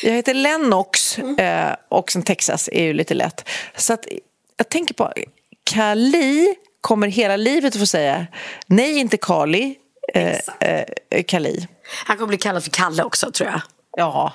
jag 0.04 0.12
heter 0.12 0.34
Lennox 0.34 1.20
eh, 1.20 1.76
och 1.90 2.12
sen 2.12 2.24
Texas 2.24 2.70
är 2.72 2.84
ju 2.84 2.94
lite 2.94 3.14
lätt. 3.14 3.50
Så 3.76 3.94
att 3.94 4.08
jag 4.58 4.70
tänker 4.70 4.94
på 4.94 5.14
Kali 5.64 6.56
kommer 6.86 7.08
hela 7.08 7.38
livet 7.38 7.74
att 7.74 7.80
få 7.80 7.86
säga 7.86 8.28
nej, 8.68 8.98
inte 8.98 9.18
Kali, 9.18 9.76
eh, 10.14 10.38
eh, 10.60 11.24
Kali. 11.28 11.68
Han 12.06 12.18
kommer 12.18 12.28
bli 12.28 12.38
kallad 12.38 12.64
för 12.64 12.72
Kalle 12.72 13.04
också 13.04 13.32
tror 13.32 13.50
jag. 13.50 13.62
Ja, 13.98 14.34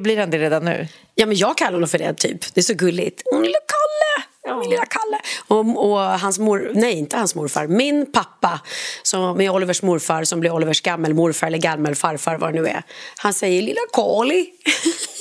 blir 0.00 0.18
han 0.18 0.30
det 0.30 0.38
redan 0.38 0.64
nu? 0.64 0.88
Ja, 1.14 1.26
men 1.26 1.36
jag 1.36 1.56
kallar 1.56 1.72
honom 1.72 1.88
för 1.88 1.98
det 1.98 2.14
typ. 2.14 2.54
Det 2.54 2.60
är 2.60 2.62
så 2.62 2.74
gulligt. 2.74 3.22
Min 3.32 3.42
lilla 3.42 3.58
Kalle! 3.58 4.60
Min 4.60 4.70
lilla 4.70 4.86
Kalle. 4.86 5.20
Och, 5.46 5.90
och 5.90 5.98
hans 5.98 6.38
mor, 6.38 6.70
nej 6.74 6.92
inte 6.92 7.16
hans 7.16 7.34
morfar, 7.34 7.66
min 7.66 8.12
pappa 8.12 8.60
som 9.02 9.40
är 9.40 9.50
Olivers 9.50 9.82
morfar 9.82 10.24
som 10.24 10.40
blir 10.40 10.50
Olivers 10.50 10.80
gammelmorfar 10.80 11.46
eller 11.46 11.58
gammelfarfar 11.58 12.38
vad 12.38 12.54
det 12.54 12.62
nu 12.62 12.68
är. 12.68 12.82
Han 13.16 13.34
säger 13.34 13.62
lilla 13.62 13.80
Kali. 13.92 14.46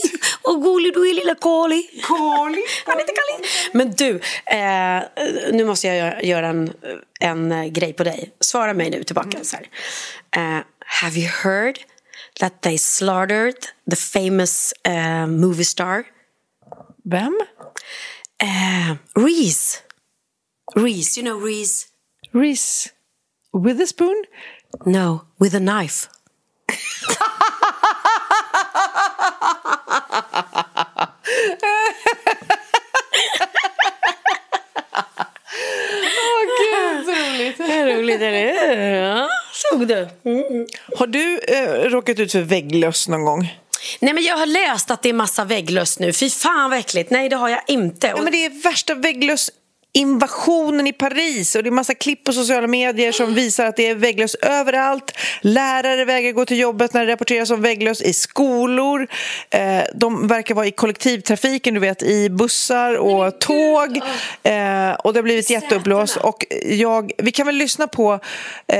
Och 0.47 0.61
gullig 0.63 0.93
du 0.93 1.09
är 1.09 1.13
lilla 1.13 1.35
Kali. 1.35 1.83
Kali. 2.03 2.63
Han 2.85 2.97
heter 2.97 3.13
Kali. 3.15 3.47
Men 3.73 3.91
du, 3.91 4.09
eh, 4.45 5.03
nu 5.53 5.65
måste 5.65 5.87
jag 5.87 6.23
göra- 6.23 6.47
en, 6.47 6.73
en 7.19 7.51
eh, 7.51 7.65
grej 7.65 7.93
på 7.93 8.03
dig. 8.03 8.31
Svara 8.39 8.73
mig 8.73 8.89
nu 8.89 9.03
tillbaka. 9.03 9.37
Så 9.43 9.57
här. 9.57 9.67
Eh, 10.57 10.63
have 10.85 11.19
you 11.19 11.27
heard 11.43 11.79
that 12.39 12.61
they 12.61 12.77
slaughtered 12.77 13.55
the 13.89 13.95
famous 13.95 14.73
eh, 14.83 15.27
movie 15.27 15.65
star? 15.65 16.03
Vem? 17.03 17.39
Eh, 18.43 18.95
Reese. 19.25 19.79
Reese, 20.75 21.19
you 21.19 21.25
know 21.29 21.39
Reese? 21.47 21.85
Reese 22.33 22.89
Witherspoon? 23.53 24.23
No, 24.85 25.19
with 25.39 25.55
a 25.55 25.59
knife. 25.59 26.09
Åh 30.21 30.24
gud, 36.59 37.05
så 37.05 37.11
roligt. 37.11 37.59
roligt, 37.97 38.21
eller 38.21 38.93
Ja, 38.93 39.29
såg 39.53 39.87
du? 39.87 40.07
Har 40.97 41.07
du 41.07 41.39
eh, 41.39 41.89
råkat 41.89 42.19
ut 42.19 42.31
för 42.31 42.41
vägglöss 42.41 43.07
någon 43.07 43.25
gång? 43.25 43.55
Nej, 43.99 44.13
men 44.13 44.23
jag 44.23 44.37
har 44.37 44.45
läst 44.45 44.91
att 44.91 45.01
det 45.01 45.09
är 45.09 45.13
massa 45.13 45.43
vägglöss 45.43 45.99
nu. 45.99 46.13
Fy 46.13 46.29
fan 46.29 46.69
vad 46.69 46.79
äckligt. 46.79 47.09
Nej, 47.11 47.29
det 47.29 47.35
har 47.35 47.49
jag 47.49 47.61
inte. 47.67 48.07
Ja, 48.07 48.21
men 48.21 48.31
det 48.31 48.45
är 48.45 48.63
värsta 48.63 48.95
vägglöss 48.95 49.51
invasionen 49.95 50.87
i 50.87 50.93
Paris 50.93 51.55
och 51.55 51.63
det 51.63 51.69
är 51.69 51.71
massa 51.71 51.93
klipp 51.93 52.23
på 52.23 52.33
sociala 52.33 52.67
medier 52.67 53.11
som 53.11 53.33
visar 53.33 53.65
att 53.65 53.75
det 53.75 53.87
är 53.87 53.95
vägglöss 53.95 54.35
överallt. 54.35 55.17
Lärare 55.41 56.05
vägrar 56.05 56.31
gå 56.31 56.45
till 56.45 56.59
jobbet 56.59 56.93
när 56.93 57.05
det 57.05 57.13
rapporteras 57.13 57.51
om 57.51 57.61
vägglöss 57.61 58.01
i 58.01 58.13
skolor. 58.13 59.07
Eh, 59.49 59.83
de 59.95 60.27
verkar 60.27 60.55
vara 60.55 60.67
i 60.67 60.71
kollektivtrafiken, 60.71 61.73
du 61.73 61.79
vet, 61.79 62.03
i 62.03 62.29
bussar 62.29 62.93
och 62.93 63.39
tåg. 63.39 63.97
Eh, 64.43 64.91
och 64.91 65.13
det 65.13 65.19
har 65.19 65.23
blivit 65.23 65.49
jätteuppblåst. 65.49 66.17
Och 66.17 66.45
jag, 66.65 67.11
vi 67.17 67.31
kan 67.31 67.45
väl 67.45 67.55
lyssna 67.55 67.87
på, 67.87 68.19
eh, 68.67 68.79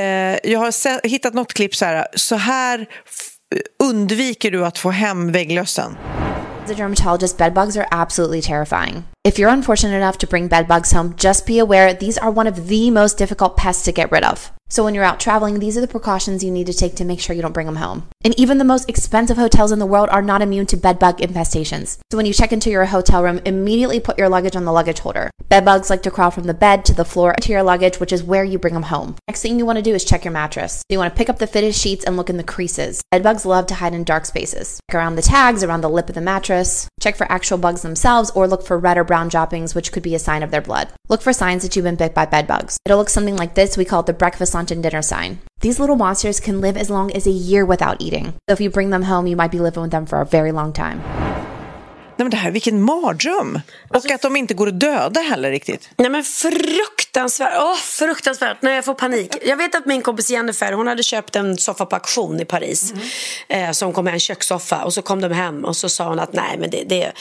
jag 0.52 0.60
har 0.60 1.08
hittat 1.08 1.34
något 1.34 1.54
klipp 1.54 1.76
så 1.76 1.86
här, 1.86 2.08
så 2.16 2.36
här 2.36 2.88
undviker 3.84 4.52
du 4.52 4.66
att 4.66 4.78
få 4.78 4.90
hem 4.90 5.32
vägglössen. 5.32 5.98
A 6.68 6.74
dermatologist, 6.74 7.38
bedbugs 7.38 7.78
are 7.78 7.88
absolutely 7.92 8.42
terrifying. 8.42 9.06
If 9.24 9.38
you're 9.38 9.50
unfortunate 9.50 9.96
enough 9.96 10.18
to 10.18 10.28
bring 10.28 10.48
bedbugs 10.48 10.92
home, 10.94 11.16
just 11.16 11.46
be 11.46 11.60
aware 11.60 11.94
these 11.94 12.18
are 12.18 12.32
one 12.32 12.48
of 12.48 12.68
the 12.68 12.90
most 12.90 13.20
difficult 13.20 13.56
pests 13.56 13.84
to 13.84 13.92
get 13.92 14.12
rid 14.12 14.24
of. 14.24 14.52
So 14.68 14.84
when 14.84 14.96
you're 14.96 15.04
out 15.04 15.20
traveling, 15.20 15.60
these 15.60 15.78
are 15.78 15.82
the 15.82 15.88
precautions 15.88 16.44
you 16.44 16.52
need 16.52 16.66
to 16.66 16.74
take 16.74 16.96
to 16.96 17.06
make 17.06 17.20
sure 17.20 17.36
you 17.36 17.42
don't 17.44 17.54
bring 17.54 17.68
them 17.68 17.76
home. 17.76 18.08
And 18.24 18.38
even 18.40 18.58
the 18.58 18.64
most 18.64 18.90
expensive 18.90 19.38
hotels 19.38 19.72
in 19.72 19.78
the 19.78 19.86
world 19.86 20.10
are 20.10 20.24
not 20.24 20.42
immune 20.42 20.66
to 20.68 20.78
bedbug 20.78 21.20
infestations. 21.20 22.00
So 22.10 22.18
when 22.18 22.26
you 22.26 22.34
check 22.34 22.52
into 22.52 22.72
your 22.72 22.86
hotel 22.86 23.24
room, 23.24 23.40
immediately 23.46 24.00
put 24.00 24.18
your 24.18 24.28
luggage 24.28 24.56
on 24.56 24.66
the 24.66 24.72
luggage 24.72 25.00
holder. 25.00 25.30
Bedbugs 25.50 25.92
like 25.92 26.02
to 26.02 26.12
crawl 26.12 26.32
from 26.32 26.46
the 26.46 26.54
bed 26.56 26.84
to 26.86 26.94
the 26.96 27.06
floor 27.06 27.36
to 27.42 27.52
your 27.52 27.62
luggage, 27.62 28.00
which 28.00 28.12
is 28.12 28.24
where 28.24 28.44
you 28.44 28.58
bring 28.58 28.74
them 28.74 28.84
home. 28.84 29.16
Next 29.28 29.44
thing 29.44 29.60
you 29.60 29.68
want 29.68 29.78
to 29.78 29.84
do 29.84 29.94
is 29.94 30.04
check 30.04 30.26
your 30.26 30.32
mattress. 30.32 30.82
You 30.90 30.98
want 30.98 31.14
to 31.14 31.18
pick 31.18 31.30
up 31.30 31.38
the 31.38 31.46
fitted 31.46 31.76
sheets 31.76 32.04
and 32.04 32.18
look 32.18 32.32
in 32.32 32.38
the 32.38 32.44
creases. 32.44 33.04
Bedbugs 33.12 33.46
love 33.46 33.68
to 33.68 33.76
hide 33.76 33.94
in 33.94 34.04
dark 34.04 34.26
spaces. 34.26 34.80
Check 34.90 34.96
around 34.96 35.16
the 35.16 35.22
tags, 35.22 35.64
around 35.64 35.82
the 35.82 35.90
lip 35.90 36.10
of 36.10 36.16
the 36.16 36.22
mattress. 36.22 36.90
Check 37.00 37.16
for 37.16 37.32
actual 37.32 37.60
bugs 37.60 37.84
themselves 37.84 38.32
or 38.32 38.48
look 38.48 38.66
for 38.66 38.80
red 38.80 38.98
or 38.98 39.04
brown 39.04 39.28
droppings, 39.28 39.76
which 39.76 39.92
could 39.92 40.02
be 40.02 40.16
a 40.16 40.20
sign 40.20 40.42
of 40.42 40.50
their 40.50 40.60
blood. 40.60 40.90
Look 41.08 41.22
for 41.22 41.34
signs 41.34 41.62
that 41.62 41.76
you've 41.76 41.86
been 41.86 41.96
bit 41.96 42.16
by 42.16 42.26
bedbugs. 42.26 42.80
It'll 42.84 42.98
look 42.98 43.10
something 43.10 43.38
like 43.38 43.54
this. 43.54 43.78
We 43.78 43.86
call 43.86 44.00
it 44.00 44.08
the 44.08 44.14
breakfast, 44.14 44.55
lunch, 44.56 44.72
and 44.72 44.82
dinner 44.82 45.04
sign. 45.04 45.38
These 45.62 45.80
little 45.80 45.96
monsters 45.96 46.40
can 46.40 46.62
live 46.62 46.78
as 46.78 46.90
long 46.90 47.12
as 47.12 47.28
a 47.28 47.32
year 47.32 47.64
without 47.66 48.02
eating. 48.02 48.34
So 48.48 48.54
if 48.54 48.62
you 48.62 48.72
bring 48.72 48.90
them 48.90 49.04
home, 49.04 49.28
you 49.28 49.36
might 49.36 49.52
be 49.52 49.60
living 49.60 49.84
with 49.84 49.92
them 49.92 50.08
for 50.08 50.20
a 50.22 50.26
very 50.26 50.52
long 50.52 50.74
time. 50.74 51.25
Nej, 52.18 52.24
men 52.26 52.30
det 52.30 52.38
här, 52.38 52.52
vilken 52.52 52.82
mardröm! 52.82 53.60
Och 53.90 54.12
att 54.12 54.22
de 54.22 54.36
inte 54.36 54.54
går 54.54 54.68
att 54.68 54.80
döda 54.80 55.20
heller 55.22 55.52
riktigt. 55.52 55.90
Nej 55.98 56.10
men 56.10 56.24
fruktansvärt, 56.24 57.54
åh 57.58 57.76
fruktansvärt, 57.76 58.62
när 58.62 58.72
jag 58.72 58.86
får 58.86 58.94
panik. 58.94 59.38
Jag 59.46 59.58
vet 59.58 59.76
att 59.76 59.86
min 59.86 60.02
kompis 60.02 60.30
Jennifer, 60.30 60.72
hon 60.72 60.88
hade 60.88 61.04
köpt 61.04 61.36
en 61.36 61.58
soffa 61.58 61.86
på 61.86 61.96
auktion 61.96 62.40
i 62.40 62.46
Paris. 62.46 62.94
Eh, 63.48 63.72
som 63.72 63.94
kom 63.94 64.06
med 64.06 64.14
en 64.14 64.20
kökssoffa 64.20 64.84
och 64.84 64.94
så 64.94 65.02
kom 65.02 65.22
de 65.22 65.32
hem 65.32 65.66
och 65.66 65.76
så 65.78 65.90
sa 65.90 66.10
hon 66.10 66.20
att 66.20 66.34
nej 66.34 66.58
men 66.60 66.70
det, 66.70 66.84
det, 66.84 67.04
eh, 67.04 67.12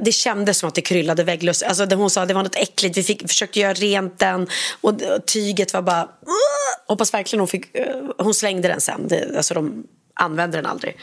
det 0.00 0.12
kändes 0.12 0.58
som 0.58 0.68
att 0.68 0.74
det 0.74 0.82
kryllade 0.82 1.24
vägglöss. 1.24 1.62
Alltså 1.62 1.86
det, 1.86 1.96
hon 1.96 2.10
sa 2.10 2.22
att 2.22 2.28
det 2.28 2.34
var 2.34 2.42
något 2.42 2.56
äckligt, 2.56 2.96
vi 2.96 3.02
fick, 3.02 3.28
försökte 3.28 3.60
göra 3.60 3.74
rent 3.74 4.18
den 4.18 4.48
och, 4.80 4.90
och 4.90 5.26
tyget 5.26 5.72
var 5.72 5.82
bara, 5.82 6.02
"Åh!" 6.26 6.86
hoppas 6.88 7.14
verkligen 7.14 7.40
hon 7.40 7.48
fick, 7.48 7.76
eh, 7.76 7.86
hon 8.18 8.34
slängde 8.34 8.68
den 8.68 8.80
sen. 8.80 9.08
Det, 9.08 9.36
alltså 9.36 9.54
de 9.54 9.84
använder 10.16 10.58
den 10.58 10.70
aldrig. 10.70 10.96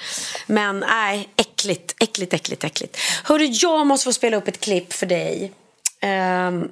Men 0.48 0.80
nej, 0.80 1.30
äckligt, 1.36 1.96
äckligt, 2.00 2.34
äckligt, 2.34 2.64
äckligt. 2.64 2.98
Hörru, 3.24 3.46
jag 3.46 3.88
måste 3.88 4.04
få 4.04 4.14
spela 4.14 4.38
upp 4.38 4.48
ett 4.48 4.60
klipp 4.60 4.94
för 4.94 5.06
dig. 5.06 5.52
Um, 6.42 6.72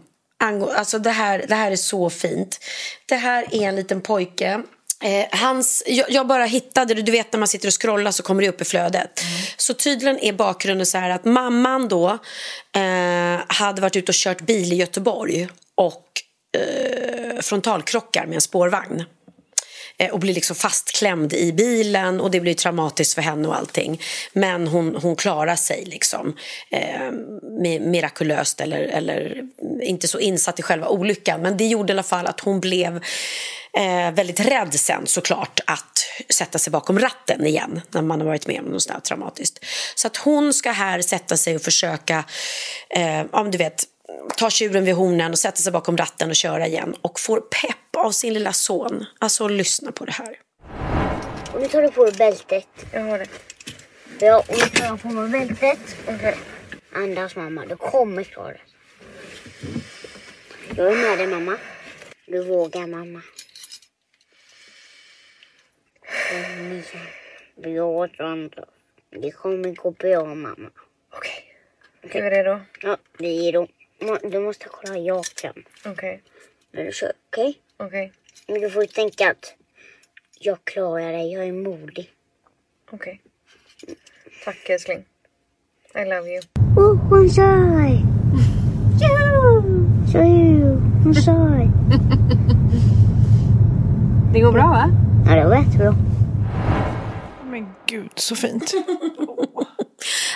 alltså 0.75 0.99
det 0.99 1.11
här, 1.11 1.45
det 1.47 1.55
här 1.55 1.71
är 1.71 1.75
så 1.75 2.09
fint. 2.09 2.59
Det 3.05 3.15
här 3.15 3.55
är 3.55 3.67
en 3.67 3.75
liten 3.75 4.01
pojke. 4.01 4.61
Eh, 5.03 5.39
hans, 5.39 5.83
jag, 5.87 6.11
jag 6.11 6.27
bara 6.27 6.45
hittade 6.45 6.93
det, 6.93 7.01
du 7.01 7.11
vet 7.11 7.33
när 7.33 7.39
man 7.39 7.47
sitter 7.47 7.67
och 7.67 7.81
scrollar 7.81 8.11
så 8.11 8.23
kommer 8.23 8.41
det 8.41 8.49
upp 8.49 8.61
i 8.61 8.65
flödet. 8.65 9.21
Så 9.57 9.73
tydligen 9.73 10.19
är 10.19 10.33
bakgrunden 10.33 10.85
så 10.85 10.97
här 10.97 11.09
att 11.09 11.25
mamman 11.25 11.87
då 11.87 12.09
eh, 12.75 13.39
hade 13.47 13.81
varit 13.81 13.95
ute 13.95 14.11
och 14.11 14.15
kört 14.15 14.41
bil 14.41 14.73
i 14.73 14.75
Göteborg 14.75 15.47
och 15.75 16.05
eh, 16.57 17.41
frontalkrockar 17.41 18.25
med 18.25 18.35
en 18.35 18.41
spårvagn. 18.41 19.05
Eh, 19.97 20.09
och 20.09 20.19
blir 20.19 20.33
liksom 20.33 20.55
fastklämd 20.55 21.33
i 21.33 21.51
bilen 21.53 22.21
och 22.21 22.31
det 22.31 22.39
blir 22.39 22.53
traumatiskt 22.53 23.13
för 23.13 23.21
henne 23.21 23.47
och 23.47 23.55
allting. 23.55 24.01
Men 24.33 24.67
hon, 24.67 24.95
hon 24.95 25.15
klarar 25.15 25.55
sig 25.55 25.83
liksom 25.85 26.35
eh, 26.69 27.11
mirakulöst 27.79 28.61
eller, 28.61 28.79
eller 28.79 29.43
inte 29.81 30.07
så 30.07 30.19
insatt 30.19 30.59
i 30.59 30.61
själva 30.61 30.87
olyckan. 30.87 31.41
Men 31.41 31.57
det 31.57 31.67
gjorde 31.67 31.93
i 31.93 31.95
alla 31.95 32.03
fall 32.03 32.27
att 32.27 32.39
hon 32.39 32.59
blev 32.59 32.95
eh, 33.77 34.11
väldigt 34.11 34.39
rädd 34.39 34.73
sen 34.73 35.07
såklart 35.07 35.59
att 35.67 35.91
sätta 36.29 36.59
sig 36.59 36.71
bakom 36.71 36.99
ratten 36.99 37.45
igen 37.45 37.81
när 37.89 38.01
man 38.01 38.19
har 38.21 38.27
varit 38.27 38.47
med 38.47 38.59
om 38.59 38.65
något 38.65 38.83
sånt 38.83 39.05
traumatiskt. 39.05 39.65
Så 39.95 40.07
att 40.07 40.17
hon 40.17 40.53
ska 40.53 40.71
här 40.71 41.01
sätta 41.01 41.37
sig 41.37 41.55
och 41.55 41.61
försöka, 41.61 42.23
eh, 42.89 43.25
om 43.31 43.51
du 43.51 43.57
vet, 43.57 43.85
ta 44.37 44.49
tjuren 44.49 44.85
vid 44.85 44.95
hornen 44.95 45.31
och 45.31 45.39
sätta 45.39 45.57
sig 45.57 45.71
bakom 45.71 45.97
ratten 45.97 46.29
och 46.29 46.35
köra 46.35 46.67
igen 46.67 46.95
och 47.01 47.19
får 47.19 47.41
pepp 47.41 47.95
av 47.97 48.11
sin 48.11 48.33
lilla 48.33 48.53
son. 48.53 49.05
Alltså 49.19 49.47
lyssna 49.47 49.91
på 49.91 50.05
det 50.05 50.11
här. 50.11 50.39
Och 51.53 51.61
nu 51.61 51.67
tar 51.67 51.81
du 51.81 51.91
på 51.91 52.05
dig 52.05 52.13
bältet. 52.13 52.67
Jag 52.93 53.01
har 53.01 53.19
det. 53.19 53.27
Ja, 54.19 54.37
och 54.39 54.55
nu 54.57 54.65
tar 54.65 54.85
jag 54.85 55.01
på 55.01 55.07
mig 55.07 55.29
bältet. 55.29 55.95
Okej. 56.03 56.15
Okay. 56.15 56.35
Andas 57.03 57.35
mamma, 57.35 57.65
du 57.65 57.75
kommer 57.75 58.23
klara 58.23 58.51
det. 58.51 58.59
Jag 60.75 60.91
är 60.91 60.95
med 60.95 61.17
dig 61.17 61.27
mamma. 61.27 61.57
Du 62.27 62.43
vågar 62.43 62.87
mamma. 62.87 63.21
Kom 66.29 66.71
igen. 66.71 66.83
Blås. 67.55 68.11
Det 69.21 69.31
kommer 69.31 69.75
gå 69.75 69.91
bra 69.91 70.25
mamma. 70.25 70.69
Okej. 71.13 71.55
Okay. 72.03 72.21
Är 72.21 72.23
du 72.23 72.37
redo? 72.37 72.59
Ja, 72.81 72.97
det 73.17 73.27
är 73.27 73.43
redo. 73.43 73.67
Du 74.23 74.39
måste 74.39 74.65
kolla 74.69 74.97
jag 74.97 75.25
kan. 75.25 75.53
Okej. 75.79 75.91
Okay. 75.91 76.19
När 76.71 76.83
du 76.83 76.91
kör, 76.91 77.13
okej? 77.29 77.49
Okay? 77.49 77.87
Okej. 77.87 78.05
Okay. 78.05 78.11
Men 78.47 78.61
du 78.61 78.69
får 78.69 78.85
tänka 78.85 79.31
att 79.31 79.55
jag 80.39 80.57
klarar 80.63 81.11
det. 81.11 81.23
Jag 81.23 81.47
är 81.47 81.51
modig. 81.51 82.11
Okej. 82.91 83.21
Okay. 83.83 83.95
Tack 84.45 84.69
älskling. 84.69 85.05
I 85.95 86.05
love 86.05 86.29
you. 86.29 86.41
Oh, 86.77 86.95
hon 87.09 87.29
kör! 87.29 88.21
Så 90.11 90.17
hon 91.03 91.13
kör. 91.13 91.71
Det 94.33 94.39
går 94.39 94.51
bra 94.51 94.63
va? 94.63 94.89
Ja, 95.25 95.35
det 95.35 95.43
går 95.43 95.55
jättebra. 95.55 95.95
Men 97.51 97.69
gud, 97.87 98.11
så 98.15 98.35
fint. 98.35 98.73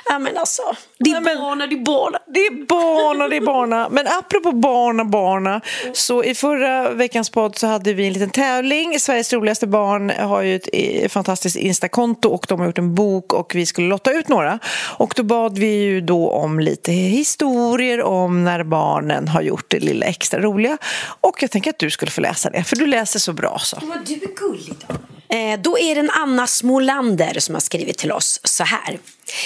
Ja 0.10 0.20
men 0.20 0.38
alltså, 0.38 0.62
det 1.00 1.10
är 1.10 1.22
men, 1.22 1.38
barna, 1.38 1.68
det 1.68 1.76
är 1.76 1.84
barna. 1.84 2.20
Det 2.28 2.40
är 2.40 2.66
barna, 2.66 3.28
det 3.28 3.36
är 3.36 3.42
barna. 3.42 3.90
Men 3.90 4.08
apropå 4.08 4.52
barna, 4.52 5.06
barna. 5.06 5.62
Så 5.94 6.24
i 6.24 6.36
förra 6.36 6.92
veckans 6.92 7.30
podd 7.30 7.58
så 7.58 7.68
hade 7.68 7.94
vi 7.94 8.08
en 8.08 8.14
liten 8.14 8.30
tävling. 8.30 9.00
Sveriges 9.00 9.34
roligaste 9.34 9.68
barn 9.68 10.10
har 10.10 10.42
ju 10.42 10.56
ett 10.56 10.70
eh, 10.74 11.10
fantastiskt 11.10 11.56
Instakonto 11.56 12.30
och 12.30 12.46
de 12.50 12.60
har 12.60 12.68
gjort 12.68 12.78
en 12.78 12.96
bok 12.96 13.34
och 13.34 13.56
vi 13.56 13.66
skulle 13.66 13.88
lotta 13.88 14.12
ut 14.12 14.28
några. 14.28 14.60
Och 14.98 15.14
då 15.16 15.24
bad 15.24 15.58
vi 15.58 15.84
ju 15.84 16.02
då 16.02 16.30
om 16.30 16.60
lite 16.60 16.92
historier 16.92 18.02
om 18.02 18.44
när 18.44 18.64
barnen 18.64 19.28
har 19.28 19.42
gjort 19.42 19.66
det 19.68 19.80
lilla 19.80 20.06
extra 20.06 20.42
roliga. 20.42 20.78
Och 21.22 21.44
jag 21.44 21.52
tänker 21.52 21.70
att 21.70 21.80
du 21.80 21.90
skulle 21.90 22.12
få 22.12 22.22
läsa 22.22 22.50
det, 22.50 22.64
för 22.64 22.76
du 22.76 22.86
läser 22.86 23.20
så 23.20 23.34
bra 23.34 23.60
så. 23.60 23.78
Vad 23.82 24.06
du 24.06 24.14
är 24.14 24.36
gullig 24.36 24.76
då. 24.88 24.96
Eh, 25.30 25.60
då 25.60 25.80
är 25.80 25.96
det 25.96 26.02
en 26.02 26.10
Anna 26.10 26.48
Smolander 26.48 27.40
som 27.40 27.56
har 27.56 27.60
skrivit 27.60 27.98
till 27.98 28.12
oss 28.12 28.40
så 28.44 28.64
här. 28.64 29.00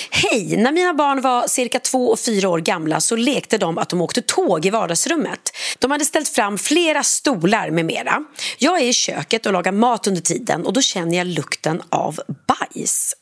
Hej! 0.10 0.58
När 0.58 0.72
mina 0.72 0.94
barn 0.94 1.22
var 1.22 1.48
cirka 1.48 1.80
två 1.80 2.10
och 2.10 2.20
fyra 2.20 2.50
år 2.50 2.60
gamla 2.60 3.02
så 3.02 3.16
lekte 3.16 3.58
de 3.58 3.78
att 3.78 3.90
de 3.90 4.02
åkte 4.02 4.22
tåg 4.22 4.66
i 4.66 4.70
vardagsrummet. 4.70 5.52
De 5.80 5.92
hade 5.92 6.06
ställt 6.06 6.30
fram 6.30 6.58
flera 6.58 7.04
stolar 7.04 7.70
med 7.70 7.86
mera. 7.86 8.24
Jag 8.58 8.82
är 8.82 8.86
i 8.86 8.94
köket 8.94 9.46
och 9.46 9.54
lagar 9.54 9.72
mat 9.72 10.08
under 10.08 10.22
tiden 10.22 10.66
och 10.66 10.74
då 10.74 10.82
känner 10.82 11.18
jag 11.18 11.28
lukten 11.28 11.82
av 11.90 12.20
bajs. 12.48 13.16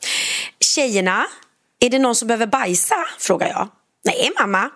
Tjejerna, 0.60 1.26
är 1.80 1.90
det 1.90 1.98
någon 1.98 2.14
som 2.14 2.28
behöver 2.28 2.46
bajsa? 2.46 2.96
frågar 3.18 3.48
jag. 3.48 3.68
Nej, 4.08 4.30
mamma. 4.38 4.70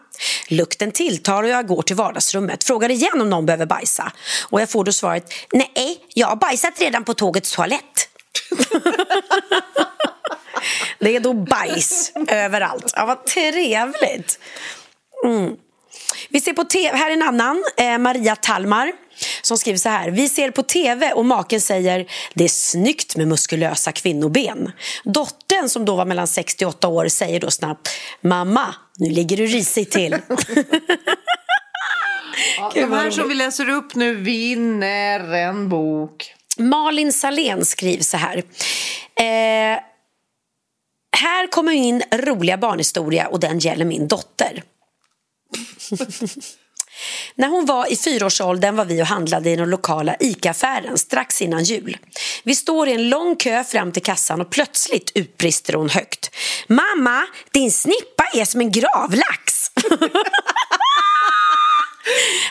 Lukten 0.49 0.93
tilltar 0.93 1.43
och 1.43 1.49
jag 1.49 1.67
går 1.67 1.83
till 1.83 1.97
vardagsrummet. 1.97 2.65
Frågar 2.65 2.91
igen 2.91 3.21
om 3.21 3.31
någon 3.31 3.47
behöver 3.47 3.67
bajsa. 3.67 4.13
Och 4.51 4.61
jag 4.61 4.71
får 4.71 4.85
då 4.85 4.93
svaret, 4.93 5.33
nej, 5.53 5.99
jag 6.15 6.27
har 6.27 6.37
bajsat 6.37 6.81
redan 6.81 7.05
på 7.05 7.15
tågets 7.15 7.53
toalett. 7.53 8.09
Det 10.99 11.17
är 11.17 11.21
då 11.21 11.33
bajs 11.33 12.13
överallt. 12.29 12.93
Ja, 12.97 13.07
vad 13.07 13.27
trevligt. 13.27 14.39
Mm. 15.25 15.57
Vi 16.29 16.41
ser 16.41 16.53
på 16.53 16.65
TV, 16.65 16.97
här 16.97 17.11
är 17.11 17.15
en 17.15 17.23
annan, 17.23 17.65
eh, 17.77 17.99
Maria 17.99 18.37
Talmar 18.37 18.93
som 19.53 19.59
skriver 19.59 19.79
så 19.79 19.89
här. 19.89 20.11
Vi 20.11 20.29
ser 20.29 20.51
på 20.51 20.63
tv 20.63 21.13
och 21.13 21.25
maken 21.25 21.61
säger 21.61 22.07
det 22.35 22.45
är 22.45 22.49
snyggt 22.49 23.17
med 23.17 23.29
muskulösa 23.29 23.93
kvinnoben. 23.93 24.73
Dottern 25.05 25.69
som 25.69 25.85
då 25.85 25.97
var 25.97 26.05
mellan 26.05 26.27
68 26.27 26.89
år 26.89 27.09
säger 27.09 27.41
då 27.41 27.51
snabbt 27.51 27.89
Mamma, 28.21 28.75
nu 28.97 29.11
ligger 29.11 29.37
du 29.37 29.47
risigt 29.47 29.91
till. 29.91 30.13
ja, 32.59 32.73
de 32.75 32.93
här 32.93 33.11
som 33.11 33.29
vi 33.29 33.35
läser 33.35 33.69
upp 33.69 33.95
nu 33.95 34.15
vinner 34.15 35.33
en 35.33 35.69
bok. 35.69 36.35
Malin 36.59 37.13
Salén 37.13 37.65
skriver 37.65 38.05
så 38.05 38.17
här. 38.17 38.37
Eh, 39.17 39.79
här 41.17 41.47
kommer 41.51 41.73
min 41.73 42.03
roliga 42.13 42.57
barnhistoria 42.57 43.27
och 43.27 43.41
den 43.41 43.59
gäller 43.59 43.85
min 43.85 44.09
dotter. 44.09 44.63
När 47.35 47.49
hon 47.49 47.67
var 47.67 47.93
i 47.93 47.97
fyraårsåldern 47.97 48.77
var 48.77 48.85
vi 48.85 49.03
och 49.03 49.07
handlade 49.07 49.51
i 49.51 49.57
den 49.57 49.71
lokala 49.71 50.17
ICA-affären 50.21 50.99
strax 50.99 51.43
innan 51.43 51.65
jul. 51.65 51.97
Vi 52.45 52.55
står 52.55 52.89
i 52.89 52.93
en 52.93 53.09
lång 53.09 53.37
kö 53.37 53.65
fram 53.65 53.93
till 53.93 54.03
kassan 54.03 54.41
och 54.41 54.51
plötsligt 54.51 55.13
utbrister 55.15 55.75
hon 55.75 55.89
högt. 55.89 56.31
Mamma, 56.67 57.23
din 57.53 57.73
snippa 57.73 58.25
är 58.35 58.45
som 58.45 58.61
en 58.61 58.71
gravlax! 58.71 59.71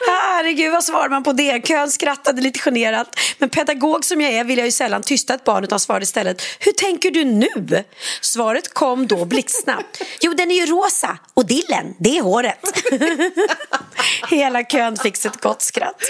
Herregud, 0.07 0.71
vad 0.71 0.83
svarar 0.83 1.09
man 1.09 1.23
på 1.23 1.33
det? 1.33 1.67
Kön 1.67 1.91
skrattade 1.91 2.41
lite 2.41 2.59
generat. 2.59 3.19
Men 3.37 3.49
pedagog 3.49 4.05
som 4.05 4.21
jag 4.21 4.31
är 4.31 4.43
vill 4.43 4.57
jag 4.57 4.67
ju 4.67 4.71
sällan 4.71 5.03
tysta 5.03 5.33
ett 5.33 5.43
barn 5.43 5.63
utan 5.63 5.79
svarade 5.79 6.03
istället 6.03 6.41
Hur 6.59 6.71
tänker 6.71 7.11
du 7.11 7.23
nu? 7.23 7.83
Svaret 8.21 8.73
kom 8.73 9.07
då 9.07 9.25
blixtsnabbt. 9.25 10.01
Jo, 10.21 10.33
den 10.33 10.51
är 10.51 10.55
ju 10.55 10.65
rosa 10.65 11.17
och 11.33 11.45
dillen, 11.45 11.95
det 11.99 12.17
är 12.17 12.21
håret. 12.21 12.59
Hela 14.29 14.63
kön 14.63 14.97
fick 14.97 15.25
ett 15.25 15.41
gott 15.41 15.61
skratt. 15.61 16.01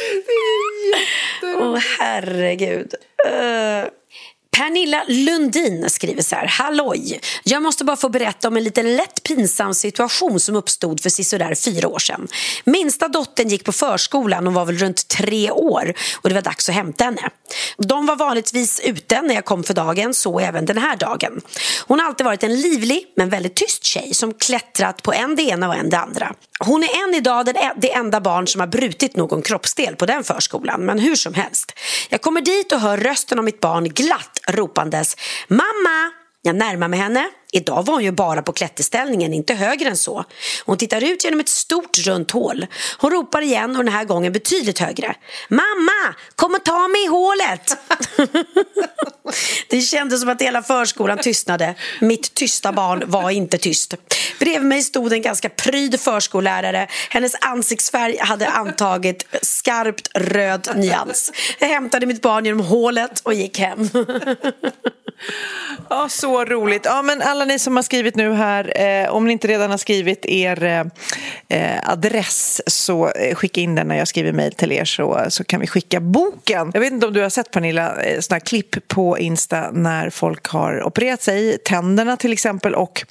Åh, 1.44 1.74
oh, 1.74 1.80
herregud. 2.00 2.94
Uh. 3.28 4.01
Pernilla 4.58 5.04
Lundin 5.08 5.90
skriver 5.90 6.22
så 6.22 6.36
här. 6.36 6.48
Halloj! 6.48 7.20
Jag 7.44 7.64
måste 7.64 7.84
bara 7.84 7.98
få 7.98 8.10
berätta 8.10 8.48
om 8.48 8.58
en 8.58 8.64
lite 8.64 8.84
lätt 8.84 9.24
pinsam 9.24 9.74
situation 9.74 10.40
som 10.40 10.56
uppstod 10.56 11.02
för 11.02 11.10
sisådär 11.10 11.56
fyra 11.56 11.88
år 11.88 12.00
sedan. 12.00 12.28
Minsta 12.66 13.08
dottern 13.08 13.48
gick 13.48 13.64
på 13.64 13.72
förskolan 13.72 14.46
hon 14.46 14.54
var 14.54 14.66
väl 14.66 14.78
runt 14.78 15.08
tre 15.08 15.52
år 15.52 15.94
och 16.22 16.30
det 16.30 16.36
var 16.36 16.42
dags 16.42 16.70
att 16.70 16.76
hämta 16.76 17.04
henne. 17.04 17.30
De 17.78 18.06
var 18.06 18.16
vanligtvis 18.16 18.80
ute 18.80 19.22
när 19.22 19.36
jag 19.36 19.46
kom 19.46 19.64
för 19.64 19.74
dagen, 19.74 20.14
så 20.14 20.40
även 20.40 20.66
den 20.66 20.78
här 20.78 20.96
dagen. 20.96 21.42
Hon 21.88 22.00
har 22.00 22.08
alltid 22.08 22.26
varit 22.26 22.44
en 22.44 22.62
livlig 22.62 23.06
men 23.16 23.30
väldigt 23.30 23.56
tyst 23.56 23.84
tjej 23.84 24.14
som 24.14 24.34
klättrat 24.34 25.04
på 25.04 25.14
en 25.14 25.36
det 25.36 25.44
ena 25.44 25.68
och 25.68 25.76
en 25.76 25.90
det 25.90 25.98
andra. 25.98 26.34
Hon 26.60 26.84
är 26.84 27.04
än 27.04 27.16
idag 27.16 27.46
det 27.78 27.92
enda 27.94 28.22
barn 28.22 28.48
som 28.48 28.62
har 28.62 28.68
brutit 28.68 29.16
någon 29.16 29.42
kroppsdel 29.42 29.96
på 29.96 30.06
den 30.06 30.24
förskolan, 30.24 30.86
men 30.86 31.00
hur 31.00 31.16
som 31.16 31.34
helst. 31.34 31.72
Jag 32.10 32.22
kommer 32.22 32.42
dit 32.42 32.72
och 32.72 32.80
hör 32.80 32.98
rösten 32.98 33.40
av 33.40 33.46
mitt 33.46 33.60
barn 33.60 33.84
glatt 33.84 34.40
ropandes 34.48 35.16
Mamma! 35.48 36.21
Jag 36.44 36.56
närmar 36.56 36.88
mig 36.88 37.00
henne. 37.00 37.30
Idag 37.52 37.86
var 37.86 37.94
hon 37.94 38.04
ju 38.04 38.12
bara 38.12 38.42
på 38.42 38.54
klätterställningen, 38.54 39.34
inte 39.34 39.54
högre 39.54 39.90
än 39.90 39.98
så. 39.98 40.26
Hon 40.66 40.78
tittar 40.78 41.04
ut 41.04 41.24
genom 41.24 41.40
ett 41.40 41.50
stort 41.50 41.98
runt 41.98 42.32
hål. 42.32 42.66
Hon 42.98 43.12
ropar 43.12 43.42
igen 43.42 43.76
och 43.76 43.84
den 43.84 43.94
här 43.94 44.06
gången 44.06 44.34
betydligt 44.34 44.80
högre. 44.80 45.16
Mamma, 45.50 46.16
kom 46.36 46.56
och 46.56 46.66
ta 46.66 46.88
mig 46.88 47.04
i 47.04 47.08
hålet! 47.08 47.78
det 49.70 49.82
kändes 49.82 50.22
som 50.22 50.30
att 50.30 50.42
hela 50.42 50.64
förskolan 50.64 51.18
tystnade. 51.18 51.76
Mitt 52.00 52.34
tysta 52.34 52.72
barn 52.72 53.04
var 53.06 53.30
inte 53.30 53.58
tyst. 53.58 53.94
Bredvid 54.40 54.68
mig 54.68 54.82
stod 54.82 55.14
en 55.14 55.22
ganska 55.22 55.50
pryd 55.50 56.00
förskollärare. 56.00 56.88
Hennes 57.10 57.36
ansiktsfärg 57.42 58.18
hade 58.20 58.48
antagit 58.48 59.26
skarpt 59.42 60.10
röd 60.14 60.70
nyans. 60.76 61.32
Jag 61.60 61.68
hämtade 61.68 62.06
mitt 62.06 62.22
barn 62.22 62.46
genom 62.46 62.66
hålet 62.66 63.20
och 63.20 63.34
gick 63.34 63.60
hem. 63.60 63.90
Ja, 65.90 66.10
så 66.10 66.46
roligt. 66.46 66.86
Ja, 66.86 67.02
men 67.02 67.22
alla 67.22 67.46
ni 67.46 67.60
som 67.60 67.76
har 67.76 67.84
skrivit 67.84 68.16
nu 68.16 68.34
här, 68.34 68.82
eh, 68.82 69.10
om 69.10 69.26
ni 69.26 69.32
inte 69.32 69.48
redan 69.48 69.72
har 69.72 69.78
skrivit 69.78 70.26
er 70.26 70.64
eh, 70.64 70.86
eh, 71.50 71.90
adress 71.90 72.62
så 72.68 73.10
eh, 73.10 73.36
skicka 73.36 73.62
in 73.62 73.76
den 73.76 73.88
när 73.88 73.98
jag 73.98 74.08
skriver 74.08 74.32
mejl 74.32 74.54
till 74.54 74.72
er 74.72 74.86
så, 74.86 75.26
så 75.30 75.44
kan 75.44 75.60
vi 75.60 75.68
skicka 75.68 76.00
boken. 76.00 76.72
Jag 76.74 76.82
vet 76.82 76.94
inte 76.94 77.08
om 77.08 77.14
du 77.14 77.22
har 77.22 77.30
sett 77.30 77.52
Pernilla, 77.52 78.02
eh, 78.02 78.20
sådana 78.20 78.36
här 78.36 78.46
klipp 78.46 78.88
på 78.88 79.20
Insta 79.20 79.72
när 79.72 80.10
folk 80.10 80.48
har 80.48 80.84
opererat 80.84 81.22
sig, 81.22 81.58
tänderna 81.58 82.18
till 82.18 82.34
exempel 82.34 82.76
och 82.76 83.04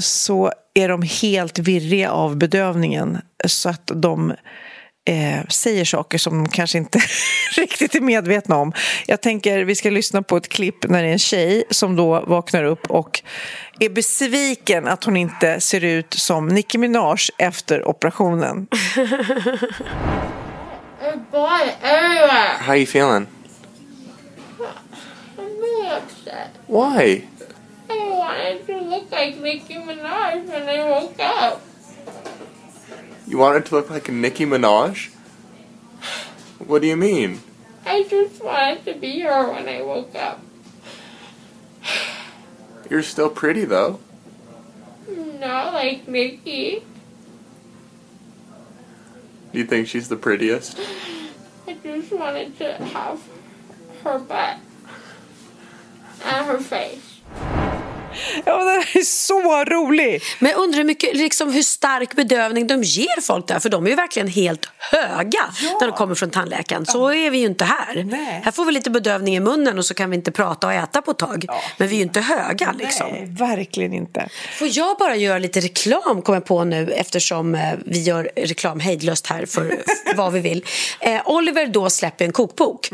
så 0.00 0.52
är 0.74 0.88
de 0.88 1.02
helt 1.02 1.58
virriga 1.58 2.10
av 2.10 2.36
bedövningen 2.36 3.18
så 3.44 3.68
att 3.68 3.90
de 3.94 4.34
eh, 5.08 5.46
säger 5.48 5.84
saker 5.84 6.18
som 6.18 6.44
de 6.44 6.48
kanske 6.48 6.78
inte 6.78 7.00
riktigt 7.56 7.94
är 7.94 8.00
medvetna 8.00 8.56
om. 8.56 8.72
Jag 9.06 9.20
tänker 9.20 9.64
vi 9.64 9.74
ska 9.74 9.90
lyssna 9.90 10.22
på 10.22 10.36
ett 10.36 10.48
klipp 10.48 10.88
när 10.88 11.02
det 11.02 11.08
är 11.08 11.12
en 11.12 11.18
tjej 11.18 11.64
som 11.70 11.96
då 11.96 12.20
vaknar 12.20 12.64
upp 12.64 12.90
och 12.90 13.22
är 13.80 13.88
besviken 13.88 14.88
att 14.88 15.04
hon 15.04 15.16
inte 15.16 15.60
ser 15.60 15.84
ut 15.84 16.14
som 16.14 16.48
Nicki 16.48 16.78
Minaj 16.78 17.18
efter 17.38 17.88
operationen. 17.88 18.66
How 22.60 22.74
you 22.74 22.84
feeling? 22.84 23.26
I'm 25.38 25.60
really 25.60 25.88
upset. 25.96 26.50
Why? 26.66 27.24
I 27.88 28.10
wanted 28.10 28.66
to 28.66 28.72
look 28.72 29.10
like 29.10 29.40
Nicki 29.40 29.74
Minaj 29.78 30.46
when 30.46 30.68
I 30.68 30.84
woke 30.84 31.18
up. 31.18 31.69
You 33.30 33.38
want 33.38 33.58
it 33.58 33.66
to 33.66 33.76
look 33.76 33.88
like 33.90 34.08
a 34.08 34.12
Nicki 34.12 34.44
Minaj? 34.44 35.10
What 36.58 36.82
do 36.82 36.88
you 36.88 36.96
mean? 36.96 37.40
I 37.86 38.02
just 38.02 38.42
wanted 38.42 38.84
to 38.86 38.94
be 38.94 39.20
her 39.20 39.52
when 39.52 39.68
I 39.68 39.82
woke 39.82 40.16
up. 40.16 40.40
You're 42.90 43.04
still 43.04 43.30
pretty 43.30 43.64
though. 43.64 44.00
Not 45.08 45.72
like 45.72 46.08
Nicki. 46.08 46.82
Do 49.52 49.58
you 49.60 49.64
think 49.64 49.86
she's 49.86 50.08
the 50.08 50.16
prettiest? 50.16 50.76
I 51.68 51.74
just 51.74 52.12
wanted 52.12 52.58
to 52.58 52.84
have 52.84 53.22
her 54.02 54.18
butt 54.18 54.58
and 56.24 56.46
her 56.46 56.58
face. 56.58 57.20
Ja, 58.44 58.56
den 58.56 58.78
är 58.78 59.04
så 59.04 59.64
rolig! 59.64 60.22
Men 60.38 60.50
jag 60.50 60.60
undrar 60.60 60.76
hur, 60.76 60.84
mycket, 60.84 61.16
liksom, 61.16 61.52
hur 61.52 61.62
stark 61.62 62.14
bedövning 62.16 62.66
de 62.66 62.82
ger 62.82 63.20
folk 63.20 63.48
där, 63.48 63.58
för 63.58 63.68
de 63.68 63.86
är 63.86 63.90
ju 63.90 63.96
verkligen 63.96 64.28
helt 64.28 64.68
höga 64.78 65.44
när 65.80 65.86
de 65.86 65.96
kommer 65.96 66.14
från 66.14 66.30
tandläkaren. 66.30 66.86
Så 66.86 67.08
är 67.12 67.30
vi 67.30 67.38
ju 67.38 67.46
inte 67.46 67.64
här. 67.64 67.96
Här 68.44 68.50
får 68.50 68.64
vi 68.64 68.72
lite 68.72 68.90
bedövning 68.90 69.36
i 69.36 69.40
munnen 69.40 69.78
och 69.78 69.84
så 69.84 69.94
kan 69.94 70.10
vi 70.10 70.16
inte 70.16 70.32
prata 70.32 70.66
och 70.66 70.72
äta 70.72 71.02
på 71.02 71.10
ett 71.10 71.18
tag. 71.18 71.44
Men 71.76 71.88
vi 71.88 71.94
är 71.94 71.98
ju 71.98 72.02
inte 72.02 72.20
höga 72.20 72.74
liksom. 72.78 73.06
Nej, 73.10 73.26
verkligen 73.38 73.92
inte. 73.92 74.28
Får 74.58 74.68
jag 74.70 74.96
bara 74.98 75.16
göra 75.16 75.38
lite 75.38 75.60
reklam, 75.60 76.22
kommer 76.22 76.36
jag 76.36 76.44
på 76.46 76.64
nu, 76.64 76.92
eftersom 76.92 77.54
eh, 77.54 77.60
vi 77.86 78.02
gör 78.02 78.30
reklam 78.36 78.80
hejdlöst 78.80 79.26
här 79.26 79.46
för 79.46 79.82
vad 80.16 80.32
vi 80.32 80.40
vill. 80.40 80.64
Eh, 81.00 81.20
Oliver 81.24 81.66
då 81.66 81.90
släpper 81.90 82.24
en 82.24 82.32
kokbok. 82.32 82.90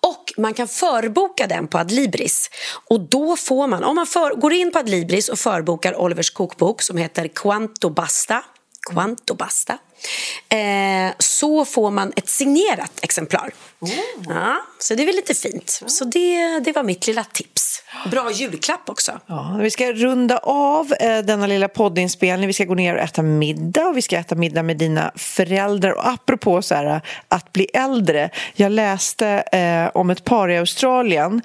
Och 0.00 0.32
man 0.36 0.54
kan 0.54 0.68
förboka 0.68 1.46
den 1.46 1.68
på 1.68 1.78
Adlibris. 1.78 2.50
Och 2.90 3.00
då 3.00 3.36
får 3.36 3.66
man, 3.66 3.84
om 3.84 3.96
man 3.96 4.06
för, 4.06 4.34
går 4.34 4.52
in 4.60 4.72
på 4.72 4.78
Adlibris 4.78 5.28
och 5.28 5.38
förbokar 5.38 6.00
Olivers 6.00 6.30
kokbok 6.30 6.82
som 6.82 6.96
heter 6.96 7.28
Quanto 7.28 7.90
Basta, 7.90 8.44
Quanto 8.90 9.34
Basta 9.34 9.78
eh, 10.48 11.14
så 11.18 11.64
får 11.64 11.90
man 11.90 12.12
ett 12.16 12.28
signerat 12.28 12.92
exemplar. 13.02 13.52
Ja, 14.28 14.56
så 14.78 14.94
det 14.94 15.02
är 15.02 15.06
väl 15.06 15.16
lite 15.16 15.34
fint. 15.34 15.82
Så 15.86 16.04
det, 16.04 16.60
det 16.60 16.72
var 16.72 16.82
mitt 16.82 17.06
lilla 17.06 17.24
tips. 17.24 17.82
Bra 18.10 18.30
julklapp 18.32 18.90
också. 18.90 19.20
Ja, 19.26 19.58
vi 19.60 19.70
ska 19.70 19.92
runda 19.92 20.38
av 20.38 20.92
eh, 21.00 21.18
denna 21.18 21.46
lilla 21.46 21.68
poddinspelning. 21.68 22.46
Vi 22.46 22.52
ska 22.52 22.64
gå 22.64 22.74
ner 22.74 22.94
och 22.94 23.00
äta 23.00 23.22
middag 23.22 23.86
och 23.86 23.96
vi 23.96 24.02
ska 24.02 24.16
äta 24.16 24.34
middag 24.34 24.62
med 24.62 24.76
dina 24.76 25.12
föräldrar. 25.14 25.90
Och 25.90 26.08
apropå 26.08 26.62
så 26.62 26.74
här, 26.74 27.00
att 27.28 27.52
bli 27.52 27.64
äldre. 27.74 28.30
Jag 28.54 28.72
läste 28.72 29.28
eh, 29.28 29.96
om 29.96 30.10
ett 30.10 30.24
par 30.24 30.48
i 30.48 30.58
Australien. 30.58 31.42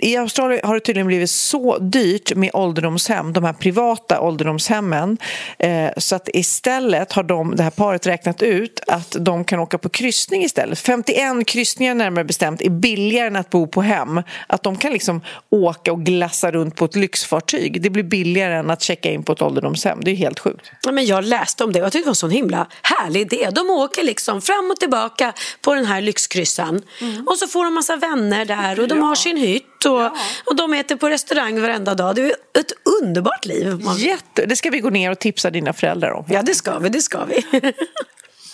I 0.00 0.16
Australien 0.16 0.60
har 0.64 0.74
det 0.74 0.80
tydligen 0.80 1.06
blivit 1.06 1.30
så 1.30 1.78
dyrt 1.78 2.34
med 2.34 2.50
ålderdomshem, 2.52 3.32
de 3.32 3.44
här 3.44 3.52
privata 3.52 4.20
ålderdomshemmen. 4.20 5.18
Eh, 5.58 5.90
så 5.96 6.16
att 6.16 6.28
istället 6.32 7.12
har 7.12 7.22
de, 7.22 7.56
det 7.56 7.62
här 7.62 7.70
paret 7.70 8.06
räknat 8.06 8.42
ut 8.42 8.80
att 8.86 9.16
de 9.20 9.44
kan 9.44 9.60
åka 9.60 9.78
på 9.78 9.88
kryssning 9.88 10.44
istället. 10.44 10.78
51 10.78 11.46
kryssningar 11.54 11.94
närmare 11.94 12.24
bestämt 12.24 12.62
är 12.62 12.70
billigare 12.70 13.26
än 13.26 13.36
att 13.36 13.50
bo 13.50 13.66
på 13.66 13.82
hem. 13.82 14.22
Att 14.46 14.62
de 14.62 14.76
kan 14.76 14.92
liksom 14.92 15.20
åka 15.50 15.92
och 15.92 16.04
glassa 16.04 16.50
runt 16.50 16.76
på 16.76 16.84
ett 16.84 16.96
lyxfartyg. 16.96 17.82
Det 17.82 17.90
blir 17.90 18.02
billigare 18.02 18.54
än 18.54 18.70
att 18.70 18.82
checka 18.82 19.10
in 19.10 19.22
på 19.22 19.32
ett 19.32 19.42
ålderdomshem. 19.42 19.98
Det 20.02 20.10
är 20.10 20.14
helt 20.14 20.40
sjukt. 20.40 20.70
Ja, 20.82 20.92
men 20.92 21.06
jag 21.06 21.24
läste 21.24 21.64
om 21.64 21.72
det 21.72 21.80
och 21.80 21.84
jag 21.84 21.92
tyckte 21.92 22.04
det 22.04 22.08
var 22.08 22.10
en 22.10 22.14
sån 22.14 22.30
himla 22.30 22.66
härlig 22.82 23.20
idé. 23.20 23.48
De 23.52 23.70
åker 23.70 24.02
liksom 24.02 24.42
fram 24.42 24.70
och 24.70 24.80
tillbaka 24.80 25.32
på 25.60 25.74
den 25.74 25.84
här 25.84 26.00
lyxkryssan. 26.00 26.82
Och 27.26 27.38
så 27.38 27.46
får 27.46 27.64
de 27.64 27.74
massa 27.74 27.96
vänner 27.96 28.44
där 28.44 28.80
och 28.80 28.88
de 28.88 29.02
har 29.02 29.14
sin 29.14 29.36
hytt 29.36 29.84
och, 29.84 30.04
och 30.44 30.56
de 30.56 30.74
äter 30.74 30.96
på 30.96 31.08
restaurang 31.08 31.60
varenda 31.60 31.94
dag. 31.94 32.14
Det 32.14 32.22
är 32.22 32.30
ett 32.58 32.72
underbart 33.02 33.44
liv. 33.44 33.80
Man... 33.84 33.96
Jätte, 33.96 34.46
det 34.46 34.56
ska 34.56 34.70
vi 34.70 34.80
gå 34.80 34.90
ner 34.90 35.10
och 35.10 35.18
tipsa 35.18 35.50
dina 35.50 35.72
föräldrar 35.72 36.10
om. 36.10 36.24
Ja, 36.28 36.42
det 36.42 36.54
ska 36.54 36.78
vi. 36.78 36.88
Det 36.88 37.00
ska 37.00 37.24
vi. 37.24 37.44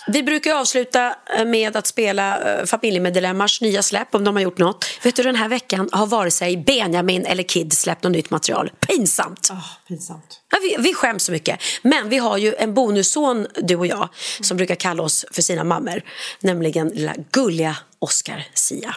Vi 0.07 0.23
brukar 0.23 0.55
avsluta 0.55 1.15
med 1.45 1.75
att 1.75 1.87
spela 1.87 2.53
eh, 2.59 2.65
familjemedlemmars 2.65 3.61
nya 3.61 3.83
släpp 3.83 4.15
om 4.15 4.23
de 4.23 4.35
har 4.35 4.43
gjort 4.43 4.57
något. 4.57 4.85
Vet 5.03 5.15
du, 5.15 5.23
den 5.23 5.35
här 5.35 5.49
veckan 5.49 5.89
har 5.91 6.07
vare 6.07 6.31
sig 6.31 6.57
Benjamin 6.57 7.25
eller 7.25 7.43
Kid 7.43 7.73
släppt 7.73 8.03
något 8.03 8.11
nytt 8.11 8.29
material. 8.29 8.71
Pinsamt! 8.87 9.51
pinsamt. 9.87 10.41
Ja, 10.51 10.57
vi, 10.61 10.83
vi 10.83 10.93
skäms 10.93 11.23
så 11.23 11.31
mycket. 11.31 11.59
Men 11.81 12.09
vi 12.09 12.17
har 12.17 12.37
ju 12.37 12.55
en 12.55 12.73
bonusson, 12.73 13.47
du 13.55 13.75
och 13.75 13.87
jag, 13.87 14.09
som 14.41 14.57
brukar 14.57 14.75
kalla 14.75 15.03
oss 15.03 15.25
för 15.31 15.41
sina 15.41 15.63
mammor. 15.63 16.01
Nämligen 16.39 16.89
lilla 16.89 17.15
gulliga 17.31 17.77
Oscar 17.99 18.47
Sia. 18.53 18.95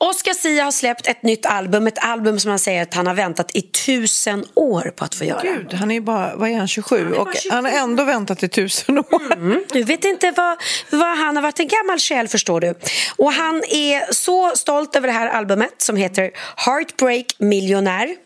Oscar 0.00 0.32
Sia 0.32 0.64
har 0.64 0.70
släppt 0.70 1.06
ett 1.06 1.22
nytt 1.22 1.46
album, 1.46 1.86
ett 1.86 1.98
album 1.98 2.40
som 2.40 2.50
han 2.50 2.58
säger 2.58 2.82
att 2.82 2.94
han 2.94 3.06
har 3.06 3.14
väntat 3.14 3.50
i 3.56 3.62
tusen 3.62 4.44
år 4.54 4.92
på 4.96 5.04
att 5.04 5.14
få 5.14 5.24
göra. 5.24 5.42
Gud, 5.42 5.74
han 5.74 5.90
är 5.90 5.94
ju 5.94 6.00
bara, 6.00 6.36
vad 6.36 6.50
är 6.50 6.58
han, 6.58 6.68
27? 6.68 7.12
och 7.12 7.28
han 7.50 7.64
har 7.64 7.72
ändå 7.72 8.04
väntat 8.04 8.42
i 8.42 8.48
tusen 8.48 8.98
år. 8.98 9.32
Mm. 9.32 9.64
Du 9.72 9.82
vet 9.82 10.04
inte 10.04 10.30
vad, 10.30 10.56
vad 10.90 11.18
han 11.18 11.36
har 11.36 11.42
varit 11.42 11.60
en 11.60 11.68
gammal 11.68 11.98
själ 11.98 12.28
förstår 12.28 12.60
du. 12.60 12.74
Och 13.16 13.32
han 13.32 13.56
är 13.64 14.12
så 14.12 14.56
stolt 14.56 14.96
över 14.96 15.08
det 15.08 15.14
här 15.14 15.28
albumet 15.28 15.74
som 15.78 15.96
heter 15.96 16.30
Heartbreak 16.56 17.26
Millionär. 17.38 18.16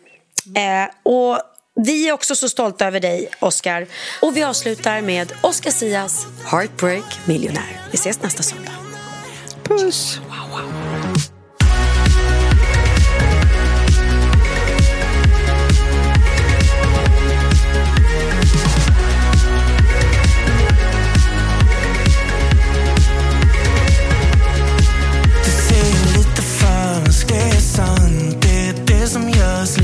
Eh, 0.55 0.89
och 1.03 1.39
vi 1.85 2.09
är 2.09 2.13
också 2.13 2.35
så 2.35 2.49
stolta 2.49 2.87
över 2.87 2.99
dig, 2.99 3.29
Oscar. 3.39 3.87
Och 4.21 4.37
vi 4.37 4.43
avslutar 4.43 5.01
med 5.01 5.33
Oscar 5.41 5.71
Sias 5.71 6.27
Heartbreak 6.45 7.19
Millionär. 7.25 7.81
Vi 7.91 7.95
ses 7.95 8.21
nästa 8.21 8.43
söndag. 8.43 8.71
Puss! 9.63 10.19
Du 10.19 10.82
som 29.73 29.83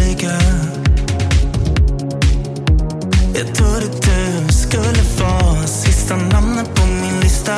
Jag 3.33 3.55
trodde 3.55 3.85
du 4.01 4.53
skulle 4.53 5.03
vara 5.19 5.67
sista 5.67 6.15
namnet 6.15 6.75
på 6.75 6.85
min 6.85 7.19
lista. 7.19 7.55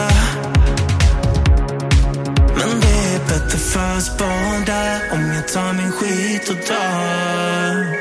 Men 2.55 2.79
det 2.81 3.15
är 3.15 3.19
bättre 3.19 3.57
för 3.57 3.97
oss 3.97 4.17
båda 4.17 4.99
om 5.13 5.31
jag 5.35 5.47
tar 5.47 5.73
min 5.73 5.91
skit 5.91 6.49
och 6.49 6.55
drar 6.55 7.97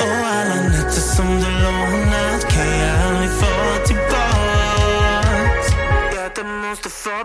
Och 0.00 0.26
alla 0.26 0.62
nätter 0.68 1.00
som 1.00 1.26
du 1.26 1.50
lånat 1.62 2.48
kan 2.48 2.78
jag 2.78 3.06
aldrig 3.06 3.30
få 3.30 3.86
tillbaks 3.86 5.66
Det 6.36 6.44
måste 6.44 6.88
få 6.88 7.24